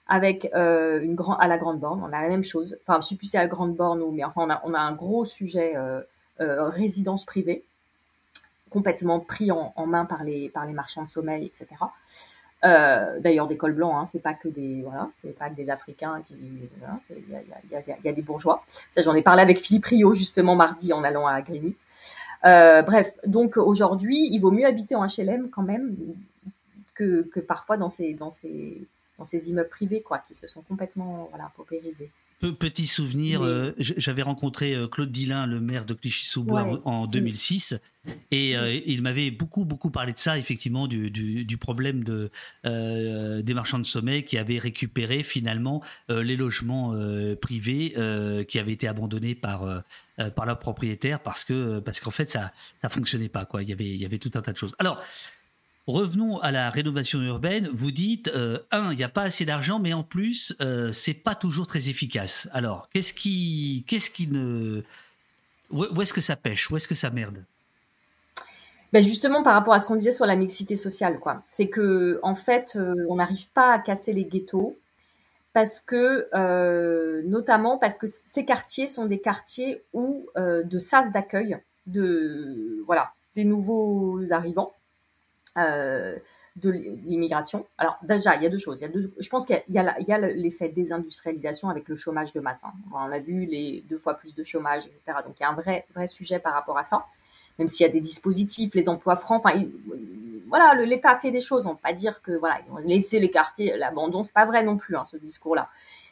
avec 0.09 0.51
euh, 0.55 1.01
une 1.03 1.14
grand, 1.14 1.37
à 1.37 1.47
la 1.47 1.59
Grande 1.59 1.79
Borne, 1.79 2.03
on 2.03 2.12
a 2.12 2.23
la 2.23 2.29
même 2.29 2.43
chose. 2.43 2.79
Enfin, 2.83 3.01
je 3.03 3.09
sais 3.09 3.16
plus 3.16 3.27
si 3.27 3.33
c'est 3.33 3.39
à 3.39 3.43
la 3.43 3.49
Grande 3.49 3.77
Borne 3.77 4.01
ou, 4.01 4.11
mais 4.11 4.25
enfin, 4.25 4.43
on 4.47 4.51
a, 4.51 4.62
on 4.64 4.75
a 4.75 4.79
un 4.79 4.93
gros 4.93 5.25
sujet 5.25 5.77
euh, 5.77 6.01
euh 6.41 6.68
résidence 6.68 7.27
privée 7.27 7.64
complètement 8.71 9.21
pris 9.21 9.51
en, 9.51 9.87
main 9.87 10.05
par 10.05 10.25
les, 10.25 10.51
marchands 10.73 11.03
de 11.03 11.09
sommeil, 11.09 11.47
etc. 11.47 11.66
Euh, 12.64 13.18
D'ailleurs, 13.21 13.49
des 13.49 13.57
cols 13.57 13.75
blancs, 13.75 13.95
hein, 13.97 14.05
c'est 14.05 14.23
pas 14.23 14.35
que 14.35 14.49
des 14.49 14.85
Africains 15.71 16.23
qui, 16.27 16.35
il 16.35 18.05
y, 18.05 18.09
a, 18.09 18.12
des 18.12 18.23
bourgeois. 18.23 18.64
Ça, 18.91 19.03
j'en 19.03 19.14
ai 19.14 19.23
parlé 19.23 19.43
avec 19.43 19.59
Philippe 19.59 19.87
Rio 19.87 20.14
justement 20.14 20.57
mardi 20.57 20.93
en 20.93 21.05
allant 21.05 21.27
à 21.27 21.41
Grigny. 21.43 21.75
Euh, 22.45 22.83
bref, 22.83 23.18
donc 23.27 23.57
aujourd'hui, 23.57 24.29
il 24.31 24.39
vaut 24.39 24.51
mieux 24.51 24.66
habiter 24.66 24.95
en 24.95 25.07
HLM 25.07 25.51
quand 25.51 25.62
même 25.62 25.97
que, 26.95 27.41
parfois 27.41 27.77
dans 27.77 27.91
ces 27.91 28.12
dans 28.12 28.31
ces 28.31 28.87
dans 29.18 29.25
ces 29.25 29.49
immeubles 29.49 29.68
privés 29.68 30.03
quoi, 30.03 30.18
qui 30.18 30.35
se 30.35 30.47
sont 30.47 30.62
complètement 30.62 31.29
voilà 31.31 31.51
paupérisés. 31.57 32.11
Petit 32.41 32.86
souvenir, 32.86 33.45
euh, 33.45 33.74
j'avais 33.78 34.22
rencontré 34.22 34.74
euh, 34.74 34.88
Claude 34.88 35.12
Dillin, 35.12 35.47
le 35.47 35.61
maire 35.61 35.84
de 35.84 35.93
Clichy-sous-Bois, 35.93 36.80
en 36.86 37.07
2006, 37.07 37.78
et 38.30 38.57
euh, 38.57 38.80
il 38.86 39.03
m'avait 39.03 39.30
beaucoup 39.30 39.66
beaucoup 39.66 39.91
parlé 39.91 40.14
de 40.14 40.18
ça, 40.18 40.38
effectivement, 40.38 40.86
du, 40.86 41.11
du, 41.11 41.45
du 41.45 41.57
problème 41.59 42.03
de 42.03 42.30
des 42.64 43.53
marchands 43.53 43.78
de 43.78 43.84
sommeil 43.84 44.24
qui 44.24 44.38
avaient 44.38 44.59
récupéré 44.59 45.22
finalement 45.22 45.82
les 46.09 46.36
logements 46.36 46.95
privés 47.43 47.95
qui 48.49 48.59
avaient 48.59 48.72
été 48.72 48.88
abandonnés 48.88 49.34
par 49.34 49.82
par 50.34 50.47
leurs 50.47 50.59
propriétaires 50.59 51.20
parce 51.20 51.45
que 51.45 51.78
parce 51.80 52.01
qu'en 52.01 52.11
fait 52.11 52.30
ça 52.30 52.53
ça 52.80 52.88
fonctionnait 52.88 53.28
pas 53.28 53.45
quoi. 53.45 53.62
Il 53.62 53.68
y 53.68 53.72
avait 53.72 53.88
il 53.88 54.01
y 54.01 54.07
avait 54.07 54.18
tout 54.18 54.30
un 54.34 54.41
tas 54.41 54.53
de 54.53 54.57
choses. 54.57 54.74
Alors 54.78 55.03
Revenons 55.91 56.38
à 56.38 56.53
la 56.53 56.70
rénovation 56.70 57.20
urbaine. 57.20 57.68
Vous 57.72 57.91
dites, 57.91 58.28
euh, 58.28 58.59
un, 58.70 58.93
il 58.93 58.97
n'y 58.97 59.03
a 59.03 59.09
pas 59.09 59.22
assez 59.22 59.45
d'argent, 59.45 59.80
mais 59.80 59.93
en 59.93 60.05
plus, 60.05 60.55
euh, 60.61 60.93
c'est 60.93 61.14
pas 61.14 61.34
toujours 61.34 61.66
très 61.66 61.88
efficace. 61.88 62.49
Alors, 62.53 62.88
qu'est-ce 62.91 63.12
qui, 63.12 63.84
qu'est-ce 63.88 64.11
qui 64.11 64.28
ne, 64.28 64.82
où, 65.70 66.01
est-ce 66.01 66.12
que 66.12 66.20
ça 66.20 66.36
pêche, 66.36 66.70
où 66.70 66.76
est-ce 66.76 66.86
que 66.86 66.95
ça 66.95 67.11
merde? 67.11 67.45
Ben 68.93 69.03
justement, 69.03 69.43
par 69.43 69.55
rapport 69.55 69.74
à 69.74 69.80
ce 69.80 69.86
qu'on 69.88 69.97
disait 69.97 70.12
sur 70.12 70.26
la 70.26 70.36
mixité 70.36 70.76
sociale, 70.76 71.18
quoi. 71.18 71.43
C'est 71.45 71.68
que, 71.68 72.20
en 72.22 72.36
fait, 72.36 72.74
euh, 72.76 72.95
on 73.09 73.16
n'arrive 73.16 73.49
pas 73.51 73.72
à 73.72 73.78
casser 73.80 74.12
les 74.12 74.24
ghettos 74.24 74.78
parce 75.53 75.80
que, 75.80 76.28
euh, 76.34 77.22
notamment 77.24 77.78
parce 77.78 77.99
que 77.99 78.07
ces 78.07 78.45
quartiers 78.45 78.86
sont 78.86 79.07
des 79.07 79.20
quartiers 79.20 79.82
où 79.93 80.28
de 80.36 80.78
sas 80.78 81.11
d'accueil 81.11 81.59
de, 81.86 82.84
voilà, 82.86 83.12
des 83.34 83.45
nouveaux 83.45 84.20
arrivants 84.30 84.72
euh, 85.61 86.17
de 86.57 86.71
l'immigration. 86.71 87.67
Alors 87.79 87.97
déjà, 88.03 88.37
il 88.37 88.43
y 88.43 88.47
a 88.47 88.49
deux 88.49 88.59
choses. 88.59 88.85
Je 89.19 89.29
pense 89.29 89.47
qu'il 89.47 89.63
y 89.69 89.79
a, 89.79 90.19
l'effet 90.19 90.69
désindustrialisation 90.69 91.69
avec 91.69 91.89
le 91.89 91.97
chômage 91.97 92.33
de 92.33 92.41
masse. 92.41 92.65
Hein. 92.65 92.73
On 92.93 92.97
a 92.97 93.19
vu 93.19 93.47
les 93.47 93.85
deux 93.89 93.99
fois 93.99 94.15
plus 94.15 94.35
de 94.35 94.43
chômage, 94.43 94.85
etc. 94.87 95.19
Donc 95.25 95.37
il 95.39 95.43
y 95.43 95.47
a 95.47 95.51
un 95.51 95.55
vrai, 95.55 95.87
vrai 95.95 96.07
sujet 96.07 96.39
par 96.39 96.53
rapport 96.53 96.77
à 96.77 96.83
ça. 96.83 97.07
Même 97.59 97.69
s'il 97.69 97.87
y 97.87 97.89
a 97.89 97.93
des 97.93 98.01
dispositifs, 98.01 98.75
les 98.75 98.89
emplois 98.89 99.17
francs. 99.17 99.43
Enfin, 99.45 99.63
voilà, 100.49 100.75
l'État 100.75 101.19
fait 101.19 101.31
des 101.31 101.41
choses. 101.41 101.67
On 101.67 101.71
ne 101.71 101.75
peut 101.75 101.83
pas 101.83 101.93
dire 101.93 102.21
que 102.23 102.33
voilà, 102.33 102.59
ils 102.67 102.73
ont 102.73 102.79
laissé 102.79 103.21
les 103.21 103.31
quartiers, 103.31 103.77
l'abandon. 103.77 104.25
C'est 104.25 104.35
pas 104.35 104.47
vrai 104.47 104.63
non 104.63 104.77
plus 104.77 104.97
hein, 104.97 105.05
ce 105.05 105.17
discours-là. 105.17 105.69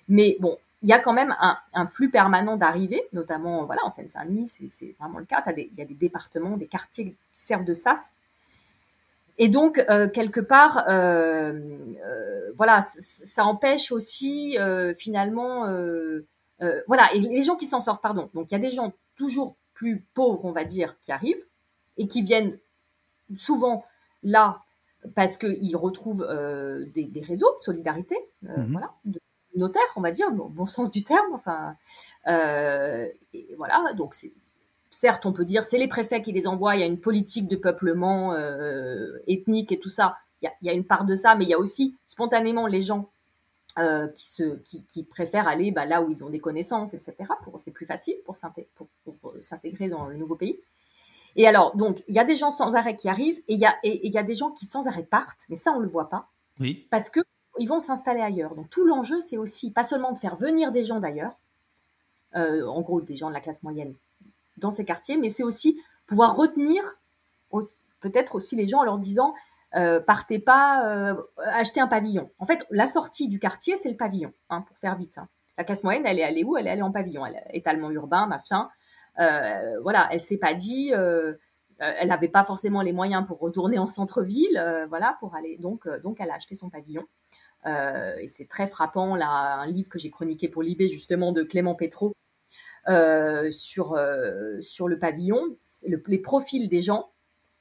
Mais 0.09 0.37
bon, 0.41 0.57
il 0.83 0.89
y 0.89 0.93
a 0.93 0.99
quand 0.99 1.13
même 1.13 1.35
un, 1.41 1.59
un 1.75 1.87
flux 1.87 2.11
permanent 2.11 2.57
d'arrivées, 2.57 3.03
notamment 3.13 3.65
voilà 3.65 3.85
en 3.85 3.91
Seine-Saint-Denis, 3.91 4.49
c'est 4.71 4.95
vraiment 5.01 5.19
le 5.19 5.25
cas. 5.25 5.43
Il 5.57 5.71
y 5.77 5.83
a 5.83 5.85
des 5.85 5.95
départements, 5.95 6.57
des 6.57 6.69
quartiers 6.69 7.05
qui 7.07 7.17
servent 7.35 7.65
de 7.65 7.75
sas 7.75 8.13
et 9.39 9.49
donc, 9.49 9.78
euh, 9.89 10.09
quelque 10.09 10.41
part, 10.41 10.84
euh, 10.89 11.53
euh, 12.05 12.53
voilà, 12.57 12.82
ça 12.82 13.45
empêche 13.45 13.93
aussi 13.93 14.57
finalement, 14.97 15.66
voilà, 16.86 17.14
et 17.14 17.20
les 17.20 17.43
gens 17.43 17.57
qui 17.57 17.66
s'en 17.66 17.80
sortent, 17.80 18.03
pardon. 18.03 18.30
Donc, 18.34 18.51
il 18.51 18.55
y 18.55 18.57
a 18.57 18.61
des 18.61 18.72
gens 18.72 18.93
toujours 19.16 19.57
plus 19.74 20.05
pauvres, 20.14 20.45
on 20.45 20.53
va 20.53 20.64
dire, 20.64 20.97
qui 21.03 21.12
arrivent 21.12 21.45
et 21.97 22.09
qui 22.09 22.22
viennent 22.22 22.59
souvent 23.36 23.84
là 24.24 24.62
parce 25.14 25.39
qu'ils 25.39 25.76
retrouvent 25.76 26.26
des, 26.93 27.05
des, 27.05 27.20
réseaux 27.20 27.57
de 27.59 27.62
solidarité, 27.62 28.16
mmh 28.43 28.72
voilà, 28.72 28.93
de 29.05 29.20
notaires, 29.55 29.82
on 29.95 30.01
va 30.01 30.11
dire, 30.11 30.26
au 30.28 30.49
bon 30.49 30.66
sens 30.66 30.91
du 30.91 31.05
terme. 31.05 31.32
Enfin, 31.32 31.76
et 32.26 33.55
voilà, 33.57 33.93
donc 33.95 34.14
c'est 34.14 34.32
certes, 34.91 35.26
on 35.26 35.32
peut 35.32 35.45
dire 35.45 35.64
c'est 35.64 35.78
les 35.78 35.89
préfets 35.89 36.22
qui 36.22 36.32
les 36.32 36.47
envoient, 36.47 36.76
il 36.76 36.80
y 36.80 36.84
a 36.84 36.86
une 36.86 37.01
politique 37.01 37.49
de 37.49 37.57
peuplement 37.57 38.34
euh, 38.34 39.18
ethnique 39.26 39.72
et 39.72 39.78
tout 39.78 39.89
ça. 39.89 40.16
Il 40.43 40.51
y, 40.62 40.70
a, 40.70 40.72
une 40.72 40.84
part 40.84 41.05
de 41.05 41.16
ça, 41.16 41.34
mais 41.34 41.45
il 41.45 41.51
y 41.51 41.55
a 41.55 41.59
aussi 41.59 41.97
spontanément 42.07 42.68
les 42.68 42.80
gens 42.80 43.11
euh, 43.78 44.07
qui, 44.14 44.30
se, 44.30 44.57
qui, 44.86 45.03
préfèrent 45.03 45.49
aller 45.49 45.72
bah, 45.72 45.84
là 45.84 46.01
où 46.01 46.12
ils 46.12 46.22
ont 46.22 46.30
des 46.30 46.39
connaissances, 46.39 46.95
etc. 46.95 47.14
Pour 47.43 47.61
c'est 47.61 47.72
plus 47.72 47.86
facile 47.86 48.14
pour 48.24 48.36
s'intégrer 48.36 49.89
dans 49.89 50.07
le 50.07 50.16
nouveau 50.16 50.36
pays. 50.36 50.61
Et 51.34 51.47
alors, 51.47 51.76
donc, 51.76 52.03
il 52.09 52.14
y 52.14 52.18
a 52.20 52.24
des 52.24 52.36
gens 52.36 52.53
sans 52.53 52.76
arrêt 52.76 52.97
qui 52.97 53.09
arrivent 53.09 53.39
et 53.49 53.55
il 53.55 53.59
y 53.59 53.66
a, 53.66 53.74
et, 53.82 54.07
il 54.07 54.12
y 54.12 54.18
a 54.18 54.22
des 54.22 54.34
gens 54.34 54.51
qui 54.51 54.66
sans 54.66 54.86
arrêt 54.86 55.03
partent, 55.03 55.45
mais 55.49 55.57
ça, 55.57 55.72
on 55.72 55.78
ne 55.78 55.84
le 55.84 55.89
voit 55.89 56.09
pas. 56.09 56.28
Oui. 56.61 56.86
Parce 56.91 57.11
que 57.11 57.20
ils 57.59 57.68
vont 57.68 57.80
s'installer 57.80 58.20
ailleurs. 58.20 58.55
Donc, 58.55 58.70
tout 58.70 58.84
l'enjeu, 58.84 59.20
c'est 59.20 59.36
aussi 59.36 59.72
pas 59.72 59.84
seulement 59.84 60.12
de 60.12 60.18
faire 60.18 60.36
venir 60.36 60.70
des 60.70 60.84
gens 60.84 61.01
d'ailleurs, 61.01 61.36
euh, 62.36 62.64
en 62.66 62.80
gros, 62.80 63.01
des 63.01 63.16
gens 63.16 63.28
de 63.28 63.34
la 63.34 63.41
classe 63.41 63.62
moyenne 63.64 63.95
dans 64.59 64.71
ces 64.71 64.85
quartiers, 64.85 65.17
mais 65.17 65.31
c'est 65.31 65.43
aussi 65.43 65.81
pouvoir 66.07 66.37
retenir 66.37 66.83
peut-être 68.01 68.35
aussi 68.35 68.57
les 68.57 68.69
gens 68.69 68.81
en 68.81 68.85
leur 68.85 68.99
disant 68.99 69.35
euh, 69.77 70.01
partez 70.01 70.39
pas 70.39 70.87
euh, 70.87 71.15
acheter 71.45 71.81
un 71.81 71.89
pavillon. 71.89 72.31
En 72.39 72.47
fait, 72.47 72.65
la 72.71 72.87
sortie 72.87 73.29
du 73.29 73.39
quartier, 73.39 73.77
c'est 73.77 73.91
le 73.91 73.97
pavillon, 73.97 74.33
hein, 74.49 74.63
pour 74.63 74.79
faire 74.79 74.97
vite. 74.97 75.19
Hein. 75.19 75.29
La 75.59 75.65
classe 75.65 75.85
moyenne, 75.85 76.07
elle 76.07 76.19
est 76.19 76.25
allée 76.25 76.45
où? 76.45 76.57
Elle 76.57 76.67
est 76.67 76.71
allée 76.71 76.83
en 76.83 76.93
pavillon. 76.93 77.27
Elle 77.27 77.35
est 77.35 77.59
étalement 77.59 77.91
urbain, 77.91 78.27
machin. 78.27 78.69
Euh, 79.19 79.79
voilà, 79.83 80.09
elle 80.11 80.21
s'est 80.21 80.39
pas 80.39 80.55
dit, 80.55 80.91
elle 80.91 82.09
n'avait 82.09 82.29
pas 82.29 82.45
forcément 82.45 82.81
les 82.81 82.93
moyens 82.93 83.27
pour 83.27 83.41
retourner 83.41 83.79
en 83.79 83.89
centre-ville, 83.89 84.87
voilà, 84.89 85.17
pour 85.21 85.35
aller. 85.35 85.59
Donc, 85.59 85.87
elle 86.19 86.31
a 86.31 86.35
acheté 86.35 86.55
son 86.55 86.71
pavillon. 86.71 87.05
et 87.67 88.29
c'est 88.29 88.49
très 88.49 88.69
frappant 88.69 89.17
là, 89.17 89.59
un 89.59 89.67
livre 89.67 89.89
que 89.89 89.99
j'ai 89.99 90.11
chroniqué 90.11 90.49
pour 90.49 90.63
Libé 90.63 90.89
justement 90.89 91.33
de 91.33 91.43
Clément 91.43 91.75
Pétro 91.75 92.15
sur, 93.51 93.95
euh, 93.95 94.61
sur 94.61 94.89
le 94.89 94.99
pavillon, 94.99 95.57
les 95.86 96.18
profils 96.18 96.68
des 96.68 96.82
gens. 96.82 97.11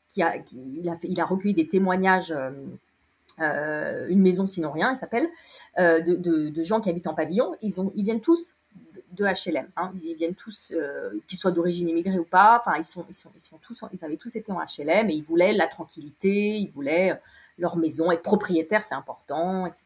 Qui 0.09 0.23
a, 0.23 0.38
il, 0.53 1.19
a 1.19 1.25
recueilli 1.25 1.53
des 1.53 1.67
témoignages, 1.67 2.34
euh, 3.41 4.07
une 4.07 4.21
maison 4.21 4.45
sinon 4.45 4.71
rien, 4.71 4.93
il 4.93 4.95
s'appelle, 4.95 5.28
de, 5.78 6.63
gens 6.63 6.80
qui 6.80 6.89
habitent 6.89 7.07
en 7.07 7.13
pavillon. 7.13 7.55
Ils, 7.61 7.82
ont, 7.82 7.91
ils 7.93 8.05
viennent 8.05 8.21
tous 8.21 8.55
de 9.11 9.25
HLM. 9.25 9.67
Hein. 9.75 9.91
Ils 10.01 10.15
viennent 10.15 10.36
tous, 10.36 10.71
euh, 10.73 11.11
qu'ils 11.28 11.38
soient 11.38 11.51
d'origine 11.51 11.89
immigrée 11.89 12.19
ou 12.19 12.23
pas. 12.23 12.57
Enfin, 12.59 12.78
ils 12.78 12.86
sont, 12.86 13.05
ils 13.09 13.15
sont, 13.15 13.30
ils 13.36 13.41
sont 13.41 13.57
tous, 13.57 13.84
ils 13.93 14.05
avaient 14.05 14.17
tous 14.17 14.36
été 14.36 14.51
en 14.51 14.59
HLM 14.59 15.09
et 15.09 15.13
ils 15.13 15.23
voulaient 15.23 15.53
la 15.53 15.67
tranquillité, 15.67 16.57
ils 16.57 16.71
voulaient 16.71 17.19
leur 17.57 17.78
maison, 17.78 18.11
être 18.11 18.23
propriétaire, 18.23 18.84
c'est 18.84 18.95
important, 18.95 19.65
etc. 19.65 19.84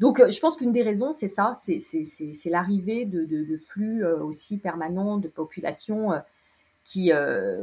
Donc, 0.00 0.18
euh, 0.18 0.30
je 0.30 0.40
pense 0.40 0.56
qu'une 0.56 0.72
des 0.72 0.82
raisons, 0.82 1.12
c'est 1.12 1.28
ça, 1.28 1.52
c'est 1.54 2.50
l'arrivée 2.50 3.04
de, 3.04 3.56
flux 3.58 4.04
euh, 4.04 4.18
aussi 4.24 4.56
permanents 4.56 5.18
de 5.18 5.28
population 5.28 6.12
euh, 6.12 6.18
qui, 6.84 7.12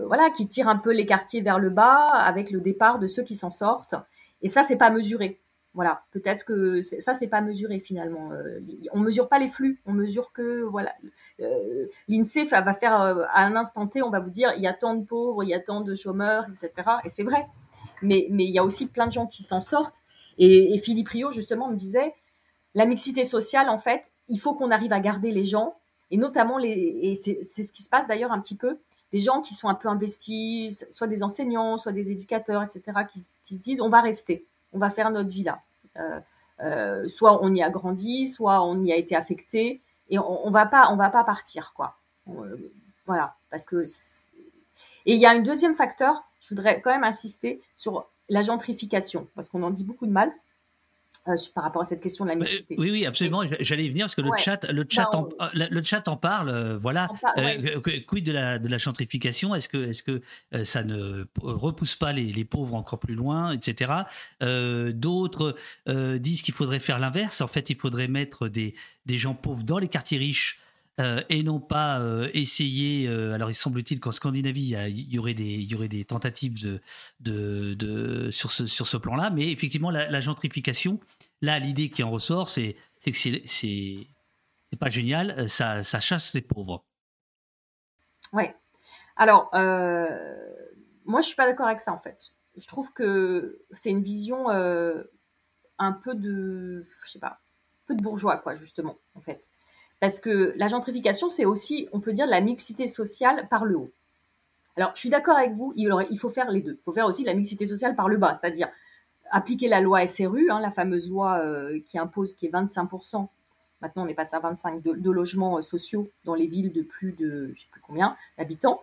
voilà, 0.05 0.29
qui 0.29 0.47
tire 0.47 0.69
un 0.69 0.77
peu 0.77 0.93
les 0.93 1.05
quartiers 1.05 1.41
vers 1.41 1.59
le 1.59 1.69
bas 1.69 2.05
avec 2.05 2.51
le 2.51 2.61
départ 2.61 2.99
de 2.99 3.07
ceux 3.07 3.23
qui 3.23 3.35
s'en 3.35 3.49
sortent. 3.49 3.95
Et 4.41 4.49
ça, 4.49 4.63
c'est 4.63 4.77
pas 4.77 4.91
mesuré. 4.91 5.39
Voilà, 5.73 6.03
peut-être 6.11 6.43
que 6.43 6.81
ça, 6.81 7.13
c'est 7.13 7.27
pas 7.27 7.41
mesuré 7.41 7.79
finalement. 7.79 8.31
Euh, 8.31 8.61
on 8.93 8.99
mesure 8.99 9.27
pas 9.27 9.37
les 9.37 9.47
flux, 9.47 9.79
on 9.85 9.93
mesure 9.93 10.31
que 10.31 10.61
voilà. 10.61 10.93
L'INSEE 12.07 12.45
va 12.45 12.73
faire 12.73 12.93
à 12.93 13.43
un 13.43 13.55
instant 13.55 13.85
T, 13.85 14.01
on 14.01 14.09
va 14.09 14.19
vous 14.19 14.31
dire 14.31 14.53
il 14.55 14.63
y 14.63 14.67
a 14.67 14.73
tant 14.73 14.95
de 14.95 15.03
pauvres, 15.03 15.43
il 15.43 15.49
y 15.49 15.53
a 15.53 15.59
tant 15.59 15.81
de 15.81 15.93
chômeurs, 15.93 16.45
etc. 16.49 16.71
Et 17.03 17.09
c'est 17.09 17.21
vrai. 17.23 17.47
Mais 18.01 18.27
mais 18.31 18.45
il 18.45 18.51
y 18.51 18.59
a 18.59 18.63
aussi 18.63 18.87
plein 18.87 19.05
de 19.05 19.11
gens 19.11 19.27
qui 19.27 19.43
s'en 19.43 19.61
sortent. 19.61 20.01
Et, 20.37 20.77
Philippe 20.77 21.09
Rio 21.09 21.31
justement 21.31 21.69
me 21.69 21.75
disait 21.75 22.13
la 22.77 22.85
mixité 22.85 23.23
sociale 23.23 23.69
en 23.69 23.79
fait, 23.79 24.03
il 24.29 24.39
faut 24.39 24.53
qu'on 24.53 24.69
arrive 24.69 24.93
à 24.93 24.99
garder 24.99 25.31
les 25.31 25.45
gens 25.45 25.75
et 26.11 26.17
notamment 26.17 26.57
les 26.57 26.99
et 27.01 27.15
c'est 27.15 27.43
ce 27.43 27.71
qui 27.71 27.81
se 27.81 27.89
passe 27.89 28.07
d'ailleurs 28.07 28.31
un 28.31 28.39
petit 28.39 28.55
peu 28.55 28.77
des 29.11 29.19
gens 29.19 29.41
qui 29.41 29.55
sont 29.55 29.69
un 29.69 29.73
peu 29.73 29.87
investis, 29.87 30.85
soit 30.91 31.07
des 31.07 31.23
enseignants, 31.23 31.77
soit 31.77 31.93
des 31.93 32.11
éducateurs, 32.11 32.61
etc. 32.61 32.83
qui, 33.11 33.25
qui 33.45 33.55
se 33.55 33.59
disent 33.59 33.81
on 33.81 33.89
va 33.89 34.01
rester, 34.01 34.45
on 34.73 34.79
va 34.79 34.89
faire 34.89 35.09
notre 35.09 35.29
vie 35.29 35.43
là. 35.43 35.61
Euh, 35.97 36.19
euh, 36.59 37.07
soit 37.07 37.43
on 37.43 37.53
y 37.53 37.63
a 37.63 37.69
grandi, 37.69 38.27
soit 38.27 38.63
on 38.63 38.83
y 38.83 38.91
a 38.91 38.95
été 38.95 39.15
affecté, 39.15 39.81
et 40.09 40.19
on, 40.19 40.49
va 40.49 40.65
pas, 40.65 40.89
on 40.91 40.95
va 40.95 41.09
pas 41.09 41.23
partir, 41.23 41.73
quoi. 41.73 41.97
Euh, 42.29 42.71
voilà, 43.05 43.35
parce 43.49 43.65
que 43.65 43.83
et 45.05 45.13
il 45.13 45.19
y 45.19 45.25
a 45.25 45.31
un 45.31 45.39
deuxième 45.39 45.75
facteur, 45.75 46.23
je 46.41 46.49
voudrais 46.49 46.81
quand 46.81 46.91
même 46.91 47.03
insister 47.03 47.61
sur 47.75 48.07
la 48.29 48.41
gentrification, 48.41 49.27
parce 49.35 49.49
qu'on 49.49 49.63
en 49.63 49.69
dit 49.69 49.83
beaucoup 49.83 50.05
de 50.05 50.11
mal. 50.11 50.31
Euh, 51.29 51.35
par 51.53 51.63
rapport 51.63 51.81
à 51.81 51.85
cette 51.85 52.01
question 52.01 52.25
de 52.25 52.29
la 52.29 52.35
mixité. 52.35 52.75
Oui, 52.77 52.91
oui, 52.91 53.05
absolument. 53.05 53.43
J'allais 53.59 53.85
y 53.85 53.89
venir 53.89 54.05
parce 54.05 54.15
que 54.15 54.21
le 54.21 54.31
chat, 54.37 54.63
le 54.71 54.85
chat, 54.89 55.09
bah, 55.11 55.19
en, 55.19 55.49
le 55.53 55.83
chat 55.83 56.07
en 56.07 56.17
parle. 56.17 56.49
Euh, 56.49 56.77
voilà. 56.77 57.07
Euh, 57.37 57.79
quid 58.07 58.25
de 58.25 58.31
la 58.31 58.59
de 58.59 58.67
la 58.67 58.77
gentrification? 58.77 59.55
Est-ce 59.55 59.69
que 59.69 59.89
est-ce 59.89 60.03
que 60.03 60.21
ça 60.63 60.83
ne 60.83 61.25
repousse 61.41 61.95
pas 61.95 62.13
les, 62.13 62.31
les, 62.31 62.45
pauvres 62.45 62.75
encore 62.75 62.99
plus 62.99 63.15
loin, 63.15 63.51
etc. 63.51 63.91
D'autres 64.41 65.55
disent 65.87 66.41
qu'il 66.41 66.53
faudrait 66.53 66.79
faire 66.79 66.99
l'inverse. 66.99 67.41
En 67.41 67.47
fait, 67.47 67.69
il 67.69 67.75
faudrait 67.75 68.07
mettre 68.07 68.47
des 68.47 68.75
des 69.05 69.17
gens 69.17 69.33
pauvres 69.33 69.63
dans 69.63 69.79
les 69.79 69.87
quartiers 69.87 70.17
riches. 70.17 70.59
Et 70.99 71.43
non 71.43 71.59
pas 71.59 72.01
essayer. 72.33 73.07
alors, 73.07 73.51
il 73.51 73.55
semble-t-il 73.55 73.99
qu'en 73.99 74.11
Scandinavie, 74.11 74.75
il 74.75 75.13
y, 75.13 75.19
aurait 75.19 75.33
des, 75.33 76.05
tentatives 76.05 76.79
sur 78.31 78.51
ce, 78.51 78.97
plan-là, 78.97 79.29
mais 79.29 79.51
effectivement, 79.51 79.91
la, 79.91 80.21
gentrification, 80.21 80.99
Là, 81.41 81.59
l'idée 81.59 81.89
qui 81.89 82.03
en 82.03 82.09
ressort, 82.09 82.49
c'est 82.49 82.75
que 83.05 83.11
c'est 83.13 84.07
pas 84.79 84.89
génial, 84.89 85.31
euh, 85.31 85.47
ça, 85.47 85.81
chasse 85.99 86.33
les 86.33 86.41
pauvres. 86.41 86.83
Oui. 88.33 88.43
Alors, 89.15 89.49
euh, 89.53 90.07
moi, 91.05 91.21
je 91.21 91.27
suis 91.27 91.35
pas 91.35 91.45
d'accord 91.45 91.67
avec 91.67 91.79
ça, 91.79 91.93
en 91.93 91.97
fait. 91.97 92.33
Je 92.55 92.67
trouve 92.67 92.91
que 92.93 93.61
c'est 93.71 93.89
une 93.89 94.01
vision 94.01 94.49
euh, 94.49 95.03
un 95.77 95.91
peu 95.91 96.15
de, 96.15 96.85
je 97.05 97.11
sais 97.11 97.19
pas, 97.19 97.39
un 97.39 97.85
peu 97.87 97.95
de 97.95 98.01
bourgeois, 98.01 98.37
quoi, 98.37 98.55
justement, 98.55 98.97
en 99.13 99.21
fait. 99.21 99.49
Parce 99.99 100.19
que 100.19 100.53
la 100.57 100.67
gentrification, 100.67 101.29
c'est 101.29 101.45
aussi, 101.45 101.87
on 101.91 101.99
peut 101.99 102.13
dire, 102.13 102.27
la 102.27 102.41
mixité 102.41 102.87
sociale 102.87 103.47
par 103.49 103.65
le 103.65 103.77
haut. 103.77 103.91
Alors, 104.75 104.91
je 104.93 104.99
suis 104.99 105.09
d'accord 105.09 105.37
avec 105.37 105.53
vous, 105.53 105.73
il, 105.75 105.89
faut 106.19 106.29
faire 106.29 106.51
les 106.51 106.61
deux. 106.61 106.77
Il 106.79 106.83
faut 106.83 106.91
faire 106.91 107.07
aussi 107.07 107.23
la 107.23 107.33
mixité 107.33 107.65
sociale 107.65 107.95
par 107.95 108.07
le 108.07 108.17
bas, 108.17 108.35
c'est-à-dire 108.35 108.69
appliquer 109.31 109.67
la 109.67 109.81
loi 109.81 110.05
SRU, 110.05 110.51
hein, 110.51 110.59
la 110.59 110.69
fameuse 110.69 111.09
loi 111.09 111.39
euh, 111.39 111.79
qui 111.87 111.97
impose 111.97 112.35
qui 112.35 112.45
est 112.45 112.51
25%, 112.51 113.27
maintenant 113.81 114.05
on 114.05 114.07
est 114.07 114.13
passé 114.13 114.35
à 114.35 114.39
25% 114.39 114.81
de, 114.81 115.11
logements 115.11 115.57
euh, 115.57 115.61
sociaux 115.61 116.07
dans 116.23 116.35
les 116.35 116.45
villes 116.45 116.71
de 116.71 116.81
plus 116.81 117.11
de, 117.11 117.51
je 117.53 117.61
sais 117.61 117.67
plus 117.71 117.81
combien, 117.81 118.15
d'habitants. 118.37 118.81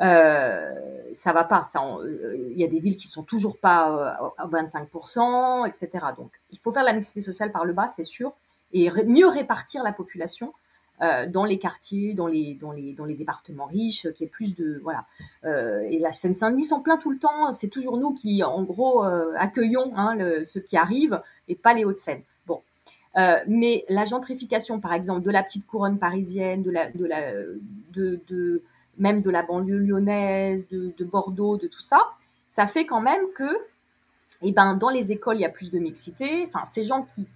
Euh, 0.00 0.72
ça 1.12 1.32
va 1.32 1.42
pas. 1.42 1.64
Il 2.04 2.56
y 2.56 2.62
a 2.62 2.68
des 2.68 2.78
villes 2.78 2.96
qui 2.96 3.08
sont 3.08 3.24
toujours 3.24 3.58
pas 3.58 4.32
à 4.38 4.46
25%, 4.46 5.68
etc. 5.68 6.06
Donc, 6.16 6.30
il 6.52 6.58
faut 6.58 6.70
faire 6.70 6.84
la 6.84 6.92
mixité 6.92 7.20
sociale 7.20 7.50
par 7.50 7.64
le 7.64 7.72
bas, 7.72 7.88
c'est 7.88 8.04
sûr, 8.04 8.32
et 8.72 8.90
mieux 9.04 9.28
répartir 9.28 9.82
la 9.82 9.92
population 9.92 10.52
euh, 11.00 11.28
dans 11.28 11.44
les 11.44 11.58
quartiers, 11.58 12.12
dans 12.12 12.26
les, 12.26 12.54
dans 12.54 12.72
les, 12.72 12.92
dans 12.92 13.04
les 13.04 13.14
départements 13.14 13.66
riches, 13.66 14.02
qu'il 14.14 14.22
y 14.22 14.24
ait 14.24 14.30
plus 14.30 14.56
de 14.56 14.80
voilà. 14.82 15.06
Euh, 15.44 15.80
et 15.82 16.00
la 16.00 16.10
Seine-Saint-Denis 16.10 16.64
s'en 16.64 16.80
plaint 16.80 17.00
tout 17.00 17.10
le 17.10 17.18
temps. 17.18 17.52
C'est 17.52 17.68
toujours 17.68 17.98
nous 17.98 18.14
qui, 18.14 18.42
en 18.42 18.64
gros, 18.64 19.04
euh, 19.04 19.32
accueillons 19.36 19.92
hein, 19.96 20.18
ceux 20.42 20.60
qui 20.60 20.76
arrivent 20.76 21.22
et 21.46 21.54
pas 21.54 21.72
les 21.72 21.84
Hauts-de-Seine. 21.84 22.22
Bon, 22.46 22.62
mais 23.46 23.84
la 23.88 24.04
gentrification, 24.04 24.80
par 24.80 24.92
exemple, 24.92 25.22
de 25.22 25.30
la 25.30 25.44
petite 25.44 25.66
couronne 25.66 25.98
parisienne, 25.98 26.62
de 26.62 26.70
la, 26.70 26.90
de 26.90 27.04
la, 27.04 27.32
de, 27.92 28.20
de 28.26 28.62
même 28.98 29.22
de 29.22 29.30
la 29.30 29.42
banlieue 29.42 29.78
lyonnaise, 29.78 30.66
de, 30.68 30.92
de, 30.98 31.04
Bordeaux, 31.04 31.56
de 31.56 31.68
tout 31.68 31.80
ça, 31.80 32.00
ça 32.50 32.66
fait 32.66 32.86
quand 32.86 33.00
même 33.00 33.22
que, 33.36 33.56
eh 34.42 34.50
ben, 34.50 34.74
dans 34.74 34.90
les 34.90 35.12
écoles, 35.12 35.36
il 35.36 35.42
y 35.42 35.44
a 35.44 35.48
plus 35.48 35.70
de 35.70 35.78
mixité. 35.78 36.44
Enfin, 36.46 36.64
ces 36.64 36.82
gens 36.82 37.02
qui 37.02 37.26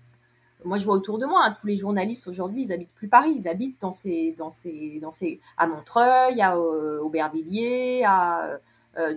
moi, 0.65 0.79
je 0.79 0.85
vois 0.85 0.95
autour 0.95 1.19
de 1.19 1.27
moi, 1.27 1.43
hein, 1.45 1.55
tous 1.59 1.67
les 1.67 1.77
journalistes 1.77 2.27
aujourd'hui, 2.27 2.63
ils 2.63 2.73
habitent 2.73 2.95
plus 2.95 3.09
Paris, 3.09 3.35
ils 3.37 3.49
habitent 3.49 3.81
dans 3.81 3.93
ces, 3.93 4.35
dans 4.39 4.51
ces, 4.51 4.99
dans 5.01 5.13
ces, 5.13 5.41
à 5.57 5.67
Montreuil, 5.67 6.41
à 6.41 6.57
euh, 6.57 7.01
Aubervilliers, 7.01 8.05
à, 8.05 8.59
euh, 8.99 9.17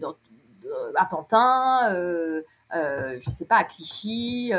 euh, 0.66 0.92
à 0.96 1.06
Pantin, 1.06 1.92
euh, 1.94 2.42
je 2.74 3.30
sais 3.30 3.46
pas, 3.46 3.58
à 3.58 3.64
Clichy, 3.64 4.52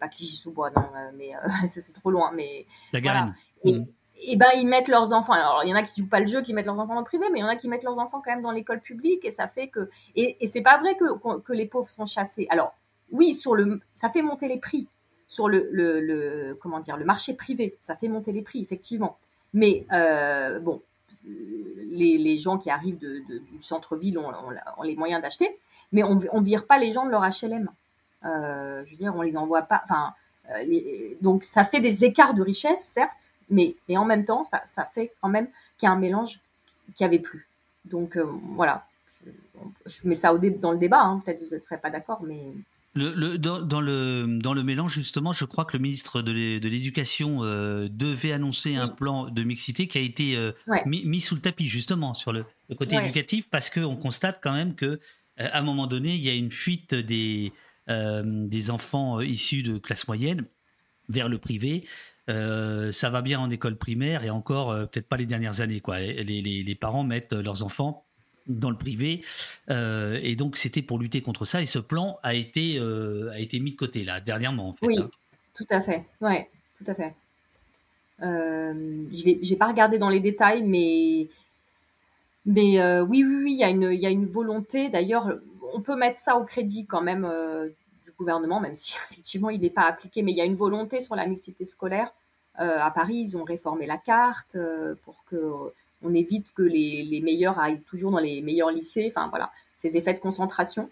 pas 0.00 0.08
Clichy-sous-Bois, 0.08 0.70
non, 0.70 0.88
mais 1.14 1.32
c'est 1.68 1.92
trop 1.92 2.10
loin, 2.10 2.30
mais 2.34 2.66
la 2.92 3.00
Garenne. 3.00 3.34
Et, 3.64 3.72
mmh. 3.72 3.86
et, 4.22 4.36
ben 4.36 4.48
ils 4.56 4.66
mettent 4.66 4.88
leurs 4.88 5.12
enfants. 5.12 5.34
Alors 5.34 5.62
il 5.64 5.70
y 5.70 5.72
en 5.72 5.76
a 5.76 5.82
qui 5.82 6.00
jouent 6.00 6.08
pas 6.08 6.20
le 6.20 6.26
jeu, 6.26 6.42
qui 6.42 6.54
mettent 6.54 6.66
leurs 6.66 6.78
enfants 6.78 6.94
dans 6.94 7.00
le 7.00 7.06
privé, 7.06 7.26
mais 7.30 7.38
il 7.38 7.42
y 7.42 7.44
en 7.44 7.48
a 7.48 7.56
qui 7.56 7.68
mettent 7.68 7.84
leurs 7.84 7.98
enfants 7.98 8.22
quand 8.24 8.32
même 8.32 8.42
dans 8.42 8.50
l'école 8.50 8.80
publique, 8.80 9.24
et 9.24 9.30
ça 9.30 9.46
fait 9.46 9.68
que 9.68 9.90
et, 10.16 10.36
et 10.40 10.46
c'est 10.46 10.62
pas 10.62 10.78
vrai 10.78 10.96
que, 10.96 11.38
que 11.40 11.52
les 11.52 11.66
pauvres 11.66 11.90
sont 11.90 12.06
chassés. 12.06 12.46
Alors 12.50 12.74
oui, 13.10 13.34
sur 13.34 13.54
le, 13.54 13.80
ça 13.94 14.08
fait 14.08 14.22
monter 14.22 14.48
les 14.48 14.58
prix 14.58 14.88
sur 15.32 15.48
le, 15.48 15.66
le, 15.72 16.58
comment 16.60 16.80
dire, 16.80 16.98
le 16.98 17.06
marché 17.06 17.32
privé. 17.32 17.74
Ça 17.80 17.96
fait 17.96 18.06
monter 18.06 18.32
les 18.32 18.42
prix, 18.42 18.60
effectivement. 18.60 19.16
Mais 19.54 19.86
euh, 19.90 20.60
bon, 20.60 20.82
les, 21.24 22.18
les, 22.18 22.36
gens 22.36 22.58
qui 22.58 22.68
arrivent 22.68 22.98
de, 22.98 23.20
du 23.20 23.58
centre-ville 23.58 24.18
ont, 24.18 24.30
ont, 24.76 24.82
les 24.82 24.94
moyens 24.94 25.22
d'acheter, 25.22 25.58
mais 25.90 26.02
on 26.02 26.16
ne 26.16 26.44
vire 26.44 26.66
pas 26.66 26.76
les 26.76 26.90
gens 26.90 27.06
de 27.06 27.10
leur 27.10 27.22
HLM. 27.22 27.70
Euh, 28.26 28.84
je 28.84 28.90
veux 28.90 28.96
dire, 28.98 29.14
on 29.16 29.22
les 29.22 29.34
envoie 29.34 29.62
pas. 29.62 29.80
Enfin, 29.84 30.12
euh, 30.50 31.14
donc 31.22 31.44
ça 31.44 31.64
fait 31.64 31.80
des 31.80 32.04
écarts 32.04 32.34
de 32.34 32.42
richesse, 32.42 32.84
certes, 32.84 33.32
mais, 33.48 33.74
mais 33.88 33.96
en 33.96 34.04
même 34.04 34.26
temps, 34.26 34.44
ça, 34.44 34.62
ça 34.70 34.84
fait 34.84 35.14
quand 35.22 35.30
même 35.30 35.46
qu'il 35.78 35.86
y 35.86 35.90
a 35.90 35.92
un 35.92 35.98
mélange 35.98 36.40
qu'il 36.94 37.06
n'y 37.06 37.06
avait 37.06 37.22
plus. 37.22 37.48
Donc 37.86 38.18
voilà, 38.18 38.84
je, 39.86 40.06
mets 40.06 40.14
ça 40.14 40.34
au 40.34 40.38
dans 40.38 40.72
le 40.72 40.78
débat. 40.78 41.00
Hein. 41.00 41.22
Peut-être 41.24 41.42
vous 41.42 41.54
ne 41.54 41.58
serez 41.58 41.78
pas 41.78 41.88
d'accord, 41.88 42.22
mais 42.22 42.52
le, 42.94 43.38
dans, 43.38 43.80
le, 43.80 44.38
dans 44.38 44.52
le 44.52 44.62
mélange, 44.62 44.94
justement, 44.94 45.32
je 45.32 45.44
crois 45.44 45.64
que 45.64 45.76
le 45.76 45.82
ministre 45.82 46.20
de 46.20 46.32
l'Éducation 46.32 47.38
euh, 47.42 47.88
devait 47.90 48.32
annoncer 48.32 48.76
un 48.76 48.88
plan 48.88 49.30
de 49.30 49.42
mixité 49.42 49.88
qui 49.88 49.98
a 49.98 50.00
été 50.00 50.36
euh, 50.36 50.52
mis, 50.84 51.20
sous 51.20 51.34
le 51.34 51.40
tapis, 51.40 51.66
justement, 51.66 52.12
sur 52.12 52.32
le, 52.32 52.44
côté 52.76 52.96
éducatif, 52.96 53.48
parce 53.48 53.70
qu'on 53.70 53.96
constate 53.96 54.40
quand 54.42 54.52
même 54.52 54.74
que 54.74 54.86
euh, 54.86 54.98
à 55.36 55.58
un 55.58 55.62
moment 55.62 55.86
donné, 55.86 56.14
il 56.14 56.22
y 56.22 56.28
a 56.28 56.34
une 56.34 56.50
fuite 56.50 56.94
des, 56.94 57.52
des 57.88 58.70
enfants 58.70 59.20
issus 59.20 59.62
de 59.62 59.78
classe 59.78 60.06
moyenne 60.06 60.44
vers 61.08 61.28
le 61.28 61.38
privé. 61.38 61.86
ça 62.28 63.10
va 63.10 63.22
bien 63.22 63.40
en 63.40 63.50
école 63.50 63.76
primaire 63.76 64.22
et 64.22 64.30
encore 64.30 64.74
peut-être 64.90 65.08
pas 65.08 65.16
les 65.16 65.26
dernières 65.26 65.62
années. 65.62 65.80
Quoi. 65.80 66.00
Les, 66.00 66.42
les, 66.42 66.62
les 66.62 66.74
parents 66.74 67.04
mettent 67.04 67.32
leurs 67.32 67.62
enfants 67.62 68.04
dans 68.46 68.70
le 68.70 68.76
privé. 68.76 69.22
Euh, 69.70 70.18
et 70.22 70.36
donc, 70.36 70.56
c'était 70.56 70.82
pour 70.82 70.98
lutter 70.98 71.20
contre 71.20 71.44
ça. 71.44 71.62
Et 71.62 71.66
ce 71.66 71.78
plan 71.78 72.18
a 72.22 72.34
été, 72.34 72.78
euh, 72.78 73.30
a 73.32 73.38
été 73.38 73.60
mis 73.60 73.72
de 73.72 73.76
côté, 73.76 74.04
là, 74.04 74.20
dernièrement, 74.20 74.68
en 74.68 74.72
fait. 74.72 74.86
Oui, 74.86 74.98
hein. 74.98 75.10
tout 75.54 75.66
à 75.70 75.80
fait. 75.80 76.04
Ouais, 76.20 76.48
tout 76.78 76.90
à 76.90 76.94
fait. 76.94 77.14
Euh, 78.22 79.04
je 79.12 79.50
n'ai 79.50 79.56
pas 79.56 79.68
regardé 79.68 79.98
dans 79.98 80.08
les 80.08 80.20
détails, 80.20 80.62
mais, 80.62 81.28
mais 82.46 83.00
oui, 83.00 83.24
oui, 83.24 83.36
oui, 83.42 83.52
il 83.52 83.58
y, 83.58 83.64
a 83.64 83.70
une, 83.70 83.92
y 83.92 84.06
a 84.06 84.10
une 84.10 84.26
volonté. 84.26 84.88
D'ailleurs, 84.88 85.32
on 85.74 85.80
peut 85.80 85.96
mettre 85.96 86.18
ça 86.18 86.36
au 86.36 86.44
crédit 86.44 86.86
quand 86.86 87.02
même 87.02 87.28
du 88.04 88.12
gouvernement, 88.12 88.60
même 88.60 88.76
si 88.76 88.94
effectivement 89.10 89.50
il 89.50 89.60
n'est 89.60 89.70
pas 89.70 89.86
appliqué, 89.86 90.22
mais 90.22 90.32
il 90.32 90.38
y 90.38 90.40
a 90.40 90.44
une 90.44 90.54
volonté 90.54 91.00
sur 91.00 91.16
la 91.16 91.26
mixité 91.26 91.64
scolaire. 91.64 92.12
à 92.54 92.90
Paris, 92.92 93.16
ils 93.16 93.36
ont 93.36 93.44
réformé 93.44 93.86
la 93.86 93.98
carte 93.98 94.56
pour 95.04 95.24
que 95.24 95.72
on 96.04 96.14
évite 96.14 96.52
que 96.54 96.62
les, 96.62 97.20
meilleurs 97.22 97.58
aillent 97.58 97.80
toujours 97.82 98.10
dans 98.10 98.18
les 98.18 98.40
meilleurs 98.42 98.70
lycées. 98.70 99.06
Enfin 99.08 99.28
voilà, 99.28 99.50
ces 99.76 99.96
effets 99.96 100.14
de 100.14 100.20
concentration. 100.20 100.88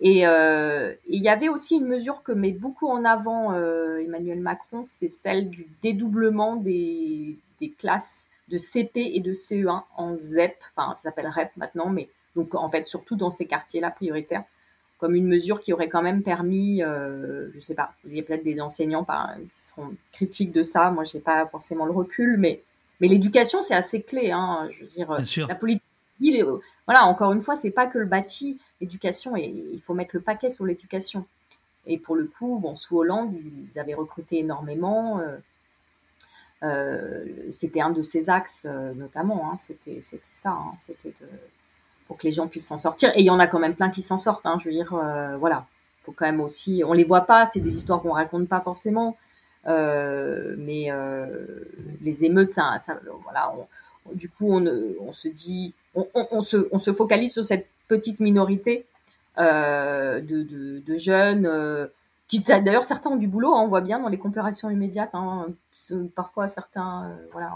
Et 0.00 0.26
euh, 0.26 0.94
il 1.08 1.22
y 1.22 1.28
avait 1.28 1.48
aussi 1.48 1.76
une 1.76 1.86
mesure 1.86 2.22
que 2.22 2.32
met 2.32 2.52
beaucoup 2.52 2.88
en 2.88 3.04
avant 3.04 3.52
euh, 3.52 3.98
Emmanuel 3.98 4.40
Macron, 4.40 4.82
c'est 4.84 5.08
celle 5.08 5.50
du 5.50 5.66
dédoublement 5.82 6.56
des, 6.56 7.38
classes 7.78 8.26
de 8.48 8.58
CP 8.58 9.12
et 9.14 9.20
de 9.20 9.32
CE1 9.32 9.82
en 9.96 10.16
ZEP. 10.16 10.56
Enfin, 10.76 10.94
ça 10.94 11.02
s'appelle 11.02 11.26
REP 11.26 11.50
maintenant, 11.56 11.88
mais 11.88 12.08
donc 12.36 12.54
en 12.54 12.68
fait 12.68 12.86
surtout 12.86 13.16
dans 13.16 13.30
ces 13.30 13.46
quartiers-là 13.46 13.90
prioritaires 13.90 14.44
comme 14.98 15.14
une 15.14 15.26
mesure 15.26 15.60
qui 15.60 15.72
aurait 15.72 15.88
quand 15.88 16.02
même 16.02 16.22
permis, 16.22 16.82
euh, 16.82 17.50
je 17.54 17.60
sais 17.60 17.74
pas, 17.74 17.92
vous 18.04 18.14
y 18.14 18.20
a 18.20 18.22
peut-être 18.22 18.44
des 18.44 18.60
enseignants 18.60 19.04
qui 19.50 19.60
seront 19.60 19.94
critiques 20.12 20.52
de 20.52 20.62
ça. 20.62 20.90
Moi, 20.90 21.04
je 21.04 21.16
n'ai 21.16 21.22
pas 21.22 21.46
forcément 21.46 21.84
le 21.84 21.92
recul, 21.92 22.38
mais 22.38 22.62
mais 23.00 23.08
l'éducation, 23.08 23.62
c'est 23.62 23.74
assez 23.74 24.02
clé. 24.02 24.30
Hein. 24.30 24.68
Je 24.70 24.80
veux 24.80 24.86
dire, 24.86 25.10
la, 25.10 25.54
ville. 26.20 26.44
Voilà, 26.86 27.06
encore 27.06 27.32
une 27.32 27.42
fois, 27.42 27.56
c'est 27.56 27.70
pas 27.70 27.86
que 27.86 27.98
le 27.98 28.06
bâti, 28.06 28.58
l'éducation, 28.80 29.36
et 29.36 29.44
il 29.44 29.80
faut 29.80 29.94
mettre 29.94 30.14
le 30.14 30.20
paquet 30.20 30.50
sur 30.50 30.64
l'éducation. 30.64 31.26
Et 31.86 31.98
pour 31.98 32.16
le 32.16 32.24
coup, 32.24 32.58
bon, 32.58 32.74
sous 32.74 32.98
Hollande, 32.98 33.34
ils 33.34 33.78
avaient 33.78 33.94
recruté 33.94 34.38
énormément. 34.38 35.20
c'était 37.50 37.80
un 37.80 37.90
de 37.90 38.02
ces 38.02 38.30
axes, 38.30 38.64
notamment. 38.94 39.50
Hein, 39.50 39.56
c'était 39.58 40.00
ça. 40.00 40.50
Hein, 40.50 40.72
c'était 40.78 41.12
pour 42.06 42.16
que 42.16 42.22
les 42.22 42.32
gens 42.32 42.46
puissent 42.46 42.68
s'en 42.68 42.78
sortir. 42.78 43.12
Et 43.16 43.20
il 43.20 43.26
y 43.26 43.30
en 43.30 43.38
a 43.38 43.46
quand 43.46 43.58
même 43.58 43.74
plein 43.74 43.90
qui 43.90 44.02
s'en 44.02 44.18
sortent. 44.18 44.46
Hein, 44.46 44.58
je 44.58 44.66
veux 44.66 44.74
dire, 44.74 44.94
voilà 45.38 45.66
faut 46.06 46.12
quand 46.12 46.26
même 46.26 46.40
aussi, 46.40 46.82
on 46.86 46.92
les 46.92 47.04
voit 47.04 47.22
pas, 47.22 47.46
c'est 47.46 47.60
des 47.60 47.76
histoires 47.76 48.00
qu'on 48.00 48.12
raconte 48.12 48.48
pas 48.48 48.60
forcément, 48.60 49.08
euh, 49.08 49.12
mais 49.66 50.90
euh, 50.90 51.64
les 52.00 52.24
émeutes, 52.24 52.52
ça, 52.52 52.76
voilà, 53.24 53.52
du 54.14 54.28
coup, 54.28 54.52
on, 54.52 54.64
on, 55.00 55.12
se 55.12 55.28
dit, 55.28 55.74
on, 55.94 56.40
se, 56.40 56.68
on, 56.70 56.78
se, 56.78 56.92
focalise 56.92 57.32
sur 57.32 57.44
cette 57.44 57.66
petite 57.88 58.20
minorité 58.20 58.86
euh, 59.38 60.20
de, 60.20 60.42
de, 60.80 60.96
jeunes. 60.96 61.88
qui 62.28 62.40
d'ailleurs 62.40 62.84
certains 62.84 63.10
ont 63.10 63.16
du 63.16 63.28
boulot, 63.28 63.54
hein, 63.54 63.62
on 63.62 63.68
voit 63.68 63.80
bien 63.80 63.98
dans 63.98 64.08
les 64.08 64.18
comparaisons 64.18 64.70
immédiates. 64.70 65.14
Hein, 65.14 65.48
parfois 66.14 66.48
certains, 66.48 67.16
voilà, 67.32 67.52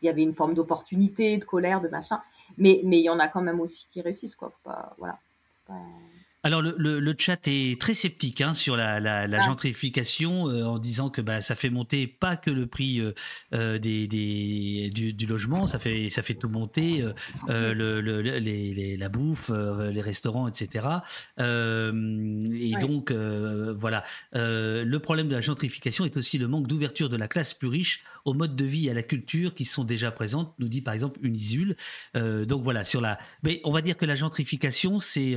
il 0.00 0.06
y 0.06 0.08
avait 0.08 0.22
une 0.22 0.34
forme 0.34 0.54
d'opportunité, 0.54 1.36
de 1.38 1.44
colère, 1.44 1.80
de 1.80 1.88
machin, 1.88 2.20
mais 2.58 2.80
mais 2.84 2.98
il 2.98 3.04
y 3.04 3.10
en 3.10 3.18
a 3.20 3.28
quand 3.28 3.42
même 3.42 3.60
aussi 3.60 3.86
qui 3.90 4.00
réussissent 4.02 4.36
quoi. 4.36 4.50
Faut 4.50 4.70
pas, 4.70 4.94
voilà. 4.98 5.18
Alors 6.44 6.60
le, 6.60 6.74
le, 6.76 7.14
chat 7.16 7.46
est 7.46 7.80
très 7.80 7.94
sceptique 7.94 8.40
hein, 8.40 8.52
sur 8.52 8.76
la, 8.76 8.98
la, 8.98 9.28
la 9.28 9.38
ah. 9.40 9.46
gentrification 9.46 10.48
euh, 10.48 10.64
en 10.64 10.78
disant 10.78 11.08
que 11.08 11.20
bah, 11.20 11.40
ça 11.40 11.54
fait 11.54 11.70
monter 11.70 12.08
pas 12.08 12.36
que 12.36 12.50
le 12.50 12.66
prix 12.66 13.00
euh, 13.00 13.12
euh 13.54 13.78
des, 13.78 14.08
des 14.08 14.90
du, 14.92 15.12
du, 15.12 15.26
logement, 15.26 15.66
ça 15.66 15.78
fait 15.78 16.10
ça 16.10 16.22
fait 16.22 16.34
tout 16.34 16.48
monter, 16.48 17.04
euh, 17.48 17.74
le, 17.74 18.00
le, 18.00 18.20
les, 18.20 18.40
les, 18.74 18.96
la 18.96 19.08
bouffe, 19.08 19.50
les 19.50 20.00
restaurants, 20.00 20.48
etc. 20.48 20.86
et 21.38 22.72
donc 22.80 23.12
voilà, 23.12 24.04
le 24.32 24.96
problème 24.98 25.28
de 25.28 25.34
la 25.34 25.40
gentrification 25.40 26.04
est 26.04 26.16
aussi 26.16 26.38
le 26.38 26.48
manque 26.48 26.66
d'ouverture 26.66 27.08
de 27.08 27.16
la 27.16 27.28
classe 27.28 27.54
plus 27.54 27.68
riche 27.68 28.02
aux 28.24 28.34
modes 28.34 28.56
de 28.56 28.64
vie 28.64 28.86
et 28.88 28.90
à 28.90 28.94
la 28.94 29.02
culture 29.02 29.54
qui 29.54 29.64
sont 29.64 29.84
déjà 29.84 30.10
présentes, 30.10 30.54
nous 30.58 30.68
dit 30.68 30.82
par 30.82 30.94
exemple 30.94 31.20
Unisul. 31.22 31.76
donc 32.14 32.62
voilà 32.62 32.84
sur 32.84 33.00
la, 33.00 33.18
mais 33.42 33.60
on 33.64 33.70
va 33.70 33.80
dire 33.80 33.96
que 33.96 34.06
la 34.06 34.16
gentrification 34.16 34.98
c'est 34.98 35.36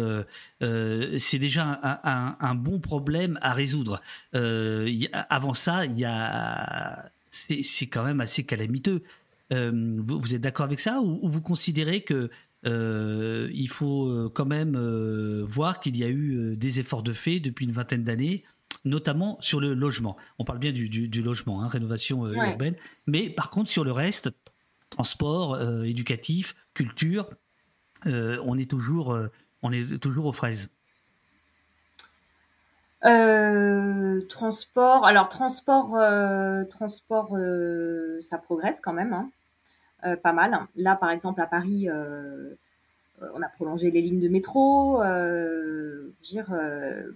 euh, 0.95 1.19
c'est 1.19 1.39
déjà 1.39 1.79
un, 2.03 2.55
bon 2.55 2.79
problème 2.79 3.37
à 3.41 3.53
résoudre. 3.53 4.01
Euh, 4.33 4.91
avant 5.29 5.53
ça, 5.53 5.85
il 5.85 5.97
y 5.99 6.05
a, 6.05 7.09
c'est 7.31 7.87
quand 7.87 8.03
même 8.03 8.21
assez 8.21 8.43
calamiteux. 8.43 9.03
Euh, 9.53 9.97
vous, 9.99 10.33
êtes 10.33 10.41
d'accord 10.41 10.65
avec 10.65 10.79
ça 10.79 11.01
ou, 11.01 11.27
vous 11.27 11.41
considérez 11.41 12.01
que 12.01 12.29
il 12.63 13.69
faut 13.69 14.31
quand 14.33 14.45
même 14.45 14.75
voir 15.43 15.79
qu'il 15.79 15.97
y 15.97 16.03
a 16.03 16.09
eu 16.09 16.57
des 16.57 16.79
efforts 16.79 17.03
de 17.03 17.13
fait 17.13 17.39
depuis 17.39 17.65
une 17.65 17.71
vingtaine 17.71 18.03
d'années, 18.03 18.43
notamment 18.85 19.37
sur 19.39 19.59
le 19.59 19.75
logement. 19.75 20.17
On 20.39 20.45
parle 20.45 20.57
bien 20.57 20.71
du, 20.71 21.21
logement, 21.21 21.61
hein, 21.61 21.67
rénovation 21.67 22.25
urbaine, 22.27 22.75
mais 23.05 23.29
par 23.29 23.51
contre 23.51 23.69
sur 23.69 23.83
le 23.83 23.91
reste, 23.91 24.31
transport, 24.89 25.61
éducatif, 25.83 26.55
culture, 26.73 27.29
on 28.05 28.57
est 28.57 28.69
toujours 28.69 29.15
on 29.61 29.71
est 29.71 29.99
toujours 29.99 30.25
aux 30.25 30.31
fraises. 30.31 30.69
Euh, 33.03 34.21
transport, 34.29 35.05
alors 35.05 35.29
transport, 35.29 35.95
euh, 35.95 36.63
transport, 36.63 37.35
euh, 37.35 38.19
ça 38.21 38.37
progresse 38.37 38.79
quand 38.79 38.93
même, 38.93 39.13
hein. 39.13 39.29
pas 40.23 40.33
mal. 40.33 40.59
Là, 40.75 40.95
par 40.95 41.09
exemple, 41.11 41.41
à 41.41 41.47
Paris, 41.47 41.87
on 43.33 43.41
a 43.41 43.47
prolongé 43.49 43.91
les 43.91 44.01
lignes 44.01 44.19
de 44.19 44.29
métro. 44.29 45.01
dire, 46.23 46.47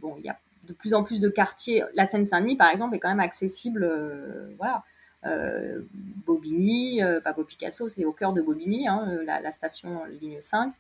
bon, 0.02 0.16
il 0.18 0.26
y 0.26 0.30
a 0.30 0.38
de 0.66 0.74
plus 0.74 0.94
en 0.94 1.04
plus 1.04 1.20
de 1.20 1.30
quartiers. 1.30 1.84
La 1.96 2.06
Seine-Saint-Denis, 2.06 2.56
par 2.56 2.70
exemple, 2.70 2.96
est 2.96 3.00
quand 3.00 3.10
même 3.10 3.20
accessible. 3.20 3.90
voilà. 4.58 4.84
Bobigny, 6.26 7.02
Pablo 7.24 7.44
Picasso, 7.44 7.90
c'est 7.90 8.06
au 8.06 8.14
cœur 8.14 8.34
de 8.34 8.42
Bobigny, 8.42 8.88
hein, 8.88 9.20
la, 9.26 9.42
la, 9.42 9.52
station 9.52 10.06
ligne 10.22 10.42
5. 10.42 10.74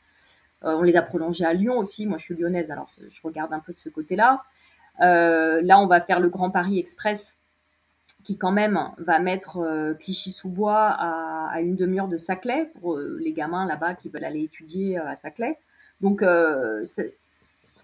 on 0.64 0.82
les 0.82 0.95
a 0.95 1.02
prolongés 1.02 1.45
à 1.45 1.54
Lyon 1.54 1.78
aussi. 1.78 2.06
Moi, 2.08 2.18
je 2.18 2.26
suis 2.26 2.36
lyonnaise, 2.36 2.72
alors 2.72 2.88
je 2.88 3.22
regarde 3.24 3.54
un 3.54 3.60
peu 3.60 3.74
de 3.74 3.80
ce 3.80 3.89
côté-là. 3.89 4.43
Euh, 5.02 5.62
là, 5.62 5.80
on 5.80 5.88
va 5.88 6.00
faire 6.00 6.20
le 6.20 6.30
Grand 6.30 6.50
Paris 6.50 6.80
Express 6.80 7.36
qui 8.24 8.38
quand 8.38 8.52
même 8.52 8.78
va 8.97 9.20
mettre 9.20 9.60
euh, 9.60 9.93
Clichy-sous-Bois 9.93 10.78
à, 10.78 11.62
une 11.62 11.76
demi-heure 11.76 12.10
de 12.10 12.18
Saclay 12.18 12.70
pour 12.80 12.95
euh, 12.95 13.18
les 13.22 13.32
gamins 13.32 13.66
là-bas 13.66 13.93
qui 13.95 14.10
veulent 14.10 14.26
aller 14.26 14.43
étudier 14.43 14.97
à 14.97 15.16
Saclay. 15.16 15.58
Donc 16.02 16.22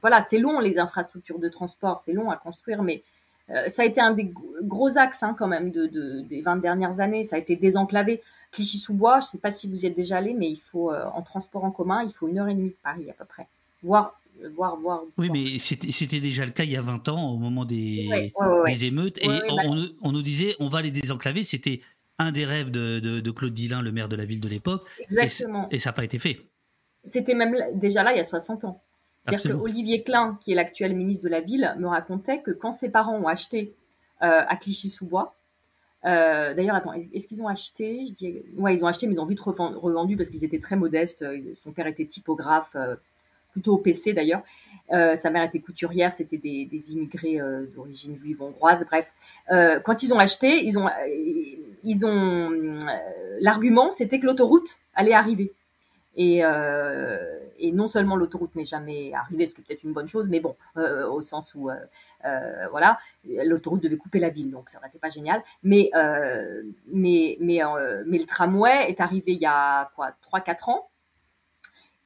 voilà, 0.01 0.21
c'est 0.21 0.37
long 0.37 0.59
les 0.59 0.77
infrastructures 0.77 1.39
de 1.39 1.49
transport, 1.49 1.99
c'est 1.99 2.13
long 2.13 2.29
à 2.29 2.37
construire, 2.37 2.83
mais 2.83 3.03
ça 3.67 3.81
a 3.81 3.85
été 3.85 3.99
un 3.99 4.11
des 4.11 4.31
gros 4.61 4.97
axes 4.97 5.21
hein, 5.21 5.35
quand 5.37 5.47
même 5.47 5.69
de, 5.69 5.87
des 6.21 6.41
20 6.41 6.57
dernières 6.57 6.99
années. 6.99 7.23
Ça 7.23 7.35
a 7.35 7.39
été 7.39 7.55
désenclavé. 7.55 8.21
Clichy-sous-Bois, 8.51 9.19
je 9.19 9.25
ne 9.25 9.29
sais 9.31 9.37
pas 9.37 9.51
si 9.51 9.67
vous 9.67 9.83
y 9.83 9.85
êtes 9.85 9.95
déjà 9.95 10.17
allé, 10.17 10.33
mais 10.33 10.49
il 10.49 10.55
faut 10.55 10.93
en 10.93 11.21
transport 11.23 11.65
en 11.65 11.71
commun, 11.71 12.03
il 12.03 12.13
faut 12.13 12.29
une 12.29 12.39
heure 12.39 12.47
et 12.47 12.53
demie 12.53 12.69
de 12.69 12.77
Paris 12.83 13.09
à 13.09 13.13
peu 13.13 13.25
près, 13.25 13.47
voire 13.83 14.17
voir, 14.55 14.77
voir. 14.77 15.03
Oui, 15.17 15.29
mais 15.31 15.57
c'était 15.57 16.19
déjà 16.19 16.45
le 16.45 16.51
cas 16.51 16.63
il 16.63 16.71
y 16.71 16.77
a 16.77 16.81
20 16.81 17.09
ans, 17.09 17.31
au 17.31 17.37
moment 17.37 17.65
des, 17.65 18.31
des 18.65 18.85
émeutes. 18.85 19.17
Et 19.19 19.27
bah 19.27 19.63
on, 20.01 20.11
nous 20.11 20.21
disait, 20.21 20.55
on 20.59 20.67
va 20.67 20.81
les 20.81 20.91
désenclaver. 20.91 21.43
C'était 21.43 21.81
un 22.19 22.31
des 22.31 22.45
rêves 22.45 22.71
de, 22.71 22.99
de, 22.99 23.31
Claude 23.31 23.53
Dillin, 23.53 23.81
le 23.81 23.91
maire 23.91 24.09
de 24.09 24.15
la 24.15 24.25
ville 24.25 24.39
de 24.39 24.47
l'époque. 24.47 24.87
Exactement. 24.99 25.67
Et, 25.71 25.79
ça 25.79 25.89
n'a 25.89 25.93
pas 25.93 26.03
été 26.03 26.19
fait. 26.19 26.39
C'était 27.03 27.35
même 27.35 27.55
déjà 27.73 28.03
là 28.03 28.13
il 28.13 28.17
y 28.17 28.21
a 28.21 28.23
60 28.23 28.63
ans. 28.65 28.81
C'est-à-dire 29.23 29.57
qu'Olivier 29.57 30.03
Klein, 30.03 30.37
qui 30.41 30.51
est 30.51 30.55
l'actuel 30.55 30.95
ministre 30.95 31.23
de 31.23 31.29
la 31.29 31.41
ville, 31.41 31.75
me 31.79 31.87
racontait 31.87 32.41
que 32.41 32.51
quand 32.51 32.71
ses 32.71 32.89
parents 32.89 33.17
ont 33.17 33.27
acheté 33.27 33.73
euh, 34.21 34.41
à 34.47 34.55
Clichy-sous-Bois, 34.55 35.35
euh, 36.05 36.53
D'ailleurs, 36.53 36.75
attends, 36.75 36.93
est-ce 36.93 37.27
qu'ils 37.27 37.41
ont 37.41 37.47
acheté 37.47 38.05
Je 38.07 38.13
dis, 38.13 38.43
ouais, 38.57 38.75
ils 38.75 38.83
ont 38.83 38.87
acheté, 38.87 39.07
mais 39.07 39.13
ils 39.13 39.19
ont 39.19 39.25
vite 39.25 39.39
revendu 39.39 40.15
parce 40.15 40.29
qu'ils 40.29 40.43
étaient 40.43 40.59
très 40.59 40.75
modestes. 40.75 41.25
Son 41.55 41.71
père 41.71 41.87
était 41.87 42.05
typographe, 42.05 42.75
euh, 42.75 42.95
plutôt 43.55 43.75
au 43.75 43.77
PC 43.77 44.11
d'ailleurs. 44.11 44.43
Euh, 44.91 45.15
sa 45.15 45.29
mère 45.29 45.43
était 45.43 45.59
couturière, 45.59 46.11
c'était 46.11 46.37
des, 46.37 46.91
immigrés 46.91 47.39
euh, 47.39 47.65
d'origine 47.73 48.17
juive 48.17 48.41
hongroise. 48.43 48.85
Bref, 48.85 49.13
euh, 49.51 49.79
quand 49.79 50.03
ils 50.03 50.13
ont 50.13 50.19
acheté, 50.19 50.63
ils 50.63 50.77
ont, 50.77 50.89
ils 51.83 52.05
ont 52.05 52.77
l'argument, 53.39 53.91
c'était 53.91 54.19
que 54.19 54.25
l'autoroute 54.25 54.77
allait 54.93 55.13
arriver. 55.13 55.53
Et, 56.17 56.43
non 57.73 57.87
seulement 57.87 58.15
l'autoroute 58.15 58.53
n'est 58.55 58.65
jamais 58.65 59.13
arrivée, 59.13 59.47
ce 59.47 59.55
qui 59.55 59.61
est 59.61 59.63
peut-être 59.63 59.83
une 59.83 59.93
bonne 59.93 60.07
chose, 60.07 60.27
mais 60.29 60.39
bon, 60.39 60.55
au 60.75 61.21
sens 61.21 61.55
où 61.55 61.69
voilà, 62.69 62.99
l'autoroute 63.23 63.81
devait 63.81 63.97
couper 63.97 64.19
la 64.19 64.29
ville, 64.29 64.51
donc 64.51 64.69
ça 64.69 64.77
n'aurait 64.77 64.89
été 64.89 64.99
pas 64.99 65.09
génial. 65.09 65.41
Mais 65.63 65.89
mais 66.87 67.37
mais 67.39 67.61
mais 68.05 68.17
le 68.17 68.25
tramway 68.25 68.89
est 68.89 68.99
arrivé 68.99 69.31
il 69.31 69.41
y 69.41 69.47
a 69.47 69.89
quoi, 69.95 70.11
3-4 70.31 70.69
ans. 70.69 70.89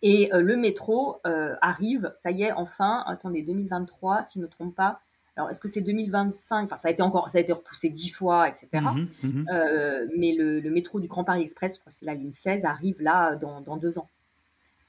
Et 0.01 0.33
euh, 0.33 0.41
le 0.41 0.55
métro 0.55 1.17
euh, 1.27 1.55
arrive, 1.61 2.13
ça 2.19 2.31
y 2.31 2.43
est, 2.43 2.51
enfin, 2.53 3.03
attendez, 3.05 3.41
2023, 3.41 4.23
si 4.23 4.35
je 4.35 4.39
ne 4.39 4.45
me 4.45 4.49
trompe 4.49 4.75
pas. 4.75 5.01
Alors, 5.35 5.49
est-ce 5.49 5.61
que 5.61 5.67
c'est 5.67 5.81
2025 5.81 6.65
Enfin, 6.65 6.77
ça 6.77 6.87
a 6.87 6.91
été 6.91 7.01
encore, 7.01 7.29
ça 7.29 7.37
a 7.37 7.41
été 7.41 7.53
repoussé 7.53 7.89
dix 7.89 8.09
fois, 8.09 8.49
etc. 8.49 8.67
Mhm, 8.73 9.07
mhm. 9.23 9.45
euh, 9.51 10.07
mais 10.17 10.35
le, 10.37 10.69
métro 10.69 10.99
du 10.99 11.07
Grand 11.07 11.23
Paris 11.23 11.41
Express, 11.41 11.75
je 11.75 11.79
crois 11.79 11.91
que 11.91 11.97
c'est 11.97 12.05
la 12.05 12.15
ligne 12.15 12.31
16, 12.31 12.65
arrive 12.65 13.01
là 13.01 13.35
dans, 13.35 13.61
dans 13.61 13.77
deux 13.77 13.97
ans. 13.97 14.07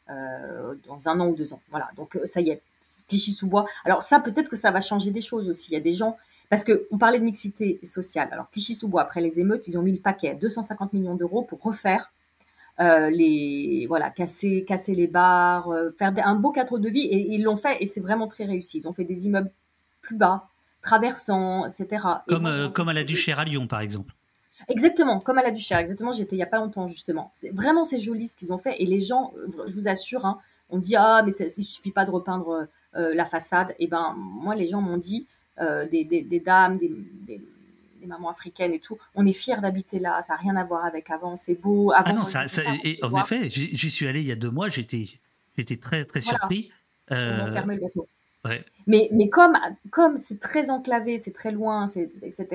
dans 0.08 1.08
un 1.08 1.20
an 1.20 1.28
ou 1.28 1.34
deux 1.34 1.52
ans. 1.52 1.60
Voilà, 1.70 1.88
donc 1.96 2.18
ça 2.24 2.40
y 2.40 2.50
est, 2.50 2.62
Clichy-sous-Bois. 3.08 3.66
Alors 3.84 4.02
ça, 4.02 4.20
peut-être 4.20 4.48
que 4.48 4.56
ça 4.56 4.70
va 4.70 4.80
changer 4.80 5.10
des 5.10 5.20
choses 5.20 5.48
aussi. 5.48 5.70
Il 5.70 5.74
y 5.74 5.76
a 5.76 5.80
des 5.80 5.94
gens, 5.94 6.16
parce 6.48 6.64
qu'on 6.64 6.98
parlait 6.98 7.20
de 7.20 7.24
mixité 7.24 7.78
sociale. 7.84 8.28
Alors 8.32 8.50
Clichy-sous-Bois, 8.50 9.02
après 9.02 9.20
les 9.20 9.38
émeutes, 9.38 9.68
ils 9.68 9.78
ont 9.78 9.82
mis 9.82 9.92
le 9.92 10.00
paquet, 10.00 10.36
250 10.40 10.92
millions 10.92 11.14
d'euros 11.14 11.42
pour 11.42 11.60
refaire 11.60 12.12
euh, 12.80 13.10
les 13.10 13.84
voilà 13.88 14.08
casser 14.10 14.64
casser 14.66 14.94
les 14.94 15.06
bars, 15.06 15.68
euh, 15.68 15.90
faire 15.98 16.14
un 16.24 16.34
beau 16.34 16.50
cadre 16.50 16.78
de 16.78 16.88
vie 16.88 17.02
et 17.02 17.34
ils 17.34 17.42
l'ont 17.42 17.56
fait 17.56 17.76
et 17.80 17.86
c'est 17.86 18.00
vraiment 18.00 18.26
très 18.26 18.44
réussi. 18.44 18.78
Ils 18.78 18.88
ont 18.88 18.92
fait 18.92 19.04
des 19.04 19.26
immeubles 19.26 19.52
plus 20.00 20.16
bas, 20.16 20.48
traversants, 20.80 21.66
etc. 21.66 22.06
Comme 22.26 22.46
euh, 22.46 22.68
comme 22.68 22.88
à 22.88 22.94
la 22.94 23.04
Duchère 23.04 23.38
à 23.38 23.44
Lyon 23.44 23.66
par 23.66 23.80
exemple. 23.80 24.14
Exactement, 24.68 25.20
comme 25.20 25.36
à 25.36 25.42
la 25.42 25.50
Duchère. 25.50 25.78
Exactement, 25.78 26.12
j'étais 26.12 26.36
il 26.36 26.38
y 26.38 26.42
a 26.42 26.46
pas 26.46 26.58
longtemps 26.58 26.88
justement. 26.88 27.30
C'est 27.34 27.50
vraiment 27.50 27.84
c'est 27.84 28.00
joli 28.00 28.28
ce 28.28 28.36
qu'ils 28.36 28.52
ont 28.52 28.58
fait 28.58 28.76
et 28.82 28.86
les 28.86 29.00
gens, 29.02 29.34
je 29.66 29.74
vous 29.74 29.88
assure, 29.88 30.24
hein, 30.24 30.38
on 30.70 30.78
dit 30.78 30.96
ah 30.96 31.22
mais 31.22 31.32
ça, 31.32 31.44
il 31.44 31.64
suffit 31.64 31.92
pas 31.92 32.06
de 32.06 32.10
repeindre 32.10 32.66
la 32.94 33.24
façade. 33.26 33.74
Et 33.78 33.88
ben 33.88 34.14
moi 34.16 34.54
les 34.54 34.68
gens 34.68 34.80
m'ont 34.80 34.98
dit 34.98 35.26
des, 35.58 36.04
des, 36.04 36.22
des, 36.22 36.40
dames, 36.40 36.78
des, 36.78 37.42
les 38.00 38.06
mamans 38.06 38.30
africaines 38.30 38.72
et 38.72 38.80
tout, 38.80 38.98
on 39.14 39.26
est 39.26 39.32
fiers 39.32 39.60
d'habiter 39.60 39.98
là, 39.98 40.22
ça 40.22 40.34
n'a 40.34 40.38
rien 40.38 40.56
à 40.56 40.64
voir 40.64 40.84
avec 40.84 41.10
avant, 41.10 41.36
c'est 41.36 41.54
beau. 41.54 41.92
ah 41.94 42.12
non, 42.12 42.24
ça, 42.24 42.44
et, 42.84 42.98
en 43.02 43.20
effet, 43.20 43.48
j'y 43.48 43.90
suis 43.90 44.06
allé 44.06 44.20
il 44.20 44.26
y 44.26 44.32
a 44.32 44.36
deux 44.36 44.50
mois, 44.50 44.68
j'étais 44.68 45.06
très 45.80 46.04
très 46.04 46.20
surpris. 46.20 46.70
Euh... 47.12 47.60
le 47.66 47.80
bateau. 47.80 48.06
Mais, 48.86 49.08
mais 49.12 49.28
comme 49.28 49.58
comme 49.90 50.16
c'est 50.16 50.40
très 50.40 50.70
enclavé, 50.70 51.18
c'est 51.18 51.32
très 51.32 51.52
loin, 51.52 51.86
etc. 52.22 52.46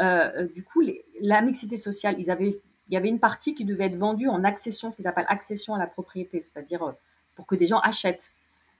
Euh, 0.00 0.46
du 0.48 0.62
coup, 0.62 0.82
les, 0.82 1.04
la 1.20 1.40
mixité 1.40 1.76
sociale, 1.78 2.16
ils 2.18 2.30
avaient 2.30 2.60
il 2.88 2.94
y 2.94 2.96
avait 2.96 3.08
une 3.08 3.18
partie 3.18 3.54
qui 3.54 3.64
devait 3.64 3.86
être 3.86 3.96
vendue 3.96 4.28
en 4.28 4.44
accession, 4.44 4.90
ce 4.90 4.96
qu'ils 4.96 5.08
appellent 5.08 5.26
accession 5.28 5.74
à 5.74 5.78
la 5.78 5.86
propriété, 5.86 6.40
c'est-à-dire 6.40 6.82
euh, 6.82 6.92
pour 7.34 7.46
que 7.46 7.54
des 7.54 7.66
gens 7.66 7.80
achètent. 7.80 8.32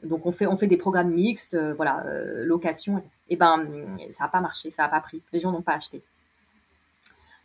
Donc 0.07 0.27
on 0.27 0.33
fait, 0.33 0.67
des 0.67 0.77
programmes 0.77 1.11
mixtes, 1.11 1.55
euh, 1.55 1.75
voilà, 1.75 2.05
euh, 2.07 2.45
location. 2.45 3.03
Et 3.29 3.37
ben 3.37 3.67
ça 4.11 4.25
n'a 4.25 4.29
pas 4.29 4.41
marché, 4.41 4.71
ça 4.71 4.85
n'a 4.85 4.89
pas 4.89 5.01
pris. 5.01 5.23
Les 5.33 5.41
gens 5.41 5.53
n'ont 5.53 5.63
pas 5.63 5.75
acheté. 5.75 6.03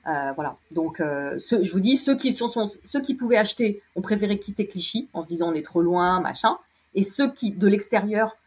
voilà. 0.06 0.58
Donc 0.72 0.98
je 1.00 1.72
vous 1.72 1.80
dis, 1.80 1.98
ceux 1.98 2.16
qui 2.16 3.16
pouvaient 3.16 3.38
acheter 3.38 3.82
ont 3.96 4.02
préféré 4.02 4.38
quitter 4.38 4.68
Clichy 4.68 5.10
en 5.14 5.22
se 5.22 5.28
disant 5.28 5.50
on 5.50 5.54
est 5.54 5.66
trop 5.66 5.82
loin, 5.82 6.20
machin. 6.20 6.58
Et 6.94 7.04
ceux 7.04 7.32
qui 7.32 7.52
de 7.52 7.68
l'extérieur 7.68 8.38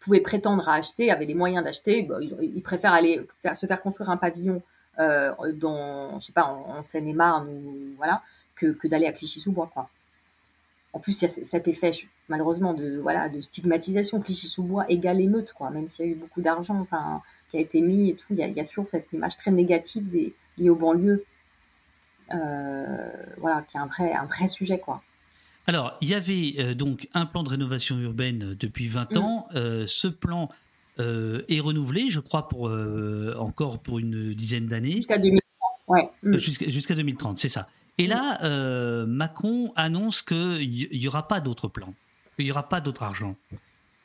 pouvaient 0.00 0.20
prétendre 0.20 0.68
à 0.68 0.74
acheter, 0.74 1.10
avaient 1.10 1.26
les 1.26 1.34
moyens 1.34 1.64
d'acheter, 1.64 2.02
bah, 2.02 2.18
ils, 2.20 2.62
préfèrent 2.62 2.92
aller 2.92 3.26
se 3.54 3.66
faire 3.66 3.80
construire 3.82 4.10
un 4.10 4.16
pavillon 4.16 4.62
euh, 4.98 5.32
dans, 5.54 6.20
je 6.20 6.26
sais 6.26 6.32
pas, 6.32 6.44
en, 6.44 6.82
Seine-et-Marne 6.82 7.48
ou 7.48 7.94
voilà, 7.96 8.22
que, 8.54 8.66
que 8.66 8.88
d'aller 8.88 9.06
à 9.06 9.12
Clichy-sous-Bois, 9.12 9.70
quoi. 9.72 9.88
En 10.92 10.98
plus, 10.98 11.20
il 11.20 11.24
y 11.24 11.26
a 11.26 11.30
cet 11.30 11.68
effet, 11.68 11.92
malheureusement, 12.28 12.74
de 12.74 12.98
voilà, 12.98 13.28
de 13.28 13.40
stigmatisation. 13.40 14.20
Clichy-sous-Bois 14.20 14.84
égale 14.90 15.20
émeute, 15.20 15.52
quoi. 15.52 15.70
Même 15.70 15.88
s'il 15.88 16.06
y 16.06 16.08
a 16.08 16.12
eu 16.12 16.14
beaucoup 16.14 16.42
d'argent, 16.42 16.78
enfin, 16.78 17.22
qui 17.50 17.56
a 17.56 17.60
été 17.60 17.80
mis 17.80 18.10
et 18.10 18.14
tout, 18.14 18.28
il 18.30 18.38
y 18.38 18.42
a, 18.42 18.46
il 18.46 18.54
y 18.54 18.60
a 18.60 18.64
toujours 18.64 18.86
cette 18.86 19.10
image 19.12 19.36
très 19.36 19.50
négative 19.50 20.08
des, 20.10 20.34
liée 20.58 20.70
aux 20.70 20.76
banlieues. 20.76 21.24
Euh, 22.34 23.10
voilà, 23.38 23.62
qui 23.62 23.76
est 23.76 23.80
un 23.80 23.86
vrai, 23.86 24.12
un 24.12 24.26
vrai 24.26 24.48
sujet, 24.48 24.78
quoi. 24.78 25.02
Alors, 25.66 25.96
il 26.00 26.08
y 26.08 26.14
avait 26.14 26.54
euh, 26.58 26.74
donc 26.74 27.08
un 27.14 27.24
plan 27.24 27.42
de 27.42 27.48
rénovation 27.48 27.98
urbaine 27.98 28.54
depuis 28.58 28.88
20 28.88 29.14
mm. 29.14 29.18
ans. 29.18 29.48
ce 29.52 30.08
plan 30.08 30.48
euh, 31.00 31.42
est 31.48 31.60
renouvelé, 31.60 32.10
je 32.10 32.20
crois, 32.20 32.48
pour 32.48 32.68
euh, 32.68 33.34
encore 33.38 33.78
pour 33.78 33.98
une 33.98 34.34
dizaine 34.34 34.66
d'années. 34.66 34.96
Jusqu'à 34.96 35.16
2030, 35.16 35.42
ouais. 35.88 36.10
Euh, 36.26 36.38
jusqu'à 36.38 36.94
2030, 36.94 37.38
c'est 37.38 37.48
ça. 37.48 37.68
Et 37.98 38.06
là, 38.06 38.38
Macron 39.06 39.72
annonce 39.76 40.22
qu'il 40.22 40.88
n'y 40.92 41.08
aura 41.08 41.28
pas 41.28 41.40
d'autres 41.40 41.68
plans, 41.68 41.94
qu'il 42.36 42.44
n'y 42.44 42.50
aura 42.50 42.68
pas 42.68 42.80
d'autre 42.80 43.02
argent. 43.02 43.36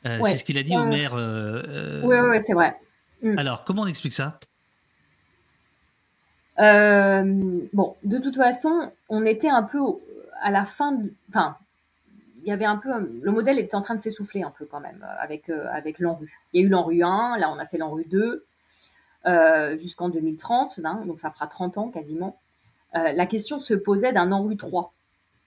C'est 0.04 0.36
ce 0.36 0.44
qu'il 0.44 0.58
a 0.58 0.62
dit 0.62 0.76
au 0.76 0.84
maire. 0.84 1.14
oui, 1.14 2.16
oui, 2.16 2.40
c'est 2.40 2.54
vrai. 2.54 2.76
Mm. 3.22 3.38
Alors, 3.38 3.64
comment 3.64 3.82
on 3.82 3.86
explique 3.86 4.12
ça? 4.12 4.38
Bon, 6.58 7.96
de 8.04 8.18
toute 8.18 8.36
façon, 8.36 8.92
on 9.08 9.24
était 9.24 9.50
un 9.50 9.62
peu 9.62 9.80
à 10.40 10.50
la 10.50 10.64
fin, 10.64 10.92
de, 10.92 11.12
enfin, 11.28 11.56
il 12.42 12.48
y 12.48 12.52
avait 12.52 12.64
un 12.64 12.76
peu 12.76 12.90
le 12.98 13.30
modèle 13.30 13.58
était 13.58 13.74
en 13.74 13.82
train 13.82 13.94
de 13.94 14.00
s'essouffler 14.00 14.42
un 14.42 14.50
peu 14.50 14.64
quand 14.64 14.80
même 14.80 15.04
euh, 15.06 15.22
avec 15.22 15.50
euh, 15.50 15.66
avec 15.70 15.98
l'ANRU. 15.98 16.40
Il 16.52 16.60
y 16.60 16.64
a 16.64 16.66
eu 16.66 16.70
l'ANRU 16.70 17.02
1, 17.02 17.36
là 17.38 17.50
on 17.52 17.58
a 17.58 17.66
fait 17.66 17.78
l'ANRU 17.78 18.04
2 18.06 18.46
euh, 19.26 19.76
jusqu'en 19.76 20.08
2030, 20.08 20.80
hein, 20.84 21.02
donc 21.06 21.20
ça 21.20 21.30
fera 21.30 21.46
30 21.46 21.78
ans 21.78 21.90
quasiment. 21.90 22.38
La 22.94 23.26
question 23.26 23.60
se 23.60 23.74
posait 23.74 24.12
d'un 24.12 24.32
ANRU 24.32 24.56
3. 24.56 24.92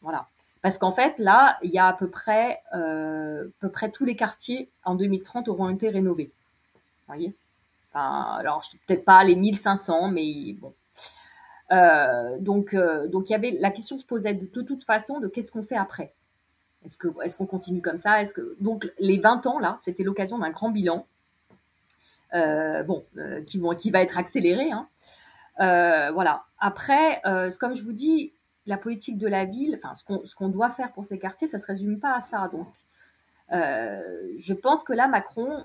Voilà. 0.02 0.28
Parce 0.62 0.78
qu'en 0.78 0.92
fait, 0.92 1.18
là, 1.18 1.58
il 1.64 1.72
y 1.72 1.80
a 1.80 1.88
à 1.88 1.94
peu 1.94 2.08
près, 2.08 2.62
à 2.72 3.44
peu 3.60 3.70
près 3.70 3.90
tous 3.90 4.06
les 4.06 4.16
quartiers 4.16 4.70
en 4.84 4.96
2030 4.96 5.48
auront 5.48 5.70
été 5.70 5.90
rénovés. 5.90 6.32
Vous 6.74 7.14
voyez? 7.14 7.34
Enfin, 7.90 8.38
Alors, 8.40 8.64
peut-être 8.88 9.06
pas 9.06 9.24
les 9.24 9.36
1500, 9.36 10.10
mais 10.10 10.54
bon. 10.54 10.74
donc, 12.40 12.76
donc, 12.76 13.30
il 13.30 13.32
y 13.32 13.36
avait 13.36 13.52
la 13.52 13.72
question 13.72 13.98
se 13.98 14.06
posait 14.06 14.34
de 14.34 14.46
toute 14.46 14.84
façon 14.84 15.20
de 15.20 15.28
qu'est-ce 15.28 15.52
qu'on 15.52 15.64
fait 15.64 15.78
après? 15.78 16.14
Est-ce 16.86 16.98
que 16.98 17.08
est-ce 17.24 17.36
qu'on 17.36 17.46
continue 17.46 17.82
comme 17.82 17.98
ça? 17.98 18.22
Est-ce 18.22 18.34
que 18.34 18.56
donc 18.60 18.92
les 18.98 19.20
20 19.20 19.46
ans 19.46 19.60
là, 19.60 19.78
c'était 19.82 20.04
l'occasion 20.04 20.40
d'un 20.40 20.50
grand 20.50 20.70
bilan. 20.70 21.06
Euh, 22.34 22.82
bon, 22.84 23.06
euh, 23.18 23.44
qui 23.44 23.60
vont 23.60 23.76
qui 23.76 23.92
va 23.92 24.02
être 24.02 24.18
accéléré. 24.18 24.72
Hein. 24.72 24.88
Euh, 25.62 26.12
voilà. 26.12 26.44
Après, 26.60 27.22
comme 27.60 27.74
je 27.74 27.84
vous 27.84 27.94
dis, 27.94 28.34
la 28.66 28.78
politique 28.78 29.18
de 29.18 29.28
la 29.28 29.46
ville, 29.46 29.80
enfin 29.82 29.96
ce 29.96 30.04
qu'on 30.04 30.26
ce 30.26 30.36
qu'on 30.36 30.50
doit 30.50 30.70
faire 30.70 30.92
pour 30.92 31.06
ces 31.06 31.18
quartiers, 31.18 31.48
ça 31.48 31.60
se 31.60 31.66
résume 31.66 32.00
pas 32.00 32.16
à 32.16 32.20
ça. 32.20 32.50
Donc, 32.52 32.68
je 33.52 34.54
pense 34.54 34.84
que 34.84 34.94
là, 34.94 35.08
Macron, 35.08 35.64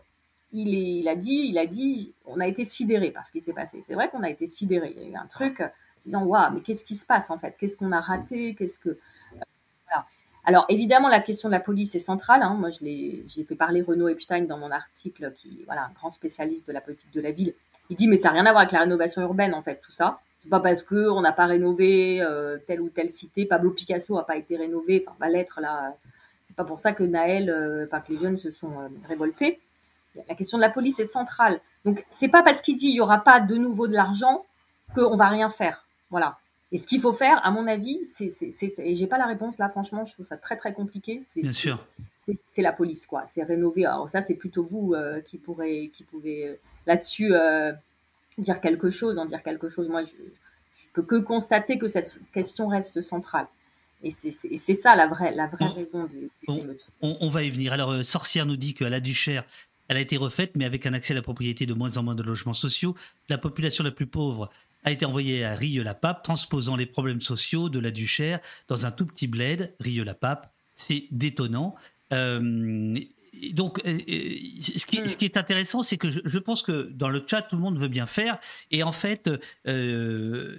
il, 0.52 0.74
est, 0.74 1.00
il 1.00 1.08
a 1.08 1.16
dit, 1.16 1.46
il 1.48 1.58
a 1.58 1.66
dit, 1.66 2.14
on 2.24 2.40
a 2.40 2.46
été 2.46 2.64
sidéré 2.64 3.10
par 3.10 3.26
ce 3.26 3.32
qui 3.32 3.40
s'est 3.40 3.52
passé. 3.52 3.80
C'est 3.82 3.94
vrai 3.94 4.08
qu'on 4.08 4.22
a 4.22 4.30
été 4.30 4.46
sidéré. 4.46 4.94
Il 4.96 5.02
y 5.02 5.06
a 5.06 5.10
eu 5.10 5.16
un 5.16 5.26
truc, 5.26 5.62
disant 6.02 6.24
waouh, 6.24 6.54
mais 6.54 6.60
qu'est-ce 6.60 6.84
qui 6.84 6.96
se 6.96 7.04
passe 7.04 7.30
en 7.30 7.38
fait? 7.38 7.56
Qu'est-ce 7.58 7.76
qu'on 7.76 7.92
a 7.92 8.00
raté? 8.00 8.54
Qu'est-ce 8.54 8.78
que 8.78 8.98
alors 10.48 10.64
évidemment, 10.68 11.08
la 11.08 11.18
question 11.18 11.48
de 11.48 11.52
la 11.52 11.60
police 11.60 11.96
est 11.96 12.00
centrale. 12.00 12.40
Hein. 12.42 12.54
Moi, 12.54 12.70
j'ai 12.70 13.44
fait 13.46 13.56
parler 13.56 13.82
Renaud 13.82 14.06
Epstein 14.06 14.42
dans 14.42 14.56
mon 14.56 14.70
article, 14.70 15.32
qui 15.36 15.62
voilà 15.66 15.86
un 15.86 15.92
grand 15.92 16.10
spécialiste 16.10 16.68
de 16.68 16.72
la 16.72 16.80
politique 16.80 17.12
de 17.12 17.20
la 17.20 17.32
ville. 17.32 17.52
Il 17.90 17.96
dit 17.96 18.06
mais 18.06 18.16
ça 18.16 18.28
n'a 18.28 18.34
rien 18.34 18.46
à 18.46 18.52
voir 18.52 18.62
avec 18.62 18.72
la 18.72 18.80
rénovation 18.80 19.22
urbaine 19.22 19.54
en 19.54 19.62
fait 19.62 19.80
tout 19.80 19.92
ça. 19.92 20.20
C'est 20.38 20.48
pas 20.48 20.60
parce 20.60 20.84
que 20.84 21.08
on 21.10 21.20
n'a 21.20 21.32
pas 21.32 21.46
rénové 21.46 22.20
euh, 22.20 22.58
telle 22.66 22.80
ou 22.80 22.88
telle 22.88 23.10
cité, 23.10 23.44
Pablo 23.44 23.70
Picasso 23.70 24.16
a 24.18 24.26
pas 24.26 24.36
été 24.36 24.56
rénové, 24.56 25.04
enfin 25.04 25.16
va 25.18 25.28
l'être 25.28 25.60
là. 25.60 25.96
C'est 26.46 26.56
pas 26.56 26.64
pour 26.64 26.78
ça 26.78 26.92
que 26.92 27.02
Naël, 27.02 27.50
euh, 27.50 27.84
enfin 27.86 28.00
que 28.00 28.12
les 28.12 28.18
jeunes 28.18 28.36
se 28.36 28.52
sont 28.52 28.70
euh, 28.70 28.88
révoltés. 29.08 29.60
La 30.28 30.34
question 30.36 30.58
de 30.58 30.62
la 30.62 30.70
police 30.70 31.00
est 31.00 31.06
centrale. 31.06 31.60
Donc 31.84 32.04
c'est 32.10 32.28
pas 32.28 32.44
parce 32.44 32.60
qu'il 32.60 32.76
dit 32.76 32.88
il 32.88 32.94
y 32.94 33.00
aura 33.00 33.18
pas 33.18 33.40
de 33.40 33.56
nouveau 33.56 33.88
de 33.88 33.94
l'argent 33.94 34.44
qu'on 34.94 35.16
va 35.16 35.28
rien 35.28 35.48
faire. 35.48 35.84
Voilà. 36.10 36.38
Et 36.72 36.78
ce 36.78 36.86
qu'il 36.86 37.00
faut 37.00 37.12
faire, 37.12 37.44
à 37.44 37.50
mon 37.50 37.66
avis, 37.68 38.00
c'est, 38.06 38.28
et 38.78 38.94
j'ai 38.94 39.06
pas 39.06 39.18
la 39.18 39.26
réponse 39.26 39.58
là, 39.58 39.68
franchement, 39.68 40.04
je 40.04 40.12
trouve 40.12 40.26
ça 40.26 40.36
très 40.36 40.56
très 40.56 40.72
compliqué. 40.72 41.20
C'est, 41.26 41.42
Bien 41.42 41.52
sûr. 41.52 41.84
C'est, 42.18 42.62
la 42.62 42.72
police, 42.72 43.06
quoi. 43.06 43.24
C'est 43.28 43.44
rénover. 43.44 43.86
Alors 43.86 44.08
ça, 44.08 44.20
c'est 44.20 44.34
plutôt 44.34 44.64
vous 44.64 44.94
euh, 44.94 45.20
qui 45.20 45.38
pourrez, 45.38 45.92
qui 45.94 46.02
pouvez 46.02 46.48
euh, 46.48 46.54
là-dessus 46.86 47.34
euh, 47.34 47.72
dire 48.38 48.60
quelque 48.60 48.90
chose, 48.90 49.18
en 49.18 49.26
dire 49.26 49.44
quelque 49.44 49.68
chose. 49.68 49.88
Moi, 49.88 50.02
je, 50.02 50.10
je 50.10 50.86
peux 50.92 51.04
que 51.04 51.20
constater 51.20 51.78
que 51.78 51.86
cette 51.86 52.20
question 52.32 52.66
reste 52.66 53.00
centrale. 53.00 53.46
Et 54.02 54.10
c'est 54.10 54.74
ça 54.74 54.94
la 54.94 55.06
vraie, 55.06 55.34
la 55.34 55.46
vraie 55.46 55.68
raison 55.68 56.04
du, 56.04 56.30
on, 56.48 57.16
on, 57.20 57.30
va 57.30 57.44
y 57.44 57.50
venir. 57.50 57.72
Alors, 57.72 58.04
Sorcière 58.04 58.44
nous 58.44 58.56
dit 58.56 58.74
qu'à 58.74 58.90
la 58.90 59.00
Duchère, 59.00 59.44
elle 59.88 59.96
a 59.96 60.00
été 60.00 60.16
refaite, 60.16 60.52
mais 60.54 60.64
avec 60.64 60.84
un 60.86 60.92
accès 60.92 61.12
à 61.12 61.16
la 61.16 61.22
propriété 61.22 61.64
de 61.64 61.74
moins 61.74 61.96
en 61.96 62.02
moins 62.02 62.14
de 62.14 62.22
logements 62.22 62.54
sociaux. 62.54 62.94
La 63.28 63.38
population 63.38 63.84
la 63.84 63.90
plus 63.90 64.06
pauvre 64.06 64.50
a 64.86 64.92
été 64.92 65.04
envoyé 65.04 65.44
à 65.44 65.54
Rieux-la-Pape, 65.54 66.22
transposant 66.22 66.76
les 66.76 66.86
problèmes 66.86 67.20
sociaux 67.20 67.68
de 67.68 67.80
la 67.80 67.90
Duchère 67.90 68.38
dans 68.68 68.86
un 68.86 68.92
tout 68.92 69.04
petit 69.04 69.26
bled, 69.26 69.74
Rieux-la-Pape. 69.80 70.52
C'est 70.76 71.06
détonnant. 71.10 71.74
Euh, 72.12 72.96
donc, 73.52 73.80
euh, 73.84 73.98
euh, 74.08 74.34
ce, 74.60 74.86
qui, 74.86 75.08
ce, 75.08 75.16
qui, 75.16 75.24
est 75.24 75.36
intéressant, 75.36 75.82
c'est 75.82 75.96
que 75.96 76.08
je, 76.08 76.38
pense 76.38 76.62
que 76.62 76.88
dans 76.94 77.08
le 77.08 77.22
chat, 77.26 77.42
tout 77.42 77.56
le 77.56 77.62
monde 77.62 77.78
veut 77.78 77.88
bien 77.88 78.06
faire. 78.06 78.38
Et 78.70 78.84
en 78.84 78.92
fait, 78.92 79.28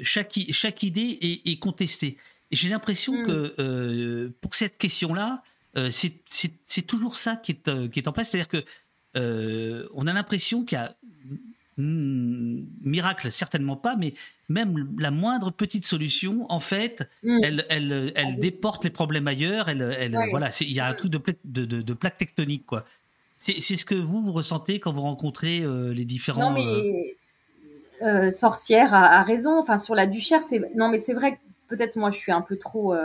chaque, 0.04 0.38
chaque 0.52 0.84
idée 0.84 1.42
est, 1.46 1.60
contestée. 1.60 2.18
Et 2.52 2.56
j'ai 2.58 2.68
l'impression 2.68 3.14
mm. 3.14 3.26
que 3.26 4.34
pour 4.42 4.56
cette 4.56 4.78
question-là, 4.78 5.42
c'est 5.90 6.86
toujours 6.86 7.16
ça 7.16 7.38
qui 7.38 7.54
est, 7.54 7.90
qui 7.92 8.00
est 8.00 8.08
en 8.10 8.12
place. 8.12 8.32
C'est-à-dire 8.32 8.50
que 8.50 9.88
on 9.94 10.06
a 10.06 10.12
l'impression 10.12 10.66
qu'il 10.66 10.78
y 10.78 10.82
a 10.82 10.98
Hmm, 11.80 12.64
miracle, 12.82 13.32
certainement 13.32 13.76
pas, 13.76 13.96
mais 13.96 14.16
même 14.50 14.90
la 14.98 15.12
moindre 15.12 15.52
petite 15.52 15.86
solution, 15.86 16.48
en 16.50 16.60
fait, 16.60 17.08
hmm. 17.22 17.40
elle, 17.44 17.66
elle, 17.70 18.12
elle, 18.16 18.40
déporte 18.40 18.84
les 18.84 18.90
problèmes 18.90 19.28
ailleurs. 19.28 19.70
Elle, 19.70 19.84
elle 20.00 20.18
voilà, 20.32 20.50
il 20.62 20.72
y 20.72 20.80
a 20.80 20.88
un 20.88 20.94
truc 20.96 21.12
de, 21.12 21.22
de, 21.46 21.82
de, 21.82 21.94
plaque 21.94 22.18
tectonique, 22.18 22.66
quoi. 22.66 22.84
C'est 23.36 23.60
ce 23.60 23.86
que 23.86 23.94
vous, 23.94 24.24
vous 24.24 24.32
ressentez 24.32 24.80
quand 24.80 24.92
vous 24.92 25.02
rencontrez 25.02 25.60
euh, 25.62 25.94
les 25.94 26.06
différents. 26.06 26.50
Non, 26.50 26.52
mais 26.52 27.16
euh, 28.02 28.08
euh, 28.08 28.32
Sorcière 28.32 28.96
a, 28.96 29.22
raison. 29.22 29.60
Enfin, 29.60 29.78
sur 29.78 29.94
la 29.94 30.08
Duchère, 30.08 30.42
c'est 30.42 30.60
non, 30.76 30.90
mais 30.90 30.98
c'est 30.98 31.14
vrai 31.14 31.34
que 31.34 31.38
peut-être 31.68 31.98
moi 31.98 32.10
je 32.10 32.18
suis 32.18 32.32
un 32.32 32.42
peu 32.42 32.58
trop 32.58 32.96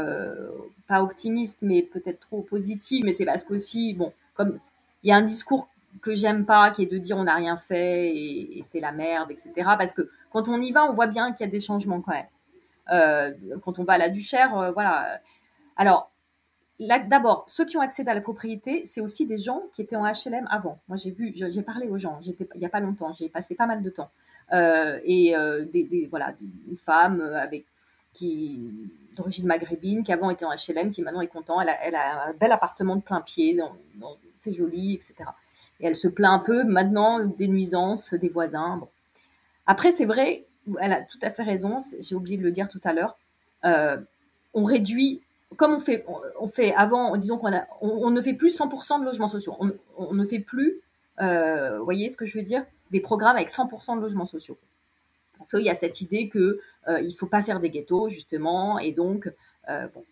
pas 0.89 1.03
optimiste, 1.03 1.59
mais 1.61 1.83
peut-être 1.83 2.21
trop 2.21 2.41
positive. 2.41 3.05
Mais 3.05 3.13
c'est 3.13 3.27
parce 3.27 3.45
qu'aussi, 3.45 3.93
bon, 3.93 4.15
comme 4.33 4.59
il 5.03 5.11
y 5.11 5.13
a 5.13 5.17
un 5.17 5.23
discours 5.23 5.69
que 6.01 6.15
j'aime 6.15 6.47
pas, 6.47 6.71
qui 6.71 6.83
est 6.83 6.87
de 6.87 6.99
dire 6.99 7.17
on 7.17 7.25
n'a 7.25 7.35
rien 7.35 7.57
fait 7.57 8.15
et, 8.15 8.63
c'est 8.65 8.81
la 8.81 8.93
merde, 8.93 9.31
etc. 9.31 9.53
Parce 9.79 9.95
que 9.95 10.11
quand 10.31 10.49
on 10.49 10.61
y 10.61 10.73
va, 10.73 10.85
on 10.85 10.93
voit 10.93 11.07
bien 11.07 11.33
qu'il 11.33 11.45
y 11.47 11.49
a 11.49 11.53
des 11.53 11.61
changements 11.61 12.01
quand 12.01 12.13
même. 12.13 12.27
Euh, 12.93 13.33
quand 13.63 13.79
on 13.79 13.85
va 13.85 13.95
à 13.95 13.99
la 13.99 14.09
Duchère, 14.09 14.57
euh, 14.59 14.73
voilà. 14.73 15.21
Alors, 15.77 16.11
d'abord, 17.09 17.45
ceux 17.47 17.65
qui 17.65 17.77
ont 17.77 17.81
accès 17.81 18.09
à 18.09 18.15
la 18.15 18.21
propriété, 18.21 18.85
c'est 18.87 19.01
aussi 19.01 19.27
des 19.27 19.39
gens 19.39 19.63
qui 19.75 19.83
étaient 19.83 19.97
en 19.97 20.05
HLM 20.05 20.47
avant. 20.51 20.81
Moi, 20.89 20.97
j'ai 20.97 21.11
vu, 21.11 21.33
j'ai 21.35 21.63
parlé 21.63 21.89
aux 21.89 21.99
gens, 21.99 22.19
j'étais 22.21 22.49
il 22.55 22.61
y 22.61 22.67
a 22.67 22.69
pas 22.69 22.81
longtemps, 22.81 23.13
j'ai 23.13 23.29
passé 23.29 23.55
pas 23.55 23.67
mal 23.67 23.83
de 23.83 23.91
temps. 23.91 24.11
Euh, 24.53 24.99
et 25.05 25.35
des, 25.73 26.09
voilà, 26.11 26.35
une 26.69 26.77
femme 26.77 27.21
avec 27.21 27.67
qui 28.13 28.71
d'origine 29.17 29.47
maghrébine, 29.47 30.05
qui 30.05 30.13
avant 30.13 30.31
était 30.31 30.45
en 30.45 30.51
HLM, 30.51 30.91
qui 30.91 31.03
maintenant 31.03 31.21
est 31.21 31.29
content. 31.29 31.61
Elle 31.61 31.95
a, 31.95 32.29
un 32.29 32.33
bel 32.33 32.53
appartement 32.53 32.97
de 32.97 33.03
plein 33.03 33.21
pied, 33.21 33.59
c'est 34.37 34.53
joli, 34.53 34.95
etc. 34.95 35.15
Et 35.81 35.87
elle 35.87 35.97
se 35.97 36.09
plaint 36.09 36.33
un 36.33 36.45
peu 36.45 36.65
maintenant 36.65 37.25
des 37.25 37.49
nuisances 37.49 38.15
des 38.15 38.29
voisins. 38.29 38.81
Après, 39.67 39.91
c'est 39.91 40.05
vrai, 40.05 40.47
elle 40.81 40.93
a 40.93 41.03
tout 41.03 41.19
à 41.23 41.31
fait 41.31 41.43
raison, 41.43 41.79
j'ai 42.01 42.15
oublié 42.15 42.37
de 42.37 42.43
le 42.43 42.51
dire 42.51 42.69
tout 42.69 42.81
à 42.85 42.93
l'heure. 42.93 43.17
Euh, 43.65 43.99
on 44.55 44.65
réduit, 44.65 45.23
comme 45.57 45.73
on 45.73 45.81
fait, 45.81 46.05
on, 46.41 46.49
fait 46.49 46.75
avant, 46.75 47.17
disons 47.17 47.39
qu'on 47.39 47.53
a, 47.53 47.67
on, 47.81 48.11
ne 48.11 48.21
fait 48.21 48.35
plus 48.35 48.59
100% 48.59 49.01
de 49.01 49.05
logements 49.05 49.29
sociaux. 49.29 49.57
On, 49.97 50.15
ne 50.15 50.25
fait 50.25 50.41
plus, 50.41 50.81
euh, 51.21 51.79
vous 51.79 51.85
voyez 51.85 52.11
ce 52.11 52.17
que 52.17 52.27
je 52.27 52.39
veux 52.39 52.45
dire, 52.45 52.65
des 52.91 53.01
programmes 53.01 53.37
avec 53.37 53.51
100% 53.51 53.97
de 53.97 54.01
logements 54.01 54.27
sociaux. 54.27 54.59
Parce 55.43 55.51
qu'il 55.51 55.67
y 55.67 55.71
a 55.71 55.75
cette 55.75 56.01
idée 56.01 56.29
que 56.29 56.61
euh, 56.89 57.01
il 57.01 57.13
faut 57.13 57.27
pas 57.27 57.43
faire 57.43 57.61
des 57.61 57.71
ghettos 57.71 58.09
justement, 58.09 58.79
et 58.79 58.93
donc 58.93 59.31
euh, 59.69 59.87
bon. 59.95 60.05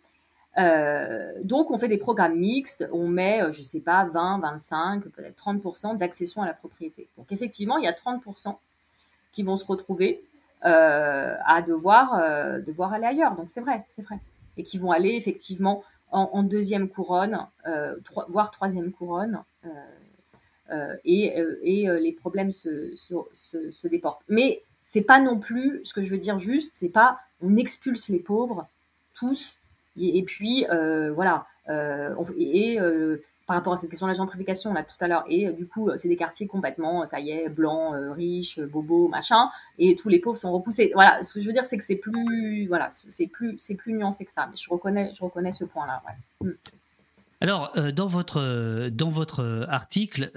Euh, 0.58 1.32
donc 1.44 1.70
on 1.70 1.78
fait 1.78 1.88
des 1.88 1.96
programmes 1.96 2.36
mixtes, 2.36 2.88
on 2.92 3.06
met, 3.06 3.40
je 3.52 3.62
sais 3.62 3.80
pas, 3.80 4.04
20, 4.04 4.40
25, 4.40 5.08
peut-être 5.08 5.36
30% 5.36 5.96
d'accession 5.96 6.42
à 6.42 6.46
la 6.46 6.54
propriété. 6.54 7.08
Donc 7.16 7.30
effectivement, 7.30 7.78
il 7.78 7.84
y 7.84 7.88
a 7.88 7.92
30% 7.92 8.56
qui 9.32 9.44
vont 9.44 9.56
se 9.56 9.64
retrouver 9.64 10.24
à 10.62 11.62
devoir, 11.66 12.60
devoir 12.62 12.92
aller 12.92 13.06
ailleurs. 13.06 13.36
Donc 13.36 13.48
c'est 13.48 13.60
vrai, 13.60 13.84
c'est 13.86 14.02
vrai. 14.02 14.18
Et 14.56 14.64
qui 14.64 14.76
vont 14.76 14.90
aller 14.90 15.14
effectivement 15.14 15.84
en, 16.10 16.42
deuxième 16.42 16.88
couronne, 16.88 17.46
voire 18.28 18.50
troisième 18.50 18.90
couronne. 18.90 19.44
et, 21.04 21.38
et 21.62 22.00
les 22.00 22.12
problèmes 22.12 22.50
se, 22.50 22.96
se 22.96 23.88
déportent. 23.88 24.24
Mais 24.28 24.62
c'est 24.92 25.02
pas 25.02 25.20
non 25.20 25.38
plus, 25.38 25.80
ce 25.84 25.94
que 25.94 26.02
je 26.02 26.10
veux 26.10 26.18
dire 26.18 26.36
juste, 26.36 26.72
c'est 26.74 26.88
pas 26.88 27.20
on 27.40 27.54
expulse 27.54 28.08
les 28.08 28.18
pauvres 28.18 28.66
tous. 29.14 29.56
Et, 29.96 30.24
puis 30.24 30.66
euh, 30.68 31.12
voilà 31.12 31.46
euh, 31.68 32.12
et, 32.36 32.80
euh, 32.80 33.22
par 33.46 33.54
rapport 33.56 33.74
à 33.74 33.76
cette 33.76 33.90
question 33.90 34.06
de 34.06 34.10
la 34.10 34.16
gentrification 34.16 34.72
là 34.72 34.82
tout 34.82 34.96
à 34.98 35.06
l'heure 35.06 35.24
et 35.28 35.52
du 35.52 35.66
coup 35.66 35.90
c'est 35.96 36.08
des 36.08 36.16
quartiers 36.16 36.46
complètement 36.46 37.06
ça 37.06 37.20
y 37.20 37.30
est 37.30 37.48
blancs 37.48 37.94
riches 38.16 38.60
bobos 38.60 39.08
machin 39.08 39.50
et 39.78 39.94
tous 39.94 40.08
les 40.08 40.18
pauvres 40.18 40.38
sont 40.38 40.52
repoussés. 40.52 40.90
Voilà 40.94 41.22
ce 41.22 41.34
que 41.34 41.40
je 41.40 41.46
veux 41.46 41.52
dire 41.52 41.66
c'est 41.66 41.78
que 41.78 41.84
c'est 41.84 41.96
plus 41.96 42.66
voilà 42.66 42.88
c'est 42.90 43.28
plus 43.28 43.56
c'est 43.58 43.76
plus 43.76 43.92
nuancé 43.92 44.24
que 44.24 44.32
ça 44.32 44.48
mais 44.50 44.56
je 44.56 44.68
reconnais 44.70 45.12
je 45.14 45.22
reconnais 45.22 45.52
ce 45.52 45.64
point 45.64 45.86
là 45.86 46.02
mm. 46.40 46.50
Alors, 47.42 47.72
dans, 47.94 48.06
votre, 48.06 48.90
dans 48.90 49.08
votre 49.08 49.64
article, 49.66 50.30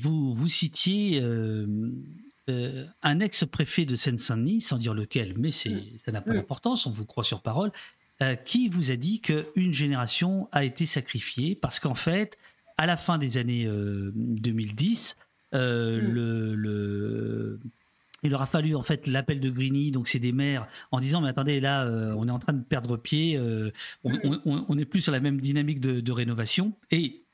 vous, 0.00 0.34
vous 0.34 0.48
citiez 0.48 1.22
euh, 2.48 2.86
un 3.02 3.18
ex-préfet 3.18 3.86
de 3.86 3.96
Seine-Saint-Denis, 3.96 4.60
sans 4.60 4.78
dire 4.78 4.94
lequel, 4.94 5.34
mais 5.36 5.50
c'est, 5.50 5.70
mm. 5.70 5.82
ça 6.04 6.12
n'a 6.12 6.20
pas 6.20 6.32
d'importance, 6.32 6.86
on 6.86 6.92
vous 6.92 7.04
croit 7.04 7.24
sur 7.24 7.42
parole, 7.42 7.72
euh, 8.22 8.36
qui 8.36 8.68
vous 8.68 8.92
a 8.92 8.96
dit 8.96 9.20
qu'une 9.20 9.72
génération 9.72 10.48
a 10.52 10.64
été 10.64 10.86
sacrifiée 10.86 11.56
parce 11.56 11.80
qu'en 11.80 11.96
fait, 11.96 12.38
à 12.78 12.86
la 12.86 12.96
fin 12.96 13.18
des 13.18 13.36
années 13.36 13.68
2010, 14.14 15.16
euh, 15.54 16.00
mm. 16.00 16.06
le, 16.54 17.60
il 18.22 18.32
aura 18.32 18.46
fallu 18.46 18.76
en 18.76 18.82
fait 18.82 19.08
l'appel 19.08 19.40
de 19.40 19.50
Grigny, 19.50 19.90
donc 19.90 20.06
c'est 20.06 20.20
des 20.20 20.32
maires, 20.32 20.68
en 20.92 21.00
disant 21.00 21.20
mais 21.20 21.28
attendez 21.28 21.58
là, 21.58 21.84
on 22.16 22.28
est 22.28 22.32
en 22.32 22.38
train 22.38 22.52
de 22.52 22.62
perdre 22.62 22.96
pied, 22.96 23.40
on 24.04 24.74
n'est 24.74 24.84
plus 24.84 25.00
sur 25.00 25.10
la 25.10 25.20
même 25.20 25.40
dynamique 25.40 25.80
de, 25.80 25.98
de 25.98 26.12
rénovation 26.12 26.74
et 26.92 27.25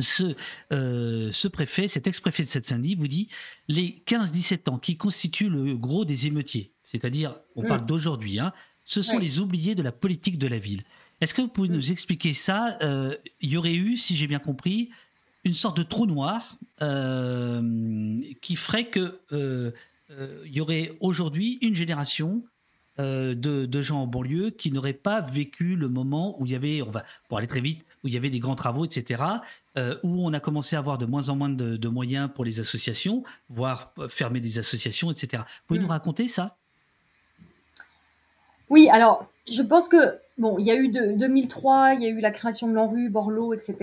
ce, 0.00 0.34
euh, 0.72 1.30
ce 1.32 1.48
préfet, 1.48 1.88
cet 1.88 2.06
ex-préfet 2.06 2.44
de 2.44 2.48
Seine-Saint-Denis 2.48 2.94
vous 2.94 3.08
dit 3.08 3.28
les 3.68 4.02
15-17 4.06 4.70
ans 4.70 4.78
qui 4.78 4.96
constituent 4.96 5.48
le 5.48 5.76
gros 5.76 6.04
des 6.04 6.26
émeutiers, 6.26 6.72
c'est-à-dire, 6.82 7.36
on 7.56 7.62
mm. 7.62 7.66
parle 7.66 7.86
d'aujourd'hui, 7.86 8.38
hein, 8.38 8.52
ce 8.84 9.02
sont 9.02 9.18
les 9.18 9.38
oubliés 9.38 9.74
de 9.74 9.82
la 9.82 9.92
politique 9.92 10.38
de 10.38 10.48
la 10.48 10.58
ville. 10.58 10.82
Est-ce 11.20 11.34
que 11.34 11.42
vous 11.42 11.48
pouvez 11.48 11.68
mm. 11.68 11.74
nous 11.74 11.92
expliquer 11.92 12.34
ça 12.34 12.78
euh, 12.82 13.16
Il 13.40 13.50
y 13.50 13.56
aurait 13.56 13.74
eu, 13.74 13.96
si 13.96 14.16
j'ai 14.16 14.26
bien 14.26 14.40
compris, 14.40 14.90
une 15.44 15.54
sorte 15.54 15.76
de 15.76 15.82
trou 15.82 16.06
noir 16.06 16.56
euh, 16.82 18.20
qui 18.40 18.56
ferait 18.56 18.88
que 18.88 19.20
il 20.44 20.52
y 20.52 20.60
aurait 20.60 20.94
aujourd'hui 21.00 21.56
une 21.62 21.74
génération 21.74 22.44
de, 22.98 23.34
de, 23.34 23.82
gens 23.82 24.02
en 24.02 24.06
banlieue 24.06 24.50
qui 24.50 24.70
n'auraient 24.70 24.92
pas 24.92 25.20
vécu 25.20 25.76
le 25.76 25.88
moment 25.88 26.40
où 26.40 26.46
il 26.46 26.52
y 26.52 26.54
avait, 26.54 26.82
on 26.82 26.90
va, 26.90 27.04
pour 27.28 27.38
aller 27.38 27.46
très 27.46 27.60
vite, 27.60 27.84
où 28.04 28.08
il 28.08 28.14
y 28.14 28.16
avait 28.16 28.30
des 28.30 28.38
grands 28.38 28.54
travaux, 28.54 28.84
etc., 28.84 29.22
euh, 29.78 29.96
où 30.02 30.26
on 30.26 30.32
a 30.32 30.40
commencé 30.40 30.76
à 30.76 30.80
avoir 30.80 30.98
de 30.98 31.06
moins 31.06 31.28
en 31.28 31.36
moins 31.36 31.48
de, 31.48 31.88
moyens 31.88 32.28
pour 32.34 32.44
les 32.44 32.60
associations, 32.60 33.22
voire 33.48 33.92
fermer 34.08 34.40
des 34.40 34.58
associations, 34.58 35.10
etc. 35.10 35.42
Vous 35.46 35.66
pouvez 35.66 35.80
nous 35.80 35.86
hmm. 35.86 35.90
raconter 35.90 36.28
ça? 36.28 36.56
Oui, 38.70 38.88
alors 38.90 39.26
je 39.50 39.62
pense 39.62 39.88
que, 39.88 40.18
bon, 40.38 40.58
il 40.58 40.66
y 40.66 40.70
a 40.70 40.76
eu 40.76 40.88
de, 40.88 41.12
2003, 41.18 41.94
il 41.94 42.02
y 42.02 42.06
a 42.06 42.08
eu 42.08 42.20
la 42.20 42.30
création 42.30 42.68
de 42.68 42.74
l'ANRU, 42.74 43.10
Borloo, 43.10 43.52
etc. 43.54 43.76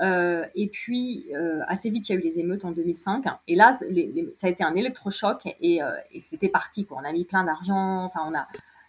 Euh, 0.00 0.44
et 0.54 0.68
puis, 0.68 1.26
euh, 1.34 1.60
assez 1.66 1.90
vite, 1.90 2.08
il 2.08 2.12
y 2.12 2.16
a 2.16 2.18
eu 2.18 2.22
les 2.22 2.38
émeutes 2.38 2.64
en 2.64 2.70
2005. 2.70 3.24
Et 3.48 3.56
là, 3.56 3.72
ça 4.34 4.46
a 4.46 4.50
été 4.50 4.62
un 4.64 4.74
électrochoc 4.74 5.46
et, 5.60 5.80
et 6.12 6.20
c'était 6.20 6.48
parti. 6.48 6.86
On 6.90 7.04
a 7.04 7.12
mis 7.12 7.24
plein 7.24 7.44
d'argent. 7.44 8.04
Enfin, 8.04 8.20
on 8.26 8.34
a, 8.34 8.46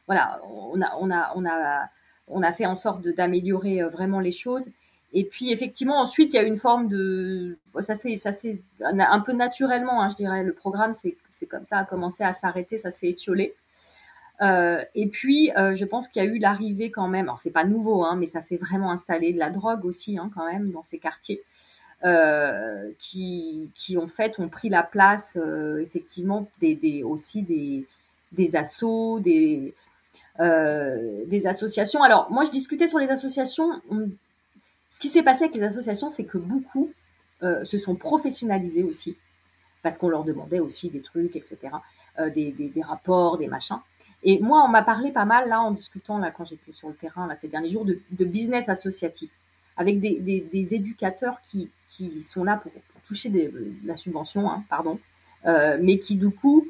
voilà, 0.07 0.41
on 0.43 0.81
a, 0.81 0.95
on 0.99 1.11
a, 1.11 1.31
on 1.35 1.45
a, 1.45 1.89
on 2.29 2.43
a 2.43 2.51
fait 2.51 2.65
en 2.65 2.75
sorte 2.75 3.07
d'améliorer 3.07 3.81
euh, 3.81 3.89
vraiment 3.89 4.19
les 4.19 4.31
choses. 4.31 4.69
Et 5.11 5.23
puis 5.23 5.51
effectivement, 5.51 5.99
ensuite, 5.99 6.33
il 6.33 6.35
y 6.35 6.39
a 6.39 6.43
une 6.43 6.57
forme 6.57 6.87
de, 6.87 7.57
ça 7.79 7.95
c'est 7.95 8.15
ça 8.15 8.31
c'est 8.31 8.61
un 8.83 9.19
peu 9.21 9.33
naturellement, 9.33 10.03
hein, 10.03 10.09
je 10.09 10.15
dirais. 10.15 10.43
Le 10.43 10.53
programme, 10.53 10.91
c'est 10.93 11.17
comme 11.47 11.65
ça 11.67 11.79
a 11.79 11.85
commencé 11.85 12.23
à 12.23 12.33
s'arrêter, 12.33 12.77
ça 12.77 12.91
s'est 12.91 13.07
étiolé. 13.07 13.55
Euh, 14.41 14.83
et 14.95 15.07
puis, 15.07 15.51
euh, 15.57 15.75
je 15.75 15.85
pense 15.85 16.07
qu'il 16.07 16.23
y 16.23 16.25
a 16.25 16.29
eu 16.29 16.39
l'arrivée 16.39 16.91
quand 16.91 17.07
même. 17.07 17.25
Alors 17.25 17.39
c'est 17.39 17.51
pas 17.51 17.65
nouveau, 17.65 18.03
hein, 18.03 18.15
mais 18.15 18.27
ça 18.27 18.41
s'est 18.41 18.57
vraiment 18.57 18.91
installé 18.91 19.33
de 19.33 19.39
la 19.39 19.49
drogue 19.49 19.85
aussi, 19.85 20.17
hein, 20.17 20.31
quand 20.33 20.45
même, 20.45 20.71
dans 20.71 20.83
ces 20.83 20.99
quartiers, 20.99 21.41
qui 22.97 23.69
qui 23.75 23.97
en 23.97 24.07
fait 24.07 24.39
ont 24.39 24.47
pris 24.47 24.69
la 24.69 24.83
place 24.83 25.37
effectivement 25.81 26.47
des, 26.61 26.75
des 26.75 27.03
aussi 27.03 27.43
des 27.43 27.85
des 28.31 28.55
assauts, 28.55 29.19
des 29.19 29.73
euh, 30.39 31.25
des 31.25 31.47
associations. 31.47 32.01
Alors, 32.01 32.31
moi, 32.31 32.45
je 32.45 32.51
discutais 32.51 32.87
sur 32.87 32.97
les 32.97 33.09
associations. 33.09 33.81
Ce 34.89 34.99
qui 34.99 35.09
s'est 35.09 35.23
passé 35.23 35.43
avec 35.43 35.55
les 35.55 35.63
associations, 35.63 36.09
c'est 36.09 36.23
que 36.23 36.37
beaucoup 36.37 36.93
euh, 37.43 37.65
se 37.65 37.77
sont 37.77 37.95
professionnalisés 37.95 38.83
aussi, 38.83 39.17
parce 39.83 39.97
qu'on 39.97 40.07
leur 40.07 40.23
demandait 40.23 40.61
aussi 40.61 40.89
des 40.89 41.01
trucs, 41.01 41.35
etc., 41.35 41.57
euh, 42.19 42.29
des, 42.29 42.71
rapports, 42.81 43.37
des 43.37 43.47
machins. 43.47 43.79
Et 44.23 44.39
moi, 44.39 44.63
on 44.65 44.67
m'a 44.67 44.81
parlé 44.81 45.11
pas 45.11 45.25
mal, 45.25 45.47
là, 45.49 45.61
en 45.61 45.71
discutant, 45.71 46.17
là, 46.17 46.31
quand 46.31 46.45
j'étais 46.45 46.71
sur 46.71 46.89
le 46.89 46.95
terrain, 46.95 47.27
là, 47.27 47.35
ces 47.35 47.47
derniers 47.47 47.69
jours, 47.69 47.85
de, 47.85 48.25
business 48.25 48.69
associatif, 48.69 49.31
avec 49.77 49.99
des, 49.99 50.73
éducateurs 50.73 51.41
qui, 51.41 51.69
qui, 51.87 52.21
sont 52.21 52.43
là 52.43 52.57
pour, 52.57 52.71
toucher 53.07 53.29
de 53.29 53.73
la 53.85 53.95
subvention, 53.95 54.51
hein, 54.51 54.63
pardon, 54.69 54.99
mais 55.45 55.99
qui, 55.99 56.15
du 56.15 56.29
coup, 56.29 56.67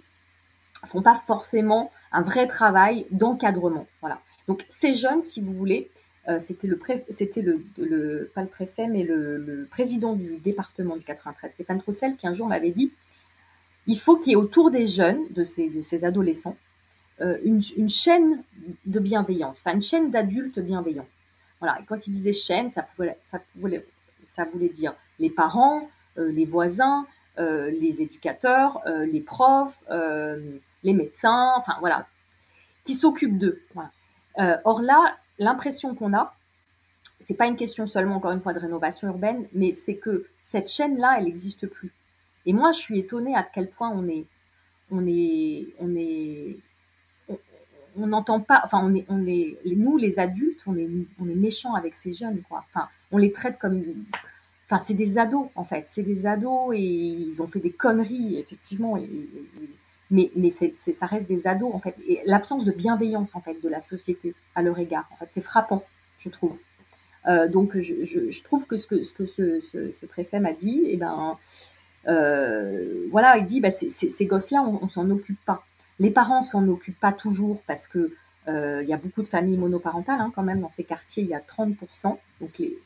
font 0.85 1.01
pas 1.01 1.15
forcément 1.15 1.91
un 2.11 2.21
vrai 2.21 2.47
travail 2.47 3.05
d'encadrement. 3.11 3.87
Voilà. 4.01 4.21
Donc 4.47 4.65
ces 4.69 4.93
jeunes, 4.93 5.21
si 5.21 5.41
vous 5.41 5.53
voulez, 5.53 5.89
euh, 6.27 6.39
c'était 6.39 6.67
le, 6.67 6.79
c'était 7.09 7.41
le, 7.41 7.63
le, 7.77 8.31
pas 8.33 8.41
le 8.41 8.47
préfet, 8.47 8.87
mais 8.87 9.03
le, 9.03 9.67
président 9.69 10.15
du 10.15 10.37
département 10.37 10.97
du 10.97 11.03
93, 11.03 11.51
Stéphane 11.51 11.79
Troussel, 11.79 12.15
qui 12.15 12.27
un 12.27 12.33
jour 12.33 12.47
m'avait 12.47 12.71
dit 12.71 12.91
il 13.87 13.97
faut 13.97 14.17
qu'il 14.17 14.31
y 14.31 14.33
ait 14.33 14.35
autour 14.35 14.69
des 14.69 14.85
jeunes, 14.85 15.21
de 15.31 15.43
ces, 15.43 15.69
de 15.69 15.81
ces 15.81 16.05
adolescents, 16.05 16.55
euh, 16.55 16.55
une, 17.19 17.59
une, 17.75 17.89
chaîne 17.89 18.43
de 18.85 18.99
bienveillance, 18.99 19.59
enfin 19.59 19.75
une 19.75 19.81
chaîne 19.81 20.09
d'adultes 20.09 20.59
bienveillants. 20.59 21.07
Voilà. 21.59 21.77
Et 21.81 21.85
quand 21.85 22.07
il 22.07 22.11
disait 22.11 22.31
chaîne, 22.31 22.71
ça 22.71 22.83
pouvait, 22.83 23.17
ça 23.19 23.39
pouvait, 23.39 23.85
ça 24.23 24.45
voulait 24.45 24.69
dire 24.69 24.93
les 25.19 25.29
parents, 25.29 25.89
euh, 26.17 26.31
les 26.31 26.45
voisins, 26.45 27.05
les 27.37 28.01
éducateurs, 28.01 28.81
les 28.85 29.21
profs, 29.21 29.81
les 30.83 30.93
médecins, 30.93 31.53
enfin 31.55 31.75
voilà, 31.79 32.05
qui 32.83 32.95
s'occupent 32.95 33.37
d'eux. 33.37 33.61
Euh, 34.39 34.57
or 34.63 34.81
là, 34.81 35.17
l'impression 35.37 35.95
qu'on 35.95 36.13
a, 36.13 36.35
c'est 37.19 37.35
pas 37.35 37.47
une 37.47 37.55
question 37.57 37.85
seulement 37.87 38.15
encore 38.15 38.31
une 38.31 38.41
fois 38.41 38.53
de 38.53 38.59
rénovation 38.59 39.07
urbaine, 39.09 39.47
mais 39.53 39.73
c'est 39.73 39.97
que 39.97 40.25
cette 40.41 40.69
chaîne-là, 40.69 41.17
elle 41.17 41.25
n'existe 41.25 41.67
plus. 41.67 41.93
Et 42.45 42.53
moi, 42.53 42.71
je 42.71 42.79
suis 42.79 42.99
étonnée 42.99 43.35
à 43.35 43.43
quel 43.43 43.69
point 43.69 43.91
on 43.93 44.07
est, 44.07 44.25
on 44.91 45.05
est, 45.05 45.67
on 45.79 45.95
est, 45.95 46.57
on 47.99 48.07
n'entend 48.07 48.39
pas, 48.39 48.61
enfin, 48.63 48.81
on 48.83 48.93
est, 48.95 49.05
on 49.09 49.25
est, 49.25 49.57
nous, 49.65 49.97
les 49.97 50.19
adultes, 50.19 50.63
on 50.67 50.77
est, 50.77 50.89
on 51.19 51.29
est 51.29 51.35
méchants 51.35 51.75
avec 51.75 51.95
ces 51.95 52.13
jeunes, 52.13 52.41
quoi. 52.47 52.65
Enfin, 52.69 52.87
on 53.11 53.17
les 53.17 53.31
traite 53.31 53.57
comme, 53.57 53.83
enfin, 54.65 54.79
c'est 54.79 54.93
des 54.93 55.17
ados, 55.17 55.47
en 55.55 55.63
fait. 55.63 55.85
C'est 55.87 56.03
des 56.03 56.25
ados 56.25 56.75
et 56.75 56.79
ils 56.79 57.41
ont 57.41 57.47
fait 57.47 57.59
des 57.59 57.71
conneries, 57.71 58.37
effectivement. 58.37 58.97
Mais, 60.11 60.31
mais 60.35 60.49
ça 60.49 61.05
reste 61.05 61.27
des 61.27 61.45
ados 61.45 61.71
en 61.71 61.79
fait. 61.79 61.95
Et 62.07 62.19
l'absence 62.25 62.65
de 62.65 62.71
bienveillance 62.71 63.35
en 63.35 63.41
fait 63.41 63.61
de 63.61 63.69
la 63.69 63.79
société 63.79 64.33
à 64.55 64.63
leur 64.63 64.79
égard, 64.79 65.07
en 65.11 65.17
fait, 65.17 65.29
c'est 65.33 65.41
frappant, 65.41 65.83
je 66.17 66.29
trouve. 66.29 66.57
Euh, 67.27 67.47
donc 67.47 67.77
je, 67.77 68.43
trouve 68.43 68.65
que 68.65 68.77
ce 68.77 68.87
que 68.87 69.03
ce, 69.03 69.13
que 69.13 69.25
ce, 69.25 70.05
préfet 70.07 70.39
m'a 70.39 70.53
dit, 70.53 70.83
eh 70.85 70.97
ben 70.97 71.37
euh, 72.07 73.07
voilà, 73.11 73.37
il 73.37 73.45
dit 73.45 73.59
bah, 73.59 73.71
ces 73.71 74.25
gosses-là, 74.25 74.63
on, 74.63 74.83
on 74.83 74.89
s'en 74.89 75.09
occupe 75.11 75.39
pas. 75.45 75.63
Les 75.99 76.11
parents 76.11 76.43
s'en 76.43 76.67
occupent 76.67 76.99
pas 76.99 77.11
toujours 77.11 77.61
parce 77.67 77.87
que 77.87 78.13
euh, 78.47 78.81
il 78.81 78.89
y 78.89 78.93
a 78.93 78.97
beaucoup 78.97 79.21
de 79.21 79.27
familles 79.27 79.57
monoparentales 79.57 80.19
hein, 80.21 80.31
quand 80.33 80.43
même 80.43 80.61
dans 80.61 80.71
ces 80.71 80.83
quartiers. 80.83 81.23
Il 81.23 81.29
y 81.29 81.33
a 81.33 81.39
30%. 81.39 82.17
Donc 82.41 82.57
les, 82.57 82.79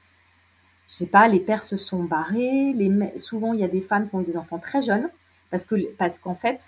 je 0.87 0.93
sais 0.93 1.05
pas, 1.05 1.27
les 1.27 1.39
pères 1.39 1.63
se 1.63 1.77
sont 1.77 2.03
barrés. 2.03 2.75
Souvent 3.15 3.53
il 3.53 3.59
y 3.59 3.63
a 3.63 3.67
des 3.67 3.81
femmes 3.81 4.09
qui 4.09 4.15
ont 4.15 4.21
des 4.21 4.37
enfants 4.37 4.59
très 4.59 4.81
jeunes 4.81 5.09
parce 5.51 5.65
que 5.65 5.75
parce 5.95 6.19
qu'en 6.19 6.35
fait 6.35 6.59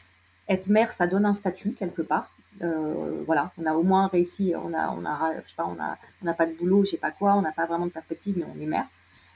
être 0.47 0.67
mère, 0.67 0.91
ça 0.91 1.07
donne 1.07 1.25
un 1.25 1.33
statut 1.33 1.71
quelque 1.71 2.01
part. 2.01 2.31
Euh, 2.61 3.23
voilà, 3.25 3.51
on 3.57 3.65
a 3.65 3.73
au 3.73 3.83
moins 3.83 4.07
réussi, 4.07 4.53
on 4.55 4.69
n'a 4.69 6.33
pas 6.33 6.45
de 6.45 6.53
boulot, 6.53 6.85
je 6.85 6.91
sais 6.91 6.97
pas 6.97 7.11
quoi, 7.11 7.35
on 7.35 7.41
n'a 7.41 7.51
pas 7.51 7.65
vraiment 7.65 7.85
de 7.85 7.91
perspective, 7.91 8.35
mais 8.37 8.45
on 8.45 8.61
est 8.61 8.65
mère. 8.65 8.85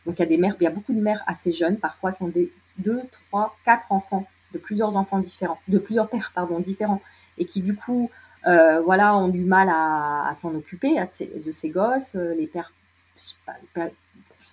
Donc 0.05 0.17
il 0.17 0.21
y 0.21 0.25
a 0.25 0.27
des 0.27 0.37
mères, 0.37 0.55
il 0.59 0.63
y 0.63 0.67
a 0.67 0.71
beaucoup 0.71 0.93
de 0.93 1.01
mères 1.01 1.23
assez 1.27 1.51
jeunes, 1.51 1.77
parfois 1.77 2.11
qui 2.11 2.23
ont 2.23 2.29
des 2.29 2.51
deux, 2.77 3.01
trois, 3.11 3.57
quatre 3.65 3.91
enfants, 3.91 4.25
de 4.53 4.57
plusieurs 4.57 4.95
enfants 4.95 5.19
différents, 5.19 5.59
de 5.67 5.79
plusieurs 5.79 6.09
pères 6.09 6.31
pardon 6.33 6.59
différents, 6.59 7.01
et 7.37 7.45
qui 7.45 7.61
du 7.61 7.75
coup, 7.75 8.09
euh, 8.47 8.81
voilà, 8.81 9.15
ont 9.15 9.27
du 9.27 9.43
mal 9.43 9.69
à, 9.71 10.31
s'en 10.35 10.53
occuper 10.55 10.95
de, 10.95 11.51
ces, 11.51 11.69
gosses. 11.69 12.15
Les 12.15 12.47
pères, 12.47 12.73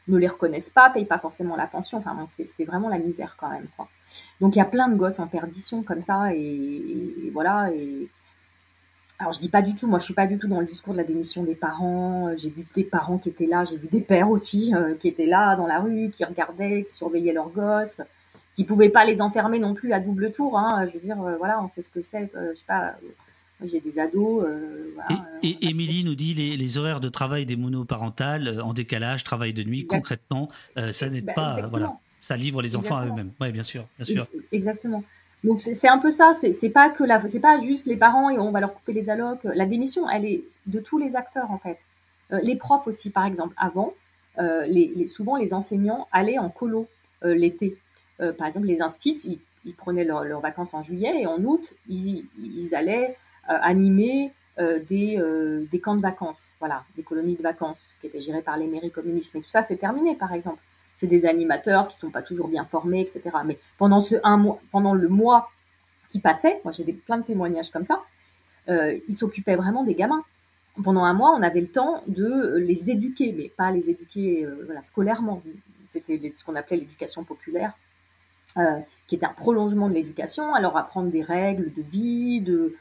ne 0.08 0.18
les 0.18 0.28
reconnaissent 0.28 0.70
pas, 0.70 0.90
payent 0.90 1.04
pas 1.04 1.18
forcément 1.18 1.56
la 1.56 1.66
pension. 1.66 1.98
Enfin 1.98 2.14
bon, 2.14 2.26
c'est 2.28 2.64
vraiment 2.64 2.88
la 2.88 2.98
misère 2.98 3.36
quand 3.38 3.48
même. 3.50 3.66
Quoi. 3.76 3.88
Donc 4.40 4.54
il 4.54 4.58
y 4.58 4.62
a 4.62 4.66
plein 4.66 4.88
de 4.88 4.96
gosses 4.96 5.18
en 5.18 5.26
perdition 5.26 5.82
comme 5.82 6.00
ça, 6.00 6.32
et, 6.32 7.30
voilà. 7.32 7.72
Et 7.72 8.08
alors 9.18 9.32
je 9.32 9.40
dis 9.40 9.48
pas 9.48 9.62
du 9.62 9.74
tout, 9.74 9.86
moi 9.86 9.98
je 9.98 10.04
suis 10.04 10.14
pas 10.14 10.26
du 10.26 10.38
tout 10.38 10.46
dans 10.46 10.60
le 10.60 10.66
discours 10.66 10.92
de 10.92 10.98
la 10.98 11.04
démission 11.04 11.42
des 11.42 11.54
parents. 11.54 12.36
J'ai 12.36 12.50
vu 12.50 12.66
des 12.74 12.84
parents 12.84 13.18
qui 13.18 13.30
étaient 13.30 13.46
là, 13.46 13.64
j'ai 13.64 13.78
vu 13.78 13.88
des 13.88 14.02
pères 14.02 14.30
aussi 14.30 14.72
qui 15.00 15.08
étaient 15.08 15.26
là 15.26 15.56
dans 15.56 15.66
la 15.66 15.80
rue, 15.80 16.10
qui 16.10 16.24
regardaient, 16.24 16.84
qui 16.84 16.94
surveillaient 16.94 17.32
leurs 17.32 17.50
gosses 17.50 18.02
qui 18.56 18.64
pouvaient 18.64 18.88
pas 18.88 19.04
les 19.04 19.20
enfermer 19.20 19.58
non 19.58 19.74
plus 19.74 19.92
à 19.92 20.00
double 20.00 20.32
tour. 20.32 20.58
Hein. 20.58 20.86
Je 20.86 20.94
veux 20.94 21.00
dire, 21.00 21.20
euh, 21.22 21.36
voilà, 21.36 21.62
on 21.62 21.68
sait 21.68 21.82
ce 21.82 21.90
que 21.90 22.00
c'est. 22.00 22.34
Euh, 22.34 22.52
je 22.54 22.58
sais 22.58 22.64
pas. 22.66 22.96
j'ai 23.62 23.80
des 23.80 23.98
ados. 23.98 24.44
Euh, 24.46 24.94
et, 25.42 25.68
Émilie 25.68 26.04
nous 26.04 26.14
dit 26.14 26.32
les, 26.32 26.56
les, 26.56 26.78
horaires 26.78 27.00
de 27.00 27.10
travail 27.10 27.44
des 27.44 27.56
monoparentales 27.56 28.60
en 28.62 28.72
décalage, 28.72 29.24
travail 29.24 29.52
de 29.52 29.62
nuit, 29.62 29.86
concrètement, 29.86 30.48
ça 30.90 31.10
n'aide 31.10 31.26
bah, 31.26 31.34
pas. 31.34 31.66
Voilà, 31.68 31.98
ça 32.22 32.36
livre 32.36 32.62
les 32.62 32.76
enfants 32.76 32.96
à 32.96 33.06
eux-mêmes. 33.06 33.30
Oui, 33.40 33.52
bien 33.52 33.62
sûr, 33.62 33.86
bien 33.98 34.06
sûr. 34.06 34.26
Exactement. 34.50 35.04
Donc 35.44 35.60
c'est 35.60 35.88
un 35.88 35.98
peu 35.98 36.10
ça. 36.10 36.32
C'est 36.34 36.70
pas 36.70 36.88
que 36.88 37.04
la, 37.04 37.20
c'est 37.28 37.40
pas 37.40 37.60
juste 37.60 37.86
les 37.86 37.96
parents 37.96 38.30
et 38.30 38.38
on 38.38 38.50
va 38.50 38.60
leur 38.60 38.72
couper 38.72 38.94
les 38.94 39.10
allocs. 39.10 39.44
La 39.44 39.66
démission, 39.66 40.08
elle 40.08 40.24
est 40.24 40.42
de 40.64 40.80
tous 40.80 40.96
les 40.96 41.14
acteurs 41.14 41.50
en 41.50 41.58
fait. 41.58 41.78
les 42.30 42.56
profs 42.56 42.86
aussi, 42.86 43.10
par 43.10 43.26
exemple, 43.26 43.54
avant, 43.58 43.92
les, 44.38 45.06
souvent 45.06 45.36
les 45.36 45.52
enseignants 45.52 46.08
allaient 46.10 46.38
en 46.38 46.48
colo 46.48 46.88
l'été. 47.22 47.76
Euh, 48.20 48.32
par 48.32 48.46
exemple, 48.46 48.66
les 48.66 48.80
instituts, 48.80 49.38
ils, 49.64 49.74
prenaient 49.74 50.04
leurs 50.04 50.40
vacances 50.40 50.74
en 50.74 50.82
juillet 50.82 51.20
et 51.20 51.26
en 51.26 51.42
août, 51.42 51.74
ils, 51.88 52.24
allaient 52.72 53.16
euh, 53.50 53.58
animer 53.60 54.32
euh, 54.58 54.78
des, 54.88 55.20
des, 55.70 55.80
camps 55.80 55.96
de 55.96 56.00
vacances, 56.00 56.52
voilà, 56.60 56.84
des 56.96 57.02
colonies 57.02 57.36
de 57.36 57.42
vacances 57.42 57.92
qui 58.00 58.06
étaient 58.06 58.20
gérées 58.20 58.42
par 58.42 58.56
les 58.56 58.66
mairies 58.66 58.90
communistes. 58.90 59.34
Mais 59.34 59.40
tout 59.40 59.48
ça, 59.48 59.62
c'est 59.62 59.76
terminé, 59.76 60.14
par 60.14 60.32
exemple. 60.32 60.60
C'est 60.94 61.06
des 61.06 61.26
animateurs 61.26 61.88
qui 61.88 61.96
sont 61.96 62.10
pas 62.10 62.22
toujours 62.22 62.48
bien 62.48 62.64
formés, 62.64 63.02
etc. 63.02 63.22
Mais 63.44 63.58
pendant 63.76 64.00
ce 64.00 64.14
un 64.24 64.38
mois, 64.38 64.60
pendant 64.72 64.94
le 64.94 65.08
mois 65.08 65.50
qui 66.08 66.20
passait, 66.20 66.60
moi 66.64 66.72
j'ai 66.72 66.90
plein 66.90 67.18
de 67.18 67.24
témoignages 67.24 67.70
comme 67.70 67.84
ça, 67.84 68.02
ils 68.66 69.16
s'occupaient 69.16 69.56
vraiment 69.56 69.84
des 69.84 69.94
gamins. 69.94 70.24
Pendant 70.82 71.04
un 71.04 71.12
mois, 71.12 71.36
on 71.38 71.42
avait 71.42 71.60
le 71.60 71.68
temps 71.68 72.02
de 72.06 72.56
les 72.56 72.88
éduquer, 72.88 73.34
mais 73.36 73.52
pas 73.54 73.70
les 73.70 73.90
éduquer 73.90 74.48
scolairement. 74.80 75.42
C'était 75.90 76.32
ce 76.34 76.42
qu'on 76.42 76.54
appelait 76.54 76.78
l'éducation 76.78 77.24
populaire. 77.24 77.74
Euh, 78.58 78.80
qui 79.06 79.14
est 79.14 79.24
un 79.24 79.32
prolongement 79.34 79.88
de 79.88 79.94
l'éducation, 79.94 80.52
à 80.52 80.60
leur 80.60 80.76
apprendre 80.76 81.10
des 81.10 81.22
règles 81.22 81.72
de 81.74 81.82
vie, 81.82 82.40
de, 82.40 82.74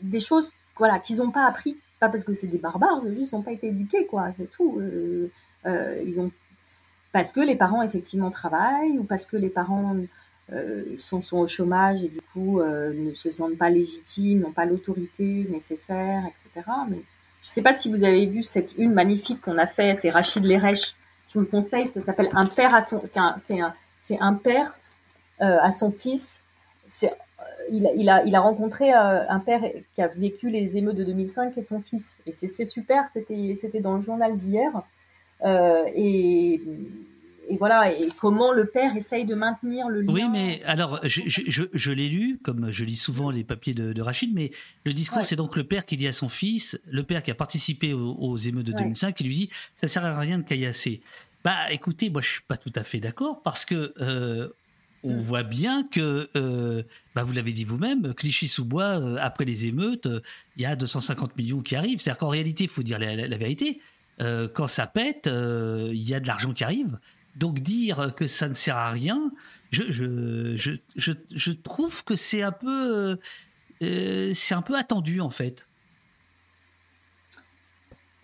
des 0.00 0.20
choses 0.20 0.52
voilà, 0.78 0.98
qu'ils 0.98 1.18
n'ont 1.18 1.30
pas 1.30 1.44
appris. 1.44 1.76
Pas 2.00 2.08
parce 2.08 2.24
que 2.24 2.32
c'est 2.32 2.46
des 2.46 2.56
barbares, 2.56 3.00
c'est 3.02 3.14
juste 3.14 3.30
qu'ils 3.30 3.38
n'ont 3.38 3.44
pas 3.44 3.52
été 3.52 3.66
éduqués, 3.66 4.06
quoi, 4.06 4.32
c'est 4.32 4.50
tout. 4.50 4.78
Euh, 4.80 5.30
euh, 5.66 6.02
ils 6.06 6.20
ont... 6.20 6.30
Parce 7.12 7.32
que 7.32 7.40
les 7.40 7.54
parents, 7.54 7.82
effectivement, 7.82 8.30
travaillent, 8.30 8.98
ou 8.98 9.04
parce 9.04 9.26
que 9.26 9.36
les 9.36 9.50
parents 9.50 9.96
sont, 10.96 11.20
sont, 11.20 11.38
au 11.38 11.46
chômage 11.46 12.02
et 12.02 12.08
du 12.08 12.20
coup 12.32 12.62
ne 12.62 13.12
se 13.12 13.30
sentent 13.30 13.58
pas 13.58 13.68
légitimes, 13.68 14.40
n'ont 14.40 14.52
pas 14.52 14.64
l'autorité 14.64 15.46
nécessaire, 15.50 16.22
etc. 16.26 16.66
Mais 16.88 17.02
je 17.42 17.48
ne 17.48 17.50
sais 17.50 17.62
pas 17.62 17.72
si 17.72 17.90
vous 17.90 18.04
avez 18.04 18.26
vu 18.26 18.42
cette 18.42 18.74
une 18.78 18.92
magnifique 18.92 19.40
qu'on 19.40 19.58
a 19.58 19.66
fait, 19.66 19.94
c'est 19.94 20.10
Rachid 20.10 20.44
Lerèche. 20.44 20.94
Je 21.28 21.34
vous 21.34 21.40
le 21.40 21.46
conseille, 21.46 21.86
ça 21.86 22.00
s'appelle 22.00 22.28
Un 22.32 22.46
père 22.46 22.74
à 22.74 22.82
son. 22.82 23.00
C'est 23.04 23.18
un, 23.18 23.36
un, 23.50 23.74
un, 24.20 24.34
père 24.34 24.74
euh, 24.74 24.77
à 25.40 25.70
son 25.70 25.90
fils. 25.90 26.44
C'est, 26.86 27.12
euh, 27.40 27.44
il, 27.70 27.86
a, 27.86 27.92
il, 27.94 28.08
a, 28.08 28.24
il 28.24 28.34
a 28.34 28.40
rencontré 28.40 28.92
euh, 28.92 29.28
un 29.28 29.40
père 29.40 29.60
qui 29.94 30.02
a 30.02 30.08
vécu 30.08 30.50
les 30.50 30.76
émeutes 30.76 30.96
de 30.96 31.04
2005 31.04 31.56
et 31.56 31.62
son 31.62 31.80
fils. 31.80 32.20
Et 32.26 32.32
c'est, 32.32 32.64
super, 32.64 33.04
c'était, 33.12 33.56
c'était 33.60 33.80
dans 33.80 33.94
le 33.94 34.02
journal 34.02 34.36
d'hier. 34.36 34.70
et, 35.44 36.60
et 37.50 37.56
voilà, 37.56 37.90
et 37.92 38.08
comment 38.20 38.52
le 38.52 38.66
père 38.66 38.94
essaye 38.94 39.24
de 39.24 39.34
maintenir 39.34 39.88
le 39.88 40.02
lien. 40.02 40.12
Oui, 40.12 40.28
mais 40.30 40.62
alors, 40.64 41.00
je, 41.04 41.22
je, 41.26 41.62
je, 41.72 41.92
l'ai 41.92 42.08
lu, 42.08 42.38
comme 42.42 42.70
je 42.70 42.84
lis 42.84 42.96
souvent 42.96 43.30
les 43.30 43.42
papiers 43.42 43.72
de, 43.72 44.02
Rachid, 44.02 44.34
mais 44.34 44.50
le 44.84 44.92
discours, 44.92 45.24
c'est 45.24 45.36
donc 45.36 45.56
le 45.56 45.64
père 45.64 45.86
qui 45.86 45.96
dit 45.96 46.06
à 46.06 46.12
son 46.12 46.28
fils, 46.28 46.78
le 46.86 47.02
père 47.04 47.22
qui 47.22 47.30
a 47.30 47.34
participé 47.34 47.94
aux, 47.94 48.36
émeutes 48.36 48.66
de 48.66 48.72
2005, 48.72 49.14
qui 49.14 49.24
lui 49.24 49.34
dit 49.34 49.50
Ça 49.76 49.88
sert 49.88 50.04
à 50.04 50.18
rien 50.18 50.38
de 50.38 50.42
caillasser. 50.42 51.00
Bah 51.42 51.70
écoutez, 51.70 52.10
moi 52.10 52.20
je 52.20 52.28
suis 52.28 52.42
pas 52.42 52.56
tout 52.56 52.72
à 52.74 52.84
fait 52.84 52.98
d'accord 52.98 53.42
parce 53.42 53.64
que 53.64 53.94
on 55.04 55.16
mm. 55.16 55.22
voit 55.22 55.42
bien 55.42 55.84
que, 55.84 56.28
euh, 56.36 56.82
bah, 57.14 57.22
vous 57.22 57.32
l'avez 57.32 57.52
dit 57.52 57.64
vous-même, 57.64 58.14
Clichy-sous-Bois, 58.14 58.98
euh, 58.98 59.16
après 59.20 59.44
les 59.44 59.66
émeutes, 59.66 60.06
euh, 60.06 60.20
il 60.56 60.62
y 60.62 60.66
a 60.66 60.76
250 60.76 61.36
millions 61.36 61.60
qui 61.60 61.76
arrivent. 61.76 62.00
C'est-à-dire 62.00 62.18
qu'en 62.18 62.28
réalité, 62.28 62.64
il 62.64 62.70
faut 62.70 62.82
dire 62.82 62.98
la, 62.98 63.36
vérité, 63.36 63.80
quand 64.18 64.66
ça 64.66 64.88
pète, 64.88 65.26
il 65.26 66.02
y 66.02 66.14
a 66.14 66.20
de 66.20 66.26
l'argent 66.26 66.52
qui 66.52 66.64
arrive. 66.64 66.98
Donc 67.36 67.60
dire 67.60 68.12
que 68.16 68.26
ça 68.26 68.48
ne 68.48 68.54
sert 68.54 68.76
à 68.76 68.90
rien, 68.90 69.30
je, 69.70 69.84
je, 69.90 70.56
je, 70.96 71.12
je 71.32 71.52
trouve 71.52 72.02
que 72.02 72.16
c'est 72.16 72.42
un 72.42 72.50
peu... 72.50 73.18
c'est 73.80 74.54
un 74.54 74.62
peu 74.62 74.76
attendu 74.76 75.20
en 75.20 75.30
fait. 75.30 75.66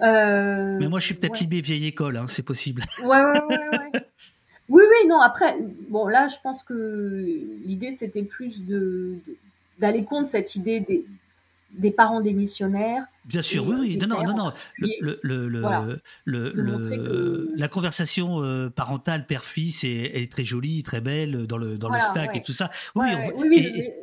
Mais 0.01 0.89
moi, 0.89 0.99
je 0.99 1.07
suis 1.07 1.15
peut-être 1.15 1.39
libé 1.39 1.61
vieille 1.61 1.87
école, 1.87 2.17
hein, 2.17 2.27
c'est 2.27 2.43
possible. 2.43 2.83
Ouais, 3.05 3.21
ouais, 3.21 3.41
ouais. 3.49 3.69
ouais. 3.71 4.07
Oui, 4.69 4.83
oui, 4.89 5.09
non, 5.09 5.21
après, 5.21 5.59
bon, 5.89 6.07
là, 6.07 6.29
je 6.29 6.37
pense 6.43 6.63
que 6.63 6.75
l'idée, 7.65 7.93
c'était 7.93 8.23
plus 8.23 8.65
de, 8.65 9.17
d'aller 9.79 10.05
contre 10.05 10.29
cette 10.29 10.55
idée 10.55 10.81
des, 10.81 11.05
des 11.73 11.91
parents 11.91 12.21
démissionnaires. 12.21 13.05
Bien 13.27 13.43
sûr, 13.43 13.67
oui, 13.67 13.77
oui, 13.79 13.99
non, 13.99 14.23
non, 14.23 14.35
non, 14.35 14.53
Le, 14.79 15.19
le, 15.23 16.01
le, 16.25 17.53
La 17.57 17.69
conversation 17.69 18.43
euh, 18.43 18.71
parentale 18.71 19.27
père-fils 19.27 19.85
est, 19.85 20.31
très 20.31 20.45
jolie, 20.45 20.83
très 20.83 21.01
belle 21.01 21.47
dans 21.47 21.59
le, 21.59 21.77
dans 21.79 21.89
le 21.89 21.99
stack 21.99 22.37
et 22.37 22.43
tout 22.43 22.53
ça. 22.53 22.71
Oui, 22.95 23.07
oui, 23.37 23.49
oui, 23.49 23.73
et 23.77 23.95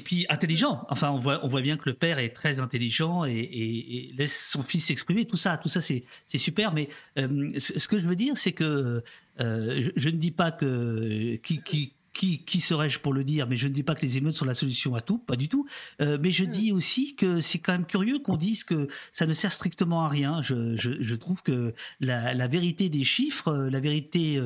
puis 0.00 0.26
intelligent. 0.28 0.86
Enfin, 0.90 1.10
on 1.10 1.16
voit, 1.16 1.40
on 1.44 1.48
voit 1.48 1.62
bien 1.62 1.76
que 1.76 1.88
le 1.88 1.94
père 1.94 2.18
est 2.18 2.30
très 2.30 2.60
intelligent 2.60 3.24
et, 3.24 4.10
laisse 4.16 4.50
son 4.50 4.62
fils 4.62 4.86
s'exprimer. 4.86 5.24
Tout 5.24 5.36
ça, 5.36 5.56
tout 5.56 5.68
ça, 5.68 5.80
c'est, 5.80 6.04
super. 6.36 6.72
Mais 6.72 6.88
euh, 7.18 7.52
ce, 7.58 7.88
que 7.88 7.98
je 7.98 8.06
veux 8.06 8.16
dire, 8.16 8.36
c'est 8.36 8.52
que 8.52 9.02
euh, 9.40 9.90
je, 9.96 10.08
ne 10.08 10.16
dis 10.16 10.30
pas 10.30 10.50
que 10.50 11.36
qui, 11.36 11.62
qui 11.62 11.92
qui, 12.18 12.44
qui 12.44 12.60
serais-je 12.60 12.98
pour 12.98 13.12
le 13.12 13.22
dire? 13.22 13.46
Mais 13.46 13.56
je 13.56 13.68
ne 13.68 13.72
dis 13.72 13.84
pas 13.84 13.94
que 13.94 14.02
les 14.02 14.16
émeutes 14.16 14.34
sont 14.34 14.44
la 14.44 14.54
solution 14.54 14.94
à 14.96 15.00
tout, 15.00 15.18
pas 15.18 15.36
du 15.36 15.48
tout. 15.48 15.66
Euh, 16.00 16.18
mais 16.20 16.32
je 16.32 16.44
hmm. 16.44 16.50
dis 16.50 16.72
aussi 16.72 17.14
que 17.14 17.40
c'est 17.40 17.60
quand 17.60 17.72
même 17.72 17.86
curieux 17.86 18.18
qu'on 18.18 18.36
dise 18.36 18.64
que 18.64 18.88
ça 19.12 19.24
ne 19.26 19.32
sert 19.32 19.52
strictement 19.52 20.04
à 20.04 20.08
rien. 20.08 20.42
Je, 20.42 20.76
je, 20.76 20.90
je 21.00 21.14
trouve 21.14 21.42
que 21.42 21.74
la, 22.00 22.34
la, 22.34 22.46
vérité 22.48 22.88
des 22.88 23.04
chiffres, 23.04 23.68
la 23.70 23.78
vérité 23.78 24.40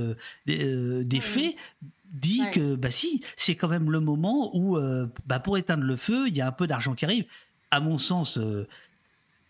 des, 0.47 1.05
des 1.05 1.19
hmm. 1.19 1.21
faits 1.21 1.57
dit 2.13 2.43
que 2.53 2.75
bah 2.75 2.91
si, 2.91 3.23
c'est 3.37 3.57
quand 3.57 3.69
même 3.69 3.91
le 3.91 4.01
moment 4.01 4.55
où 4.55 4.77
euh, 4.77 5.07
bah, 5.27 5.41
pour 5.41 5.57
éteindre 5.57 5.85
le 5.85 5.97
feu, 5.97 6.29
il 6.29 6.37
y 6.37 6.41
a 6.41 6.47
un 6.47 6.53
peu 6.53 6.67
d'argent 6.67 6.95
qui 6.95 7.05
arrive. 7.05 7.25
À 7.71 7.81
mon 7.81 7.97
sens, 7.97 8.37
euh, 8.37 8.69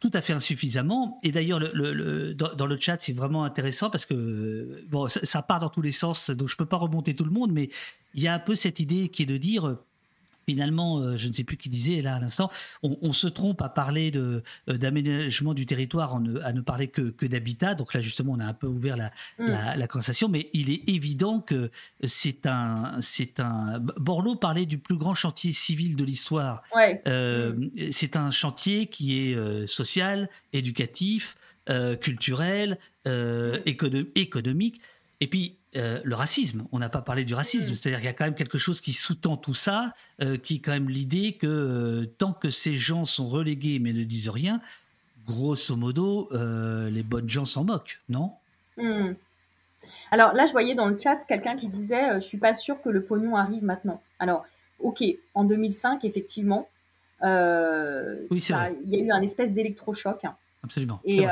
tout 0.02 0.10
à 0.14 0.20
fait 0.20 0.32
insuffisamment. 0.32 1.20
Et 1.22 1.30
d'ailleurs, 1.30 1.60
le, 1.60 2.34
dans, 2.34 2.66
le 2.66 2.76
chat, 2.76 2.96
c'est 2.98 3.12
vraiment 3.12 3.44
intéressant 3.44 3.88
parce 3.88 4.04
que 4.04 4.84
bon, 4.90 5.06
ça, 5.06 5.20
ça, 5.22 5.42
part 5.42 5.60
dans 5.60 5.68
tous 5.68 5.80
les 5.80 5.92
sens, 5.92 6.30
donc 6.30 6.48
je 6.48 6.56
peux 6.56 6.66
pas 6.66 6.76
remonter 6.76 7.14
tout 7.14 7.24
le 7.24 7.30
monde, 7.30 7.52
mais 7.52 7.70
il 8.14 8.20
y 8.20 8.26
a 8.26 8.34
un 8.34 8.40
peu 8.40 8.56
cette 8.56 8.80
idée 8.80 9.10
qui 9.10 9.22
est 9.22 9.26
de 9.26 9.36
dire 9.36 9.76
finalement, 10.52 10.98
euh, 10.98 11.16
je 11.16 11.28
ne 11.28 11.32
sais 11.32 11.44
plus 11.44 11.56
qui 11.56 11.70
disait 11.70 12.02
là 12.02 12.16
à 12.16 12.20
l'instant, 12.20 12.50
on, 12.82 13.12
se 13.14 13.26
trompe 13.26 13.62
à 13.62 13.70
parler 13.70 14.10
de 14.10 14.42
euh, 14.68 14.76
d'aménagement 14.76 15.54
du 15.54 15.64
territoire, 15.64 16.20
à 16.44 16.52
ne 16.52 16.60
parler 16.60 16.88
que, 16.88 17.08
que 17.08 17.24
d'habitat. 17.24 17.74
Donc 17.74 17.94
là, 17.94 18.02
justement, 18.02 18.32
on 18.32 18.40
a 18.40 18.44
un 18.44 18.52
peu 18.52 18.66
ouvert 18.66 18.98
la, 18.98 19.12
mm. 19.38 19.78
la, 19.78 19.86
conversation, 19.86 20.28
mais 20.28 20.50
il 20.52 20.70
est 20.70 20.86
évident 20.88 21.40
que 21.40 21.70
c'est 22.04 22.44
un, 22.44 22.98
c'est 23.00 23.40
un. 23.40 23.78
Borloo 23.78 24.36
parlait 24.36 24.66
du 24.66 24.76
plus 24.76 24.96
grand 24.96 25.14
chantier 25.14 25.52
civil 25.52 25.96
de 25.96 26.04
l'histoire. 26.04 26.62
Euh, 27.06 27.54
mm. 27.54 27.90
C'est 27.90 28.16
un 28.16 28.30
chantier 28.30 28.88
qui 28.88 29.18
est 29.18 29.66
social, 29.66 30.28
éducatif, 30.52 31.36
culturel, 32.02 32.78
mm. 33.06 33.54
économique. 34.16 34.82
Et 35.20 35.28
puis, 35.28 35.56
euh, 35.74 36.00
le 36.04 36.14
racisme. 36.14 36.66
On 36.70 36.78
n'a 36.78 36.90
pas 36.90 37.00
parlé 37.00 37.24
du 37.24 37.34
racisme, 37.34 37.74
c'est-à-dire 37.74 38.00
qu'il 38.00 38.06
y 38.06 38.10
a 38.10 38.12
quand 38.12 38.26
même 38.26 38.34
quelque 38.34 38.58
chose 38.58 38.82
qui 38.82 38.92
sous-tend 38.92 39.38
tout 39.38 39.54
ça, 39.54 39.94
euh, 40.20 40.36
qui 40.36 40.56
est 40.56 40.58
quand 40.58 40.72
même 40.72 40.90
l'idée 40.90 41.32
que 41.32 41.46
euh, 41.46 42.06
tant 42.18 42.34
que 42.34 42.50
ces 42.50 42.74
gens 42.74 43.06
sont 43.06 43.26
relégués 43.26 43.78
mais 43.78 43.94
ne 43.94 44.04
disent 44.04 44.28
rien, 44.28 44.60
grosso 45.24 45.74
modo, 45.74 46.28
les 46.32 47.02
bonnes 47.02 47.28
gens 47.28 47.46
s'en 47.46 47.64
moquent, 47.64 48.00
non? 48.10 48.32
Hmm. 48.76 49.12
Alors 50.10 50.34
là, 50.34 50.44
je 50.44 50.52
voyais 50.52 50.74
dans 50.74 50.88
le 50.88 50.98
chat 50.98 51.16
quelqu'un 51.26 51.56
qui 51.56 51.68
disait, 51.68 52.16
je 52.16 52.26
suis 52.26 52.38
pas 52.38 52.54
sûr 52.54 52.82
que 52.82 52.90
le 52.90 53.02
pognon 53.02 53.36
arrive 53.36 53.64
maintenant. 53.64 54.02
Alors, 54.18 54.44
ok, 54.78 55.02
en 55.34 55.44
2005, 55.44 56.04
effectivement, 56.04 56.68
il 57.22 57.28
y 57.28 58.96
a 58.96 58.98
eu 58.98 59.10
un 59.10 59.22
espèce 59.22 59.54
d'électrochoc. 59.54 60.22
Absolument. 60.62 61.00
Et 61.04 61.24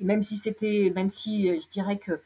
même 0.00 0.22
si 0.22 0.36
c'était, 0.36 0.92
même 0.94 1.10
si 1.10 1.50
euh, 1.50 1.58
je 1.60 1.68
dirais 1.68 1.98
que 1.98 2.20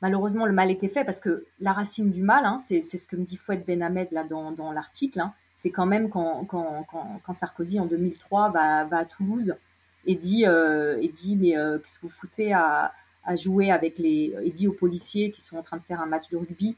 malheureusement, 0.00 0.46
le 0.46 0.52
mal 0.52 0.70
était 0.70 0.88
fait 0.88 1.04
parce 1.04 1.20
que 1.20 1.46
la 1.60 1.72
racine 1.72 2.10
du 2.10 2.22
mal, 2.22 2.44
hein, 2.44 2.56
c'est 2.58 2.80
ce 2.80 3.06
que 3.06 3.16
me 3.16 3.24
dit 3.24 3.36
Fouette 3.36 3.66
Benhamed 3.66 4.08
là 4.12 4.24
dans, 4.24 4.52
dans 4.52 4.72
l'article, 4.72 5.20
hein, 5.20 5.34
c'est 5.56 5.70
quand 5.70 5.86
même 5.86 6.08
quand, 6.08 6.44
quand, 6.46 6.86
quand, 7.22 7.32
Sarkozy 7.32 7.78
en 7.78 7.86
2003 7.86 8.50
va, 8.50 8.84
va 8.84 8.98
à 8.98 9.04
Toulouse 9.04 9.54
et 10.06 10.14
dit, 10.14 10.46
euh, 10.46 10.98
et 11.00 11.08
dit 11.08 11.36
mais 11.36 11.56
euh, 11.56 11.78
qu'est-ce 11.78 11.98
que 11.98 12.06
vous 12.06 12.12
foutez 12.12 12.52
à, 12.54 12.92
à, 13.24 13.36
jouer 13.36 13.70
avec 13.70 13.98
les 13.98 14.34
et 14.42 14.50
dit 14.50 14.66
aux 14.66 14.72
policiers 14.72 15.30
qui 15.30 15.42
sont 15.42 15.58
en 15.58 15.62
train 15.62 15.76
de 15.76 15.82
faire 15.82 16.00
un 16.00 16.06
match 16.06 16.28
de 16.30 16.38
rugby 16.38 16.76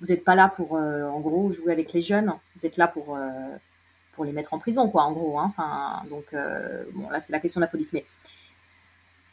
vous 0.00 0.06
n'êtes 0.06 0.22
pas 0.22 0.34
là 0.34 0.48
pour 0.48 0.72
en 0.74 1.20
gros 1.20 1.50
jouer 1.50 1.72
avec 1.72 1.92
les 1.94 2.02
jeunes 2.02 2.34
vous 2.54 2.66
êtes 2.66 2.76
là 2.76 2.86
pour 2.86 3.18
pour 4.12 4.24
les 4.26 4.32
mettre 4.32 4.52
en 4.52 4.58
prison 4.58 4.88
quoi 4.90 5.04
en 5.04 5.12
gros 5.12 5.40
hein. 5.40 5.46
enfin 5.48 6.02
donc 6.10 6.36
bon 6.92 7.08
là 7.08 7.20
c'est 7.20 7.32
la 7.32 7.40
question 7.40 7.58
de 7.58 7.64
la 7.64 7.70
police 7.70 7.94
mais 7.94 8.04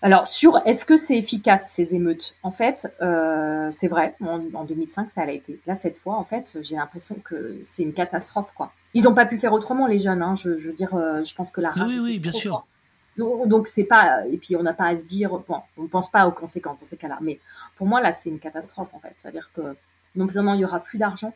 alors, 0.01 0.27
sur 0.27 0.61
est-ce 0.65 0.85
que 0.85 0.97
c'est 0.97 1.17
efficace 1.17 1.71
ces 1.71 1.95
émeutes? 1.95 2.35
En 2.43 2.51
fait, 2.51 2.93
euh, 3.01 3.69
c'est 3.71 3.87
vrai. 3.87 4.15
En, 4.21 4.63
2005, 4.63 5.09
ça 5.09 5.21
a 5.21 5.31
été. 5.31 5.59
Là, 5.65 5.75
cette 5.75 5.97
fois, 5.97 6.15
en 6.15 6.23
fait, 6.23 6.57
j'ai 6.61 6.75
l'impression 6.75 7.15
que 7.23 7.59
c'est 7.63 7.81
une 7.81 7.93
catastrophe, 7.93 8.53
quoi. 8.53 8.71
Ils 8.93 9.03
n'ont 9.03 9.13
pas 9.13 9.25
pu 9.25 9.37
faire 9.37 9.53
autrement, 9.53 9.87
les 9.87 9.99
jeunes. 9.99 10.21
Hein. 10.21 10.35
Je, 10.35 10.49
veux 10.49 10.73
dire, 10.73 10.93
euh, 10.95 11.23
je 11.23 11.33
pense 11.33 11.49
que 11.49 11.61
la 11.61 11.71
rage. 11.71 11.87
Oui, 11.87 11.99
oui, 11.99 12.19
bien 12.19 12.31
sûr. 12.31 12.65
Donc, 13.17 13.67
c'est 13.67 13.85
pas. 13.85 14.27
Et 14.27 14.37
puis, 14.37 14.55
on 14.55 14.63
n'a 14.63 14.73
pas 14.73 14.85
à 14.85 14.95
se 14.95 15.05
dire. 15.05 15.29
Bon, 15.47 15.61
on 15.77 15.83
ne 15.83 15.87
pense 15.87 16.11
pas 16.11 16.27
aux 16.27 16.31
conséquences 16.31 16.81
dans 16.81 16.85
ces 16.85 16.97
cas-là. 16.97 17.17
Mais 17.21 17.39
pour 17.75 17.87
moi, 17.87 18.01
là, 18.01 18.11
c'est 18.11 18.29
une 18.29 18.39
catastrophe, 18.39 18.93
en 18.93 18.99
fait. 18.99 19.13
C'est-à-dire 19.15 19.51
que 19.55 19.75
non 20.15 20.29
seulement 20.29 20.53
il 20.53 20.61
y 20.61 20.65
aura 20.65 20.81
plus 20.81 20.97
d'argent, 20.97 21.33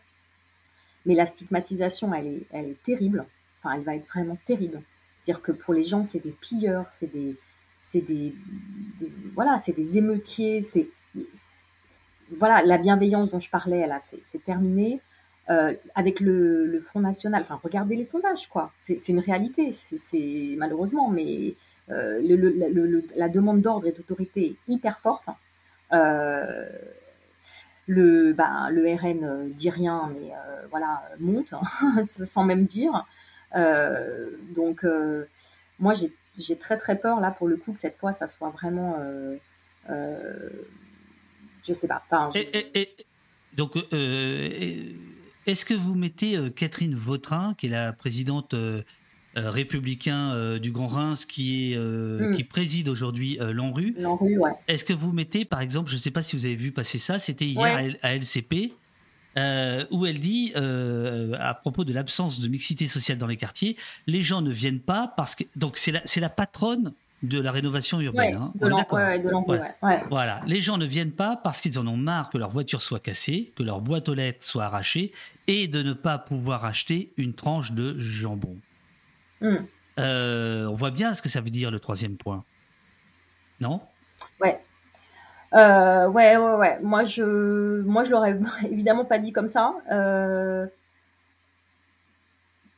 mais 1.05 1.15
la 1.15 1.25
stigmatisation, 1.25 2.13
elle 2.13 2.27
est, 2.27 2.47
elle 2.51 2.65
est 2.67 2.83
terrible. 2.83 3.25
Enfin, 3.59 3.75
elle 3.75 3.83
va 3.83 3.95
être 3.95 4.07
vraiment 4.07 4.37
terrible. 4.45 4.81
C'est-à-dire 5.21 5.41
que 5.41 5.51
pour 5.51 5.73
les 5.73 5.85
gens, 5.85 6.03
c'est 6.03 6.19
des 6.19 6.31
pilleurs, 6.31 6.85
c'est 6.91 7.11
des 7.11 7.35
c'est 7.91 8.01
des, 8.01 8.35
voilà, 9.33 9.57
c'est 9.57 9.73
des 9.73 9.97
émeutiers, 9.97 10.61
c'est 10.61 10.89
voilà, 12.37 12.61
la 12.61 12.77
bienveillance 12.77 13.31
dont 13.31 13.39
je 13.39 13.49
parlais, 13.49 13.87
là, 13.87 13.97
c'est 13.99 14.43
terminé. 14.43 15.01
Euh, 15.49 15.73
avec 15.95 16.19
le, 16.19 16.79
Front 16.81 16.99
National, 16.99 17.41
enfin, 17.41 17.59
regardez 17.63 17.95
les 17.95 18.03
sondages, 18.03 18.47
quoi. 18.47 18.71
C'est 18.77 19.09
une 19.09 19.19
réalité, 19.19 19.71
c'est 19.71 20.55
malheureusement, 20.57 21.09
mais 21.09 21.55
euh, 21.89 22.21
le, 22.21 23.03
la 23.15 23.29
demande 23.29 23.61
d'ordre 23.61 23.87
et 23.87 23.91
d'autorité 23.91 24.55
hyper 24.67 24.99
forte. 24.99 25.25
Euh, 25.91 26.69
le, 27.87 28.33
ben, 28.33 28.69
le 28.69 28.93
RN 28.93 29.51
dit 29.53 29.71
rien, 29.71 30.11
mais 30.13 30.31
voilà, 30.69 31.01
monte, 31.19 31.53
hein, 31.53 31.63
sans 32.03 32.43
même 32.43 32.65
dire. 32.65 33.07
donc, 34.53 34.85
moi, 35.79 35.95
j'ai 35.95 36.13
j'ai 36.39 36.57
très 36.57 36.77
très 36.77 36.97
peur 36.97 37.19
là 37.19 37.31
pour 37.31 37.47
le 37.47 37.57
coup 37.57 37.73
que 37.73 37.79
cette 37.79 37.95
fois 37.95 38.11
ça 38.11 38.27
soit 38.27 38.49
vraiment 38.49 38.97
euh, 38.99 39.35
euh, 39.89 40.49
je 41.67 41.73
sais 41.73 41.87
pas, 41.87 42.03
donc 43.53 43.75
euh, 43.93 44.93
est-ce 45.45 45.65
que 45.65 45.73
vous 45.73 45.93
mettez 45.93 46.37
Catherine 46.55 46.95
Vautrin 46.95 47.53
qui 47.57 47.67
est 47.67 47.69
la 47.69 47.93
présidente 47.93 48.55
républicain 49.35 50.57
du 50.57 50.71
Grand 50.71 50.87
Reims 50.87 51.25
qui 51.25 51.73
est 51.73 51.77
hmm. 51.77 52.33
qui 52.33 52.43
préside 52.43 52.89
aujourd'hui 52.89 53.37
l'ANRU 53.39 53.95
ouais. 53.99 54.51
est-ce 54.67 54.85
que 54.85 54.93
vous 54.93 55.11
mettez 55.11 55.45
par 55.45 55.61
exemple 55.61 55.89
je 55.89 55.95
ne 55.95 55.99
sais 55.99 56.11
pas 56.11 56.21
si 56.21 56.35
vous 56.35 56.45
avez 56.45 56.55
vu 56.55 56.71
passer 56.71 56.97
ça 56.97 57.19
c'était 57.19 57.45
hier 57.45 57.95
à 58.01 58.15
LCP 58.15 58.73
euh, 59.37 59.85
où 59.91 60.05
elle 60.05 60.19
dit, 60.19 60.51
euh, 60.55 61.35
à 61.39 61.53
propos 61.53 61.83
de 61.83 61.93
l'absence 61.93 62.39
de 62.39 62.47
mixité 62.47 62.87
sociale 62.87 63.17
dans 63.17 63.27
les 63.27 63.37
quartiers, 63.37 63.77
les 64.07 64.21
gens 64.21 64.41
ne 64.41 64.51
viennent 64.51 64.79
pas 64.81 65.13
parce 65.15 65.35
que. 65.35 65.43
Donc, 65.55 65.77
c'est 65.77 65.91
la, 65.91 66.01
la 66.17 66.29
patronne 66.29 66.93
de 67.23 67.39
la 67.39 67.51
rénovation 67.51 67.99
urbaine. 67.99 68.35
hein. 68.35 68.53
de 68.55 68.65
ouais, 69.81 70.03
Voilà. 70.09 70.41
Les 70.47 70.61
gens 70.61 70.77
ne 70.77 70.85
viennent 70.85 71.11
pas 71.11 71.35
parce 71.35 71.59
qu'ils 71.61 71.77
en 71.77 71.85
ont 71.87 71.97
marre 71.97 72.29
que 72.29 72.37
leur 72.37 72.49
voiture 72.49 72.81
soit 72.81 72.99
cassée, 72.99 73.51
que 73.55 73.63
leur 73.63 73.81
boîte 73.81 74.07
aux 74.09 74.13
lettres 74.13 74.45
soit 74.45 74.63
arrachée 74.63 75.11
et 75.47 75.67
de 75.67 75.83
ne 75.83 75.93
pas 75.93 76.17
pouvoir 76.17 76.63
acheter 76.65 77.11
une 77.17 77.33
tranche 77.33 77.73
de 77.73 77.99
jambon. 77.99 78.57
Hmm. 79.41 79.57
Euh, 79.99 80.65
on 80.67 80.75
voit 80.75 80.91
bien 80.91 81.13
ce 81.13 81.21
que 81.21 81.29
ça 81.29 81.41
veut 81.41 81.49
dire 81.49 81.71
le 81.71 81.79
troisième 81.79 82.15
point. 82.15 82.45
Non? 83.59 83.81
Ouais. 84.39 84.59
Euh, 85.53 86.07
ouais, 86.07 86.37
ouais, 86.37 86.55
ouais. 86.55 86.79
Moi, 86.81 87.03
je, 87.05 87.81
moi, 87.81 88.03
je 88.03 88.11
l'aurais 88.11 88.39
évidemment 88.69 89.05
pas 89.05 89.17
dit 89.17 89.31
comme 89.31 89.47
ça. 89.47 89.75
Euh... 89.91 90.67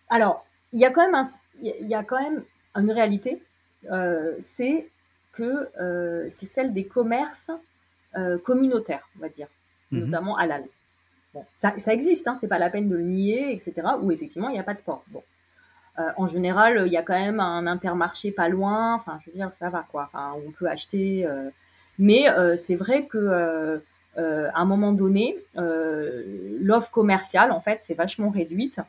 Alors, 0.10 0.46
il 0.74 0.80
y 0.80 0.86
a 0.86 0.90
quand 0.90 1.06
même 1.06 1.16
un, 1.16 1.24
il 1.62 1.88
y 1.88 1.96
a 1.96 2.04
quand 2.04 2.22
même 2.22 2.44
une 2.76 2.92
réalité. 2.92 3.42
Euh, 3.92 4.36
c'est 4.40 4.90
que 5.34 5.70
euh, 5.80 6.28
c'est 6.30 6.46
celle 6.46 6.74
des 6.74 6.86
commerces 6.86 7.52
euh, 8.16 8.38
communautaires, 8.38 9.08
on 9.18 9.22
va 9.22 9.30
dire, 9.30 9.48
mhm. 9.92 10.06
notamment 10.06 10.38
halal. 10.38 10.66
Bon, 11.34 11.46
ça, 11.56 11.74
ça 11.78 11.94
existe, 11.94 12.28
hein, 12.28 12.38
c'est 12.40 12.50
pas 12.50 12.60
la 12.60 12.70
peine 12.70 12.90
de 12.90 12.96
le 12.96 13.04
nier, 13.04 13.54
etc. 13.54 13.74
Où 14.02 14.12
effectivement, 14.12 14.50
il 14.50 14.54
n'y 14.54 14.60
a 14.60 14.64
pas 14.64 14.74
de 14.74 14.82
porc. 14.82 15.04
Bon. 15.08 15.24
Euh, 16.00 16.10
en 16.18 16.28
général, 16.28 16.84
il 16.86 16.92
y 16.92 16.98
a 16.98 17.04
quand 17.04 17.20
même 17.20 17.40
un 17.40 17.68
intermarché 17.68 18.32
pas 18.32 18.50
loin. 18.50 18.94
Enfin, 18.96 19.18
je 19.22 19.30
veux 19.30 19.36
dire, 19.36 19.54
ça 19.54 19.70
va 19.70 19.86
quoi. 19.90 20.04
Enfin, 20.04 20.34
on 20.46 20.52
peut 20.52 20.68
acheter 20.68 21.26
euh, 21.26 21.50
mais 22.00 22.30
euh, 22.30 22.56
c'est 22.56 22.76
vrai 22.76 23.06
que 23.06 23.18
euh, 23.18 23.78
euh, 24.18 24.50
à 24.54 24.62
un 24.62 24.66
moment 24.66 24.92
donné, 24.92 25.38
l'offre 25.56 26.92
commerciale, 26.92 27.52
en 27.52 27.60
fait, 27.60 27.80
c'est 27.82 27.94
vachement 27.94 28.30
réduite. 28.30 28.80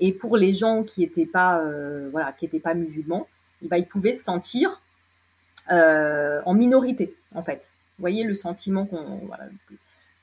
Et 0.00 0.12
pour 0.12 0.36
les 0.36 0.52
gens 0.52 0.82
qui 0.82 1.00
n'étaient 1.00 1.26
pas, 1.26 1.62
voilà, 2.10 2.32
qui 2.32 2.46
étaient 2.46 2.60
pas 2.60 2.74
musulmans, 2.74 3.28
eh 3.62 3.68
ben, 3.68 3.76
ils 3.76 3.86
pouvaient 3.86 4.12
se 4.12 4.24
sentir 4.24 4.82
en 5.68 6.54
minorité, 6.54 7.14
en 7.34 7.42
fait. 7.42 7.70
Vous 7.98 8.02
voyez 8.02 8.24
le 8.24 8.34
sentiment 8.34 8.86
qu'on, 8.86 9.20
voilà, 9.26 9.44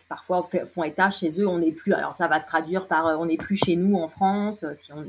parfois 0.10 0.48
font 0.66 0.84
état 0.84 1.10
chez 1.10 1.40
eux, 1.40 1.48
on 1.48 1.60
n'est 1.60 1.72
plus. 1.72 1.94
Alors 1.94 2.16
ça 2.16 2.28
va 2.28 2.40
se 2.40 2.48
traduire 2.48 2.88
par 2.88 3.06
on 3.20 3.28
n'est 3.28 3.38
plus 3.38 3.56
chez 3.56 3.78
nous 3.78 3.96
en 3.96 4.10
France, 4.10 4.66
si 4.76 4.92
on, 4.92 5.06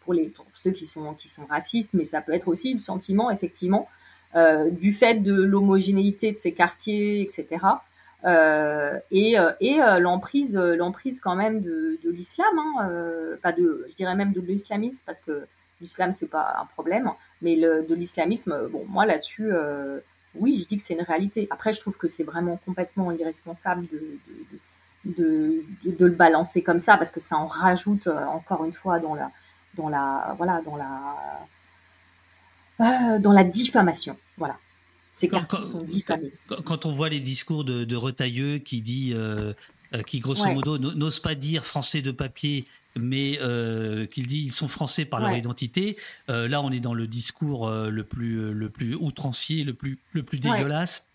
pour 0.00 0.14
les 0.14 0.30
pour 0.30 0.46
ceux 0.54 0.70
qui 0.70 0.86
sont 0.86 1.12
qui 1.14 1.28
sont 1.28 1.44
racistes, 1.44 1.92
mais 1.92 2.06
ça 2.06 2.22
peut 2.22 2.32
être 2.32 2.48
aussi 2.48 2.72
le 2.72 2.80
sentiment 2.80 3.30
effectivement 3.30 3.88
du 4.34 4.92
fait 4.92 5.14
de 5.14 5.34
l'homogénéité 5.34 6.32
de 6.32 6.36
ces 6.36 6.52
quartiers, 6.52 7.22
etc. 7.22 7.58
Euh, 8.24 8.98
et, 9.12 9.38
euh, 9.38 9.52
et 9.60 9.78
l'emprise, 10.00 10.56
l'emprise 10.56 11.20
quand 11.20 11.36
même 11.36 11.60
de, 11.60 11.98
de 12.02 12.10
l'islam, 12.10 12.48
hein, 12.58 12.90
enfin 13.38 13.52
de, 13.52 13.86
je 13.88 13.94
dirais 13.94 14.16
même 14.16 14.32
de 14.32 14.40
l'islamisme 14.40 15.02
parce 15.06 15.20
que 15.20 15.46
l'islam 15.80 16.12
c'est 16.12 16.26
pas 16.26 16.56
un 16.60 16.66
problème, 16.66 17.10
mais 17.42 17.54
le, 17.54 17.84
de 17.84 17.94
l'islamisme, 17.94 18.68
bon 18.70 18.84
moi 18.88 19.06
là-dessus, 19.06 19.52
oui, 20.34 20.60
je 20.60 20.66
dis 20.66 20.76
que 20.76 20.82
c'est 20.82 20.94
une 20.94 21.02
réalité. 21.02 21.46
Après, 21.50 21.72
je 21.72 21.80
trouve 21.80 21.96
que 21.96 22.06
c'est 22.06 22.24
vraiment 22.24 22.58
complètement 22.64 23.10
irresponsable 23.12 23.86
de, 23.86 24.18
de, 25.04 25.64
de, 25.84 25.90
de, 25.96 26.06
le 26.06 26.12
balancer 26.12 26.62
comme 26.62 26.78
ça 26.78 26.96
parce 26.96 27.10
que 27.10 27.20
ça 27.20 27.36
en 27.36 27.46
rajoute 27.46 28.08
encore 28.08 28.64
une 28.64 28.72
fois 28.72 28.98
dans 28.98 29.14
la, 29.14 29.30
dans 29.74 29.88
la, 29.88 30.34
voilà, 30.36 30.60
dans 30.62 30.76
la 30.76 31.16
euh, 32.80 33.18
dans 33.18 33.32
la 33.32 33.44
diffamation. 33.44 34.16
Voilà. 34.36 34.58
Ces 35.18 35.28
quartiers 35.28 35.62
sont 35.62 35.82
diffamés. 35.82 36.32
Quand, 36.64 36.86
on 36.86 36.92
voit 36.92 37.08
les 37.08 37.18
discours 37.18 37.64
de, 37.64 37.82
de 37.82 37.96
Retailleux 37.96 38.58
qui 38.58 38.80
dit, 38.80 39.10
euh, 39.12 39.52
euh, 39.92 40.02
qui 40.02 40.20
grosso 40.20 40.48
modo 40.52 40.78
n'ose 40.78 41.18
pas 41.18 41.34
dire 41.34 41.66
français 41.66 42.02
de 42.02 42.12
papier, 42.12 42.66
mais 42.96 43.36
euh, 43.42 44.06
qu'il 44.06 44.28
dit 44.28 44.44
ils 44.44 44.52
sont 44.52 44.68
français 44.68 45.04
par 45.04 45.18
leur 45.18 45.36
identité. 45.36 45.96
là, 46.28 46.62
on 46.62 46.70
est 46.70 46.78
dans 46.78 46.94
le 46.94 47.08
discours 47.08 47.68
le 47.68 48.04
plus 48.04 48.52
le 48.52 48.70
plus 48.70 48.94
outrancier, 48.94 49.64
le 49.64 49.74
plus 49.74 49.98
le 50.12 50.22
plus 50.22 50.38
dégueulasse. 50.38 51.08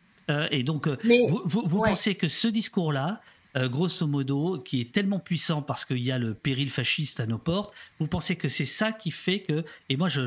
et 0.52 0.64
donc, 0.64 0.90
vous, 0.90 1.64
vous 1.66 1.82
pensez 1.82 2.16
que 2.16 2.28
ce 2.28 2.50
discours-là, 2.50 3.22
euh, 3.56 3.70
grosso 3.70 4.08
modo, 4.08 4.58
qui 4.58 4.82
est 4.82 4.92
tellement 4.92 5.20
puissant 5.20 5.62
parce 5.62 5.86
qu'il 5.86 6.04
y 6.04 6.12
a 6.12 6.18
le 6.18 6.34
péril 6.34 6.70
fasciste 6.70 7.20
à 7.20 7.28
nos 7.28 7.38
portes. 7.38 7.74
Vous 8.00 8.08
pensez 8.08 8.36
que 8.36 8.48
c'est 8.48 8.66
ça 8.66 8.92
qui 8.92 9.12
fait 9.12 9.42
que, 9.42 9.64
et 9.90 9.98
moi, 9.98 10.08
je, 10.08 10.22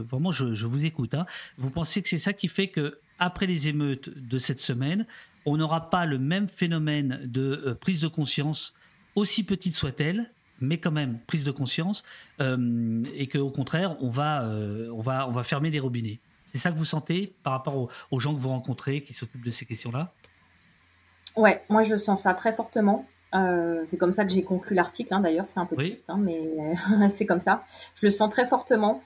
vraiment, 0.00 0.30
je, 0.32 0.66
vous 0.66 0.84
écoute, 0.84 1.14
hein, 1.14 1.26
vous 1.56 1.70
pensez 1.70 2.02
que 2.02 2.08
c'est 2.08 2.18
ça 2.18 2.32
qui 2.32 2.48
fait 2.48 2.68
que, 2.68 2.98
après 3.18 3.46
les 3.46 3.68
émeutes 3.68 4.10
de 4.10 4.38
cette 4.38 4.60
semaine, 4.60 5.06
on 5.46 5.56
n'aura 5.56 5.90
pas 5.90 6.04
le 6.04 6.18
même 6.18 6.48
phénomène 6.48 7.20
de 7.24 7.62
euh, 7.66 7.74
prise 7.74 8.00
de 8.00 8.08
conscience, 8.08 8.74
aussi 9.14 9.44
petite 9.44 9.74
soit-elle, 9.74 10.30
mais 10.60 10.78
quand 10.78 10.90
même 10.90 11.18
prise 11.26 11.44
de 11.44 11.50
conscience, 11.50 12.04
euh, 12.40 13.02
et 13.14 13.26
qu'au 13.26 13.50
contraire, 13.50 13.96
on 14.02 14.10
va, 14.10 14.46
on, 14.92 15.00
va, 15.00 15.26
on 15.26 15.32
va 15.32 15.42
fermer 15.44 15.70
les 15.70 15.80
robinets. 15.80 16.20
C'est 16.46 16.58
ça 16.58 16.72
que 16.72 16.76
vous 16.76 16.84
sentez 16.84 17.34
par 17.42 17.54
rapport 17.54 17.88
aux 18.10 18.20
gens 18.20 18.34
que 18.34 18.40
vous 18.40 18.48
rencontrez 18.48 19.02
qui 19.02 19.14
s'occupent 19.14 19.44
de 19.44 19.50
ces 19.50 19.64
questions-là? 19.64 20.12
Ouais, 21.36 21.62
moi 21.68 21.82
je 21.82 21.96
sens 21.96 22.22
ça 22.22 22.34
très 22.34 22.52
fortement. 22.52 23.06
Euh, 23.34 23.82
c'est 23.86 23.96
comme 23.96 24.12
ça 24.12 24.24
que 24.24 24.32
j'ai 24.32 24.42
conclu 24.42 24.74
l'article, 24.74 25.14
hein, 25.14 25.20
d'ailleurs, 25.20 25.48
c'est 25.48 25.60
un 25.60 25.66
peu 25.66 25.76
triste, 25.76 26.06
hein, 26.08 26.18
mais 26.18 26.74
c'est 27.08 27.26
comme 27.26 27.40
ça. 27.40 27.64
Je 27.94 28.06
le 28.06 28.10
sens 28.10 28.30
très 28.30 28.46
fortement, 28.46 29.02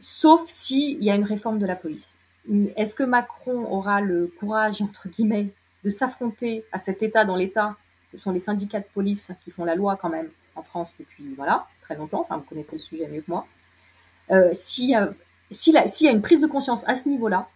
sauf 0.00 0.48
s'il 0.48 1.02
y 1.02 1.10
a 1.10 1.14
une 1.14 1.24
réforme 1.24 1.58
de 1.58 1.66
la 1.66 1.76
police. 1.76 2.16
Est-ce 2.76 2.94
que 2.94 3.04
Macron 3.04 3.64
aura 3.70 4.00
le 4.00 4.26
courage, 4.26 4.82
entre 4.82 5.08
guillemets, 5.08 5.50
de 5.84 5.90
s'affronter 5.90 6.64
à 6.72 6.78
cet 6.78 7.02
État 7.02 7.24
dans 7.24 7.36
l'État? 7.36 7.76
Ce 8.10 8.18
sont 8.18 8.32
les 8.32 8.40
syndicats 8.40 8.80
de 8.80 8.86
police 8.92 9.30
qui 9.44 9.50
font 9.50 9.64
la 9.64 9.76
loi 9.76 9.96
quand 9.96 10.08
même 10.08 10.28
en 10.56 10.62
France 10.62 10.94
depuis 10.98 11.34
voilà 11.34 11.66
très 11.82 11.94
longtemps. 11.96 12.20
Enfin, 12.20 12.36
vous 12.36 12.42
connaissez 12.42 12.72
le 12.72 12.80
sujet 12.80 13.06
mieux 13.06 13.20
que 13.20 13.30
moi. 13.30 13.46
Euh, 14.30 14.50
S'il 14.52 14.90
y, 14.90 14.92
y, 14.92 16.08
a 16.08 16.10
une 16.10 16.22
prise 16.22 16.40
de 16.40 16.46
conscience 16.46 16.86
à 16.88 16.96
ce 16.96 17.08
niveau-là, 17.08 17.48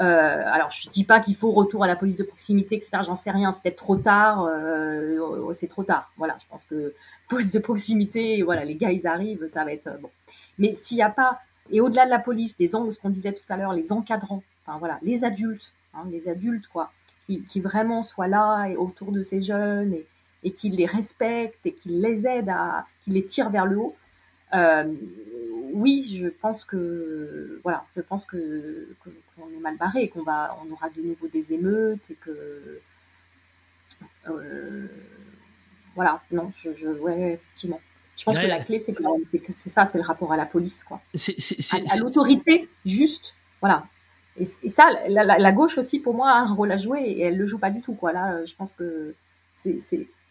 Euh, 0.00 0.42
alors, 0.46 0.70
je 0.70 0.88
dis 0.88 1.04
pas 1.04 1.20
qu'il 1.20 1.36
faut 1.36 1.52
retour 1.52 1.84
à 1.84 1.86
la 1.86 1.96
police 1.96 2.16
de 2.16 2.22
proximité, 2.22 2.76
etc. 2.76 2.90
J'en 3.02 3.16
sais 3.16 3.30
rien. 3.30 3.52
C'est 3.52 3.62
peut-être 3.62 3.76
trop 3.76 3.96
tard. 3.96 4.44
Euh, 4.44 5.52
c'est 5.52 5.68
trop 5.68 5.84
tard. 5.84 6.10
Voilà, 6.16 6.36
je 6.40 6.46
pense 6.46 6.64
que 6.64 6.94
police 7.28 7.52
de 7.52 7.58
proximité, 7.58 8.42
voilà, 8.42 8.64
les 8.64 8.74
gars, 8.74 8.90
ils 8.90 9.06
arrivent, 9.06 9.46
ça 9.48 9.64
va 9.64 9.72
être 9.72 9.90
bon. 10.00 10.10
Mais 10.58 10.74
s'il 10.74 10.96
n'y 10.96 11.02
a 11.02 11.10
pas, 11.10 11.40
et 11.70 11.80
au-delà 11.80 12.04
de 12.04 12.10
la 12.10 12.18
police, 12.18 12.56
des 12.56 12.68
ce 12.68 13.00
qu'on 13.00 13.10
disait 13.10 13.32
tout 13.32 13.44
à 13.48 13.56
l'heure, 13.56 13.72
les 13.72 13.92
encadrants, 13.92 14.42
enfin 14.64 14.78
voilà, 14.78 14.98
les 15.02 15.24
adultes, 15.24 15.72
hein, 15.94 16.04
les 16.10 16.28
adultes, 16.28 16.66
quoi, 16.68 16.90
qui, 17.26 17.42
qui, 17.44 17.60
vraiment 17.60 18.02
soient 18.02 18.28
là 18.28 18.66
et 18.66 18.76
autour 18.76 19.12
de 19.12 19.22
ces 19.22 19.42
jeunes 19.42 19.94
et, 19.94 20.06
et 20.42 20.52
qui 20.52 20.70
les 20.70 20.86
respectent 20.86 21.64
et 21.64 21.72
qui 21.72 21.88
les 21.90 22.26
aident 22.26 22.50
à, 22.50 22.86
qui 23.04 23.10
les 23.10 23.24
tirent 23.24 23.50
vers 23.50 23.66
le 23.66 23.78
haut. 23.78 23.96
Euh, 24.54 24.92
oui, 25.72 26.06
je 26.20 26.28
pense 26.28 26.64
que 26.64 27.60
voilà, 27.62 27.86
je 27.96 28.00
pense 28.02 28.26
que 28.26 28.88
qu'on 29.34 29.48
est 29.48 29.60
mal 29.60 29.76
barré, 29.76 30.08
qu'on 30.08 30.22
va, 30.22 30.58
on 30.64 30.70
aura 30.72 30.90
de 30.90 31.00
nouveau 31.00 31.28
des 31.28 31.52
émeutes 31.52 32.10
et 32.10 32.14
que 32.14 32.80
euh, 34.28 34.86
voilà, 35.94 36.22
non, 36.30 36.50
je, 36.56 36.72
je 36.72 36.88
ouais, 36.88 37.34
effectivement. 37.34 37.80
Je 38.16 38.24
pense 38.24 38.38
que 38.38 38.46
la 38.46 38.62
clé, 38.62 38.78
c'est 38.78 38.94
c'est 39.50 39.70
ça, 39.70 39.86
c'est 39.86 39.98
le 39.98 40.04
rapport 40.04 40.32
à 40.32 40.36
la 40.36 40.46
police, 40.46 40.84
quoi. 40.84 41.00
C'est, 41.14 41.34
à, 41.74 41.96
l'autorité, 41.98 42.68
juste, 42.84 43.34
voilà. 43.60 43.86
Et, 44.36 44.44
ça, 44.44 44.84
la, 45.08 45.24
la, 45.24 45.52
gauche 45.52 45.78
aussi, 45.78 45.98
pour 45.98 46.14
moi, 46.14 46.30
a 46.30 46.38
un 46.40 46.54
rôle 46.54 46.72
à 46.72 46.76
jouer 46.76 47.00
et 47.00 47.22
elle 47.22 47.36
le 47.36 47.46
joue 47.46 47.58
pas 47.58 47.70
du 47.70 47.80
tout, 47.80 47.94
quoi. 47.94 48.12
Là, 48.12 48.44
je 48.44 48.54
pense 48.54 48.74
que 48.74 49.14
c'est, 49.54 49.80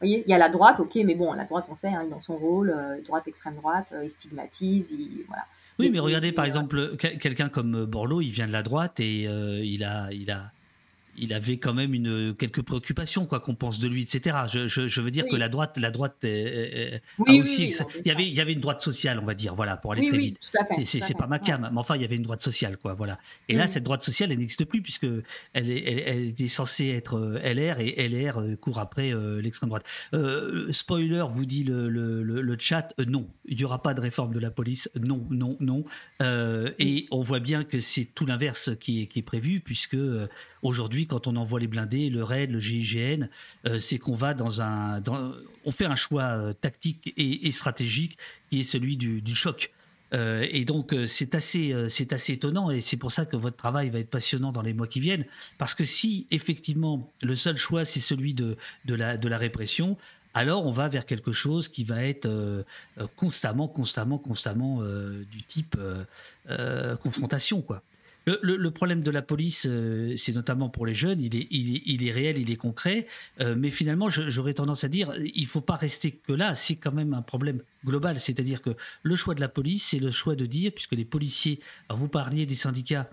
voyez, 0.02 0.24
il 0.26 0.32
y 0.32 0.34
a 0.34 0.38
la 0.38 0.50
droite, 0.50 0.80
ok, 0.80 0.96
mais 1.06 1.16
bon, 1.16 1.34
la 1.34 1.46
droite, 1.46 1.66
on 1.70 1.76
sait, 1.76 1.90
hein, 1.90 2.06
dans 2.10 2.22
son 2.22 2.38
rôle, 2.38 2.74
euh, 2.76 3.02
droite, 3.02 3.28
extrême 3.28 3.56
droite, 3.56 3.92
euh, 3.94 4.04
il 4.04 4.10
stigmatise, 4.10 4.92
il, 4.92 5.24
voilà. 5.28 5.44
Oui, 5.80 5.90
mais 5.90 6.00
regardez, 6.00 6.32
par 6.32 6.46
exemple, 6.46 6.96
quelqu'un 6.98 7.50
comme 7.50 7.86
Borloo, 7.86 8.22
il 8.22 8.30
vient 8.30 8.46
de 8.46 8.52
la 8.52 8.62
droite 8.62 9.00
et 9.00 9.28
euh, 9.28 9.64
il 9.64 9.84
a, 9.84 10.12
il 10.12 10.30
a, 10.30 10.52
il 11.18 11.34
avait 11.34 11.58
quand 11.58 11.74
même 11.74 11.94
une, 11.94 12.36
quelques 12.36 12.62
préoccupations, 12.62 13.26
quoi 13.26 13.40
qu'on 13.40 13.56
pense 13.56 13.80
de 13.80 13.88
lui, 13.88 14.04
etc. 14.04 14.38
Je, 14.52 14.68
je, 14.68 15.02
veux 15.02 15.12
dire 15.12 15.26
que 15.30 15.36
la 15.36 15.50
droite, 15.50 15.78
la 15.78 15.92
droite 15.92 16.18
oui, 16.24 17.42
aussi, 17.42 17.74
il 18.00 18.08
y 18.08 18.12
avait, 18.12 18.28
il 18.28 18.34
y 18.34 18.42
avait 18.42 18.54
une 18.54 18.60
droite 18.60 18.82
sociale, 18.82 19.20
on 19.20 19.26
va 19.26 19.34
dire, 19.34 19.56
voilà, 19.56 19.78
pour 19.78 19.94
aller 19.94 20.08
très 20.08 20.18
vite. 20.18 20.40
C'est 20.86 21.18
pas 21.18 21.28
ma 21.28 21.40
cam, 21.40 21.70
mais 21.72 21.80
enfin, 21.80 21.96
il 21.96 22.02
y 22.02 22.06
avait 22.06 22.16
une 22.16 22.24
droite 22.24 22.42
sociale, 22.42 22.78
quoi, 22.78 22.94
voilà. 22.94 23.20
Et 23.50 23.56
là, 23.56 23.68
cette 23.68 23.84
droite 23.84 24.02
sociale, 24.02 24.32
elle 24.32 24.40
n'existe 24.40 24.66
plus 24.66 24.82
puisque 24.82 25.08
elle, 25.54 25.70
est, 25.70 25.84
elle, 26.08 26.26
était 26.28 26.48
censée 26.48 26.90
être 26.90 27.18
euh, 27.18 27.54
LR 27.54 27.80
et 27.80 28.08
LR 28.08 28.40
euh, 28.40 28.56
court 28.56 28.80
après 28.80 29.14
euh, 29.14 29.42
l'extrême 29.42 29.70
droite. 29.70 29.86
spoiler, 30.72 31.26
vous 31.34 31.46
dit 31.46 31.64
le, 31.64 31.90
le, 31.90 32.24
le, 32.24 32.58
chat, 32.60 32.94
non, 33.08 33.28
il 33.46 33.60
y 33.60 33.66
aura 33.66 33.82
pas 33.82 33.94
de 33.94 34.02
réforme 34.02 34.34
de 34.34 34.40
la 34.40 34.52
police, 34.52 34.90
non, 35.00 35.26
non, 35.30 35.58
non. 35.60 35.84
et 36.22 37.08
on 37.12 37.22
voit 37.22 37.40
bien 37.40 37.64
que 37.64 37.80
c'est 37.80 38.06
tout 38.06 38.26
l'inverse 38.26 38.72
qui 38.80 39.04
est, 39.04 39.08
qui 39.08 39.20
est 39.20 39.24
prévu 39.24 39.60
puisque 39.60 39.98
Aujourd'hui, 40.64 41.01
quand 41.08 41.28
on 41.28 41.36
envoie 41.36 41.60
les 41.60 41.68
blindés, 41.68 42.10
le 42.10 42.24
RAID, 42.24 42.52
le 42.52 42.60
GIGN, 42.60 43.28
euh, 43.66 43.80
c'est 43.80 43.98
qu'on 43.98 44.16
va 44.16 44.34
dans 44.34 44.62
un, 44.62 45.02
on 45.66 45.72
fait 45.72 45.86
un 45.86 45.96
choix 45.96 46.24
euh, 46.24 46.54
tactique 46.54 47.14
et, 47.18 47.52
stratégique 47.52 48.18
qui 48.50 48.62
est 48.62 48.64
celui 48.64 48.98
du, 48.98 49.36
choc. 49.36 49.72
Euh, 50.14 50.46
et 50.52 50.66
donc 50.66 50.94
c'est 51.08 51.36
assez, 51.36 51.74
c'est 51.90 52.12
assez 52.12 52.34
étonnant 52.34 52.70
et 52.70 52.82
c'est 52.82 52.98
pour 52.98 53.12
ça 53.12 53.26
que 53.26 53.38
votre 53.38 53.56
travail 53.56 53.90
va 53.90 54.00
être 54.00 54.10
passionnant 54.10 54.52
dans 54.52 54.62
les 54.62 54.74
mois 54.74 54.88
qui 54.88 55.00
viennent 55.00 55.26
parce 55.58 55.74
que 55.74 55.86
si 55.86 56.28
effectivement 56.32 57.10
le 57.22 57.36
seul 57.36 57.56
choix 57.56 57.86
c'est 57.86 58.02
celui 58.02 58.34
de, 58.34 58.58
de, 58.84 58.96
la, 58.96 59.16
de 59.16 59.30
la 59.30 59.38
répression, 59.38 59.98
alors 60.34 60.66
on 60.66 60.72
va 60.72 60.90
vers 60.90 61.06
quelque 61.06 61.32
chose 61.32 61.70
qui 61.70 61.86
va 61.86 62.04
être 62.04 62.30
constamment, 63.16 63.70
constamment, 63.70 64.18
constamment 64.18 64.82
du 65.32 65.44
type 65.44 65.78
confrontation 67.02 67.62
quoi. 67.62 67.82
Le, 68.26 68.70
problème 68.70 69.02
de 69.02 69.10
la 69.10 69.24
police, 69.24 69.66
euh, 69.68 70.16
c'est 70.16 70.34
notamment 70.34 70.70
pour 70.70 70.86
les 70.86 70.94
jeunes, 70.94 71.20
il 71.20 71.36
est, 71.36 72.12
réel, 72.12 72.38
il 72.38 72.52
est 72.52 72.56
concret, 72.56 73.08
euh, 73.40 73.56
mais 73.58 73.72
finalement, 73.72 74.10
j'aurais 74.10 74.54
tendance 74.54 74.84
à 74.84 74.90
dire, 74.90 75.12
il 75.34 75.48
faut 75.48 75.62
pas 75.62 75.76
rester 75.76 76.12
que 76.12 76.32
là, 76.32 76.54
c'est 76.54 76.76
quand 76.76 76.92
même 76.92 77.16
un 77.16 77.24
problème 77.24 77.64
global, 77.84 78.20
c'est-à-dire 78.20 78.62
que 78.62 78.72
le 79.02 79.16
choix 79.16 79.34
de 79.34 79.42
la 79.42 79.50
police, 79.50 79.88
c'est 79.90 80.00
le 80.00 80.12
choix 80.12 80.36
de 80.36 80.46
dire, 80.46 80.72
puisque 80.72 80.92
les 80.92 81.06
policiers, 81.06 81.58
vous 81.90 82.08
parliez 82.08 82.46
des 82.46 82.56
syndicats 82.56 83.10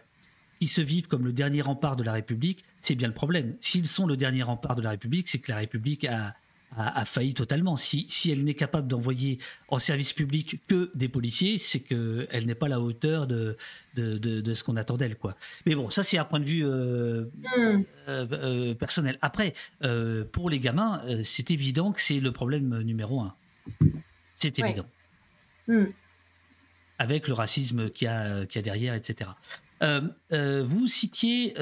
qui 0.61 0.69
se 0.69 0.81
vivent 0.83 1.09
comme 1.09 1.25
le 1.25 1.33
dernier 1.33 1.63
rempart 1.63 1.97
de 1.97 2.03
la 2.03 2.13
République, 2.13 2.65
c'est 2.83 2.95
bien 2.95 3.09
le 3.09 3.15
problème. 3.15 3.57
S'ils 3.61 3.87
sont 3.87 4.07
le 4.07 4.17
dernier 4.17 4.43
rempart 4.43 4.77
de 4.77 4.83
la 4.83 4.91
République, 4.91 5.29
c'est 5.29 5.39
que 5.39 5.51
la 5.51 5.59
République 5.59 6.05
a, 6.05 6.35
a, 6.77 7.05
failli 7.05 7.35
totalement. 7.35 7.77
Si, 7.77 8.07
si 8.09 8.31
elle 8.31 8.45
n'est 8.45 8.55
capable 8.55 8.89
d'envoyer 8.89 9.39
en 9.69 9.79
service 9.79 10.13
public 10.13 10.61
que 10.67 10.91
des 10.95 11.09
policiers, 11.09 11.59
c'est 11.59 11.81
qu'elle 11.81 12.47
n'est 12.47 12.55
pas 12.55 12.67
à 12.67 12.71
la 12.71 12.81
hauteur 12.81 13.27
de, 13.27 13.57
de, 13.95 14.19
de, 14.19 14.55
ce 14.55 14.63
qu'on 14.63 14.77
attend 14.77 14.97
d'elle. 14.97 15.17
Quoi. 15.17 15.35
Mais 15.67 15.75
bon, 15.75 15.91
ça 15.91 16.03
c'est 16.03 16.19
un 16.19 16.25
point 16.25 16.41
de 16.41 16.45
vue 16.45 16.65
euh, 16.65 17.25
hmm. 17.57 17.85
euh, 18.09 18.27
euh, 18.33 18.75
personnel. 18.75 19.19
Après, 19.23 19.55
pour 20.33 20.51
les 20.51 20.61
gamins, 20.61 21.03
c'est 21.25 21.51
évident 21.51 21.93
que 21.93 22.01
c'est 22.01 22.21
le 22.21 22.33
problème 22.33 22.83
numéro 22.83 23.21
un. 23.21 23.35
C'est 24.37 24.59
évident. 24.59 24.87
Hmm. 25.67 25.87
Avec 26.99 27.29
le 27.29 27.35
racisme 27.35 27.91
qu'il 27.91 28.07
y, 28.07 28.09
a, 28.09 28.45
qu'il 28.47 28.59
y 28.59 28.61
a 28.61 28.63
derrière, 28.63 28.95
etc. 28.95 29.31
vous 29.81 30.89
citiez 30.89 31.55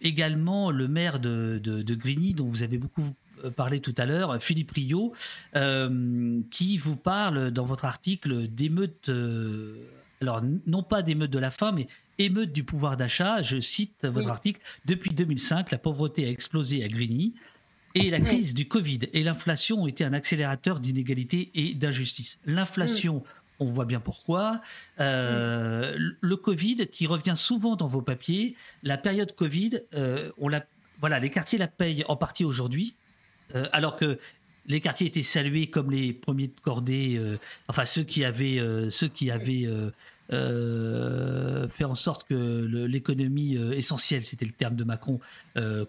également 0.00 0.70
le 0.70 0.88
maire 0.88 1.18
de, 1.18 1.58
de, 1.58 1.82
de, 1.82 1.94
Grigny, 1.94 2.34
dont 2.34 2.46
vous 2.46 2.62
avez 2.62 2.78
beaucoup 2.78 3.14
parlé 3.56 3.80
tout 3.80 3.94
à 3.98 4.06
l'heure, 4.06 4.42
Philippe 4.42 4.70
Rio, 4.72 5.12
euh, 5.56 6.40
qui 6.50 6.76
vous 6.78 6.96
parle 6.96 7.50
dans 7.50 7.64
votre 7.64 7.84
article 7.84 8.48
d'émeutes, 8.48 9.08
euh, 9.08 9.76
alors 10.20 10.42
non 10.66 10.82
pas 10.82 11.02
d'émeutes 11.02 11.30
de 11.30 11.38
la 11.38 11.50
faim, 11.50 11.72
mais 11.72 11.88
émeutes 12.18 12.52
du 12.52 12.64
pouvoir 12.64 12.96
d'achat. 12.96 13.42
Je 13.42 13.60
cite 13.60 14.04
votre 14.04 14.30
article. 14.30 14.60
Depuis 14.84 15.10
2005, 15.10 15.70
la 15.70 15.78
pauvreté 15.78 16.26
a 16.26 16.30
explosé 16.30 16.82
à 16.82 16.88
Grigny. 16.88 17.34
Et 17.96 18.10
la 18.10 18.18
crise 18.18 18.54
du 18.54 18.66
Covid 18.66 19.00
et 19.12 19.22
l'inflation 19.22 19.82
ont 19.82 19.86
été 19.86 20.04
un 20.04 20.12
accélérateur 20.12 20.80
d'inégalité 20.80 21.52
et 21.54 21.74
d'injustice. 21.74 22.40
L'inflation, 22.44 23.22
on 23.60 23.66
voit 23.66 23.84
bien 23.84 24.00
pourquoi. 24.00 24.60
Le 24.98 26.34
Covid, 26.34 26.88
qui 26.88 27.06
revient 27.06 27.36
souvent 27.36 27.76
dans 27.76 27.86
vos 27.86 28.02
papiers, 28.02 28.56
la 28.82 28.98
période 28.98 29.32
Covid, 29.36 29.82
on 30.38 30.48
la, 30.48 30.66
voilà, 31.00 31.20
les 31.20 31.30
quartiers 31.30 31.58
la 31.58 31.68
payent 31.68 32.04
en 32.08 32.16
partie 32.16 32.44
aujourd'hui, 32.44 32.96
euh, 33.54 33.66
alors 33.72 33.96
que 33.96 34.18
les 34.66 34.80
quartiers 34.80 35.06
étaient 35.06 35.22
salués 35.22 35.66
comme 35.66 35.90
les 35.90 36.12
premiers 36.12 36.48
de 36.48 36.60
cordée, 36.62 37.16
euh, 37.18 37.38
enfin 37.68 37.84
ceux 37.84 38.02
qui 38.02 38.24
avaient, 38.24 38.58
euh, 38.58 38.88
ceux 38.90 39.08
qui 39.08 39.30
avaient 39.30 39.68
fait 40.30 41.84
en 41.84 41.94
sorte 41.94 42.26
que 42.26 42.34
l'économie 42.86 43.56
essentielle, 43.56 44.24
c'était 44.24 44.46
le 44.46 44.52
terme 44.52 44.74
de 44.74 44.84
Macron, 44.84 45.20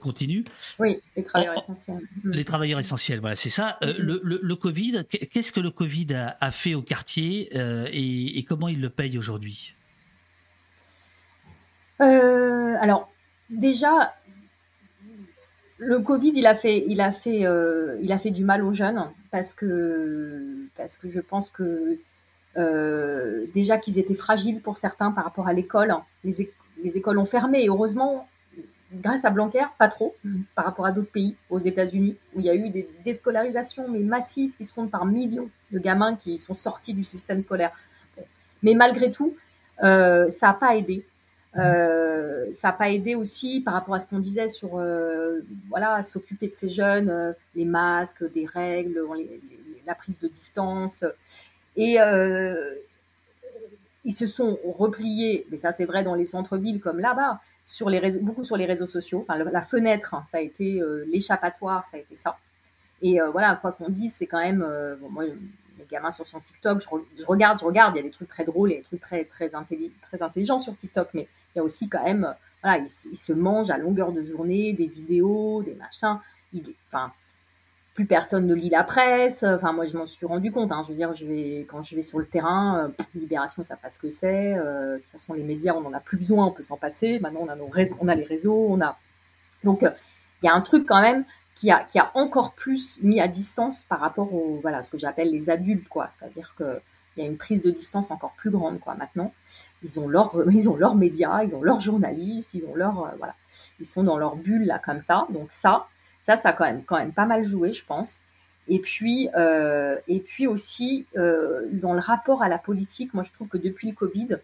continue. 0.02 0.44
Oui, 0.78 1.00
les 1.16 1.24
travailleurs 1.24 1.58
essentiels. 1.58 2.02
Mm. 2.24 2.32
Les 2.32 2.44
travailleurs 2.44 2.80
essentiels, 2.80 3.20
voilà, 3.22 3.38
c'est 3.38 3.50
ça. 3.50 3.78
Mm. 3.82 3.88
Le, 3.98 4.56
Covid, 4.56 5.06
qu'est-ce 5.06 5.54
que 5.54 5.62
le 5.62 5.72
Covid 5.72 6.08
a, 6.42 6.52
fait 6.52 6.76
au 6.76 6.82
quartier 6.82 7.50
et, 7.56 8.38
et, 8.38 8.44
comment 8.44 8.68
il 8.68 8.82
le 8.82 8.90
paye 8.90 9.18
aujourd'hui? 9.18 9.74
Alors, 12.00 13.10
déjà, 13.50 14.14
le 15.78 16.00
Covid, 16.00 16.32
il 16.36 16.48
a 16.48 16.56
fait, 16.56 16.86
il 16.88 17.02
a 17.02 17.12
fait, 17.12 17.46
euh, 17.46 17.98
il 18.02 18.12
a 18.12 18.18
fait 18.18 18.32
du 18.32 18.44
mal 18.44 18.64
aux 18.64 18.74
jeunes 18.74 19.10
parce 19.32 19.54
que, 19.54 20.68
parce 20.78 20.98
que 20.98 21.10
je 21.10 21.20
pense 21.20 21.50
que 21.50 22.00
euh, 22.58 23.46
déjà 23.54 23.78
qu'ils 23.78 24.00
étaient 24.00 24.14
fragiles 24.14 24.62
pour 24.62 24.78
certains 24.78 25.12
par 25.12 25.26
rapport 25.26 25.48
à 25.48 25.54
l'école. 25.54 25.94
Les, 26.24 26.50
les, 26.84 26.98
écoles 26.98 27.18
ont 27.18 27.26
fermé 27.26 27.64
et 27.64 27.68
heureusement, 27.68 28.28
grâce 28.94 29.26
à 29.26 29.30
Blanquer, 29.30 29.66
pas 29.78 29.90
trop 29.90 30.16
mhm. 30.24 30.44
par 30.56 30.66
rapport 30.66 30.86
à 30.86 30.92
d'autres 30.94 31.12
pays, 31.12 31.36
aux 31.50 31.60
États-Unis, 31.60 32.16
où 32.34 32.40
il 32.40 32.46
y 32.46 32.50
a 32.50 32.56
eu 32.56 32.70
des 32.70 32.88
déscolarisations 33.04 33.90
mais 33.90 34.00
massives 34.00 34.56
qui 34.56 34.64
se 34.64 34.74
comptent 34.74 34.92
par 34.92 35.06
millions 35.06 35.50
de 35.72 35.80
gamins 35.80 36.16
qui 36.16 36.38
sont 36.38 36.54
sortis 36.54 36.94
du 36.94 37.04
système 37.04 37.42
scolaire. 37.42 37.72
Mais 38.64 38.74
malgré 38.74 39.12
tout, 39.12 39.36
euh, 39.84 40.30
ça 40.30 40.48
n'a 40.48 40.54
pas 40.54 40.76
aidé. 40.78 41.06
Euh, 41.58 42.52
ça 42.52 42.70
n'a 42.70 42.74
pas 42.74 42.90
aidé 42.90 43.16
aussi 43.16 43.62
par 43.62 43.74
rapport 43.74 43.96
à 43.96 44.00
ce 44.00 44.08
qu'on 44.08 44.20
disait 44.20 44.50
sur 44.50 44.78
euh, 44.78 45.40
voilà 45.70 46.04
s'occuper 46.04 46.48
de 46.50 46.54
ces 46.54 46.70
jeunes, 46.70 47.10
euh, 47.10 47.34
les 47.56 47.66
masques, 47.66 48.30
des 48.34 48.46
règles, 48.46 49.02
la 49.86 49.96
prise 49.96 50.20
de 50.20 50.28
distance. 50.28 51.06
Et 51.78 51.98
ils 54.04 54.14
se 54.14 54.28
sont 54.28 54.60
repliés, 54.64 55.48
mais 55.50 55.58
ça 55.58 55.72
c'est 55.72 55.86
vrai 55.86 56.04
dans 56.04 56.16
les 56.16 56.26
centres-villes 56.26 56.80
comme 56.80 57.00
là-bas, 57.00 57.40
sur 57.66 57.90
les 57.90 58.00
réseaux, 58.00 58.20
beaucoup 58.22 58.44
sur 58.44 58.58
les 58.58 58.66
réseaux 58.66 58.88
sociaux. 58.88 59.20
Enfin, 59.20 59.38
la 59.38 59.62
fenêtre, 59.62 60.14
hein, 60.14 60.24
ça 60.30 60.38
a 60.38 60.42
été 60.42 60.82
l'échappatoire, 61.08 61.86
ça 61.86 61.98
a 61.98 62.00
été 62.00 62.16
ça. 62.16 62.38
Et 63.02 63.18
voilà, 63.32 63.56
quoi 63.56 63.72
qu'on 63.72 63.90
dise, 63.90 64.14
c'est 64.16 64.28
quand 64.28 64.40
même, 64.40 64.66
bon, 65.02 65.10
moi, 65.10 65.26
les 65.78 65.86
gamins 65.86 66.12
sur 66.12 66.26
son 66.26 66.40
TikTok, 66.40 66.82
je, 66.82 67.26
regarde, 67.26 67.60
je 67.60 67.66
regarde, 67.66 67.96
il 67.96 67.98
y 67.98 68.00
a 68.00 68.04
des 68.04 68.12
trucs 68.12 68.28
très 68.28 68.46
drôles 68.46 68.72
et 68.72 68.78
des 68.78 68.84
trucs 68.84 69.02
très, 69.02 69.26
très, 69.26 69.50
très 69.50 70.22
intelligents 70.22 70.60
sur 70.60 70.76
TikTok, 70.76 71.10
mais 71.14 71.28
il 71.54 71.60
y 71.60 71.62
a 71.62 71.64
aussi 71.64 71.88
quand 71.88 72.04
même, 72.04 72.34
voilà, 72.62 72.80
ils, 72.80 73.18
se 73.18 73.34
mangent 73.34 73.72
à 73.72 73.78
longueur 73.78 74.12
de 74.12 74.22
journée 74.22 74.74
des 74.74 74.88
vidéos, 74.88 75.64
des 75.64 75.76
machins. 75.76 76.20
enfin, 76.88 77.12
plus 77.94 78.06
personne 78.06 78.46
ne 78.46 78.54
lit 78.54 78.70
la 78.70 78.84
presse. 78.84 79.44
Enfin, 79.44 79.72
moi, 79.72 79.86
je 79.86 79.96
m'en 79.96 80.06
suis 80.06 80.26
rendu 80.26 80.52
compte. 80.52 80.72
Hein. 80.74 80.82
Je 80.84 80.90
veux 80.90 80.96
dire, 80.96 81.14
je 81.14 81.26
vais, 81.26 81.66
quand 81.70 81.82
je 81.82 81.96
vais 81.96 82.02
sur 82.02 82.20
le 82.20 82.26
terrain, 82.26 82.92
Libération, 83.14 83.64
ça 83.64 83.78
passe 83.78 83.98
que 84.00 84.10
c'est. 84.10 84.56
de 84.56 84.98
toute 84.98 85.12
façon, 85.12 85.34
les 85.34 85.44
médias, 85.44 85.74
on 85.74 85.82
n'en 85.82 85.94
a 85.94 86.02
plus 86.02 86.18
besoin, 86.18 86.46
on 86.48 86.52
peut 86.52 86.62
s'en 86.62 86.76
passer. 86.76 87.20
Maintenant, 87.20 87.42
on 87.44 87.48
a, 87.48 87.56
nos 87.56 87.68
réseaux, 87.68 87.96
on 88.02 88.10
a 88.10 88.16
les 88.16 88.26
réseaux. 88.26 88.78
Donc, 89.64 89.84
il 89.84 90.46
y 90.46 90.50
a 90.50 90.54
un 90.54 90.62
truc 90.62 90.86
quand 90.86 91.00
même 91.00 91.24
qui 91.56 91.72
a, 91.72 91.84
qui 91.84 92.00
a 92.00 92.12
encore 92.14 92.54
plus 92.54 93.02
mis 93.02 93.22
à 93.22 93.28
distance 93.28 93.84
par 93.84 94.00
rapport 94.00 94.34
au, 94.34 94.60
voilà, 94.62 94.84
ce 94.84 94.92
que 94.92 94.98
j'appelle 94.98 95.32
les 95.32 95.50
adultes, 95.50 95.88
quoi. 95.88 96.10
C'est-à-dire 96.12 96.54
que 96.58 96.80
il 97.18 97.24
y 97.24 97.28
a 97.28 97.30
une 97.30 97.38
prise 97.38 97.62
de 97.62 97.72
distance 97.72 98.12
encore 98.12 98.34
plus 98.34 98.50
grande, 98.50 98.80
quoi. 98.82 98.96
Maintenant, 98.96 99.34
ils 99.84 100.00
ont 100.00 100.08
leurs, 100.08 100.36
ils 100.52 100.70
ont 100.70 100.76
leurs 100.76 100.96
médias, 100.96 101.44
ils 101.44 101.56
ont 101.56 101.62
leurs 101.62 101.80
journalistes, 101.80 102.54
ils 102.54 102.66
ont 102.66 102.76
leur, 102.76 103.14
voilà, 103.18 103.36
ils 103.80 103.86
sont 103.86 104.04
dans 104.04 104.18
leur 104.18 104.36
bulle 104.36 104.66
là 104.66 104.80
comme 104.80 105.02
ça. 105.02 105.28
Donc 105.30 105.52
ça, 105.52 105.88
ça, 106.24 106.36
ça 106.36 106.50
a 106.50 106.54
quand 106.54 106.66
même, 106.66 106.84
quand 106.84 106.98
même 106.98 107.14
pas 107.14 107.26
mal 107.26 107.44
joué, 107.46 107.72
je 107.72 107.86
pense. 107.86 108.22
Et 108.68 108.80
puis, 108.80 109.30
euh, 109.38 109.98
et 110.08 110.20
puis 110.20 110.48
aussi 110.48 111.06
euh, 111.18 111.68
dans 111.72 111.94
le 111.94 112.00
rapport 112.00 112.42
à 112.42 112.50
la 112.50 112.58
politique, 112.58 113.14
moi 113.14 113.24
je 113.24 113.32
trouve 113.32 113.48
que 113.48 113.58
depuis 113.58 113.90
le 113.90 113.96
Covid, 113.96 114.40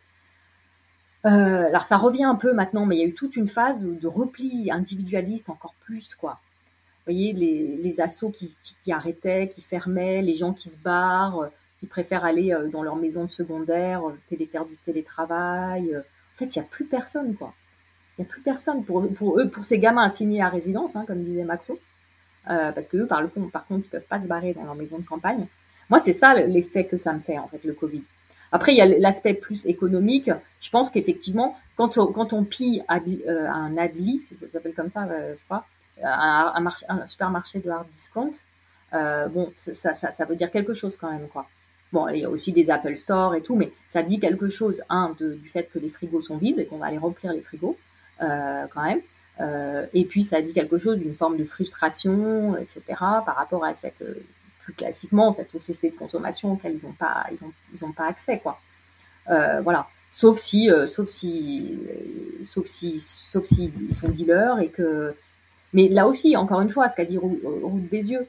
euh, 1.25 1.65
alors 1.67 1.83
ça 1.83 1.97
revient 1.97 2.23
un 2.23 2.35
peu 2.35 2.53
maintenant, 2.53 2.85
mais 2.85 2.97
il 2.97 2.99
y 2.99 3.03
a 3.03 3.07
eu 3.07 3.13
toute 3.13 3.35
une 3.35 3.47
phase 3.47 3.83
de 3.83 4.07
repli 4.07 4.69
individualiste 4.71 5.49
encore 5.49 5.73
plus, 5.81 6.13
quoi. 6.15 6.39
Voyez, 7.05 7.33
les, 7.33 7.77
les 7.77 8.01
assauts 8.01 8.29
qui, 8.29 8.55
qui, 8.83 8.91
arrêtaient, 8.91 9.49
qui 9.49 9.61
fermaient, 9.61 10.21
les 10.21 10.35
gens 10.35 10.53
qui 10.53 10.69
se 10.69 10.77
barrent, 10.77 11.49
qui 11.79 11.87
préfèrent 11.87 12.25
aller 12.25 12.55
dans 12.71 12.83
leur 12.83 12.95
maison 12.95 13.25
de 13.25 13.31
secondaire, 13.31 14.03
télé, 14.29 14.45
faire 14.45 14.65
du 14.65 14.77
télétravail. 14.77 15.95
En 15.97 16.37
fait, 16.37 16.55
il 16.55 16.59
n'y 16.59 16.65
a 16.65 16.67
plus 16.69 16.85
personne, 16.85 17.35
quoi. 17.35 17.53
Il 18.17 18.21
n'y 18.21 18.27
a 18.27 18.29
plus 18.29 18.41
personne 18.41 18.83
pour, 18.83 19.07
pour 19.13 19.39
eux, 19.39 19.49
pour 19.49 19.63
ces 19.63 19.79
gamins 19.79 20.03
assignés 20.03 20.41
à 20.41 20.49
résidence, 20.49 20.95
hein, 20.95 21.05
comme 21.07 21.23
disait 21.23 21.43
Macron. 21.43 21.77
Euh, 22.49 22.71
parce 22.71 22.87
que 22.87 22.97
eux, 22.97 23.07
par, 23.07 23.21
le, 23.21 23.29
par 23.29 23.65
contre, 23.67 23.85
ils 23.85 23.89
peuvent 23.89 24.05
pas 24.05 24.19
se 24.19 24.27
barrer 24.27 24.53
dans 24.53 24.63
leur 24.63 24.75
maison 24.75 24.97
de 24.97 25.05
campagne. 25.05 25.47
Moi, 25.89 25.99
c'est 25.99 26.13
ça 26.13 26.33
l'effet 26.33 26.85
que 26.85 26.97
ça 26.97 27.13
me 27.13 27.19
fait, 27.19 27.37
en 27.37 27.47
fait, 27.47 27.63
le 27.63 27.73
Covid. 27.73 28.03
Après, 28.51 28.73
il 28.73 28.77
y 28.77 28.81
a 28.81 28.85
l'aspect 28.85 29.33
plus 29.33 29.65
économique. 29.65 30.29
Je 30.59 30.69
pense 30.69 30.89
qu'effectivement, 30.89 31.55
quand 31.77 31.97
on, 31.97 32.07
quand 32.07 32.33
on 32.33 32.43
pille 32.43 32.83
euh, 32.89 33.47
un 33.47 33.77
Adli, 33.77 34.21
ça, 34.33 34.47
s'appelle 34.47 34.73
comme 34.73 34.89
ça, 34.89 35.03
euh, 35.03 35.35
je 35.37 35.45
crois, 35.45 35.65
un, 36.03 36.65
un, 36.65 36.71
un, 36.89 37.05
supermarché 37.05 37.59
de 37.59 37.69
hard 37.69 37.87
discount, 37.91 38.31
bon, 38.91 39.51
ça, 39.55 39.93
ça, 39.93 40.11
ça, 40.11 40.25
veut 40.25 40.35
dire 40.35 40.51
quelque 40.51 40.73
chose 40.73 40.97
quand 40.97 41.11
même, 41.11 41.27
quoi. 41.27 41.47
Bon, 41.91 42.07
il 42.07 42.21
y 42.21 42.25
a 42.25 42.29
aussi 42.29 42.53
des 42.53 42.69
Apple 42.69 42.95
Store 42.95 43.35
et 43.35 43.41
tout, 43.41 43.55
mais 43.55 43.73
ça 43.89 44.01
dit 44.01 44.19
quelque 44.19 44.47
chose, 44.47 44.81
un, 44.89 45.13
de, 45.19 45.33
du 45.33 45.49
fait 45.49 45.69
que 45.71 45.77
les 45.77 45.89
frigos 45.89 46.21
sont 46.21 46.37
vides 46.37 46.59
et 46.59 46.65
qu'on 46.65 46.77
va 46.77 46.85
aller 46.85 46.97
remplir 46.97 47.33
les 47.33 47.41
frigos, 47.41 47.77
euh, 48.21 48.65
quand 48.73 48.83
même. 48.83 49.01
Euh, 49.41 49.85
et 49.93 50.05
puis 50.05 50.23
ça 50.23 50.41
dit 50.41 50.53
quelque 50.53 50.77
chose 50.77 50.97
d'une 50.97 51.13
forme 51.13 51.35
de 51.35 51.43
frustration, 51.43 52.55
etc. 52.57 52.81
par 52.89 53.35
rapport 53.35 53.65
à 53.65 53.73
cette, 53.73 54.03
euh, 54.03 54.23
plus 54.59 54.73
classiquement, 54.73 55.31
cette 55.33 55.51
société 55.51 55.89
de 55.89 55.95
consommation 55.95 56.53
auquel 56.53 56.75
ils 56.79 56.85
n'ont 56.85 56.93
pas, 56.93 57.25
ils 57.31 57.43
ont, 57.43 57.51
ils 57.73 57.83
ont 57.83 57.91
pas 57.91 58.05
accès, 58.05 58.39
quoi. 58.39 58.59
voilà. 59.27 59.87
Sauf 60.13 60.37
si, 60.37 60.69
sauf 60.87 61.07
si, 61.07 61.79
sauf 62.43 62.65
si, 62.65 62.99
sauf 62.99 63.45
si 63.45 63.71
sont 63.91 64.09
dealers 64.09 64.59
et 64.59 64.69
que. 64.69 65.15
Mais 65.73 65.87
là 65.87 66.07
aussi, 66.07 66.35
encore 66.35 66.61
une 66.61 66.69
fois, 66.69 66.89
ce 66.89 66.95
qu'a 66.95 67.05
dit 67.05 67.17
Ruth 67.17 67.89
Bézieux, 67.89 68.27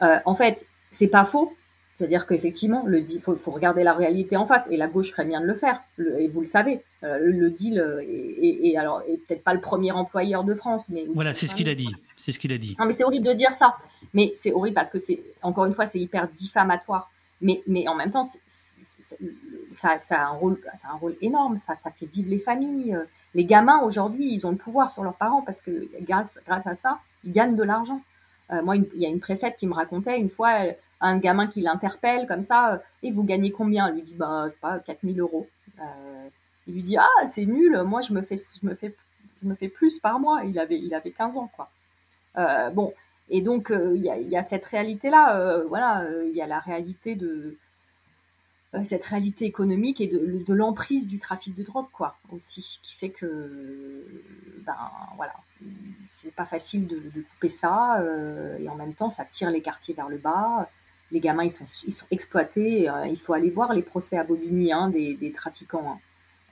en 0.00 0.34
fait, 0.34 0.66
c'est 0.90 1.08
pas 1.08 1.24
faux, 1.24 1.52
c'est-à-dire 2.00 2.26
qu'effectivement, 2.26 2.86
il 2.88 3.20
faut, 3.20 3.36
faut, 3.36 3.50
regarder 3.50 3.82
la 3.82 3.92
réalité 3.92 4.34
en 4.34 4.46
face, 4.46 4.66
et 4.70 4.78
la 4.78 4.86
gauche 4.86 5.10
ferait 5.10 5.26
bien 5.26 5.42
de 5.42 5.46
le 5.46 5.52
faire, 5.52 5.82
et 5.98 6.28
vous 6.28 6.40
le 6.40 6.46
savez. 6.46 6.82
Euh, 7.04 7.18
le, 7.20 7.50
deal 7.50 7.78
euh, 7.78 8.02
est, 8.02 8.74
alors 8.78 9.02
est 9.06 9.18
peut-être 9.18 9.44
pas 9.44 9.52
le 9.52 9.60
premier 9.60 9.92
employeur 9.92 10.42
de 10.42 10.54
France, 10.54 10.88
mais 10.88 11.04
voilà, 11.14 11.34
c'est 11.34 11.46
ce 11.46 11.54
qu'il 11.54 11.68
a 11.68 11.74
dit. 11.74 11.94
C'est 12.16 12.32
ce 12.32 12.38
qu'il 12.38 12.54
a 12.54 12.58
dit. 12.58 12.74
Non, 12.78 12.86
mais 12.86 12.92
c'est 12.92 13.04
horrible 13.04 13.26
de 13.26 13.34
dire 13.34 13.54
ça. 13.54 13.76
Mais 14.14 14.32
c'est 14.34 14.50
horrible 14.50 14.74
parce 14.74 14.90
que 14.90 14.96
c'est 14.96 15.22
encore 15.42 15.66
une 15.66 15.74
fois, 15.74 15.84
c'est 15.84 16.00
hyper 16.00 16.26
diffamatoire. 16.28 17.10
Mais, 17.42 17.62
mais 17.66 17.86
en 17.86 17.94
même 17.94 18.10
temps, 18.10 18.22
ça, 18.46 19.98
ça, 19.98 20.22
a 20.22 20.24
un 20.24 20.30
rôle, 20.30 20.58
ça 20.74 20.88
a 20.88 20.92
un 20.94 20.96
rôle 20.96 21.16
énorme. 21.20 21.58
Ça, 21.58 21.76
ça 21.76 21.90
fait 21.90 22.06
vivre 22.06 22.30
les 22.30 22.38
familles. 22.38 22.96
Les 23.34 23.44
gamins 23.44 23.80
aujourd'hui, 23.82 24.32
ils 24.32 24.46
ont 24.46 24.50
le 24.50 24.56
pouvoir 24.56 24.90
sur 24.90 25.04
leurs 25.04 25.14
parents 25.14 25.42
parce 25.42 25.62
que 25.62 25.88
grâce, 26.02 26.40
grâce 26.46 26.66
à 26.66 26.74
ça, 26.74 26.98
ils 27.24 27.32
gagnent 27.32 27.56
de 27.56 27.62
l'argent. 27.62 28.00
Euh, 28.52 28.62
moi, 28.62 28.76
il 28.76 28.88
y 28.96 29.06
a 29.06 29.08
une 29.08 29.20
préfète 29.20 29.56
qui 29.56 29.66
me 29.66 29.74
racontait 29.74 30.18
une 30.18 30.30
fois, 30.30 30.58
un 31.00 31.18
gamin 31.18 31.46
qui 31.46 31.60
l'interpelle 31.60 32.26
comme 32.26 32.42
ça, 32.42 32.74
euh, 32.74 32.78
et 33.02 33.10
vous 33.10 33.24
gagnez 33.24 33.50
combien? 33.50 33.88
Il 33.88 33.94
lui 33.96 34.02
dit, 34.02 34.14
bah, 34.14 34.48
pas, 34.60 34.78
4000 34.80 35.20
euros. 35.20 35.46
Euh, 35.80 36.28
il 36.66 36.74
lui 36.74 36.82
dit, 36.82 36.96
ah, 36.96 37.26
c'est 37.26 37.46
nul, 37.46 37.82
moi, 37.82 38.00
je 38.00 38.12
me 38.12 38.22
fais, 38.22 38.36
je 38.36 38.66
me 38.66 38.74
fais, 38.74 38.94
je 39.42 39.48
me 39.48 39.54
fais 39.54 39.68
plus 39.68 39.98
par 39.98 40.20
mois. 40.20 40.42
Il 40.44 40.58
avait, 40.58 40.78
il 40.78 40.94
avait 40.94 41.10
15 41.12 41.36
ans, 41.38 41.50
quoi. 41.54 41.70
Euh, 42.38 42.70
bon, 42.70 42.92
et 43.28 43.40
donc, 43.40 43.72
il 43.94 44.02
y 44.02 44.10
a, 44.10 44.18
y, 44.18 44.36
a, 44.36 44.42
cette 44.42 44.64
réalité-là, 44.64 45.62
voilà, 45.68 46.04
il 46.24 46.34
y 46.34 46.42
a 46.42 46.46
la 46.46 46.58
réalité 46.58 47.14
de, 47.14 47.56
cette 48.84 49.04
réalité 49.04 49.44
économique 49.46 50.00
et 50.00 50.06
de, 50.06 50.44
de 50.46 50.54
l'emprise 50.54 51.08
du 51.08 51.18
trafic 51.18 51.54
de 51.54 51.64
drogue, 51.64 51.88
quoi, 51.92 52.16
aussi, 52.30 52.78
qui 52.82 52.94
fait 52.94 53.10
que, 53.10 54.22
ben, 54.64 54.76
voilà, 55.16 55.34
c'est 56.08 56.32
pas 56.32 56.44
facile 56.44 56.86
de, 56.86 56.96
de 56.96 57.22
couper 57.22 57.48
ça, 57.48 58.04
et 58.58 58.68
en 58.68 58.76
même 58.76 58.94
temps, 58.94 59.10
ça 59.10 59.24
tire 59.24 59.50
les 59.50 59.60
quartiers 59.60 59.94
vers 59.94 60.08
le 60.08 60.18
bas 60.18 60.68
les 61.12 61.20
gamins, 61.20 61.44
ils 61.44 61.50
sont, 61.50 61.66
ils 61.86 61.92
sont 61.92 62.06
exploités. 62.10 62.88
Euh, 62.88 63.06
il 63.06 63.18
faut 63.18 63.32
aller 63.32 63.50
voir 63.50 63.72
les 63.72 63.82
procès 63.82 64.16
à 64.16 64.24
Bobigny 64.24 64.72
hein, 64.72 64.88
des, 64.90 65.32
trafiquants, 65.34 65.98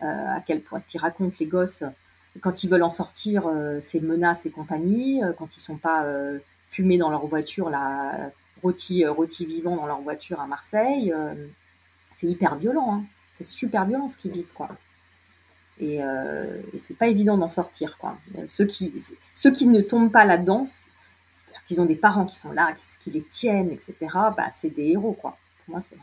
hein. 0.03 0.07
euh, 0.07 0.37
à 0.37 0.41
quel 0.41 0.63
point 0.63 0.79
ce 0.79 0.87
qu'ils 0.87 1.01
racontent 1.01 1.37
les 1.39 1.47
gosses 1.47 1.85
quand 2.41 2.63
ils 2.63 2.71
veulent 2.71 2.85
en 2.85 2.91
sortir, 2.91 3.49
euh, 3.49 3.81
ces 3.81 4.01
menaces 4.01 4.47
et 4.47 4.51
compagnie, 4.51 5.23
quand 5.39 5.57
ils 5.57 5.61
sont 5.61 5.77
pas 5.77 6.07
fumés 6.69 6.99
dans 6.99 7.11
leur 7.11 7.27
voiture, 7.27 7.69
là, 7.69 8.31
rôti, 8.63 9.05
rôti 9.07 9.45
vivant 9.45 9.75
dans 9.75 9.87
leur 9.87 10.01
voiture 10.03 10.41
à 10.41 10.47
Marseille. 10.47 11.13
C'est 12.11 12.27
hyper 12.27 12.57
violent, 12.57 12.95
hein. 12.95 13.05
c'est 13.31 13.45
super 13.45 13.87
violent 13.87 14.09
ce 14.09 14.17
qu'ils 14.17 14.33
vivent, 14.33 14.53
quoi. 14.53 14.71
Et, 15.81 15.99
et 15.99 16.79
c'est 16.81 16.97
pas 16.99 17.07
évident 17.07 17.39
d'en 17.39 17.49
sortir, 17.49 17.99
quoi. 17.99 18.19
Ceux 18.49 18.65
qui, 18.65 18.93
ceux 19.33 19.53
qui 19.53 19.67
ne 19.67 19.81
tombent 19.81 20.11
pas 20.11 20.25
là-dedans, 20.25 20.65
qu'ils 21.69 21.81
ont 21.81 21.85
des 21.85 21.95
parents 21.95 22.27
qui 22.27 22.37
sont 22.37 22.51
là, 22.51 22.75
qui, 23.01 23.13
les 23.13 23.23
tiennent, 23.23 23.71
etc., 23.71 23.95
bah, 24.37 24.49
c'est 24.51 24.71
des 24.71 24.89
héros, 24.89 25.13
quoi. 25.13 25.39
Pour 25.65 25.75
moi, 25.75 25.81
c'est 25.81 25.97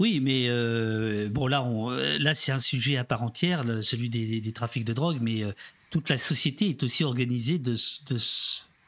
oui, 0.00 0.18
mais 0.18 0.46
euh, 0.48 1.28
bon, 1.28 1.46
là, 1.46 1.62
on, 1.62 1.90
là 1.90 2.34
c'est 2.34 2.52
un 2.52 2.58
sujet 2.58 2.96
à 2.96 3.04
part 3.04 3.22
entière, 3.22 3.62
celui 3.82 4.08
des, 4.08 4.52
trafics 4.52 4.86
de 4.86 4.94
drogue, 4.94 5.18
mais 5.20 5.44
euh, 5.44 5.52
toute 5.90 6.08
la 6.08 6.16
société 6.16 6.70
est 6.70 6.82
aussi 6.82 7.04
organisée 7.04 7.58
de, 7.58 7.74
de 7.74 8.16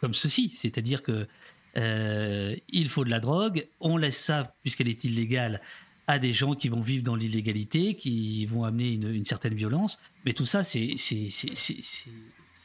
comme 0.00 0.14
ceci, 0.14 0.54
c'est-à-dire 0.56 1.02
que 1.02 1.28
euh, 1.76 2.56
il 2.70 2.88
faut 2.88 3.04
de 3.04 3.10
la 3.10 3.20
drogue, 3.20 3.68
on 3.78 3.98
laisse 3.98 4.16
ça, 4.16 4.54
puisqu'elle 4.62 4.88
est 4.88 5.04
illégale, 5.04 5.60
à 6.06 6.18
des 6.18 6.32
gens 6.32 6.54
qui 6.54 6.68
vont 6.68 6.80
vivre 6.80 7.02
dans 7.02 7.16
l'illégalité, 7.16 7.94
qui 7.94 8.44
vont 8.46 8.64
amener 8.64 8.92
une, 8.92 9.14
une, 9.14 9.24
certaine 9.24 9.54
violence, 9.54 10.00
mais 10.24 10.32
tout 10.32 10.46
ça, 10.46 10.62
c'est 10.62 10.96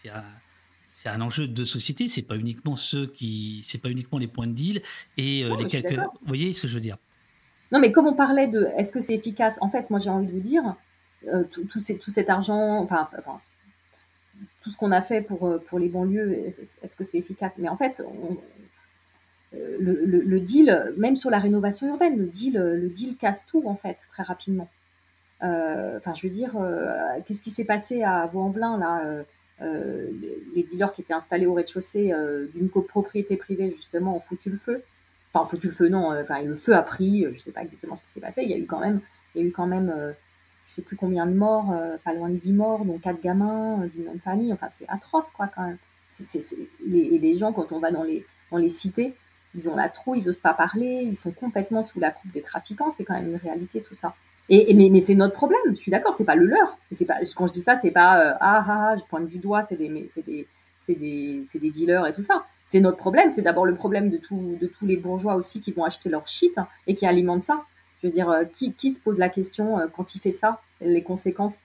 un 0.06 0.24
un 1.06 1.22
enjeu 1.22 1.48
de 1.48 1.66
société. 1.66 2.08
C'est 2.08 2.22
pas 2.22 2.36
uniquement 2.36 2.76
ceux 2.76 3.08
qui, 3.08 3.64
c'est 3.66 3.82
pas 3.82 3.90
uniquement 3.90 4.18
les 4.18 4.28
points 4.28 4.48
de 4.48 4.54
deal 4.54 4.82
et 5.18 5.44
euh, 5.44 5.56
les 5.58 5.66
quelques. 5.66 5.98
Vous 5.98 6.28
voyez 6.28 6.54
ce 6.54 6.62
que 6.62 6.68
je 6.68 6.74
veux 6.76 6.80
dire? 6.80 6.98
Non, 7.72 7.80
mais 7.80 7.92
comme 7.92 8.08
on 8.08 8.14
parlait 8.14 8.48
de, 8.48 8.70
est-ce 8.78 8.92
que 8.92 9.00
c'est 9.00 9.14
efficace? 9.14 9.58
En 9.62 9.70
fait, 9.70 9.90
moi, 9.90 10.00
j'ai 10.00 10.10
envie 10.10 10.28
de 10.28 10.32
vous 10.32 10.40
dire, 10.40 10.76
euh, 11.28 11.44
tout, 11.44 11.66
tout, 11.66 11.80
cet 11.80 12.30
argent, 12.30 12.80
enfin, 12.80 13.10
enfin 13.18 13.38
tout 14.62 14.70
ce 14.70 14.78
qu'on 14.78 14.92
a 14.92 15.02
fait 15.02 15.22
pour 15.22 15.48
euh, 15.48 15.58
pour 15.58 15.80
les 15.80 15.90
banlieues, 15.90 16.54
est-ce 16.82 16.96
que 16.96 17.04
c'est 17.04 17.18
efficace? 17.18 17.54
Mais 17.58 17.70
en 17.70 17.76
fait, 17.76 18.02
le, 19.80 20.04
le, 20.04 20.40
deal, 20.40 20.94
même 20.98 21.16
sur 21.16 21.30
la 21.30 21.40
rénovation 21.40 21.88
urbaine, 21.88 22.18
le 22.18 22.26
deal, 22.26 22.58
le 22.58 22.90
deal 22.90 23.16
casse 23.18 23.46
tout 23.46 23.64
en 23.66 23.76
fait 23.76 23.98
très 24.10 24.24
rapidement. 24.24 24.70
Enfin, 25.42 26.14
je 26.16 26.28
veux 26.28 26.34
dire, 26.34 26.58
qu'est-ce 27.26 27.42
qui 27.42 27.52
s'est 27.52 27.66
passé 27.66 28.04
à 28.04 28.26
Vaux-en-Velin 28.26 28.78
là 28.78 29.24
euh, 29.62 30.12
les 30.54 30.64
dealers 30.64 30.94
qui 30.94 31.02
étaient 31.02 31.14
installés 31.14 31.48
au 31.48 31.54
rez-de-chaussée 31.54 32.14
euh, 32.14 32.48
d'une 32.54 32.70
copropriété 32.70 33.38
privée 33.38 33.72
justement 33.72 34.16
ont 34.16 34.20
foutu 34.20 34.50
le 34.50 34.58
feu. 34.58 34.84
Enfin, 35.34 35.46
foutu 35.46 35.68
le 35.68 35.74
feu, 35.74 35.90
non. 35.90 36.12
Euh, 36.12 36.22
enfin, 36.22 36.42
le 36.44 36.56
feu 36.56 36.76
a 36.76 36.84
pris. 36.84 37.26
Je 37.32 37.40
sais 37.40 37.52
pas 37.52 37.64
exactement 37.64 37.96
ce 37.96 38.04
qui 38.04 38.10
s'est 38.10 38.22
passé. 38.22 38.44
Il 38.44 38.50
y 38.50 38.54
a 38.54 38.58
eu 38.58 38.66
quand 38.66 38.80
même, 38.80 39.02
il 39.34 39.42
y 39.42 39.46
a 39.46 39.48
eu 39.48 39.52
quand 39.52 39.68
même, 39.68 39.94
je 40.64 40.72
sais 40.72 40.82
plus 40.82 40.96
combien 40.96 41.26
de 41.26 41.34
morts, 41.34 41.76
pas 42.04 42.14
loin 42.14 42.30
de 42.30 42.38
10 42.38 42.54
morts, 42.54 42.86
dont 42.86 43.00
quatre 43.00 43.22
gamins 43.22 43.88
d'une 43.88 44.06
même 44.06 44.20
famille. 44.20 44.54
Enfin, 44.54 44.68
c'est 44.72 44.88
atroce, 44.88 45.30
quoi, 45.32 45.48
quand 45.48 45.64
même. 45.64 45.78
C'est, 46.08 46.40
les, 46.86 47.18
les 47.20 47.36
gens, 47.36 47.54
quand 47.54 47.72
on 47.72 47.80
va 47.80 47.92
dans 47.92 48.04
les, 48.04 48.26
dans 48.52 48.58
les 48.58 48.70
cités, 48.70 49.16
ils 49.56 49.70
ont 49.70 49.76
la 49.76 49.90
trouille, 49.90 50.20
ils 50.20 50.30
osent 50.30 50.40
pas 50.40 50.54
parler, 50.54 51.04
ils 51.04 51.16
sont 51.16 51.32
complètement 51.32 51.84
sous 51.84 52.00
la 52.00 52.12
coupe 52.12 52.32
des 52.32 52.42
trafiquants. 52.42 52.92
C'est 52.92 53.04
quand 53.04 53.16
même 53.16 53.30
une 53.30 53.38
réalité, 53.38 53.82
tout 53.82 53.96
ça. 53.96 54.14
Et, 54.50 54.74
mais, 54.74 54.90
mais 54.90 55.02
c'est 55.02 55.16
notre 55.16 55.34
problème. 55.34 55.60
Je 55.72 55.76
suis 55.76 55.92
d'accord, 55.92 56.16
c'est 56.16 56.26
pas 56.26 56.36
le 56.36 56.46
leur. 56.46 56.78
C'est 56.92 57.06
pas 57.06 57.18
quand 57.36 57.48
je 57.48 57.52
dis 57.52 57.62
ça, 57.62 57.76
c'est 57.76 57.92
pas 57.92 58.20
euh, 58.20 58.34
ah, 58.40 58.64
ah, 58.66 58.90
ah 58.92 58.96
je 58.96 59.04
pointe 59.04 59.28
du 59.28 59.40
doigt, 59.40 59.64
c'est 59.64 59.76
des 59.76 60.06
c'est 60.08 60.26
des 60.26 60.48
c'est 60.80 60.96
des 60.96 61.44
des 61.56 61.72
dealers 61.72 62.08
et 62.08 62.14
tout 62.14 62.22
ça. 62.22 62.46
C'est 62.64 62.80
notre 62.80 62.98
problème. 62.98 63.30
C'est 63.30 63.42
d'abord 63.42 63.66
le 63.66 63.76
problème 63.76 64.10
de 64.10 64.18
tout 64.18 64.58
de 64.60 64.68
tous 64.68 64.86
les 64.86 64.98
bourgeois 64.98 65.36
aussi 65.36 65.60
qui 65.60 65.72
vont 65.72 65.84
acheter 65.84 66.10
leur 66.10 66.28
shit 66.28 66.56
et 66.86 66.94
qui 66.94 67.06
alimentent 67.06 67.44
ça. 67.44 67.66
Je 68.02 68.08
veux 68.08 68.14
dire, 68.14 68.30
euh, 68.30 68.46
qui, 68.46 68.74
qui 68.74 68.92
se 68.92 69.00
pose 69.00 69.18
la 69.18 69.28
question 69.28 69.80
euh, 69.80 69.88
quand 69.88 70.14
il 70.16 70.20
fait 70.20 70.32
ça, 70.32 70.62
les 70.82 71.02
conséquences? 71.04 71.60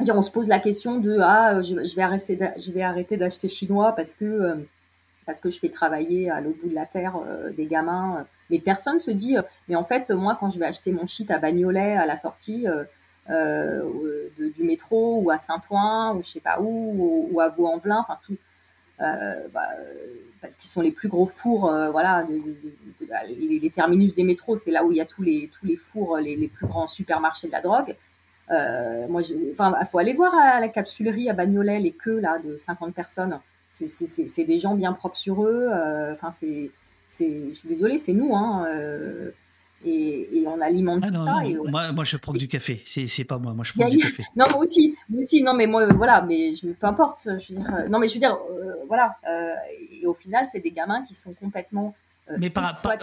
On 0.00 0.22
se 0.22 0.30
pose 0.30 0.46
la 0.46 0.60
question 0.60 1.00
de 1.00 1.18
ah 1.20 1.60
je 1.60 1.96
vais 1.96 2.02
arrêter 2.02 2.38
je 2.56 2.72
vais 2.72 2.82
arrêter 2.82 3.16
d'acheter 3.16 3.48
chinois 3.48 3.92
parce 3.92 4.14
que 4.14 4.64
parce 5.28 5.42
que 5.42 5.50
je 5.50 5.58
fais 5.60 5.68
travailler 5.68 6.30
à 6.30 6.40
l'autre 6.40 6.58
bout 6.62 6.70
de 6.70 6.74
la 6.74 6.86
terre 6.86 7.20
des 7.54 7.66
gamins. 7.66 8.24
mais 8.48 8.58
personne 8.58 8.98
se 8.98 9.10
dit, 9.10 9.36
mais 9.68 9.76
en 9.76 9.84
fait, 9.84 10.10
moi, 10.10 10.38
quand 10.40 10.48
je 10.48 10.58
vais 10.58 10.64
acheter 10.64 10.90
mon 10.90 11.04
shit 11.04 11.30
à 11.30 11.38
Bagnolet 11.38 11.92
à 11.92 12.06
la 12.06 12.16
sortie 12.16 12.64
du 13.28 14.64
métro 14.64 15.20
ou 15.20 15.30
à 15.30 15.38
Saint-Ouen 15.38 16.16
ou 16.16 16.22
je 16.22 16.30
sais 16.30 16.40
pas 16.40 16.60
où, 16.62 17.28
ou, 17.30 17.40
à 17.40 17.50
Vaux-en-Velin, 17.50 17.98
enfin 17.98 18.18
tout, 18.24 18.38
bah, 18.98 19.68
qui 20.58 20.66
sont 20.66 20.80
les 20.80 20.92
plus 20.92 21.08
gros 21.08 21.26
fours, 21.26 21.70
voilà, 21.92 22.26
les, 23.28 23.70
terminus 23.70 24.14
des 24.14 24.24
métros, 24.24 24.56
c'est 24.56 24.70
là 24.70 24.82
où 24.82 24.92
il 24.92 24.96
y 24.96 25.02
a 25.02 25.06
tous 25.06 25.22
les 25.22 25.50
tous 25.52 25.66
les 25.66 25.76
fours, 25.76 26.16
les, 26.16 26.48
plus 26.48 26.66
grands 26.66 26.86
supermarchés 26.86 27.48
de 27.48 27.52
la 27.52 27.60
drogue. 27.60 27.94
Euh, 28.50 29.06
moi, 29.08 29.20
enfin, 29.52 29.74
faut 29.84 29.98
aller 29.98 30.14
voir 30.14 30.34
à 30.34 30.60
la 30.60 30.68
capsulerie 30.68 31.28
à 31.28 31.34
Bagnolet 31.34 31.80
les 31.80 31.92
queues 31.92 32.20
là 32.20 32.38
de 32.38 32.56
50 32.56 32.94
personnes. 32.94 33.38
C'est 33.70 34.44
des 34.44 34.58
gens 34.58 34.74
bien 34.74 34.92
propres 34.92 35.16
sur 35.16 35.44
eux. 35.44 35.68
Euh, 35.70 36.12
enfin, 36.12 36.30
c'est, 36.32 36.70
je 37.08 37.52
suis 37.52 37.68
désolée, 37.68 37.98
c'est 37.98 38.12
nous. 38.12 38.34
Hein, 38.34 38.66
euh, 38.68 39.30
et, 39.84 40.44
on 40.46 40.60
alimente 40.60 41.02
ah 41.04 41.10
tout 41.10 41.16
ça. 41.16 41.44
Et 41.44 41.56
moi, 41.56 41.92
moi, 41.92 42.04
je 42.04 42.16
prends 42.16 42.32
que 42.32 42.38
du 42.38 42.48
café. 42.48 42.82
C'est 42.84 43.24
pas 43.24 43.38
moi. 43.38 43.52
Moi, 43.54 43.64
je 43.64 43.72
prends 43.74 43.88
du 43.88 43.98
café. 43.98 44.24
non, 44.36 44.46
moi 44.50 44.62
aussi. 44.62 44.96
Moi 45.08 45.20
aussi. 45.20 45.42
Non, 45.42 45.54
mais 45.54 45.66
moi, 45.66 45.86
voilà. 45.92 46.22
Mais 46.22 46.54
je, 46.54 46.68
peu 46.68 46.86
importe. 46.86 47.20
Je 47.24 47.54
veux 47.54 47.60
dire, 47.60 47.84
non, 47.90 47.98
mais 47.98 48.08
je 48.08 48.14
veux 48.14 48.20
dire, 48.20 48.36
voilà. 48.88 49.16
et 49.92 50.06
au 50.06 50.14
final, 50.14 50.46
c'est 50.50 50.60
des 50.60 50.72
gamins 50.72 51.02
qui 51.02 51.14
sont 51.14 51.34
complètement. 51.34 51.94
mais 52.38 52.50
par, 52.50 52.80
par, 52.80 52.96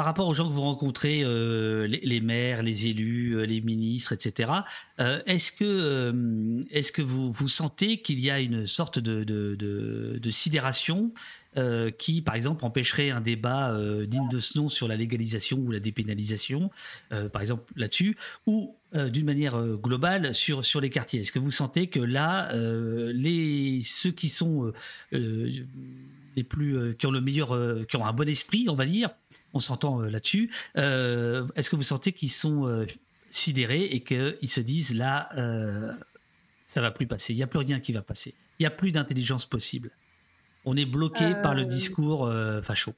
par 0.00 0.06
rapport 0.06 0.28
aux 0.28 0.32
gens 0.32 0.48
que 0.48 0.54
vous 0.54 0.62
rencontrez, 0.62 1.20
euh, 1.24 1.86
les, 1.86 2.22
maires, 2.22 2.62
les 2.62 2.86
élus, 2.86 3.36
euh, 3.36 3.42
les 3.42 3.60
ministres, 3.60 4.14
etc., 4.14 4.50
euh, 4.98 5.20
est-ce 5.26 5.52
que, 5.52 6.10
que 6.94 7.02
vous, 7.02 7.30
vous 7.30 7.48
sentez 7.48 8.00
qu'il 8.00 8.18
y 8.18 8.30
a 8.30 8.40
une 8.40 8.66
sorte 8.66 8.98
de, 8.98 9.24
de, 9.24 10.30
sidération 10.30 11.12
qui, 11.98 12.22
par 12.22 12.34
exemple, 12.34 12.64
empêcherait 12.64 13.10
un 13.10 13.20
débat 13.20 13.76
digne 14.06 14.28
de 14.30 14.40
ce 14.40 14.56
nom 14.56 14.70
sur 14.70 14.88
la 14.88 14.96
légalisation 14.96 15.58
ou 15.58 15.70
la 15.70 15.80
dépénalisation, 15.80 16.70
par 17.32 17.42
exemple 17.42 17.70
là-dessus, 17.76 18.16
ou 18.46 18.76
d'une 18.94 19.26
manière 19.26 19.60
globale 19.76 20.34
sur, 20.34 20.64
sur 20.64 20.80
les 20.80 20.88
quartiers? 20.88 21.20
Est-ce 21.20 21.32
que 21.32 21.38
vous 21.40 21.50
sentez 21.50 21.88
que 21.88 22.00
là, 22.00 22.50
les, 23.12 23.82
ceux 23.82 24.12
qui 24.12 24.30
sont 24.30 24.72
les 26.36 26.44
plus, 26.44 26.96
qui 26.96 27.06
ont 27.06 27.10
le 27.10 27.20
meilleur, 27.20 27.56
qui 27.86 27.96
ont 27.96 28.06
un 28.06 28.12
bon 28.12 28.28
esprit, 28.28 28.66
on 28.68 28.74
va 28.74 28.86
dire, 28.86 29.10
on 29.54 29.60
s'entend 29.60 30.00
euh, 30.00 30.10
là-dessus. 30.10 30.50
Euh, 30.76 31.46
est-ce 31.56 31.70
que 31.70 31.76
vous 31.76 31.82
sentez 31.82 32.12
qu'ils 32.12 32.30
sont 32.30 32.66
euh, 32.66 32.86
sidérés 33.30 33.84
et 33.84 34.00
qu'ils 34.00 34.48
se 34.48 34.60
disent 34.60 34.94
là, 34.94 35.28
ça 36.66 36.80
va 36.80 36.90
plus 36.90 37.06
passer, 37.06 37.32
il 37.32 37.36
n'y 37.36 37.42
a 37.42 37.46
plus 37.46 37.58
rien 37.58 37.80
qui 37.80 37.92
va 37.92 38.02
passer, 38.02 38.34
il 38.58 38.62
n'y 38.62 38.66
a 38.66 38.70
plus 38.70 38.92
d'intelligence 38.92 39.46
possible. 39.46 39.90
On 40.64 40.76
est 40.76 40.84
bloqué 40.84 41.34
par 41.42 41.54
le 41.54 41.64
discours 41.64 42.30
facho. 42.62 42.94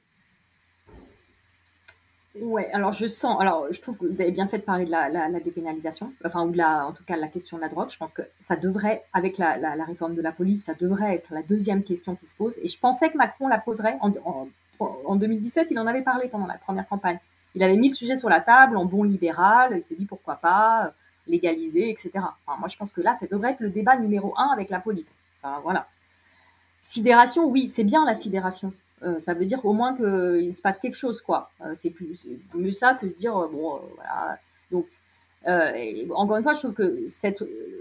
Ouais, 2.41 2.71
alors 2.73 2.93
je 2.93 3.05
sens, 3.05 3.39
alors 3.39 3.67
je 3.71 3.79
trouve 3.79 3.97
que 3.97 4.05
vous 4.05 4.19
avez 4.19 4.31
bien 4.31 4.47
fait 4.47 4.57
de 4.57 4.63
parler 4.63 4.85
de 4.85 4.91
la, 4.91 5.39
dépénalisation, 5.39 6.13
enfin, 6.25 6.43
ou 6.45 6.51
de 6.51 6.57
la, 6.57 6.87
en 6.87 6.91
tout 6.91 7.03
cas, 7.03 7.15
la 7.15 7.27
question 7.27 7.57
de 7.57 7.61
la 7.61 7.69
drogue. 7.69 7.91
Je 7.91 7.97
pense 7.97 8.11
que 8.11 8.23
ça 8.39 8.55
devrait, 8.55 9.03
avec 9.13 9.37
la, 9.37 9.57
réforme 9.85 10.15
de 10.15 10.21
la 10.21 10.31
police, 10.31 10.65
ça 10.65 10.73
devrait 10.73 11.13
être 11.13 11.31
la 11.31 11.43
deuxième 11.43 11.83
question 11.83 12.15
qui 12.15 12.25
se 12.25 12.35
pose. 12.35 12.57
Et 12.63 12.67
je 12.67 12.79
pensais 12.79 13.11
que 13.11 13.17
Macron 13.17 13.47
la 13.47 13.59
poserait 13.59 13.97
en, 14.01 14.47
en 14.79 15.15
2017, 15.15 15.67
il 15.71 15.79
en 15.79 15.85
avait 15.85 16.01
parlé 16.01 16.27
pendant 16.27 16.47
la 16.47 16.57
première 16.57 16.87
campagne. 16.87 17.19
Il 17.55 17.63
avait 17.63 17.77
mis 17.77 17.89
le 17.89 17.93
sujet 17.93 18.17
sur 18.17 18.29
la 18.29 18.41
table 18.41 18.77
en 18.77 18.85
bon 18.85 19.03
libéral, 19.03 19.73
il 19.75 19.83
s'est 19.83 19.95
dit 19.95 20.05
pourquoi 20.05 20.35
pas, 20.35 20.87
euh, 20.87 20.89
légaliser, 21.27 21.89
etc. 21.89 22.11
Enfin, 22.15 22.59
moi, 22.59 22.67
je 22.67 22.77
pense 22.77 22.91
que 22.91 23.01
là, 23.01 23.13
ça 23.15 23.27
devrait 23.27 23.51
être 23.51 23.59
le 23.59 23.69
débat 23.69 23.95
numéro 23.95 24.33
un 24.37 24.49
avec 24.51 24.69
la 24.69 24.79
police. 24.79 25.15
Enfin, 25.41 25.59
voilà. 25.61 25.87
Sidération, 26.81 27.45
oui, 27.45 27.69
c'est 27.69 27.83
bien 27.83 28.05
la 28.05 28.15
sidération. 28.15 28.73
Euh, 29.03 29.19
ça 29.19 29.33
veut 29.33 29.45
dire 29.45 29.65
au 29.65 29.73
moins 29.73 29.95
qu'il 29.95 30.53
se 30.53 30.61
passe 30.61 30.79
quelque 30.79 30.97
chose, 30.97 31.21
quoi. 31.21 31.49
Euh, 31.61 31.73
c'est 31.75 31.89
plus 31.89 32.25
mieux 32.55 32.71
ça 32.71 32.93
que 32.93 33.05
de 33.05 33.11
dire, 33.11 33.33
bon, 33.33 33.81
voilà. 33.95 34.39
Donc, 34.71 34.87
encore 35.45 36.37
une 36.37 36.43
fois, 36.43 36.53
je 36.53 36.59
trouve 36.59 36.73
que, 36.73 37.05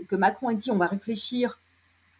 que 0.07 0.17
Macron 0.17 0.51
ait 0.51 0.57
dit, 0.57 0.71
on 0.71 0.77
va 0.77 0.87
réfléchir, 0.87 1.61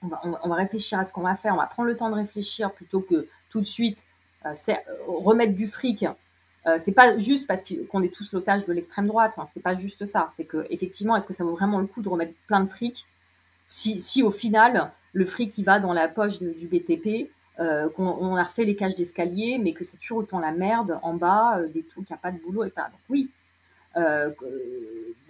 on 0.03 0.07
va, 0.09 0.21
on 0.25 0.49
va 0.49 0.55
réfléchir 0.55 0.99
à 0.99 1.05
ce 1.05 1.13
qu'on 1.13 1.23
va 1.23 1.35
faire, 1.35 1.55
on 1.55 1.59
va 1.59 1.67
prendre 1.67 1.89
le 1.89 1.97
temps 1.97 2.11
de 2.11 2.15
réfléchir 2.15 2.73
plutôt 2.73 3.01
que 3.01 3.27
tout 3.51 3.61
de 3.61 3.67
suite 3.67 4.07
euh, 4.47 4.55
euh, 4.69 4.75
remettre 5.07 5.55
du 5.55 5.67
fric. 5.67 6.05
Euh, 6.67 6.77
c'est 6.79 6.93
pas 6.93 7.17
juste 7.17 7.47
parce 7.47 7.63
qu'on 7.91 8.03
est 8.03 8.13
tous 8.13 8.33
l'otage 8.33 8.65
de 8.65 8.73
l'extrême 8.73 9.07
droite. 9.07 9.35
Hein, 9.39 9.45
c'est 9.47 9.63
pas 9.63 9.75
juste 9.75 10.07
ça. 10.07 10.29
C'est 10.31 10.45
que 10.45 10.67
effectivement, 10.71 11.17
est-ce 11.17 11.27
que 11.27 11.33
ça 11.33 11.45
vaut 11.45 11.55
vraiment 11.55 11.79
le 11.79 11.87
coup 11.87 12.03
de 12.03 12.09
remettre 12.09 12.35
plein 12.47 12.61
de 12.61 12.69
fric 12.69 13.07
si, 13.69 14.01
si 14.01 14.23
au 14.23 14.31
final 14.31 14.93
le 15.13 15.25
fric 15.25 15.53
qui 15.53 15.63
va 15.63 15.79
dans 15.79 15.93
la 15.93 16.09
poche 16.09 16.41
du 16.41 16.69
BTP, 16.69 17.31
qu'on 17.57 18.37
a 18.37 18.43
refait 18.43 18.65
les 18.65 18.77
cages 18.77 18.95
d'escalier, 18.95 19.59
mais 19.59 19.73
que 19.73 19.85
c'est 19.85 19.97
toujours 19.99 20.19
autant 20.19 20.41
la 20.41 20.53
merde 20.53 20.99
en 21.03 21.15
bas, 21.15 21.61
des 21.73 21.83
trucs, 21.83 22.07
qu'il 22.07 22.15
n'y 22.15 22.19
a 22.19 22.23
pas 22.23 22.33
de 22.33 22.39
boulot, 22.39 22.65
etc. 22.65 22.87
Donc 22.91 23.01
oui, 23.09 23.31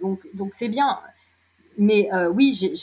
donc 0.01 0.27
donc 0.33 0.53
c'est 0.53 0.69
bien. 0.69 0.99
Mais 1.77 2.09
oui, 2.33 2.73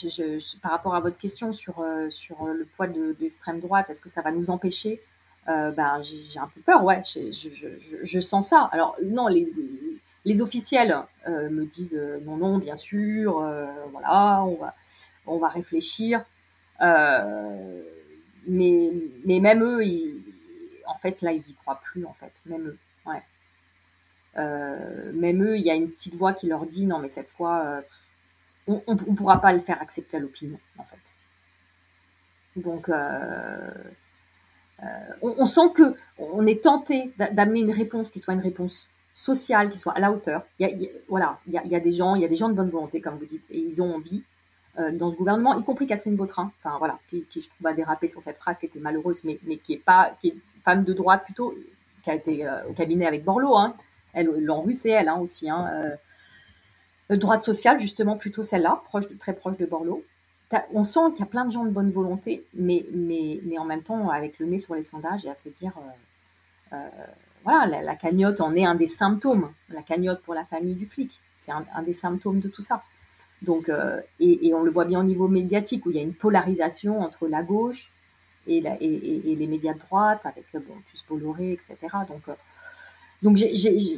par 0.61 0.71
rapport 0.71 0.95
à 0.95 0.99
votre 0.99 1.17
question 1.17 1.53
sur, 1.53 1.83
sur 2.09 2.45
le 2.45 2.65
poids 2.65 2.87
de, 2.87 3.15
l'extrême 3.19 3.59
droite, 3.59 3.89
est-ce 3.89 4.01
que 4.01 4.09
ça 4.09 4.21
va 4.21 4.31
nous 4.31 4.49
empêcher? 4.49 5.01
Euh, 5.47 5.71
ben, 5.71 6.01
j'ai 6.03 6.39
un 6.39 6.47
peu 6.47 6.61
peur, 6.61 6.83
ouais, 6.83 7.01
je, 7.03 7.31
je, 7.31 7.67
je, 8.03 8.19
sens 8.19 8.49
ça. 8.49 8.69
Alors 8.71 8.95
non, 9.03 9.27
les, 9.27 9.51
les 10.23 10.41
officiels 10.41 10.95
euh, 11.27 11.49
me 11.49 11.65
disent 11.65 11.95
euh, 11.95 12.19
non, 12.23 12.37
non, 12.37 12.59
bien 12.59 12.75
sûr, 12.75 13.43
voilà, 13.91 14.43
on 14.43 14.55
va, 14.55 14.75
on 15.25 15.37
va 15.39 15.49
réfléchir. 15.49 16.23
Mais, 18.47 18.91
mais 19.25 19.39
même 19.39 19.63
eux, 19.63 19.81
en 20.87 20.95
fait, 20.97 21.21
là, 21.21 21.31
ils 21.31 21.49
y 21.49 21.53
croient 21.53 21.79
plus, 21.81 22.05
en 22.05 22.13
fait, 22.13 22.33
même 22.45 22.67
eux, 22.67 22.77
ouais. 23.05 23.21
même 25.13 25.43
eux, 25.43 25.57
il 25.57 25.63
y 25.63 25.71
a 25.71 25.75
une 25.75 25.91
petite 25.91 26.15
voix 26.15 26.33
qui 26.33 26.47
leur 26.47 26.65
dit 26.65 26.85
non, 26.85 26.99
mais 26.99 27.09
cette 27.09 27.29
fois, 27.29 27.83
on 28.67 28.81
ne 28.87 29.15
pourra 29.15 29.41
pas 29.41 29.53
le 29.53 29.59
faire 29.59 29.81
accepter 29.81 30.17
à 30.17 30.19
l'opinion, 30.19 30.59
en 30.77 30.83
fait. 30.83 31.15
Donc, 32.55 32.89
euh, 32.89 33.69
on, 35.21 35.45
sent 35.45 35.71
que 35.75 35.95
on 36.17 36.45
est 36.45 36.63
tenté 36.63 37.13
d'amener 37.31 37.59
une 37.61 37.71
réponse 37.71 38.09
qui 38.09 38.19
soit 38.19 38.33
une 38.33 38.41
réponse 38.41 38.89
sociale, 39.13 39.69
qui 39.69 39.77
soit 39.77 39.93
à 39.93 39.99
la 39.99 40.11
hauteur. 40.11 40.45
Voilà, 41.07 41.39
il 41.47 41.53
y, 41.53 41.75
a, 41.75 41.79
des 41.79 41.93
gens, 41.93 42.15
il 42.15 42.21
y 42.21 42.25
a 42.25 42.27
des 42.27 42.35
gens 42.35 42.49
de 42.49 42.53
bonne 42.53 42.69
volonté, 42.69 42.99
comme 43.01 43.17
vous 43.17 43.25
dites, 43.25 43.45
et 43.49 43.59
ils 43.59 43.81
ont 43.81 43.95
envie 43.95 44.23
euh, 44.23 44.23
dans 44.77 45.11
ce 45.11 45.17
gouvernement, 45.17 45.57
y 45.57 45.63
compris 45.63 45.85
Catherine 45.85 46.15
Vautrin, 46.15 46.51
enfin 46.63 46.77
voilà, 46.77 46.97
qui, 47.09 47.25
je 47.35 47.49
trouve 47.49 47.67
a 47.67 47.73
dérapé 47.73 48.09
sur 48.09 48.21
cette 48.21 48.37
phrase 48.37 48.57
qui 48.57 48.67
était 48.67 48.79
malheureuse, 48.79 49.23
mais, 49.25 49.37
mais 49.43 49.57
qui 49.57 49.73
est 49.73 49.83
pas, 49.83 50.15
qui 50.21 50.29
est 50.29 50.35
femme 50.63 50.83
de 50.83 50.93
droite 50.93 51.23
plutôt, 51.25 51.53
qui 52.03 52.09
a 52.09 52.15
été 52.15 52.47
euh, 52.47 52.69
au 52.69 52.73
cabinet 52.73 53.05
avec 53.05 53.23
Borloo, 53.25 53.55
hein. 53.57 53.75
Elle, 54.13 54.27
l'en 54.27 54.65
c'est 54.73 54.89
elle 54.89 55.07
hein, 55.07 55.19
aussi, 55.19 55.49
hein, 55.49 55.93
droite 57.09 57.43
sociale 57.43 57.79
justement 57.79 58.17
plutôt 58.17 58.43
celle-là, 58.43 58.81
proche, 58.85 59.05
très 59.19 59.33
proche 59.33 59.57
de 59.57 59.65
Borloo 59.65 60.03
on 60.73 60.83
sent 60.83 60.99
qu'il 61.11 61.19
y 61.19 61.23
a 61.23 61.27
plein 61.27 61.45
de 61.45 61.51
gens 61.51 61.65
de 61.65 61.69
bonne 61.69 61.91
volonté, 61.91 62.45
mais, 62.53 62.85
mais, 62.93 63.39
mais 63.43 63.57
en 63.57 63.65
même 63.65 63.83
temps, 63.83 64.09
avec 64.09 64.39
le 64.39 64.45
nez 64.45 64.57
sur 64.57 64.75
les 64.75 64.83
sondages 64.83 65.25
et 65.25 65.29
à 65.29 65.35
se 65.35 65.49
dire, 65.49 65.73
euh, 65.77 66.75
euh, 66.75 67.05
voilà, 67.43 67.81
la, 67.81 67.95
cagnotte 67.95 68.41
en 68.41 68.55
est 68.55 68.65
un 68.65 68.75
des 68.75 68.87
symptômes. 68.87 69.51
La 69.69 69.81
cagnotte 69.81 70.21
pour 70.21 70.33
la 70.33 70.45
famille 70.45 70.75
du 70.75 70.85
flic, 70.85 71.19
c'est 71.39 71.51
un, 71.51 71.83
des 71.83 71.93
symptômes 71.93 72.39
de 72.39 72.49
tout 72.49 72.61
ça. 72.61 72.83
Donc, 73.41 73.69
euh, 73.69 73.99
et, 74.19 74.53
on 74.53 74.63
le 74.63 74.71
voit 74.71 74.85
bien 74.85 74.99
au 74.99 75.03
niveau 75.03 75.27
médiatique, 75.27 75.85
où 75.85 75.91
il 75.91 75.95
y 75.95 75.99
a 75.99 76.03
une 76.03 76.13
polarisation 76.13 76.99
entre 77.01 77.27
la 77.27 77.41
gauche 77.41 77.91
et, 78.47 78.57
et, 78.57 79.35
les 79.35 79.47
médias 79.47 79.73
de 79.73 79.79
droite, 79.79 80.21
avec 80.25 80.45
bon, 80.53 80.75
plus 80.87 81.03
Bolloré, 81.09 81.53
etc. 81.53 81.75
Donc, 82.07 82.21
donc 83.21 83.39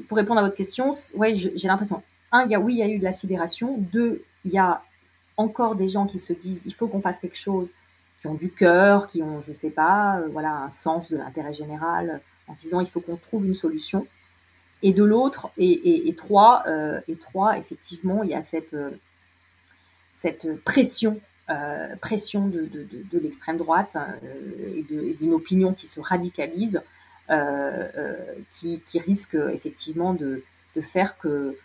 pour 0.07 0.17
répondre 0.17 0.39
à 0.39 0.43
votre 0.43 0.55
question, 0.55 0.91
ouais, 1.15 1.35
j'ai 1.35 1.67
l'impression, 1.67 2.03
un, 2.31 2.45
il 2.45 2.51
y 2.51 2.55
a, 2.55 2.59
oui, 2.59 2.73
il 2.73 2.79
y 2.79 2.83
a 2.83 2.87
eu 2.87 2.99
de 2.99 3.03
la 3.03 3.13
sidération. 3.13 3.77
Deux, 3.77 4.23
il 4.45 4.51
y 4.51 4.57
a 4.57 4.81
encore 5.37 5.75
des 5.75 5.87
gens 5.87 6.05
qui 6.05 6.19
se 6.19 6.33
disent 6.33 6.63
il 6.65 6.73
faut 6.73 6.87
qu'on 6.87 7.01
fasse 7.01 7.19
quelque 7.19 7.37
chose, 7.37 7.69
qui 8.19 8.27
ont 8.27 8.33
du 8.33 8.51
cœur, 8.51 9.07
qui 9.07 9.21
ont, 9.21 9.41
je 9.41 9.53
sais 9.53 9.69
pas, 9.69 10.19
euh, 10.19 10.27
voilà, 10.31 10.55
un 10.55 10.71
sens 10.71 11.11
de 11.11 11.17
l'intérêt 11.17 11.53
général, 11.53 12.21
en 12.47 12.53
disant 12.53 12.79
il 12.79 12.87
faut 12.87 13.01
qu'on 13.01 13.17
trouve 13.17 13.45
une 13.45 13.53
solution. 13.53 14.07
Et 14.81 14.91
de 14.91 15.03
l'autre, 15.03 15.49
et, 15.57 16.13
trois, 16.17 16.63
euh, 16.67 16.99
et 17.07 17.15
trois, 17.15 17.57
effectivement, 17.57 18.21
il 18.23 18.31
y 18.31 18.33
a 18.33 18.43
cette, 18.43 18.73
euh, 18.73 18.91
cette 20.13 20.63
pression, 20.63 21.19
pression 21.99 22.47
de, 22.47 22.69
de, 23.11 23.19
l'extrême 23.19 23.57
droite 23.57 23.97
et 24.23 24.83
d'une 25.19 25.33
opinion 25.33 25.73
qui 25.73 25.87
se 25.87 25.99
radicalise, 25.99 26.81
qui, 28.51 28.81
qui, 28.87 28.99
risque 28.99 29.35
effectivement 29.35 30.13
de, 30.13 30.43
faire 30.81 31.17
que 31.17 31.57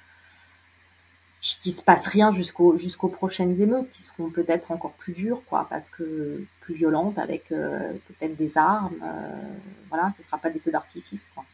qu'il 1.40 1.72
se 1.72 1.82
passe 1.82 2.06
rien 2.06 2.32
jusqu'aux 2.32 2.76
jusqu'aux 2.76 3.08
prochaines 3.08 3.60
émeutes 3.60 3.90
qui 3.90 4.02
seront 4.02 4.30
peut-être 4.30 4.70
encore 4.70 4.92
plus 4.92 5.12
dures 5.12 5.42
quoi 5.46 5.66
parce 5.70 5.88
que 5.88 6.44
plus 6.60 6.74
violentes 6.74 7.18
avec 7.18 7.52
euh, 7.52 7.92
peut-être 8.08 8.36
des 8.36 8.58
armes 8.58 8.96
euh, 9.02 9.58
voilà 9.88 10.10
ce 10.16 10.22
sera 10.22 10.38
pas 10.38 10.50
des 10.50 10.58
feux 10.58 10.72
d'artifice 10.72 11.30
quoi. 11.34 11.44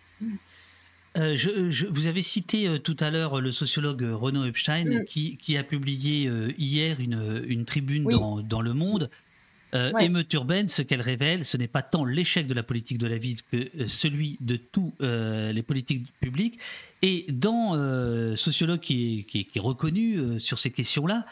Euh, 1.17 1.37
je, 1.37 1.87
vous 1.87 2.07
avez 2.09 2.23
cité 2.23 2.81
tout 2.81 2.97
à 2.99 3.11
l'heure 3.11 3.41
le 3.41 3.53
sociologue 3.53 4.03
Renaud 4.03 4.45
Epstein 4.47 4.85
mm. 4.85 5.05
qui, 5.05 5.37
qui, 5.37 5.57
a 5.57 5.63
publié 5.63 6.31
hier 6.59 7.01
une, 7.01 7.45
une 7.47 7.65
tribune 7.65 8.05
dans, 8.05 8.41
dans, 8.41 8.61
Le 8.61 8.75
Monde 8.75 9.11
Euh, 9.75 9.93
Émeute 9.99 10.33
urbaine, 10.33 10.69
ce 10.69 10.83
qu'elle 10.83 11.01
révèle, 11.01 11.45
ce 11.45 11.57
n'est 11.57 11.69
pas 11.69 11.83
tant 11.83 12.05
l'échec 12.05 12.47
de 12.47 12.55
la 12.55 12.63
politique 12.63 12.99
de 12.99 13.07
la 13.07 13.19
ville 13.19 13.43
que 13.51 13.57
euh, 13.57 13.87
celui 13.87 14.37
de 14.41 14.57
tous 14.57 14.93
euh, 15.01 15.53
les 15.53 15.63
politiques 15.63 16.07
publiques. 16.21 16.59
Et 17.03 17.27
dans 17.29 17.75
euh, 17.75 18.35
sociologue 18.37 18.81
qui 18.81 19.21
est, 19.21 19.23
qui 19.25 19.49
est, 19.55 19.61
reconnu 19.61 20.41
sur 20.41 20.59
ces 20.59 20.71
questions-là, 20.71 21.27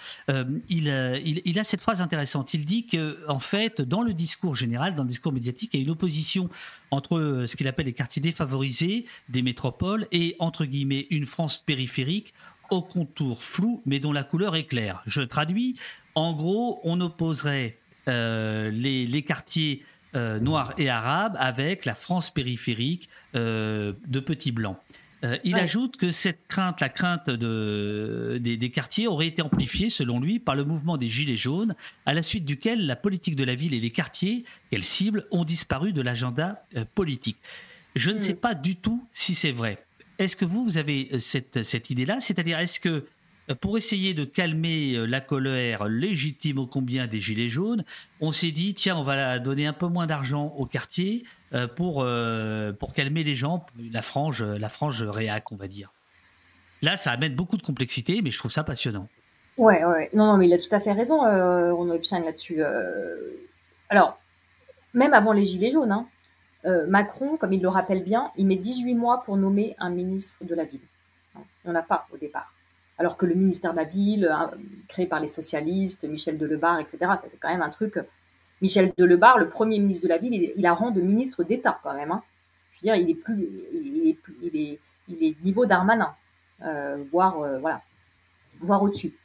il, 0.69 0.89
il, 1.25 1.41
il, 1.47 1.59
a 1.59 1.65
cette 1.65 1.81
phrase 1.81 2.03
intéressante. 2.03 2.53
Il 2.53 2.67
dit 2.67 2.85
que, 2.85 3.19
en 3.27 3.41
fait, 3.41 3.81
dans 3.81 4.03
le 4.03 4.13
discours 4.13 4.55
général, 4.55 4.95
dans 4.95 5.03
le 5.03 5.09
discours 5.09 5.33
médiatique, 5.33 5.71
il 5.73 5.79
y 5.79 5.81
a 5.81 5.85
une 5.85 5.91
opposition 5.91 6.51
entre 6.91 7.47
ce 7.47 7.57
qu'il 7.57 7.69
appelle 7.69 7.87
les 7.87 7.95
quartiers 7.95 8.21
défavorisés 8.21 9.07
des 9.31 9.41
métropoles 9.41 10.07
et 10.13 10.37
entre 10.41 10.67
guillemets 10.67 11.07
une 11.09 11.25
France 11.25 11.57
périphérique 11.57 12.35
au 12.71 12.83
contour 12.83 13.43
flou, 13.43 13.83
mais 13.87 13.99
dont 13.99 14.13
la 14.13 14.25
couleur 14.25 14.57
est 14.57 14.67
claire. 14.67 15.03
Je 15.07 15.23
traduis. 15.23 15.77
En 16.15 16.35
gros, 16.35 16.81
on 16.85 17.01
opposerait 17.01 17.79
euh, 18.09 18.71
les, 18.71 19.23
quartiers 19.23 19.85
euh, 20.15 20.41
noirs 20.41 20.75
et 20.79 20.89
arabes 20.89 21.37
avec 21.39 21.85
la 21.85 21.95
France 21.95 22.31
périphérique 22.31 23.09
euh, 23.35 23.93
de 24.07 24.21
petits 24.21 24.53
blancs. 24.53 24.77
il 25.45 25.55
ajoute 25.55 25.97
que 25.97 26.11
cette 26.11 26.49
crainte, 26.49 26.81
la 26.81 26.89
crainte 26.89 27.31
de, 27.31 28.39
des, 28.41 28.71
quartiers, 28.71 29.07
aurait 29.07 29.29
été 29.29 29.41
amplifiée, 29.41 29.89
selon 29.89 30.19
lui, 30.19 30.41
par 30.41 30.57
le 30.57 30.65
mouvement 30.65 30.97
des 30.97 31.09
Gilets 31.09 31.37
jaunes, 31.37 31.77
à 32.07 32.15
la 32.15 32.25
suite 32.25 32.45
duquel 32.45 32.87
la 32.87 32.97
politique 32.97 33.37
de 33.37 33.45
la 33.45 33.55
ville 33.55 33.73
et 33.73 33.79
les 33.79 33.91
quartiers 33.91 34.45
qu'elle 34.71 34.83
cible 34.83 35.27
ont 35.31 35.45
disparu 35.45 35.93
de 35.93 36.03
l'agenda 36.03 36.67
politique. 36.97 37.39
Je 37.95 38.11
ne 38.11 38.19
sais 38.19 38.33
mm. 38.33 38.39
pas 38.39 38.55
du 38.55 38.75
tout 38.75 39.07
si 39.13 39.37
c'est 39.37 39.53
vrai. 39.53 39.85
Est-ce 40.19 40.35
que 40.35 40.45
vous, 40.45 40.65
vous 40.65 40.77
avez 40.77 41.21
cette, 41.21 41.63
cette 41.63 41.91
idée-là? 41.91 42.21
C'est-à-dire, 42.21 42.59
est-ce 42.59 42.81
que 42.81 43.07
pour 43.55 43.77
essayer 43.77 44.15
de 44.15 44.25
calmer 44.25 44.95
euh, 44.95 45.05
la 45.05 45.21
colère 45.21 45.87
légitime 45.87 46.59
au 46.59 46.67
combien 46.67 47.07
des 47.07 47.19
Gilets 47.19 47.49
jaunes, 47.49 47.85
on 48.21 48.33
s'est 48.33 48.53
dit, 48.53 48.75
tiens, 48.75 48.97
on 48.97 49.03
va 49.03 49.39
donner 49.39 49.67
un 49.67 49.73
peu 49.73 49.87
moins 49.87 50.07
d'argent 50.07 50.55
au 50.57 50.67
quartier 50.67 51.25
euh, 51.53 51.67
pour, 51.67 52.03
euh, 52.03 52.73
calmer 52.95 53.25
les 53.25 53.35
gens, 53.35 53.67
la 53.91 54.03
frange, 54.03 54.43
la 54.43 54.69
frange 54.69 55.03
réac, 55.03 55.51
on 55.51 55.57
va 55.57 55.67
dire. 55.67 55.93
Là, 56.83 56.97
ça 56.97 57.13
amène 57.13 57.35
beaucoup 57.35 57.57
de 57.57 57.63
complexité, 57.63 58.23
mais 58.23 58.31
je 58.31 58.39
trouve 58.39 58.51
ça 58.51 58.65
passionnant. 58.65 59.09
Ouais, 59.57 59.85
ouais. 59.85 60.11
Non, 60.15 60.27
non, 60.27 60.37
mais 60.37 60.47
il 60.47 60.53
a 60.53 60.59
tout 60.59 60.73
à 60.75 60.81
fait 60.81 60.93
raison, 60.93 61.21
Renaud 61.21 61.95
Epstein, 61.95 62.21
là-dessus. 62.21 62.63
Alors, 63.89 64.19
même 64.95 65.15
avant 65.15 65.33
les 65.33 65.45
Gilets 65.45 65.71
jaunes, 65.71 65.93
hein, 65.93 66.09
Macron, 66.89 67.37
comme 67.37 67.53
il 67.53 67.63
le 67.63 67.69
rappelle 67.69 68.03
bien, 68.03 68.33
il 68.37 68.47
met 68.47 68.57
18 68.57 68.95
mois 68.95 69.23
pour 69.23 69.37
nommer 69.37 69.77
un 69.79 69.91
ministre 69.91 70.45
de 70.45 70.55
la 70.55 70.65
ville. 70.65 70.81
On 71.65 71.73
n'a 71.73 71.83
pas 71.83 72.09
au 72.13 72.17
départ 72.17 72.53
alors 73.03 73.17
que 73.17 73.27
le 73.27 73.35
ministère 73.35 73.73
de 73.73 73.79
la 73.79 73.85
Ville, 73.85 74.29
hein, 74.31 74.53
créé 74.87 75.07
par 75.07 75.19
les 75.19 75.27
socialistes, 75.27 76.05
Michel 76.05 76.39
Delebarre, 76.39 76.79
etc., 76.79 76.99
c'était 77.21 77.37
quand 77.37 77.49
même 77.49 77.61
un 77.61 77.69
truc. 77.69 77.99
Michel 78.61 78.93
Delebarre, 78.97 79.39
le 79.39 79.49
premier 79.49 79.81
ministre 79.81 80.05
de 80.05 80.09
la 80.09 80.19
Ville, 80.19 80.53
il, 80.57 80.67
a 80.67 80.73
rang 80.73 80.93
de 80.93 81.01
ministre 81.01 81.43
d'État 81.43 81.81
quand 81.83 81.95
même. 81.95 82.13
Hein. 82.13 82.23
Veux 82.81 82.87
dire, 82.87 82.95
il 82.95 83.11
est 83.11 83.17
plus, 83.17 83.49
il 83.73 84.09
est, 84.57 84.79
il 85.09 85.25
est, 85.25 85.43
niveau 85.43 85.67
Darmanin, 85.67 86.15
euh, 86.65 87.03
voire 87.11 87.41
euh, 87.41 87.59
voire 88.61 88.83
au-dessus. 88.85 89.17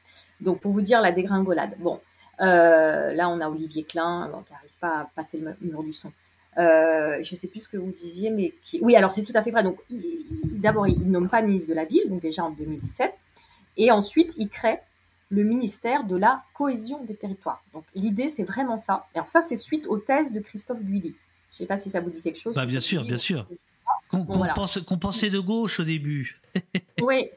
Donc 0.41 0.59
pour 0.59 0.71
vous 0.71 0.81
dire 0.81 0.99
la 0.99 1.11
dégringolade. 1.11 1.75
Bon, 1.77 2.01
euh, 2.41 3.13
là 3.13 3.29
on 3.29 3.39
a 3.39 3.47
Olivier 3.47 3.83
Klein, 3.83 4.31
qui 4.47 4.53
n'arrive 4.53 4.77
pas 4.79 5.01
à 5.01 5.09
passer 5.15 5.37
le 5.37 5.55
mur 5.61 5.83
du 5.83 5.93
son. 5.93 6.11
je 6.57 7.29
ne 7.29 7.35
sais 7.35 7.47
plus 7.47 7.59
ce 7.59 7.69
que 7.69 7.77
vous 7.77 7.91
disiez, 7.91 8.31
mais 8.31 8.55
qui... 8.63 8.79
oui, 8.81 8.95
alors 8.95 9.11
c'est 9.11 9.21
tout 9.21 9.33
à 9.35 9.43
fait 9.43 9.51
vrai. 9.51 9.61
Donc, 9.61 9.77
d'abord, 10.45 10.87
il, 10.87 10.99
il 10.99 11.11
nomme 11.11 11.29
pas 11.29 11.43
ministre 11.43 11.69
de 11.69 11.75
la 11.75 11.85
ville, 11.85 12.09
donc 12.09 12.21
déjà 12.21 12.43
en 12.43 12.49
2017. 12.49 13.13
Et 13.77 13.91
ensuite, 13.91 14.33
il 14.37 14.49
crée 14.49 14.79
le 15.29 15.43
ministère 15.43 16.05
de 16.05 16.15
la 16.15 16.43
cohésion 16.53 17.03
des 17.03 17.15
territoires. 17.15 17.63
Donc 17.73 17.83
l'idée, 17.95 18.29
c'est 18.29 18.43
vraiment 18.43 18.77
ça. 18.77 19.07
Alors 19.13 19.27
ça, 19.27 19.41
c'est 19.41 19.55
suite 19.55 19.85
aux 19.87 19.97
thèses 19.97 20.31
de 20.31 20.39
Christophe 20.39 20.81
Guilly. 20.81 21.15
Je 21.51 21.55
ne 21.55 21.57
sais 21.57 21.65
pas 21.65 21.77
si 21.77 21.89
ça 21.89 22.01
vous 22.01 22.09
dit 22.09 22.21
quelque 22.21 22.39
chose. 22.39 22.55
Bah, 22.55 22.65
bien 22.65 22.79
sûr, 22.79 23.03
bien 23.03 23.17
sûr. 23.17 23.47
Qu'on 24.09 24.97
pensait 24.97 25.29
de 25.29 25.39
gauche 25.39 25.79
au 25.79 25.83
début. 25.83 26.39
oui. 27.01 27.29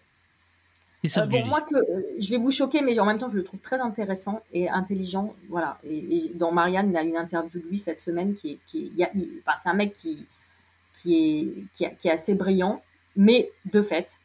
Euh, 1.16 1.26
bon, 1.26 1.46
moi, 1.46 1.62
que, 1.62 1.76
euh, 1.76 2.02
je 2.18 2.30
vais 2.30 2.36
vous 2.36 2.50
choquer, 2.50 2.82
mais 2.82 2.98
en 3.00 3.06
même 3.06 3.18
temps, 3.18 3.30
je 3.30 3.36
le 3.36 3.42
trouve 3.42 3.60
très 3.60 3.80
intéressant 3.80 4.42
et 4.52 4.68
intelligent. 4.68 5.34
Voilà. 5.48 5.78
Et, 5.82 6.30
dans 6.34 6.52
Marianne, 6.52 6.90
il 6.90 6.94
y 6.94 6.98
a 6.98 7.02
une 7.02 7.16
interview 7.16 7.58
de 7.58 7.66
lui 7.66 7.78
cette 7.78 7.98
semaine 7.98 8.34
qui 8.34 8.52
est. 8.52 8.58
Qui 8.66 8.92
c'est 9.56 9.68
un 9.68 9.74
mec 9.74 9.94
qui, 9.94 10.26
qui, 10.94 11.14
est, 11.14 11.64
qui, 11.74 11.96
qui 11.98 12.08
est 12.08 12.12
assez 12.12 12.34
brillant, 12.34 12.82
mais 13.16 13.50
de 13.72 13.80
fait, 13.80 14.18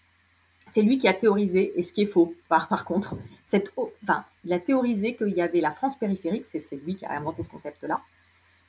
c'est 0.66 0.82
lui 0.82 0.98
qui 0.98 1.08
a 1.08 1.14
théorisé, 1.14 1.74
et 1.76 1.84
ce 1.84 1.94
qui 1.94 2.02
est 2.02 2.08
faux 2.08 2.34
par, 2.50 2.68
par 2.68 2.86
contre, 2.86 3.18
cette, 3.46 3.72
enfin, 4.04 4.26
il 4.44 4.54
a 4.54 4.60
théorisé 4.60 5.16
qu'il 5.16 5.30
y 5.30 5.42
avait 5.42 5.62
la 5.62 5.72
France 5.72 5.96
périphérique, 5.96 6.46
c'est 6.46 6.60
lui 6.84 6.96
qui 6.96 7.06
a 7.06 7.12
inventé 7.12 7.44
ce 7.44 7.50
concept-là, 7.50 8.02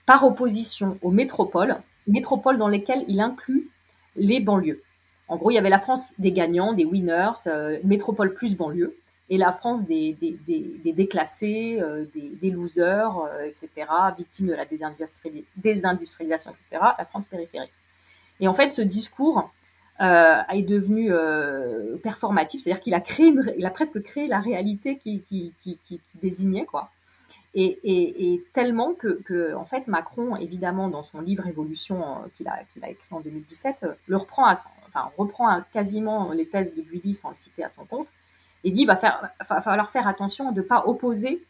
par 0.05 0.24
opposition 0.24 0.98
aux 1.02 1.10
métropoles, 1.10 1.77
métropoles 2.06 2.59
dans 2.59 2.68
lesquelles 2.68 3.05
il 3.09 3.20
inclut 3.20 3.70
les 4.14 4.40
banlieues. 4.40 4.82
En 5.28 5.36
gros, 5.36 5.51
il 5.51 5.55
y 5.55 5.59
avait 5.59 5.70
la 5.70 5.81
France 5.81 6.12
des 6.18 6.32
gagnants, 6.32 6.73
des 6.73 6.85
winners, 6.85 7.32
euh, 7.48 7.78
métropole 7.82 8.32
plus 8.32 8.56
banlieue, 8.56 8.97
et 9.28 9.39
la 9.39 9.52
France 9.52 9.85
des, 9.85 10.16
déclassés, 10.85 11.81
euh, 11.81 12.05
des, 12.14 12.51
losers, 12.51 13.18
euh, 13.18 13.43
etc., 13.44 13.68
victimes 14.16 14.47
de 14.47 14.55
la 14.55 14.64
désindustrialisation, 15.56 16.52
etc., 16.52 16.64
la 16.97 17.05
France 17.05 17.27
périphérique. 17.27 17.73
Et 18.39 18.47
en 18.47 18.55
fait, 18.55 18.70
ce 18.70 18.82
discours, 18.82 19.51
euh, 20.01 20.43
est 20.51 20.62
devenu 20.62 21.09
euh, 21.10 21.97
performatif, 22.02 22.62
c'est-à-dire 22.62 22.82
qu'il 22.82 22.94
a 22.94 23.01
créé, 23.01 23.32
il 23.56 23.66
a 23.66 23.70
presque 23.70 24.02
créé 24.02 24.27
la 24.27 24.40
réalité 24.40 24.98
qui, 24.98 25.23
qui, 25.23 25.52
qui, 25.62 25.78
qui 25.85 26.01
désignait 26.20 26.66
quoi. 26.66 26.90
Et, 27.59 27.78
et, 27.85 28.35
et 28.35 28.44
tellement 28.52 28.93
que, 28.93 29.23
que, 29.23 29.55
en 29.55 29.64
fait, 29.64 29.86
Macron, 29.86 30.36
évidemment, 30.36 30.89
dans 30.89 31.02
son 31.02 31.23
livre 31.23 31.47
Évolution 31.47 32.02
euh, 32.02 32.28
qu'il 32.35 32.47
a, 32.48 32.59
qu'il 32.70 32.85
a 32.85 32.90
écrit 32.90 33.09
en 33.10 33.20
2017, 33.20 33.82
euh, 33.82 33.94
le 34.06 34.16
reprend 34.18 34.44
à 34.44 34.56
son, 34.56 34.68
enfin, 34.86 35.10
reprend 35.16 35.62
quasiment 35.73 36.32
les 36.32 36.47
thèses 36.47 36.74
de 36.74 36.82
Guidi 36.82 37.14
sans 37.14 37.28
le 37.28 37.35
citer 37.35 37.64
à 37.64 37.70
son 37.70 37.86
compte, 37.86 38.09
et 38.62 38.70
dit 38.70 38.85
va 38.85 38.94
faire, 38.94 39.31
va 39.48 39.62
falloir 39.62 39.89
faire 39.89 40.06
attention 40.06 40.52
de 40.52 40.60
ne 40.60 40.66
pas 40.66 40.85
opposer, 40.86 41.43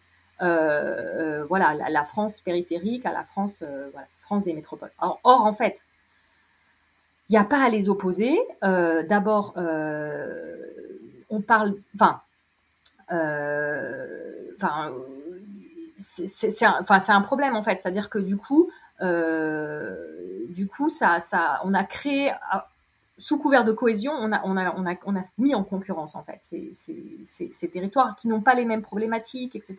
euh, 0.43 1.44
voilà, 1.47 1.74
la, 1.74 1.90
la, 1.90 2.05
France 2.05 2.40
périphérique 2.40 3.05
à 3.05 3.10
la 3.12 3.24
France, 3.24 3.64
voilà, 3.93 4.06
France 4.20 4.44
des 4.44 4.55
métropoles. 4.55 4.93
or, 5.01 5.20
en 5.24 5.52
fait, 5.52 5.85
il 7.28 7.32
n'y 7.32 7.39
a 7.39 7.44
pas 7.44 7.62
à 7.62 7.69
les 7.69 7.89
opposer. 7.89 8.39
Euh, 8.62 9.03
D'abord, 9.03 9.55
euh, 9.57 10.57
on 11.31 11.40
parle, 11.40 11.74
enfin, 11.94 12.20
euh, 13.12 14.53
enfin, 14.57 14.93
c'est 15.98 17.11
un, 17.11 17.20
problème 17.23 17.57
en 17.57 17.62
fait. 17.62 17.81
C'est-à-dire 17.81 18.11
que 18.11 18.19
du 18.19 18.36
coup, 18.36 18.70
du 19.01 20.69
coup, 20.69 20.89
ça, 20.89 21.20
ça, 21.20 21.61
on 21.65 21.74
a 21.74 21.85
créé 21.85 22.32
sous 23.19 23.39
couvert 23.39 23.65
de 23.65 23.73
cohésion, 23.73 24.12
on 24.12 24.31
a, 24.31 24.43
on 24.44 24.57
a, 24.57 24.74
on 24.77 24.86
a, 24.86 24.94
on 25.07 25.16
a 25.16 25.23
mis 25.39 25.55
en 25.55 25.65
concurrence 25.65 26.15
en 26.15 26.23
fait 26.23 26.39
ces, 26.43 26.70
ces, 26.74 27.51
ces 27.51 27.69
territoires 27.69 28.15
qui 28.15 28.28
n'ont 28.28 28.43
pas 28.43 28.55
les 28.55 28.66
mêmes 28.66 28.82
problématiques, 28.82 29.57
etc. 29.57 29.77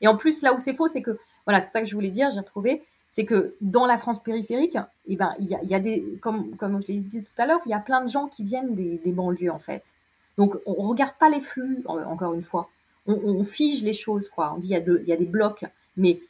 Et 0.00 0.08
en 0.08 0.16
plus, 0.16 0.42
là 0.42 0.52
où 0.52 0.58
c'est 0.58 0.74
faux, 0.74 0.88
c'est 0.88 1.02
que 1.02 1.16
voilà, 1.46 1.60
c'est 1.60 1.70
ça 1.70 1.80
que 1.80 1.86
je 1.86 1.94
voulais 1.94 2.10
dire. 2.10 2.30
J'ai 2.30 2.40
retrouvé 2.40 2.82
c'est 3.12 3.26
que 3.26 3.54
dans 3.60 3.86
la 3.86 3.98
France 3.98 4.22
périphérique, 4.22 4.78
eh 5.06 5.16
ben, 5.16 5.34
il 5.38 5.46
y 5.46 5.54
a, 5.54 5.62
y 5.62 5.74
a, 5.74 5.78
des, 5.78 6.02
comme, 6.22 6.56
comme 6.56 6.80
je 6.80 6.88
l'ai 6.88 7.00
dit 7.00 7.22
tout 7.22 7.42
à 7.42 7.46
l'heure, 7.46 7.60
il 7.66 7.70
y 7.70 7.74
a 7.74 7.78
plein 7.78 8.02
de 8.02 8.08
gens 8.08 8.26
qui 8.26 8.42
viennent 8.42 8.74
des, 8.74 9.00
des, 9.04 9.12
banlieues, 9.12 9.50
en 9.50 9.58
fait. 9.58 9.84
Donc, 10.38 10.56
on 10.64 10.88
regarde 10.88 11.14
pas 11.20 11.28
les 11.28 11.42
flux, 11.42 11.82
encore 11.86 12.32
une 12.32 12.42
fois. 12.42 12.70
On, 13.06 13.14
on 13.14 13.44
fige 13.44 13.84
les 13.84 13.92
choses, 13.92 14.30
quoi. 14.30 14.54
On 14.56 14.58
dit, 14.58 14.68
il 14.68 14.70
y 14.70 14.76
a, 14.76 14.78
il 14.78 15.06
y 15.06 15.12
a 15.12 15.16
des 15.16 15.26
blocs, 15.26 15.66
mais, 15.98 16.20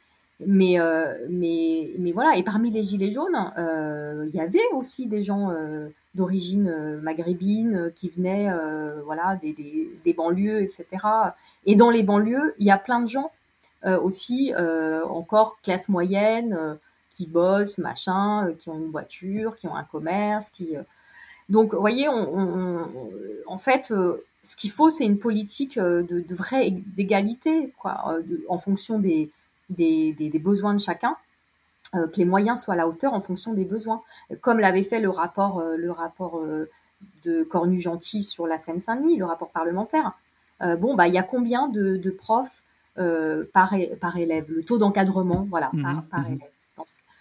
mais, 0.45 0.77
euh, 0.77 1.25
mais, 1.29 1.91
mais 1.99 2.11
voilà. 2.11 2.35
Et 2.35 2.43
parmi 2.43 2.69
les 2.69 2.83
gilets 2.83 3.11
jaunes, 3.11 3.53
euh, 3.57 4.27
il 4.33 4.35
y 4.35 4.41
avait 4.41 4.59
aussi 4.73 5.07
des 5.07 5.23
gens 5.23 5.51
euh, 5.51 5.87
d'origine 6.15 6.67
euh, 6.67 6.99
maghrébine 6.99 7.75
euh, 7.75 7.89
qui 7.95 8.09
venaient, 8.09 8.49
voilà, 9.05 9.37
des, 9.37 9.53
des, 9.53 9.89
des 10.03 10.13
banlieues, 10.13 10.61
etc. 10.63 10.85
Et 11.65 11.75
dans 11.75 11.89
les 11.89 12.03
banlieues, 12.03 12.55
il 12.59 12.67
y 12.67 12.71
a 12.71 12.77
plein 12.77 12.99
de 12.99 13.07
gens 13.07 13.31
aussi 13.83 14.53
euh, 14.53 15.05
encore 15.05 15.57
classe 15.61 15.89
moyenne 15.89 16.53
euh, 16.57 16.75
qui 17.11 17.27
bossent, 17.27 17.77
machin, 17.77 18.53
qui 18.57 18.69
ont 18.69 18.77
une 18.77 18.91
voiture, 18.91 19.55
qui 19.55 19.67
ont 19.67 19.75
un 19.75 19.83
commerce, 19.83 20.49
qui 20.49 20.75
donc, 21.49 21.73
vous 21.73 21.81
voyez, 21.81 22.07
en 22.07 23.57
fait, 23.57 23.93
ce 24.43 24.55
qu'il 24.55 24.71
faut, 24.71 24.89
c'est 24.89 25.03
une 25.03 25.19
politique 25.19 25.77
de, 25.77 26.33
vraie 26.33 26.71
d'égalité, 26.71 27.73
quoi, 27.77 28.15
en 28.47 28.57
fonction 28.57 28.97
des, 28.97 29.29
des, 29.69 30.41
besoins 30.41 30.73
de 30.73 30.79
chacun, 30.79 31.17
que 31.91 32.15
les 32.15 32.25
moyens 32.25 32.61
soient 32.61 32.75
à 32.75 32.77
la 32.77 32.87
hauteur 32.87 33.13
en 33.13 33.19
fonction 33.19 33.53
des 33.53 33.65
besoins, 33.65 34.01
comme 34.39 34.59
l'avait 34.59 34.83
fait 34.83 35.01
le 35.01 35.09
rapport, 35.09 35.61
le 35.61 35.91
rapport 35.91 36.41
de 37.25 37.43
Cornu-Gentil 37.43 38.23
sur 38.23 38.47
la 38.47 38.57
Seine-Saint-Denis, 38.57 39.17
le 39.17 39.25
rapport 39.25 39.49
parlementaire. 39.49 40.13
bon, 40.61 40.95
bah, 40.95 41.09
il 41.09 41.13
y 41.13 41.19
a 41.19 41.23
combien 41.23 41.67
de, 41.67 42.09
profs 42.09 42.62
euh, 42.62 42.62
par, 42.95 43.73
par 43.99 44.17
élève, 44.17 44.45
le 44.49 44.63
taux 44.63 44.77
d'encadrement, 44.77 45.47
voilà, 45.49 45.71
par, 45.81 46.03
par 46.05 46.21
mhm. 46.21 46.33
élève. 46.35 46.49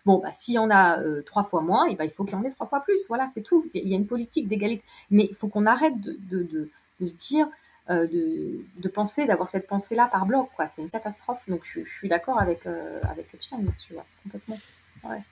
Bon, 0.05 0.19
bah, 0.19 0.33
s'il 0.33 0.55
y 0.55 0.59
en 0.59 0.71
a 0.71 1.01
euh, 1.01 1.23
trois 1.23 1.45
fois 1.45 1.61
moins, 1.61 1.87
et 1.87 1.93
eh 1.93 1.95
ben, 1.95 2.05
il 2.05 2.11
faut 2.11 2.25
qu'il 2.25 2.35
y 2.35 2.37
en 2.37 2.43
ait 2.43 2.51
trois 2.51 2.67
fois 2.67 2.81
plus. 2.81 3.07
Voilà, 3.09 3.29
c'est 3.33 3.43
tout. 3.43 3.65
Il 3.75 3.89
y 3.89 3.95
a 3.95 3.97
une 3.97 4.07
politique 4.07 4.49
d'égalité. 4.49 4.85
Mais 5.11 5.29
il 5.31 5.35
faut 5.35 5.49
qu'on 5.49 5.67
arrête 5.67 6.01
de, 6.01 6.17
de, 6.29 6.43
de, 6.43 6.71
de, 7.01 7.07
se 7.07 7.15
dire, 7.15 7.47
euh, 7.89 8.07
de, 8.09 8.65
de, 8.79 8.89
penser, 8.89 9.27
d'avoir 9.27 9.49
cette 9.49 9.69
pensée-là 9.69 10.09
par 10.11 10.27
bloc. 10.27 10.49
Quoi. 10.57 10.67
C'est 10.67 10.83
une 10.83 10.91
catastrophe. 10.91 11.49
Donc 11.49 11.61
je, 11.65 11.85
suis 11.85 12.09
d'accord 12.09 12.41
avec, 12.41 12.67
euh, 12.67 13.01
avec 13.05 13.33
Epstein 13.33 13.63
là-dessus, 13.63 13.95
complètement. 14.25 14.59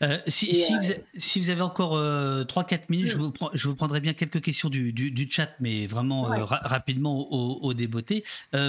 Euh, 0.03 0.19
si, 0.27 0.55
si, 0.55 0.75
vous, 0.75 0.83
si, 1.17 1.41
vous, 1.41 1.51
avez 1.51 1.63
encore 1.63 1.97
3-4 1.97 2.83
minutes, 2.89 3.09
je, 3.09 3.17
vous 3.17 3.33
je 3.53 3.69
vous 3.69 3.75
prendrai 3.75 4.01
bien 4.01 4.15
quelques 4.15 4.41
questions 4.41 4.69
du, 4.69 4.93
du, 4.93 5.11
du 5.11 5.31
chat, 5.31 5.51
mais 5.61 5.87
vraiment 5.87 6.23
rapidement 6.23 7.33
au, 7.33 7.61
au 7.63 7.75
débeauté. 7.75 8.25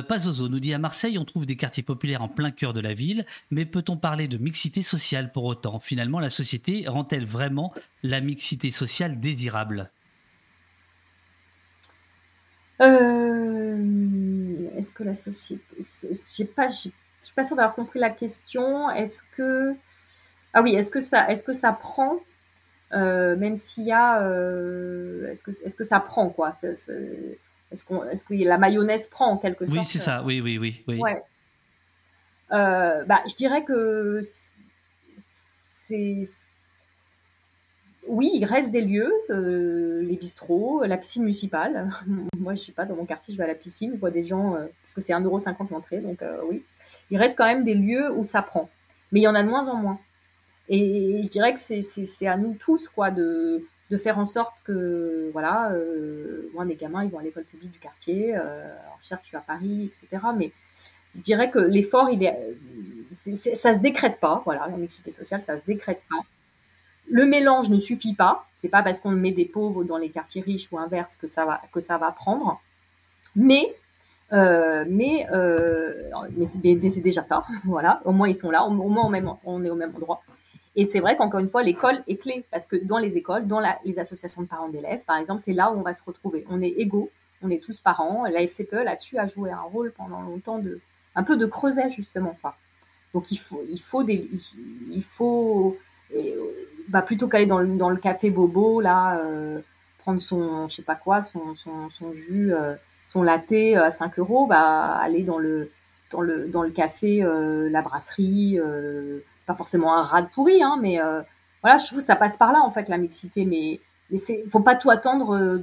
Pazozo 0.07 0.48
nous 0.48 0.60
dit 0.60 0.73
à 0.73 0.78
Marseille, 0.78 1.18
on 1.18 1.26
trouve 1.26 1.45
des 1.45 1.56
quartiers 1.56 1.84
populaires 1.84 2.22
en 2.22 2.28
plein 2.28 2.52
cœur 2.52 2.73
de 2.73 2.80
la 2.80 2.94
ville, 2.94 3.26
mais 3.49 3.65
peut-on 3.65 3.98
parler 3.98 4.28
de 4.28 4.38
mixité 4.38 4.82
sociale 4.82 5.32
pour 5.32 5.45
autant? 5.45 5.80
Finalement, 5.80 6.19
la 6.19 6.30
société 6.30 6.86
rend-elle 6.88 7.26
vraiment 7.26 7.73
la 8.03 8.22
mixité 8.22 8.72
sociale 8.72 9.19
désirable? 9.19 9.90
Euh, 12.82 13.22
est-ce 14.76 14.94
que 14.94 15.03
la 15.03 15.14
société. 15.14 15.64
Je 15.78 16.14
suis 16.14 16.45
pas 16.45 16.69
sûre 17.44 17.56
d'avoir 17.56 17.76
compris 17.76 17.99
la 17.99 18.10
question. 18.10 18.90
Est-ce 18.90 19.23
que. 19.36 19.76
Ah 20.53 20.61
oui, 20.61 20.76
est-ce 20.76 20.91
que 20.91 20.99
ça, 21.02 21.30
est-ce 21.30 21.44
que 21.44 21.53
ça 21.53 21.72
prend, 21.72 22.19
euh, 22.94 23.36
même 23.36 23.57
s'il 23.57 23.86
y 23.86 23.91
a, 23.91 24.22
euh, 24.23 25.30
est-ce 25.30 25.44
que, 25.44 25.52
est-ce 25.52 25.76
que 25.76 25.84
ça 25.84 25.99
prend 25.99 26.30
quoi? 26.30 26.52
Est-ce 26.64 27.84
qu'on, 27.86 28.03
est-ce 28.06 28.23
que 28.23 28.34
la 28.34 28.57
mayonnaise 28.57 29.07
prend 29.07 29.28
en 29.28 29.38
quelque 29.38 29.65
sorte? 29.65 29.78
Oui, 29.78 29.86
c'est 29.86 29.99
ça. 29.99 30.23
Oui, 30.23 30.41
oui, 30.41 30.57
oui, 30.57 30.84
oui. 30.88 30.99
Ouais. 30.99 31.23
bah, 32.49 33.22
je 33.28 33.36
dirais 33.36 33.64
que 33.64 34.22
c'est 35.18 36.23
oui, 38.07 38.32
il 38.34 38.45
reste 38.45 38.72
des 38.72 38.82
lieux, 38.82 39.11
euh, 39.30 40.02
les 40.02 40.18
bistrots, 40.18 40.84
la 40.84 40.98
piscine 40.98 41.23
municipale. 41.23 41.90
Moi, 42.38 42.56
je 42.56 42.61
sais 42.61 42.72
pas, 42.72 42.86
dans 42.86 42.95
mon 42.95 43.06
quartier, 43.06 43.34
je 43.34 43.38
vais 43.38 43.44
à 43.44 43.48
la 43.48 43.56
piscine, 43.56 43.91
je 43.94 43.99
vois 43.99 44.11
des 44.11 44.23
gens, 44.23 44.56
euh, 44.56 44.68
parce 44.84 44.94
que 44.94 45.02
c'est 45.02 45.14
1,50€ 45.14 45.72
l'entrée, 45.72 45.99
donc 45.99 46.22
euh, 46.22 46.41
oui. 46.49 46.64
Il 47.10 47.18
reste 47.18 47.38
quand 47.38 47.45
même 47.45 47.64
des 47.64 47.76
lieux 47.76 48.11
où 48.11 48.23
ça 48.23 48.41
prend. 48.41 48.69
Mais 49.11 49.19
il 49.19 49.23
y 49.23 49.28
en 49.28 49.36
a 49.36 49.44
de 49.44 49.49
moins 49.49 49.68
en 49.68 49.76
moins. 49.76 49.99
Et, 50.72 51.22
je 51.23 51.30
dirais 51.30 51.53
que 51.53 51.60
c'est 51.60 52.27
à 52.27 52.38
nous 52.38 52.56
tous, 52.56 52.89
quoi, 52.89 53.11
de, 53.11 53.64
faire 53.99 54.18
en 54.18 54.26
sorte 54.26 54.64
que, 54.64 55.30
voilà, 55.34 55.72
moi, 56.53 56.65
mes 56.65 56.76
gamins, 56.76 57.03
ils 57.03 57.11
vont 57.11 57.19
à 57.19 57.23
l'école 57.23 57.43
publique 57.43 57.72
du 57.72 57.80
quartier. 57.80 58.34
alors, 58.34 58.98
certes, 59.02 59.26
à 59.34 59.39
Paris, 59.39 59.91
etc. 59.93 60.23
Mais 60.35 60.52
je 61.14 61.22
dirais 61.22 61.52
que 61.52 61.60
l'effort, 61.60 62.10
il 62.10 62.23
est, 62.23 62.35
ça 63.14 63.73
se 63.73 63.80
décrète 63.80 64.19
pas. 64.19 64.41
Voilà, 64.45 64.68
la 64.68 64.77
mixité 64.77 65.11
sociale, 65.11 65.41
ça 65.41 65.57
se 65.57 65.64
décrète 65.64 66.02
pas. 66.10 66.23
Le 67.10 67.26
mélange 67.26 67.69
ne 67.69 67.77
suffit 67.77 68.14
pas. 68.14 68.45
C'est 68.60 68.69
pas 68.69 68.84
parce 68.84 68.99
qu'on 68.99 69.11
met 69.11 69.31
des 69.31 69.45
pauvres 69.45 69.84
dans 69.84 69.98
les 69.98 70.10
quartiers 70.10 70.41
riches 70.41 70.72
ou 70.72 70.77
inverse 70.77 71.18
que 71.18 71.27
ça 71.27 71.45
va, 71.45 71.61
que 71.73 71.80
ça 71.80 71.98
va 71.98 72.11
prendre. 72.11 72.61
Mais, 73.35 73.76
euh, 74.31 74.85
mais, 74.88 75.27
euh, 75.31 76.10
mais, 76.38 76.48
c'est 76.48 77.02
déjà 77.02 77.22
ça. 77.22 77.43
Voilà. 77.65 78.02
Au 78.06 78.11
moins, 78.11 78.30
ils 78.30 78.35
sont 78.35 78.52
là. 78.52 78.64
Au, 78.64 78.69
moins, 78.69 79.10
même, 79.10 79.30
on 79.43 79.64
est 79.65 79.69
au 79.69 79.76
même 79.76 79.93
endroit. 79.95 80.22
Et 80.76 80.85
c'est 80.85 80.99
vrai 80.99 81.18
qu'encore 81.18 81.39
une 81.39 81.49
fois, 81.49 81.64
l'école 81.64 82.02
est 82.07 82.15
clé 82.15 82.45
parce 82.52 82.68
que 82.68 82.77
dans 82.77 82.98
les 82.98 83.18
écoles, 83.18 83.45
dans 83.45 83.61
les 83.84 83.99
associations 83.99 84.41
de 84.41 84.48
parents 84.48 84.69
d'élèves, 84.69 85.03
par 85.06 85.18
exemple, 85.18 85.41
c'est 85.43 85.53
là 85.53 85.72
où 85.72 85.77
on 85.77 85.81
va 85.81 85.93
se 85.93 86.03
retrouver. 86.03 86.45
On 86.49 86.61
est 86.61 86.73
égaux, 86.77 87.10
on 87.41 87.49
est 87.49 87.61
tous 87.61 87.80
parents. 87.80 88.26
La 88.26 88.41
FCPE 88.41 88.84
là-dessus 88.84 89.18
a 89.18 89.27
joué 89.27 89.52
un 89.52 89.61
rôle 89.61 89.91
pendant 89.91 90.22
longtemps 90.22 90.60
de 90.60 90.80
un 91.15 91.23
peu 91.23 91.35
de 91.35 91.45
creuset 91.45 91.89
justement. 91.89 92.38
Quoi. 92.41 92.56
Donc 93.14 93.31
il 93.31 93.38
faut, 93.38 93.61
il 93.69 93.81
faut 93.81 94.03
des, 94.03 94.30
il 94.89 95.03
faut 95.03 95.77
et, 96.14 96.35
bah, 96.88 97.02
plutôt 97.02 97.27
qu'aller 97.27 97.45
dans 97.45 97.60
le, 97.60 97.77
dans 97.77 97.89
le 97.89 97.98
café 97.98 98.30
bobo, 98.30 98.81
là, 98.81 99.18
euh, 99.19 99.61
prendre 99.99 100.22
son, 100.22 100.68
je 100.68 100.76
sais 100.76 100.81
pas 100.81 100.95
quoi, 100.95 101.22
son, 101.22 101.56
son, 101.56 102.14
jus, 102.14 102.53
euh, 102.53 102.76
son 103.07 103.23
latte 103.23 103.52
euh, 103.52 103.84
à 103.84 103.91
5 103.91 104.19
euros, 104.19 104.48
bah, 104.48 104.95
aller 104.98 105.23
dans 105.23 105.38
le, 105.38 105.72
dans 106.11 106.22
le, 106.22 106.48
dans 106.48 106.64
le 106.64 106.72
café, 106.72 107.23
la 107.23 107.81
brasserie, 107.81 108.60
pas 109.52 109.56
forcément 109.56 109.95
un 109.95 110.03
rat 110.03 110.22
de 110.23 110.30
pourri, 110.30 110.64
hein, 110.64 110.78
mais 110.82 110.99
voilà, 111.61 111.78
je 111.78 111.86
trouve 111.86 111.99
que 111.99 112.06
ça 112.06 112.15
passe 112.15 112.38
par 112.38 112.52
là, 112.52 112.61
en 112.61 112.72
fait, 112.72 112.90
la 112.90 112.98
mixité, 112.98 113.45
mais, 113.45 113.80
mais 114.10 114.18
c'est, 114.18 114.44
faut 114.49 114.61
pas 114.61 114.76
tout 114.76 114.90
attendre 114.90 115.61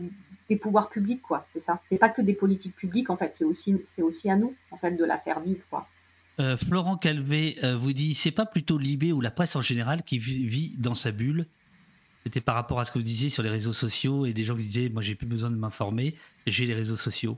des 0.48 0.56
pouvoirs 0.56 0.88
publics, 0.88 1.22
quoi, 1.22 1.42
c'est 1.44 1.60
ça. 1.60 1.80
C'est 1.84 1.98
pas 1.98 2.08
que 2.08 2.22
des 2.22 2.34
politiques 2.34 2.76
publiques, 2.76 3.10
en 3.10 3.16
fait, 3.16 3.34
c'est 3.34 3.44
aussi, 3.44 3.80
c'est 3.86 4.02
aussi 4.02 4.30
à 4.30 4.36
nous, 4.36 4.54
en 4.70 4.76
fait, 4.76 4.92
de 4.92 5.04
la 5.04 5.18
faire 5.18 5.40
vivre, 5.40 5.64
quoi. 5.70 5.86
Euh, 6.40 6.56
Florent 6.56 6.96
Calvé 6.96 7.58
euh, 7.64 7.76
vous 7.76 7.92
dit 7.92 8.14
c'est 8.14 8.30
pas 8.30 8.46
plutôt 8.46 8.78
Libé 8.78 9.12
ou 9.12 9.20
la 9.20 9.32
presse 9.32 9.56
en 9.56 9.60
général 9.60 10.02
qui 10.04 10.18
vit 10.18 10.72
dans 10.78 10.94
sa 10.94 11.10
bulle? 11.10 11.46
C'était 12.22 12.40
par 12.40 12.54
rapport 12.54 12.78
à 12.78 12.84
ce 12.84 12.92
que 12.92 12.98
vous 12.98 13.04
disiez 13.04 13.28
sur 13.28 13.42
les 13.42 13.48
réseaux 13.48 13.72
sociaux 13.72 14.24
et 14.24 14.32
des 14.32 14.44
gens 14.44 14.54
qui 14.54 14.62
disaient 14.62 14.88
moi 14.88 15.02
j'ai 15.02 15.16
plus 15.16 15.26
besoin 15.26 15.50
de 15.50 15.56
m'informer, 15.56 16.14
j'ai 16.46 16.64
les 16.64 16.74
réseaux 16.74 16.96
sociaux. 16.96 17.36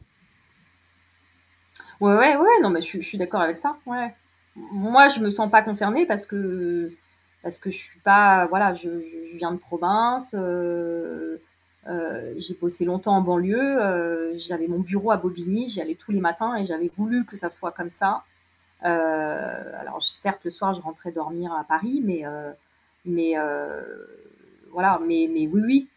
Ouais, 2.00 2.14
ouais, 2.14 2.36
ouais, 2.36 2.60
non, 2.62 2.70
mais 2.70 2.82
je, 2.82 3.00
suis 3.00 3.18
d'accord 3.18 3.40
avec 3.40 3.56
ça. 3.56 3.78
Ouais. 3.86 4.14
Moi, 4.72 5.08
je 5.08 5.20
me 5.20 5.30
sens 5.30 5.50
pas 5.50 5.62
concernée 5.62 6.06
parce 6.06 6.26
que 6.26 6.92
parce 7.42 7.58
que 7.58 7.70
je 7.70 7.76
suis 7.76 8.00
pas, 8.00 8.46
voilà, 8.46 8.74
je, 8.74 8.88
viens 9.36 9.52
de 9.52 9.58
province. 9.58 10.34
Euh, 10.38 11.38
j'ai 12.36 12.54
bossé 12.54 12.84
longtemps 12.84 13.16
en 13.16 13.22
banlieue. 13.22 14.36
j'avais 14.36 14.68
mon 14.68 14.80
bureau 14.80 15.10
à 15.10 15.16
Bobigny. 15.16 15.68
J'y 15.68 15.80
allais 15.80 15.94
tous 15.94 16.12
les 16.12 16.20
matins 16.20 16.56
et 16.56 16.64
j'avais 16.66 16.90
voulu 16.96 17.24
que 17.24 17.36
ça 17.36 17.50
soit 17.50 17.72
comme 17.72 17.90
ça. 17.90 18.24
Euh, 18.84 19.80
alors 19.80 20.02
certes 20.02 20.40
le 20.44 20.50
soir 20.50 20.72
je 20.72 20.80
rentrais 20.80 21.12
dormir 21.12 21.52
à 21.52 21.64
Paris, 21.64 22.00
mais 22.02 22.24
euh, 22.24 22.50
mais 23.04 23.38
euh, 23.38 23.82
voilà, 24.72 24.98
mais 25.06 25.28
mais 25.32 25.46
oui 25.46 25.62
oui. 25.62 25.88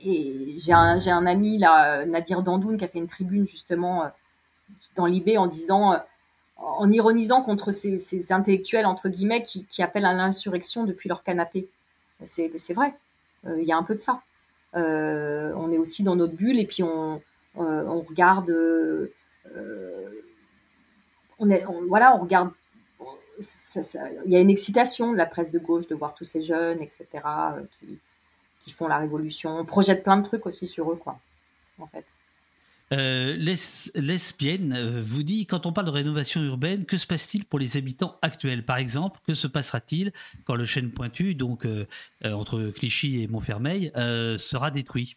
et 0.00 0.58
j'ai 0.58 0.72
un, 0.72 0.98
j'ai 0.98 1.10
un 1.10 1.26
ami 1.26 1.58
là, 1.58 2.04
Nadir 2.06 2.42
Dandoun, 2.42 2.76
qui 2.76 2.84
a 2.84 2.88
fait 2.88 2.98
une 2.98 3.06
tribune 3.06 3.46
justement 3.46 4.10
dans 4.96 5.06
l'IB 5.06 5.36
en 5.38 5.46
disant 5.46 6.00
en 6.60 6.90
ironisant 6.92 7.42
contre 7.42 7.70
ces, 7.70 8.32
intellectuels, 8.32 8.86
entre 8.86 9.08
guillemets, 9.08 9.42
qui, 9.42 9.64
qui 9.66 9.82
appellent 9.82 10.04
à 10.04 10.12
l'insurrection 10.12 10.84
depuis 10.84 11.08
leur 11.08 11.22
canapé. 11.22 11.68
C'est, 12.22 12.74
vrai, 12.74 12.94
il 13.44 13.64
y 13.64 13.72
a 13.72 13.76
un 13.76 13.82
peu 13.82 13.94
de 13.94 14.00
ça. 14.00 14.20
on 14.74 15.72
est 15.72 15.78
aussi 15.78 16.02
dans 16.02 16.16
notre 16.16 16.34
bulle 16.34 16.58
et 16.58 16.66
puis 16.66 16.82
on, 16.82 17.22
on 17.54 18.00
regarde 18.00 18.54
voilà, 21.88 22.14
on 22.16 22.18
regarde. 22.18 22.50
Il 23.40 24.30
y 24.30 24.36
a 24.36 24.40
une 24.40 24.50
excitation 24.50 25.12
de 25.12 25.16
la 25.16 25.24
presse 25.24 25.50
de 25.50 25.58
gauche 25.58 25.86
de 25.86 25.94
voir 25.94 26.14
tous 26.14 26.24
ces 26.24 26.42
jeunes, 26.42 26.82
etc., 26.82 27.06
euh, 27.24 27.62
qui, 28.60 28.70
font 28.70 28.86
la 28.86 28.98
révolution. 28.98 29.58
On 29.58 29.64
projette 29.64 30.02
plein 30.02 30.18
de 30.18 30.22
trucs 30.22 30.44
aussi 30.44 30.66
sur 30.66 30.92
eux, 30.92 30.96
quoi, 30.96 31.18
en 31.78 31.86
fait. 31.86 32.04
Euh, 32.92 33.36
Lesbienne 33.36 34.72
euh, 34.72 35.00
vous 35.00 35.22
dit 35.22 35.46
quand 35.46 35.64
on 35.64 35.72
parle 35.72 35.86
de 35.86 35.92
rénovation 35.92 36.42
urbaine, 36.42 36.84
que 36.86 36.96
se 36.96 37.06
passe-t-il 37.06 37.44
pour 37.44 37.58
les 37.58 37.76
habitants 37.76 38.16
actuels? 38.22 38.64
Par 38.64 38.78
exemple, 38.78 39.20
que 39.26 39.34
se 39.34 39.46
passera-t-il 39.46 40.12
quand 40.44 40.56
le 40.56 40.64
chêne 40.64 40.90
pointu, 40.90 41.34
donc 41.34 41.66
entre 42.24 42.70
Clichy 42.70 43.22
et 43.22 43.28
Montfermeil, 43.28 43.92
sera 44.38 44.70
détruit? 44.70 45.16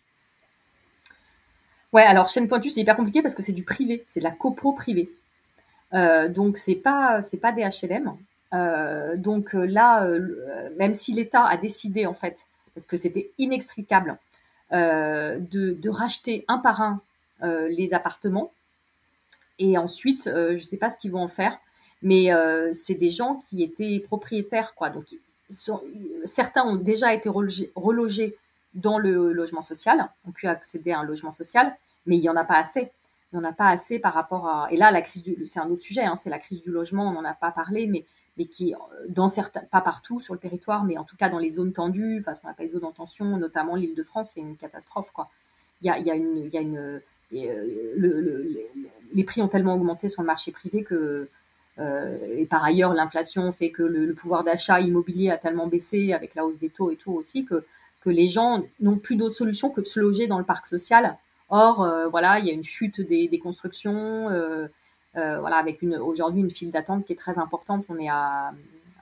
Ouais, 1.94 2.02
alors 2.02 2.28
chêne 2.28 2.48
pointu, 2.48 2.72
c'est 2.72 2.82
hyper 2.82 2.96
compliqué 2.96 3.22
parce 3.22 3.36
que 3.36 3.44
c'est 3.44 3.54
du 3.54 3.64
privé, 3.64 4.04
c'est 4.08 4.20
de 4.20 4.26
la 4.26 4.32
copro 4.32 4.74
privée. 4.74 5.10
Euh, 5.94 6.28
donc 6.28 6.58
c'est 6.58 6.76
pas 6.76 7.22
c'est 7.22 7.38
pas 7.38 7.52
des 7.52 7.62
HLM. 7.62 8.14
Euh, 8.54 9.16
donc 9.16 9.54
euh, 9.54 9.66
là, 9.66 10.08
même 10.78 10.96
si 10.96 11.14
l'État 11.14 11.46
a 11.46 11.56
décidé 11.56 12.08
en 12.08 12.14
fait, 12.14 12.46
parce 12.74 12.88
que 12.88 12.98
c'était 12.98 13.32
inextricable, 13.38 14.18
de, 14.72 15.90
racheter 15.90 16.46
un 16.48 16.58
par 16.58 16.82
un 16.82 17.00
les 17.44 17.94
appartements, 17.94 18.52
et 19.60 19.78
ensuite, 19.78 20.24
je 20.26 20.54
ne 20.54 20.58
sais 20.58 20.78
pas 20.78 20.90
ce 20.90 20.98
qu'ils 20.98 21.12
vont 21.12 21.24
en 21.24 21.28
faire, 21.28 21.58
mais 22.02 22.30
c'est 22.74 22.96
des 22.96 23.12
gens 23.12 23.42
qui 23.48 23.64
étaient 23.64 24.00
propriétaires, 24.00 24.74
quoi. 24.76 24.90
Donc 24.90 25.06
certains 26.26 26.64
ont 26.64 26.76
déjà 26.76 27.14
été 27.14 27.30
relogés 27.30 28.36
dans 28.74 28.98
le 28.98 29.34
logement 29.34 29.62
social, 29.62 30.10
ont 30.28 30.32
pu 30.32 30.48
accéder 30.48 30.92
à 30.92 31.00
un 31.00 31.04
logement 31.04 31.32
social, 31.32 31.76
mais 32.06 32.18
il 32.18 32.22
n'y 32.22 32.30
en 32.30 32.36
a 32.36 32.44
pas 32.44 32.58
assez 32.58 32.92
il 33.34 33.40
n'y 33.40 33.46
en 33.46 33.50
a 33.50 33.54
pas 33.54 33.68
assez 33.68 33.98
par 33.98 34.14
rapport 34.14 34.48
à. 34.48 34.68
Et 34.72 34.78
là, 34.78 34.92
la 34.92 35.02
crise 35.02 35.24
du, 35.24 35.46
c'est 35.48 35.60
un 35.60 35.70
autre 35.70 35.82
sujet, 35.82 36.04
hein, 36.04 36.16
c'est 36.16 36.30
la 36.30 36.38
crise 36.38 36.62
du 36.62 36.70
logement, 36.70 37.08
on 37.10 37.14
n'en 37.14 37.26
a 37.26 37.34
pas 37.34 37.52
parlé, 37.52 37.88
mais, 37.88 38.06
qui, 38.46 38.76
dans 39.10 39.28
certains, 39.28 39.62
pas 39.62 39.82
partout 39.82 40.20
sur 40.20 40.36
le 40.36 40.40
territoire, 40.40 40.84
mais 40.84 40.98
en 40.98 41.04
tout 41.04 41.16
cas 41.18 41.30
dans 41.30 41.40
les 41.40 41.50
zones 41.50 41.74
tendues, 41.74 42.20
enfin, 42.20 42.36
ce 42.36 42.42
qu'on 42.42 42.48
appelle 42.48 42.68
les 42.68 42.74
zones 42.74 42.86
en 42.86 42.92
tension, 42.92 43.38
notamment 43.38 43.76
l'île 43.76 43.96
de 43.96 44.04
France, 44.04 44.32
c'est 44.34 44.40
une 44.40 44.56
catastrophe, 44.56 45.12
quoi. 45.12 45.30
Il. 45.82 45.88
Y 45.88 46.12
a 46.12 46.16
une 46.62 47.02
euh, 47.34 47.94
le, 47.96 48.52
les 49.14 49.24
prix 49.24 49.42
ont 49.42 49.48
tellement 49.48 49.76
augmenté 49.76 50.10
sur 50.10 50.22
le 50.22 50.28
marché 50.28 50.52
privé 50.52 50.84
que. 50.84 51.30
Euh, 51.80 52.18
et 52.38 52.46
par 52.46 52.64
ailleurs, 52.64 52.94
l'inflation 52.94 53.52
fait 53.52 53.72
que 53.72 53.82
le, 53.82 54.14
pouvoir 54.14 54.44
d'achat 54.44 54.80
immobilier 54.80 55.32
a 55.32 55.38
tellement 55.38 55.68
baissé 55.68 56.14
avec 56.14 56.36
la 56.36 56.46
hausse 56.46 56.60
des 56.60 56.70
taux 56.70 56.92
et 56.92 56.98
tout 56.98 57.12
aussi 57.14 57.46
que, 57.46 57.66
que 58.02 58.12
les 58.12 58.30
gens 58.30 58.64
n'ont 58.80 58.98
plus 58.98 59.16
d'autre 59.16 59.34
solution 59.34 59.72
que 59.72 59.82
de 59.82 59.88
se 59.88 60.00
loger 60.00 60.28
dans 60.28 60.38
le 60.38 60.46
parc 60.46 60.68
social 60.68 61.18
Or, 61.50 61.84
euh, 61.84 62.08
voilà, 62.08 62.40
il 62.40 62.46
y 62.46 62.50
a 62.50 62.54
une 62.54 62.64
chute 62.64 63.02
des, 63.02 63.40
constructions, 63.40 64.30
voilà, 65.14 65.58
avec 65.58 65.82
une, 65.82 65.96
aujourd'hui 65.98 66.42
une 66.42 66.50
file 66.50 66.72
d'attente 66.72 67.06
qui 67.06 67.14
est 67.14 67.18
très 67.18 67.38
importante. 67.38 67.86
On 67.90 68.00
est 68.00 68.10
à 68.10 68.54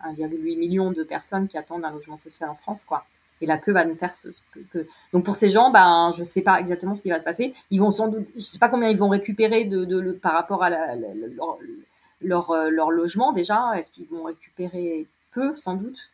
1,8 0.05 0.57
million 0.57 0.91
de 0.91 1.03
personnes 1.03 1.47
qui 1.47 1.57
attendent 1.57 1.85
un 1.85 1.91
logement 1.91 2.17
social 2.17 2.49
en 2.49 2.55
France, 2.55 2.83
quoi. 2.83 3.05
Et 3.41 3.47
la 3.47 3.57
queue 3.57 3.73
va 3.73 3.85
nous 3.85 3.95
faire 3.95 4.15
ce, 4.15 4.29
que, 4.71 4.87
Donc 5.13 5.25
pour 5.25 5.35
ces 5.35 5.49
gens, 5.49 5.71
ben, 5.71 6.11
je 6.15 6.23
sais 6.23 6.41
pas 6.41 6.59
exactement 6.59 6.93
ce 6.93 7.01
qui 7.01 7.09
va 7.09 7.19
se 7.19 7.23
passer. 7.25 7.55
Ils 7.71 7.79
vont 7.79 7.89
sans 7.91 8.07
doute, 8.07 8.27
je 8.35 8.41
sais 8.41 8.59
pas 8.59 8.69
combien 8.69 8.89
ils 8.89 8.97
vont 8.97 9.09
récupérer 9.09 9.65
de, 9.65 10.11
par 10.11 10.33
rapport 10.33 10.63
à 10.63 10.69
la, 10.69 10.93
euh, 10.93 12.69
leur, 12.69 12.91
logement 12.91 13.33
déjà. 13.33 13.73
Est-ce 13.77 13.91
qu'ils 13.91 14.07
vont 14.07 14.23
récupérer 14.23 15.07
peu, 15.31 15.55
sans 15.55 15.75
doute? 15.75 16.11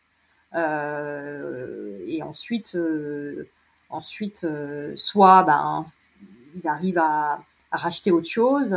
Euh, 0.54 1.98
Et 2.06 2.22
ensuite, 2.22 2.74
euh, 2.74 3.46
ensuite 3.90 4.46
soit 4.96 5.42
ben, 5.42 5.84
ils 6.56 6.66
arrivent 6.66 6.98
à, 6.98 7.42
à 7.70 7.76
racheter 7.76 8.10
autre 8.10 8.26
chose, 8.26 8.74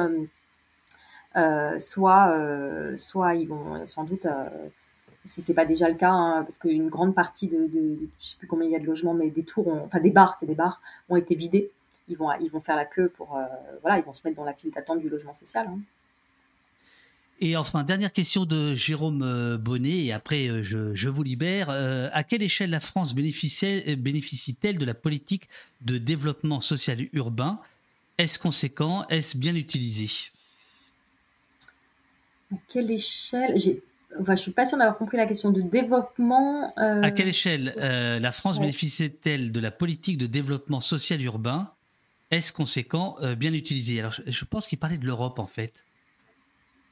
soit, 1.78 2.98
soit 2.98 3.36
ils 3.36 3.48
vont 3.48 3.86
sans 3.86 4.03
doute 4.03 4.28
si 5.26 5.41
c'est 5.41 5.53
pas 5.53 5.65
déjà 5.65 5.88
le 5.88 5.95
cas, 5.95 6.11
hein, 6.11 6.43
parce 6.43 6.57
qu'une 6.57 6.89
grande 6.89 7.14
partie 7.14 7.48
de, 7.48 7.68
de, 7.68 7.99
je 8.19 8.26
sais 8.26 8.35
plus 8.38 8.48
combien 8.48 8.68
il 8.68 8.72
y 8.72 8.76
a 8.76 8.80
de 8.80 8.85
logements, 8.85 9.14
mais 9.14 9.30
des 9.30 9.43
tours, 9.43 9.68
ont, 9.68 9.85
enfin 9.85 9.99
des 9.99 10.10
bars, 10.10 10.35
c'est 10.35 10.48
des 10.48 10.56
bars, 10.56 10.81
ont 11.10 11.15
été 11.15 11.35
vidés. 11.35 11.69
Ils 12.10 12.18
vont, 12.18 12.30
ils 12.41 12.49
vont 12.49 12.60
faire 12.60 12.76
la 12.76 12.85
queue 12.85 13.10
pour, 13.10 13.38
euh, 13.38 13.43
voilà, 13.81 13.99
ils 13.99 14.03
vont 14.03 14.14
se 14.14 14.22
mettre 14.26 14.38
dans 14.38 14.43
la 14.45 14.53
file 14.53 14.72
d'attente 14.72 14.99
du 14.99 15.10
logement 15.10 15.34
social. 15.34 15.68
Hein. 15.68 15.80
Et 17.39 17.56
enfin, 17.56 17.84
dernière 17.84 18.11
question 18.11 18.45
de 18.45 18.76
Jérôme 18.76 19.22
euh, 19.23 19.57
Bonnet, 19.57 20.06
et 20.06 20.14
après 20.14 20.48
euh, 20.48 20.64
je, 20.64 20.93
je 20.93 21.10
vous 21.10 21.23
libère. 21.23 21.69
à 21.69 22.23
quelle 22.23 22.41
échelle 22.41 22.72
la 22.72 22.80
France 22.80 23.14
bénéficie-t-elle 23.14 24.77
de 24.77 24.85
la 24.85 24.93
politique 24.93 25.49
de 25.81 25.98
développement 25.98 26.61
social 26.61 27.07
urbain? 27.14 27.60
Est-ce 28.18 28.38
conséquent? 28.38 29.07
Est-ce 29.07 29.38
bien 29.38 29.56
utilisé? 29.56 30.31
À 32.53 32.57
quelle 32.68 32.91
échelle? 32.91 33.56
Enfin, 34.20 34.36
je 34.36 34.42
suis 34.42 34.52
pas 34.52 34.66
sûre 34.66 34.78
d'avoir 34.78 34.98
compris 34.98 35.18
la 35.18 35.26
question 35.26 35.52
de 35.52 35.62
développement. 35.62 36.72
Euh, 36.78 37.02
à 37.02 37.12
quelle 37.12 37.28
échelle 37.28 37.74
euh, 37.78 38.20
la 38.20 38.32
France 38.32 38.60
bénéficie-t-elle 38.60 39.52
de 39.52 39.60
la 39.60 39.72
politique 39.72 40.18
de 40.18 40.28
développement 40.28 40.82
social 40.82 41.22
urbain? 41.22 41.72
Est-ce 42.30 42.54
conséquent, 42.54 43.16
euh, 43.22 43.36
bien 43.36 43.54
utilisé? 43.54 44.00
Alors, 44.00 44.14
je, 44.26 44.46
pense 44.46 44.68
qu'il 44.68 44.80
parlait 44.80 44.98
de 44.98 45.06
l'Europe 45.06 45.40
en 45.40 45.48
fait. 45.48 45.84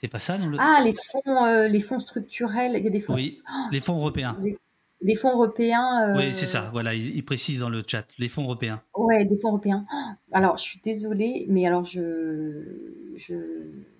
C'est 0.02 0.08
pas 0.08 0.20
ça, 0.20 0.38
non 0.38 0.56
Ah, 0.60 0.82
les 0.84 0.94
fonds, 0.94 1.46
les 1.68 1.80
fonds 1.82 2.00
structurels. 2.00 2.74
Il 2.78 2.84
y 2.84 2.88
a 2.88 2.90
des 2.90 3.00
fonds. 3.00 3.16
Oui, 3.16 3.42
les 3.72 3.82
fonds 3.82 3.98
européens. 3.98 4.38
Les, 5.02 5.16
fonds 5.16 5.32
européens. 5.32 6.16
Oui, 6.16 6.34
c'est 6.34 6.46
ça. 6.46 6.70
Voilà, 6.72 6.94
il, 6.94 7.24
précise 7.24 7.60
dans 7.60 7.70
le 7.70 7.84
chat 7.86 8.06
les 8.18 8.30
fonds 8.30 8.44
européens. 8.44 8.82
Ouais, 8.96 9.26
des 9.26 9.36
fonds 9.38 9.50
européens. 9.50 9.86
Alors, 10.32 10.58
je 10.58 10.64
suis 10.64 10.80
désolée, 10.84 11.46
mais 11.50 11.66
alors 11.66 11.84
je, 11.84 12.64
je, 13.16 13.36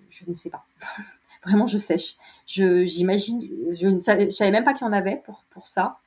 je 0.08 0.24
ne 0.26 0.34
sais 0.34 0.50
pas. 0.50 0.64
vraiment 1.44 1.66
je 1.66 1.78
sèche. 1.78 2.16
Je 2.46 2.84
j'imagine, 2.84 3.40
je 3.72 3.88
ne 3.88 3.98
savais, 3.98 4.30
savais 4.30 4.50
même 4.50 4.64
pas 4.64 4.74
qu'il 4.74 4.86
y 4.86 4.90
en 4.90 4.92
avait 4.92 5.20
pour 5.24 5.44
pour 5.50 5.66
ça. 5.66 5.98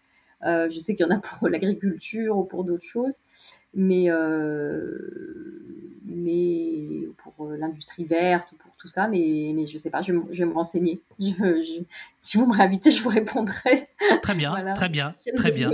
Euh, 0.45 0.67
je 0.69 0.79
sais 0.79 0.95
qu'il 0.95 1.05
y 1.05 1.09
en 1.09 1.15
a 1.15 1.19
pour 1.19 1.47
l'agriculture 1.47 2.37
ou 2.37 2.43
pour 2.43 2.63
d'autres 2.63 2.85
choses, 2.85 3.21
mais 3.73 4.09
euh, 4.09 4.97
mais 6.05 7.07
pour 7.17 7.45
euh, 7.45 7.57
l'industrie 7.57 8.03
verte 8.03 8.51
ou 8.51 8.55
pour 8.55 8.75
tout 8.77 8.87
ça, 8.87 9.07
mais 9.07 9.51
mais 9.55 9.65
je 9.65 9.77
sais 9.77 9.89
pas. 9.89 10.01
Je, 10.01 10.11
vais 10.11 10.45
me 10.45 10.53
renseigner. 10.53 11.01
si 12.19 12.37
vous 12.37 12.45
me 12.45 12.55
réinvitez, 12.55 12.91
je 12.91 13.01
vous 13.01 13.09
répondrai. 13.09 13.89
Très 14.21 14.35
bien, 14.35 14.53
très 14.75 14.89
bien, 14.89 15.15
très 15.35 15.51
bien. 15.51 15.71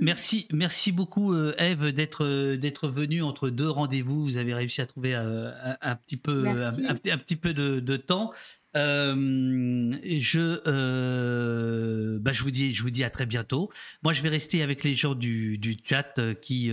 Merci, 0.00 0.46
merci 0.52 0.92
beaucoup 0.92 1.32
euh, 1.32 1.54
Eve 1.58 1.92
d'être 1.92 2.24
euh, 2.24 2.56
d'être 2.56 2.88
venue 2.88 3.22
entre 3.22 3.50
deux 3.50 3.68
rendez-vous. 3.68 4.24
Vous 4.24 4.36
avez 4.36 4.54
réussi 4.54 4.80
à 4.80 4.86
trouver 4.86 5.14
euh, 5.14 5.50
un, 5.80 5.96
petit 5.96 6.16
peu 6.16 6.46
un, 6.48 7.18
petit 7.18 7.36
peu 7.36 7.54
de, 7.54 7.96
temps. 7.96 8.30
je 8.74 9.38
bah, 12.18 12.32
je 12.32 12.42
vous 12.42 12.50
dis 12.50 12.74
je 12.74 12.82
vous 12.82 12.90
dis 12.90 13.04
à 13.04 13.10
très 13.10 13.26
bientôt. 13.26 13.70
Moi 14.02 14.12
je 14.12 14.22
vais 14.22 14.28
rester 14.28 14.62
avec 14.62 14.84
les 14.84 14.94
gens 14.94 15.14
du, 15.14 15.58
du 15.58 15.76
chat 15.82 16.20
qui 16.40 16.72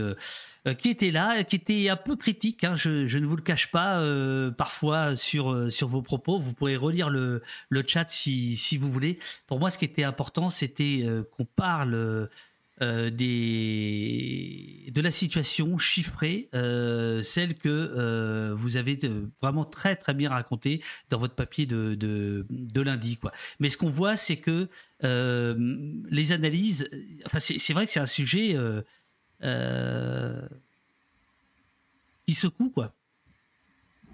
qui 0.80 0.90
étaient 0.90 1.12
là, 1.12 1.44
qui 1.44 1.58
étaient 1.58 1.90
un 1.90 1.96
peu 1.96 2.16
critiques. 2.16 2.64
Hein, 2.64 2.74
je, 2.76 3.06
je, 3.06 3.20
ne 3.20 3.28
vous 3.28 3.36
le 3.36 3.44
cache 3.44 3.70
pas 3.72 4.02
parfois 4.58 5.16
sur 5.16 5.72
sur 5.72 5.88
vos 5.88 6.02
propos. 6.02 6.40
Vous 6.40 6.54
pourrez 6.54 6.76
relire 6.76 7.10
le 7.10 7.42
le 7.70 7.84
chat 7.86 8.10
si 8.10 8.56
si 8.56 8.78
vous 8.78 8.92
voulez. 8.92 9.20
Pour 9.48 9.60
moi 9.60 9.70
ce 9.70 9.78
qui 9.78 9.86
était 9.86 10.04
important 10.04 10.50
c'était 10.50 11.06
qu'on 11.32 11.46
parle 11.46 12.30
euh, 12.82 13.10
de 13.10 15.02
la 15.02 15.12
situation 15.12 15.78
chiffrée, 15.78 16.50
euh, 16.54 17.22
celle 17.22 17.56
que 17.56 17.70
euh, 17.70 18.54
vous 18.56 18.76
avez 18.76 18.98
vraiment 19.42 19.64
très 19.64 19.96
très 19.96 20.14
bien 20.14 20.30
racontée 20.30 20.84
dans 21.10 21.18
votre 21.18 21.36
papier 21.36 21.66
de, 21.66 21.96
de, 21.96 22.46
de 22.50 22.82
lundi. 22.82 23.16
Quoi. 23.18 23.32
Mais 23.60 23.70
ce 23.70 23.78
qu'on 23.78 23.90
voit, 23.90 24.18
c'est 24.18 24.38
que 24.38 24.68
les 25.02 26.32
analyses, 26.32 26.90
enfin 27.26 27.40
c'est 27.40 27.74
vrai 27.74 27.86
que 27.86 27.92
c'est 27.92 28.00
un 28.00 28.06
sujet 28.06 28.58
qui 32.26 32.34
secoue, 32.34 32.70
quoi. 32.70 32.94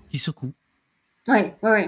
Qui 0.10 0.20
secoue. 0.20 0.54
Oui, 1.28 1.40
oui, 1.64 1.70
oui. 1.72 1.86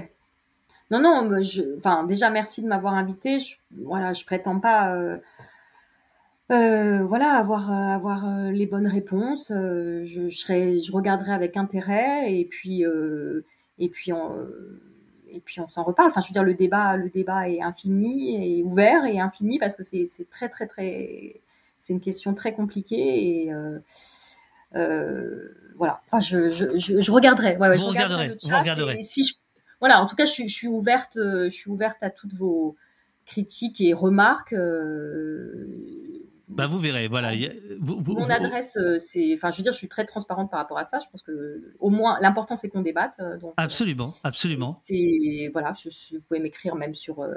Non, 0.90 1.02
non, 1.02 1.42
je, 1.42 1.78
enfin, 1.78 2.04
déjà 2.04 2.30
merci 2.30 2.62
de 2.62 2.68
m'avoir 2.68 2.94
invité. 2.94 3.40
Je, 3.40 3.58
voilà, 3.84 4.14
je 4.14 4.24
prétends 4.26 4.60
pas 4.60 4.96
euh, 6.52 7.06
voilà, 7.06 7.32
avoir 7.32 7.72
euh, 7.72 7.96
avoir 7.96 8.28
euh, 8.28 8.52
les 8.52 8.68
bonnes 8.68 8.88
réponses. 8.88 9.48
je, 9.50 10.04
je, 10.04 10.30
serai, 10.30 10.82
je 10.82 10.92
regarderai 10.92 11.32
avec 11.32 11.56
intérêt 11.56 12.34
et 12.34 12.46
puis 12.46 12.84
et 13.80 13.90
puis 13.90 14.14
on 14.14 14.36
et 15.30 15.40
puis 15.40 15.60
on 15.62 15.68
s'en 15.68 15.84
reparle. 15.84 16.10
Enfin, 16.10 16.22
je 16.22 16.28
veux 16.28 16.34
dire, 16.34 16.44
le 16.44 16.54
débat, 16.54 16.98
le 16.98 17.10
débat 17.10 17.50
est 17.50 17.62
infini, 17.62 18.60
et 18.60 18.64
ouvert 18.64 19.06
et 19.06 19.20
infini 19.20 19.58
parce 19.58 19.76
que 19.76 19.84
c'est 19.84 20.08
très 20.30 20.50
très 20.50 20.68
très, 20.68 21.42
c'est 21.80 21.94
une 21.94 22.02
question 22.02 22.34
très 22.34 22.54
compliquée 22.54 23.46
et 23.46 23.54
voilà. 25.76 26.02
Enfin, 26.06 26.20
je, 26.20 26.52
je, 26.52 26.78
je, 26.78 27.12
regarderai. 27.12 27.58
Ouais, 27.58 27.76
vous 27.78 27.88
regarderez. 27.88 28.38
vous 28.44 28.58
regarderez. 28.58 29.02
si 29.02 29.24
je, 29.24 29.34
voilà, 29.80 30.02
en 30.02 30.06
tout 30.06 30.16
cas, 30.16 30.26
je, 30.26 30.44
je, 30.44 30.54
suis 30.54 30.68
ouverte, 30.68 31.14
je 31.16 31.50
suis 31.50 31.72
ouverte 31.72 31.98
à 32.02 32.10
toutes 32.10 32.34
vos 32.34 32.76
critiques 33.26 33.80
et 33.82 33.94
remarques. 33.94 34.54
Bah 36.56 36.68
vous 36.68 36.78
verrez, 36.78 37.08
voilà. 37.08 37.32
Mon 37.80 38.30
adresse, 38.30 38.78
euh, 38.78 38.98
c'est, 39.00 39.34
enfin, 39.36 39.50
je 39.50 39.58
veux 39.58 39.64
dire, 39.64 39.74
je 39.74 39.78
suis 39.78 39.88
très 39.88 40.06
transparente 40.06 40.52
par 40.52 40.60
rapport 40.60 40.78
à 40.78 40.84
ça. 40.84 41.00
Je 41.00 41.06
pense 41.12 41.24
que 41.24 41.74
au 41.80 41.90
moins, 41.90 42.18
l'important 42.22 42.56
c'est 42.56 42.70
qu'on 42.70 42.82
débatte. 42.82 43.16
Euh, 43.20 43.38
donc, 43.38 43.54
absolument, 43.58 44.14
absolument. 44.24 44.72
C'est 44.72 45.50
voilà, 45.52 45.74
je, 45.74 45.90
vous 46.16 46.22
pouvez 46.28 46.40
m'écrire 46.40 46.76
même 46.76 46.96
sur 46.96 47.22
euh, 47.22 47.34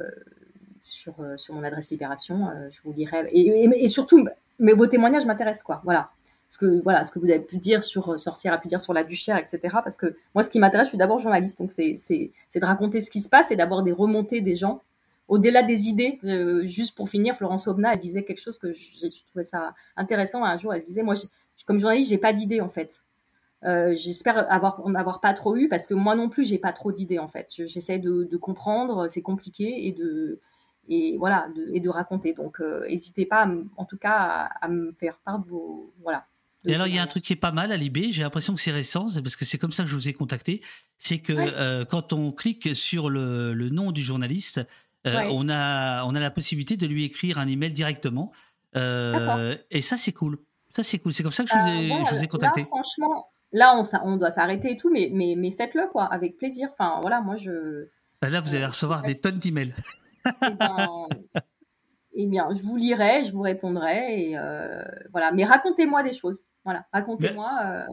sur 0.83 1.15
sur 1.37 1.55
mon 1.55 1.63
adresse 1.65 1.91
Libération. 1.91 2.51
je 2.71 2.79
vous 2.85 2.93
lirai 2.93 3.29
et, 3.33 3.65
et, 3.65 3.89
surtout, 3.89 4.27
mais 4.59 4.73
vos 4.73 4.87
témoignages 4.87 5.25
m'intéressent 5.25 5.65
quoi. 5.65 5.81
Voilà, 5.85 6.11
ce 6.49 6.59
que 6.59 6.83
voilà, 6.83 7.05
ce 7.05 7.13
que 7.13 7.19
vous 7.19 7.31
avez 7.31 7.41
pu 7.41 7.57
dire 7.57 7.83
sur 7.83 8.21
Sorcière, 8.21 8.53
a 8.53 8.59
pu 8.59 8.69
dire 8.69 8.81
sur 8.81 8.93
la 8.93 9.03
Duchère, 9.03 9.39
etc. 9.39 9.61
Parce 9.83 9.97
que 9.97 10.17
moi, 10.35 10.43
ce 10.43 10.51
qui 10.51 10.59
m'intéresse, 10.59 10.89
je 10.89 10.91
suis 10.91 10.99
d'abord 10.99 11.19
journaliste, 11.19 11.59
donc 11.59 11.71
c'est 11.71 11.95
de 11.95 12.67
raconter 12.67 13.01
ce 13.01 13.11
qui 13.11 13.21
se 13.21 13.29
passe 13.29 13.51
et 13.51 13.57
d'avoir 13.57 13.83
des 13.83 13.93
remontées 13.93 14.41
des 14.41 14.57
gens 14.57 14.83
au-delà 15.29 15.63
des 15.63 15.89
idées, 15.89 16.19
euh, 16.25 16.65
juste 16.67 16.97
pour 16.97 17.09
finir, 17.09 17.35
Florence 17.35 17.67
Obna, 17.67 17.93
elle 17.93 17.99
disait 17.99 18.25
quelque 18.25 18.41
chose 18.41 18.59
que 18.59 18.73
je, 18.73 19.25
trouvais 19.29 19.45
ça 19.45 19.75
intéressant. 19.97 20.45
Un 20.45 20.57
jour, 20.57 20.73
elle 20.73 20.85
disait, 20.85 21.03
moi, 21.03 21.15
comme 21.67 21.79
journaliste, 21.79 22.11
j'ai 22.11 22.19
pas 22.19 22.33
d'idées 22.33 22.61
en 22.61 22.69
fait. 22.69 23.03
Euh, 23.65 23.95
J'espère 23.95 24.51
avoir 24.53 24.81
en 24.85 24.95
avoir 24.95 25.21
pas 25.21 25.33
trop 25.33 25.57
eu 25.57 25.69
parce 25.69 25.87
que 25.87 25.95
moi 25.95 26.15
non 26.15 26.29
plus, 26.29 26.47
j'ai 26.47 26.59
pas 26.59 26.73
trop 26.73 26.93
d'idées 26.93 27.19
en 27.19 27.27
fait. 27.27 27.51
J'essaie 27.57 27.99
de, 27.99 28.29
de, 28.31 28.37
comprendre, 28.37 29.09
c'est 29.09 29.23
compliqué 29.23 29.89
et 29.89 29.93
de 29.93 30.41
et 30.89 31.17
voilà 31.19 31.49
de, 31.57 31.71
et 31.75 31.81
de 31.81 31.89
raconter. 31.89 32.33
Donc, 32.33 32.61
n'hésitez 32.89 33.25
euh, 33.25 33.29
pas, 33.29 33.51
en 33.77 33.85
tout 33.85 33.97
cas, 33.97 34.49
à, 34.61 34.69
me 34.69 34.93
faire 34.93 35.19
part 35.25 35.41
de 35.41 35.49
vos 35.49 35.93
voilà. 36.03 36.27
Et 36.69 36.75
alors, 36.75 36.89
il 36.89 36.95
y 36.95 36.99
a 36.99 37.03
un 37.03 37.07
truc 37.07 37.23
qui 37.23 37.33
est 37.33 37.37
pas 37.37 37.53
mal 37.53 37.71
à 37.71 37.77
Libé, 37.77 38.11
j'ai 38.11 38.23
l'impression 38.23 38.53
que 38.53 38.61
c'est 38.61 38.73
récent, 38.73 39.07
parce 39.23 39.37
que 39.37 39.45
c'est 39.45 39.57
comme 39.57 39.71
ça 39.71 39.85
que 39.85 39.89
je 39.89 39.95
vous 39.95 40.09
ai 40.09 40.13
contacté, 40.13 40.63
c'est 40.99 41.21
que 41.21 41.85
quand 41.85 42.13
on 42.13 42.33
clique 42.33 42.75
sur 42.75 43.09
le, 43.09 43.55
le, 43.55 43.71
nom 43.71 43.93
du 43.93 44.03
journaliste, 44.03 44.67
euh, 45.07 45.29
on, 45.31 45.49
a, 45.49 46.05
on 46.05 46.15
a 46.15 46.21
la 46.21 46.31
possibilité 46.31 46.77
de 46.77 46.87
lui 46.87 47.05
écrire 47.05 47.39
un 47.39 47.47
email 47.47 47.71
directement. 47.71 48.33
Euh, 48.77 49.57
et 49.71 49.83
ça, 49.83 49.97
c'est 49.97 50.13
cool. 50.13 50.39
Ça, 50.71 50.83
c'est 50.83 50.99
cool. 50.99 51.13
C'est 51.13 51.23
comme 51.23 51.33
ça 51.33 51.45
que 51.45 51.51
je 51.51 51.55
vous 51.57 51.69
ai, 51.69 52.05
je 52.05 52.11
vous 52.11 52.25
ai 52.25 52.29
contacté. 52.29 52.61
Là, 52.63 52.67
franchement, 52.67 53.29
là, 53.53 53.75
on, 53.77 53.85
on 54.03 54.17
doit 54.17 54.31
s'arrêter 54.31 54.73
et 54.73 54.77
tout, 54.77 54.91
mais, 54.91 55.11
mais, 55.13 55.35
mais 55.37 55.51
faites-le, 55.51 55.89
quoi, 55.89 56.05
avec 56.05 56.37
plaisir. 56.37 56.69
Enfin, 56.73 56.99
voilà, 57.01 57.21
moi, 57.21 57.37
je. 57.37 57.89
Bah, 58.21 58.29
là, 58.29 58.41
vous 58.41 58.55
allez 58.55 58.67
recevoir 58.67 59.03
des 59.03 59.19
tonnes 59.19 59.39
d'emails. 59.39 59.75
Eh 60.27 60.51
bien, 60.51 61.07
eh 62.15 62.27
bien, 62.27 62.49
je 62.55 62.63
vous 62.63 62.77
lirai, 62.77 63.25
je 63.25 63.33
vous 63.33 63.43
répondrai. 63.43 64.31
Et 64.31 64.39
euh, 64.39 64.83
voilà. 65.13 65.33
Mais 65.33 65.45
racontez-moi 65.45 66.03
des 66.03 66.13
choses. 66.13 66.45
Voilà, 66.65 66.85
racontez-moi. 66.93 67.87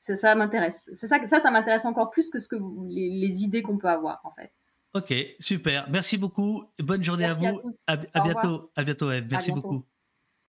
ça, 0.00 0.16
ça 0.16 0.34
m'intéresse. 0.34 0.90
C'est 0.92 1.06
ça, 1.06 1.18
ça, 1.26 1.40
ça 1.40 1.50
m'intéresse 1.50 1.84
encore 1.84 2.10
plus 2.10 2.30
que 2.30 2.38
ce 2.38 2.48
que 2.48 2.56
vous, 2.56 2.84
les, 2.86 3.08
les 3.08 3.42
idées 3.42 3.62
qu'on 3.62 3.78
peut 3.78 3.88
avoir, 3.88 4.20
en 4.24 4.32
fait. 4.32 4.52
Ok, 4.92 5.14
super. 5.38 5.88
Merci 5.90 6.18
beaucoup. 6.18 6.64
Bonne 6.78 7.04
journée 7.04 7.24
à 7.24 7.34
vous. 7.34 7.46
À, 7.86 7.96
bientôt. 7.96 8.72
À 8.74 8.82
bientôt, 8.82 9.10
Eve. 9.12 9.26
Merci 9.30 9.52
beaucoup. 9.52 9.84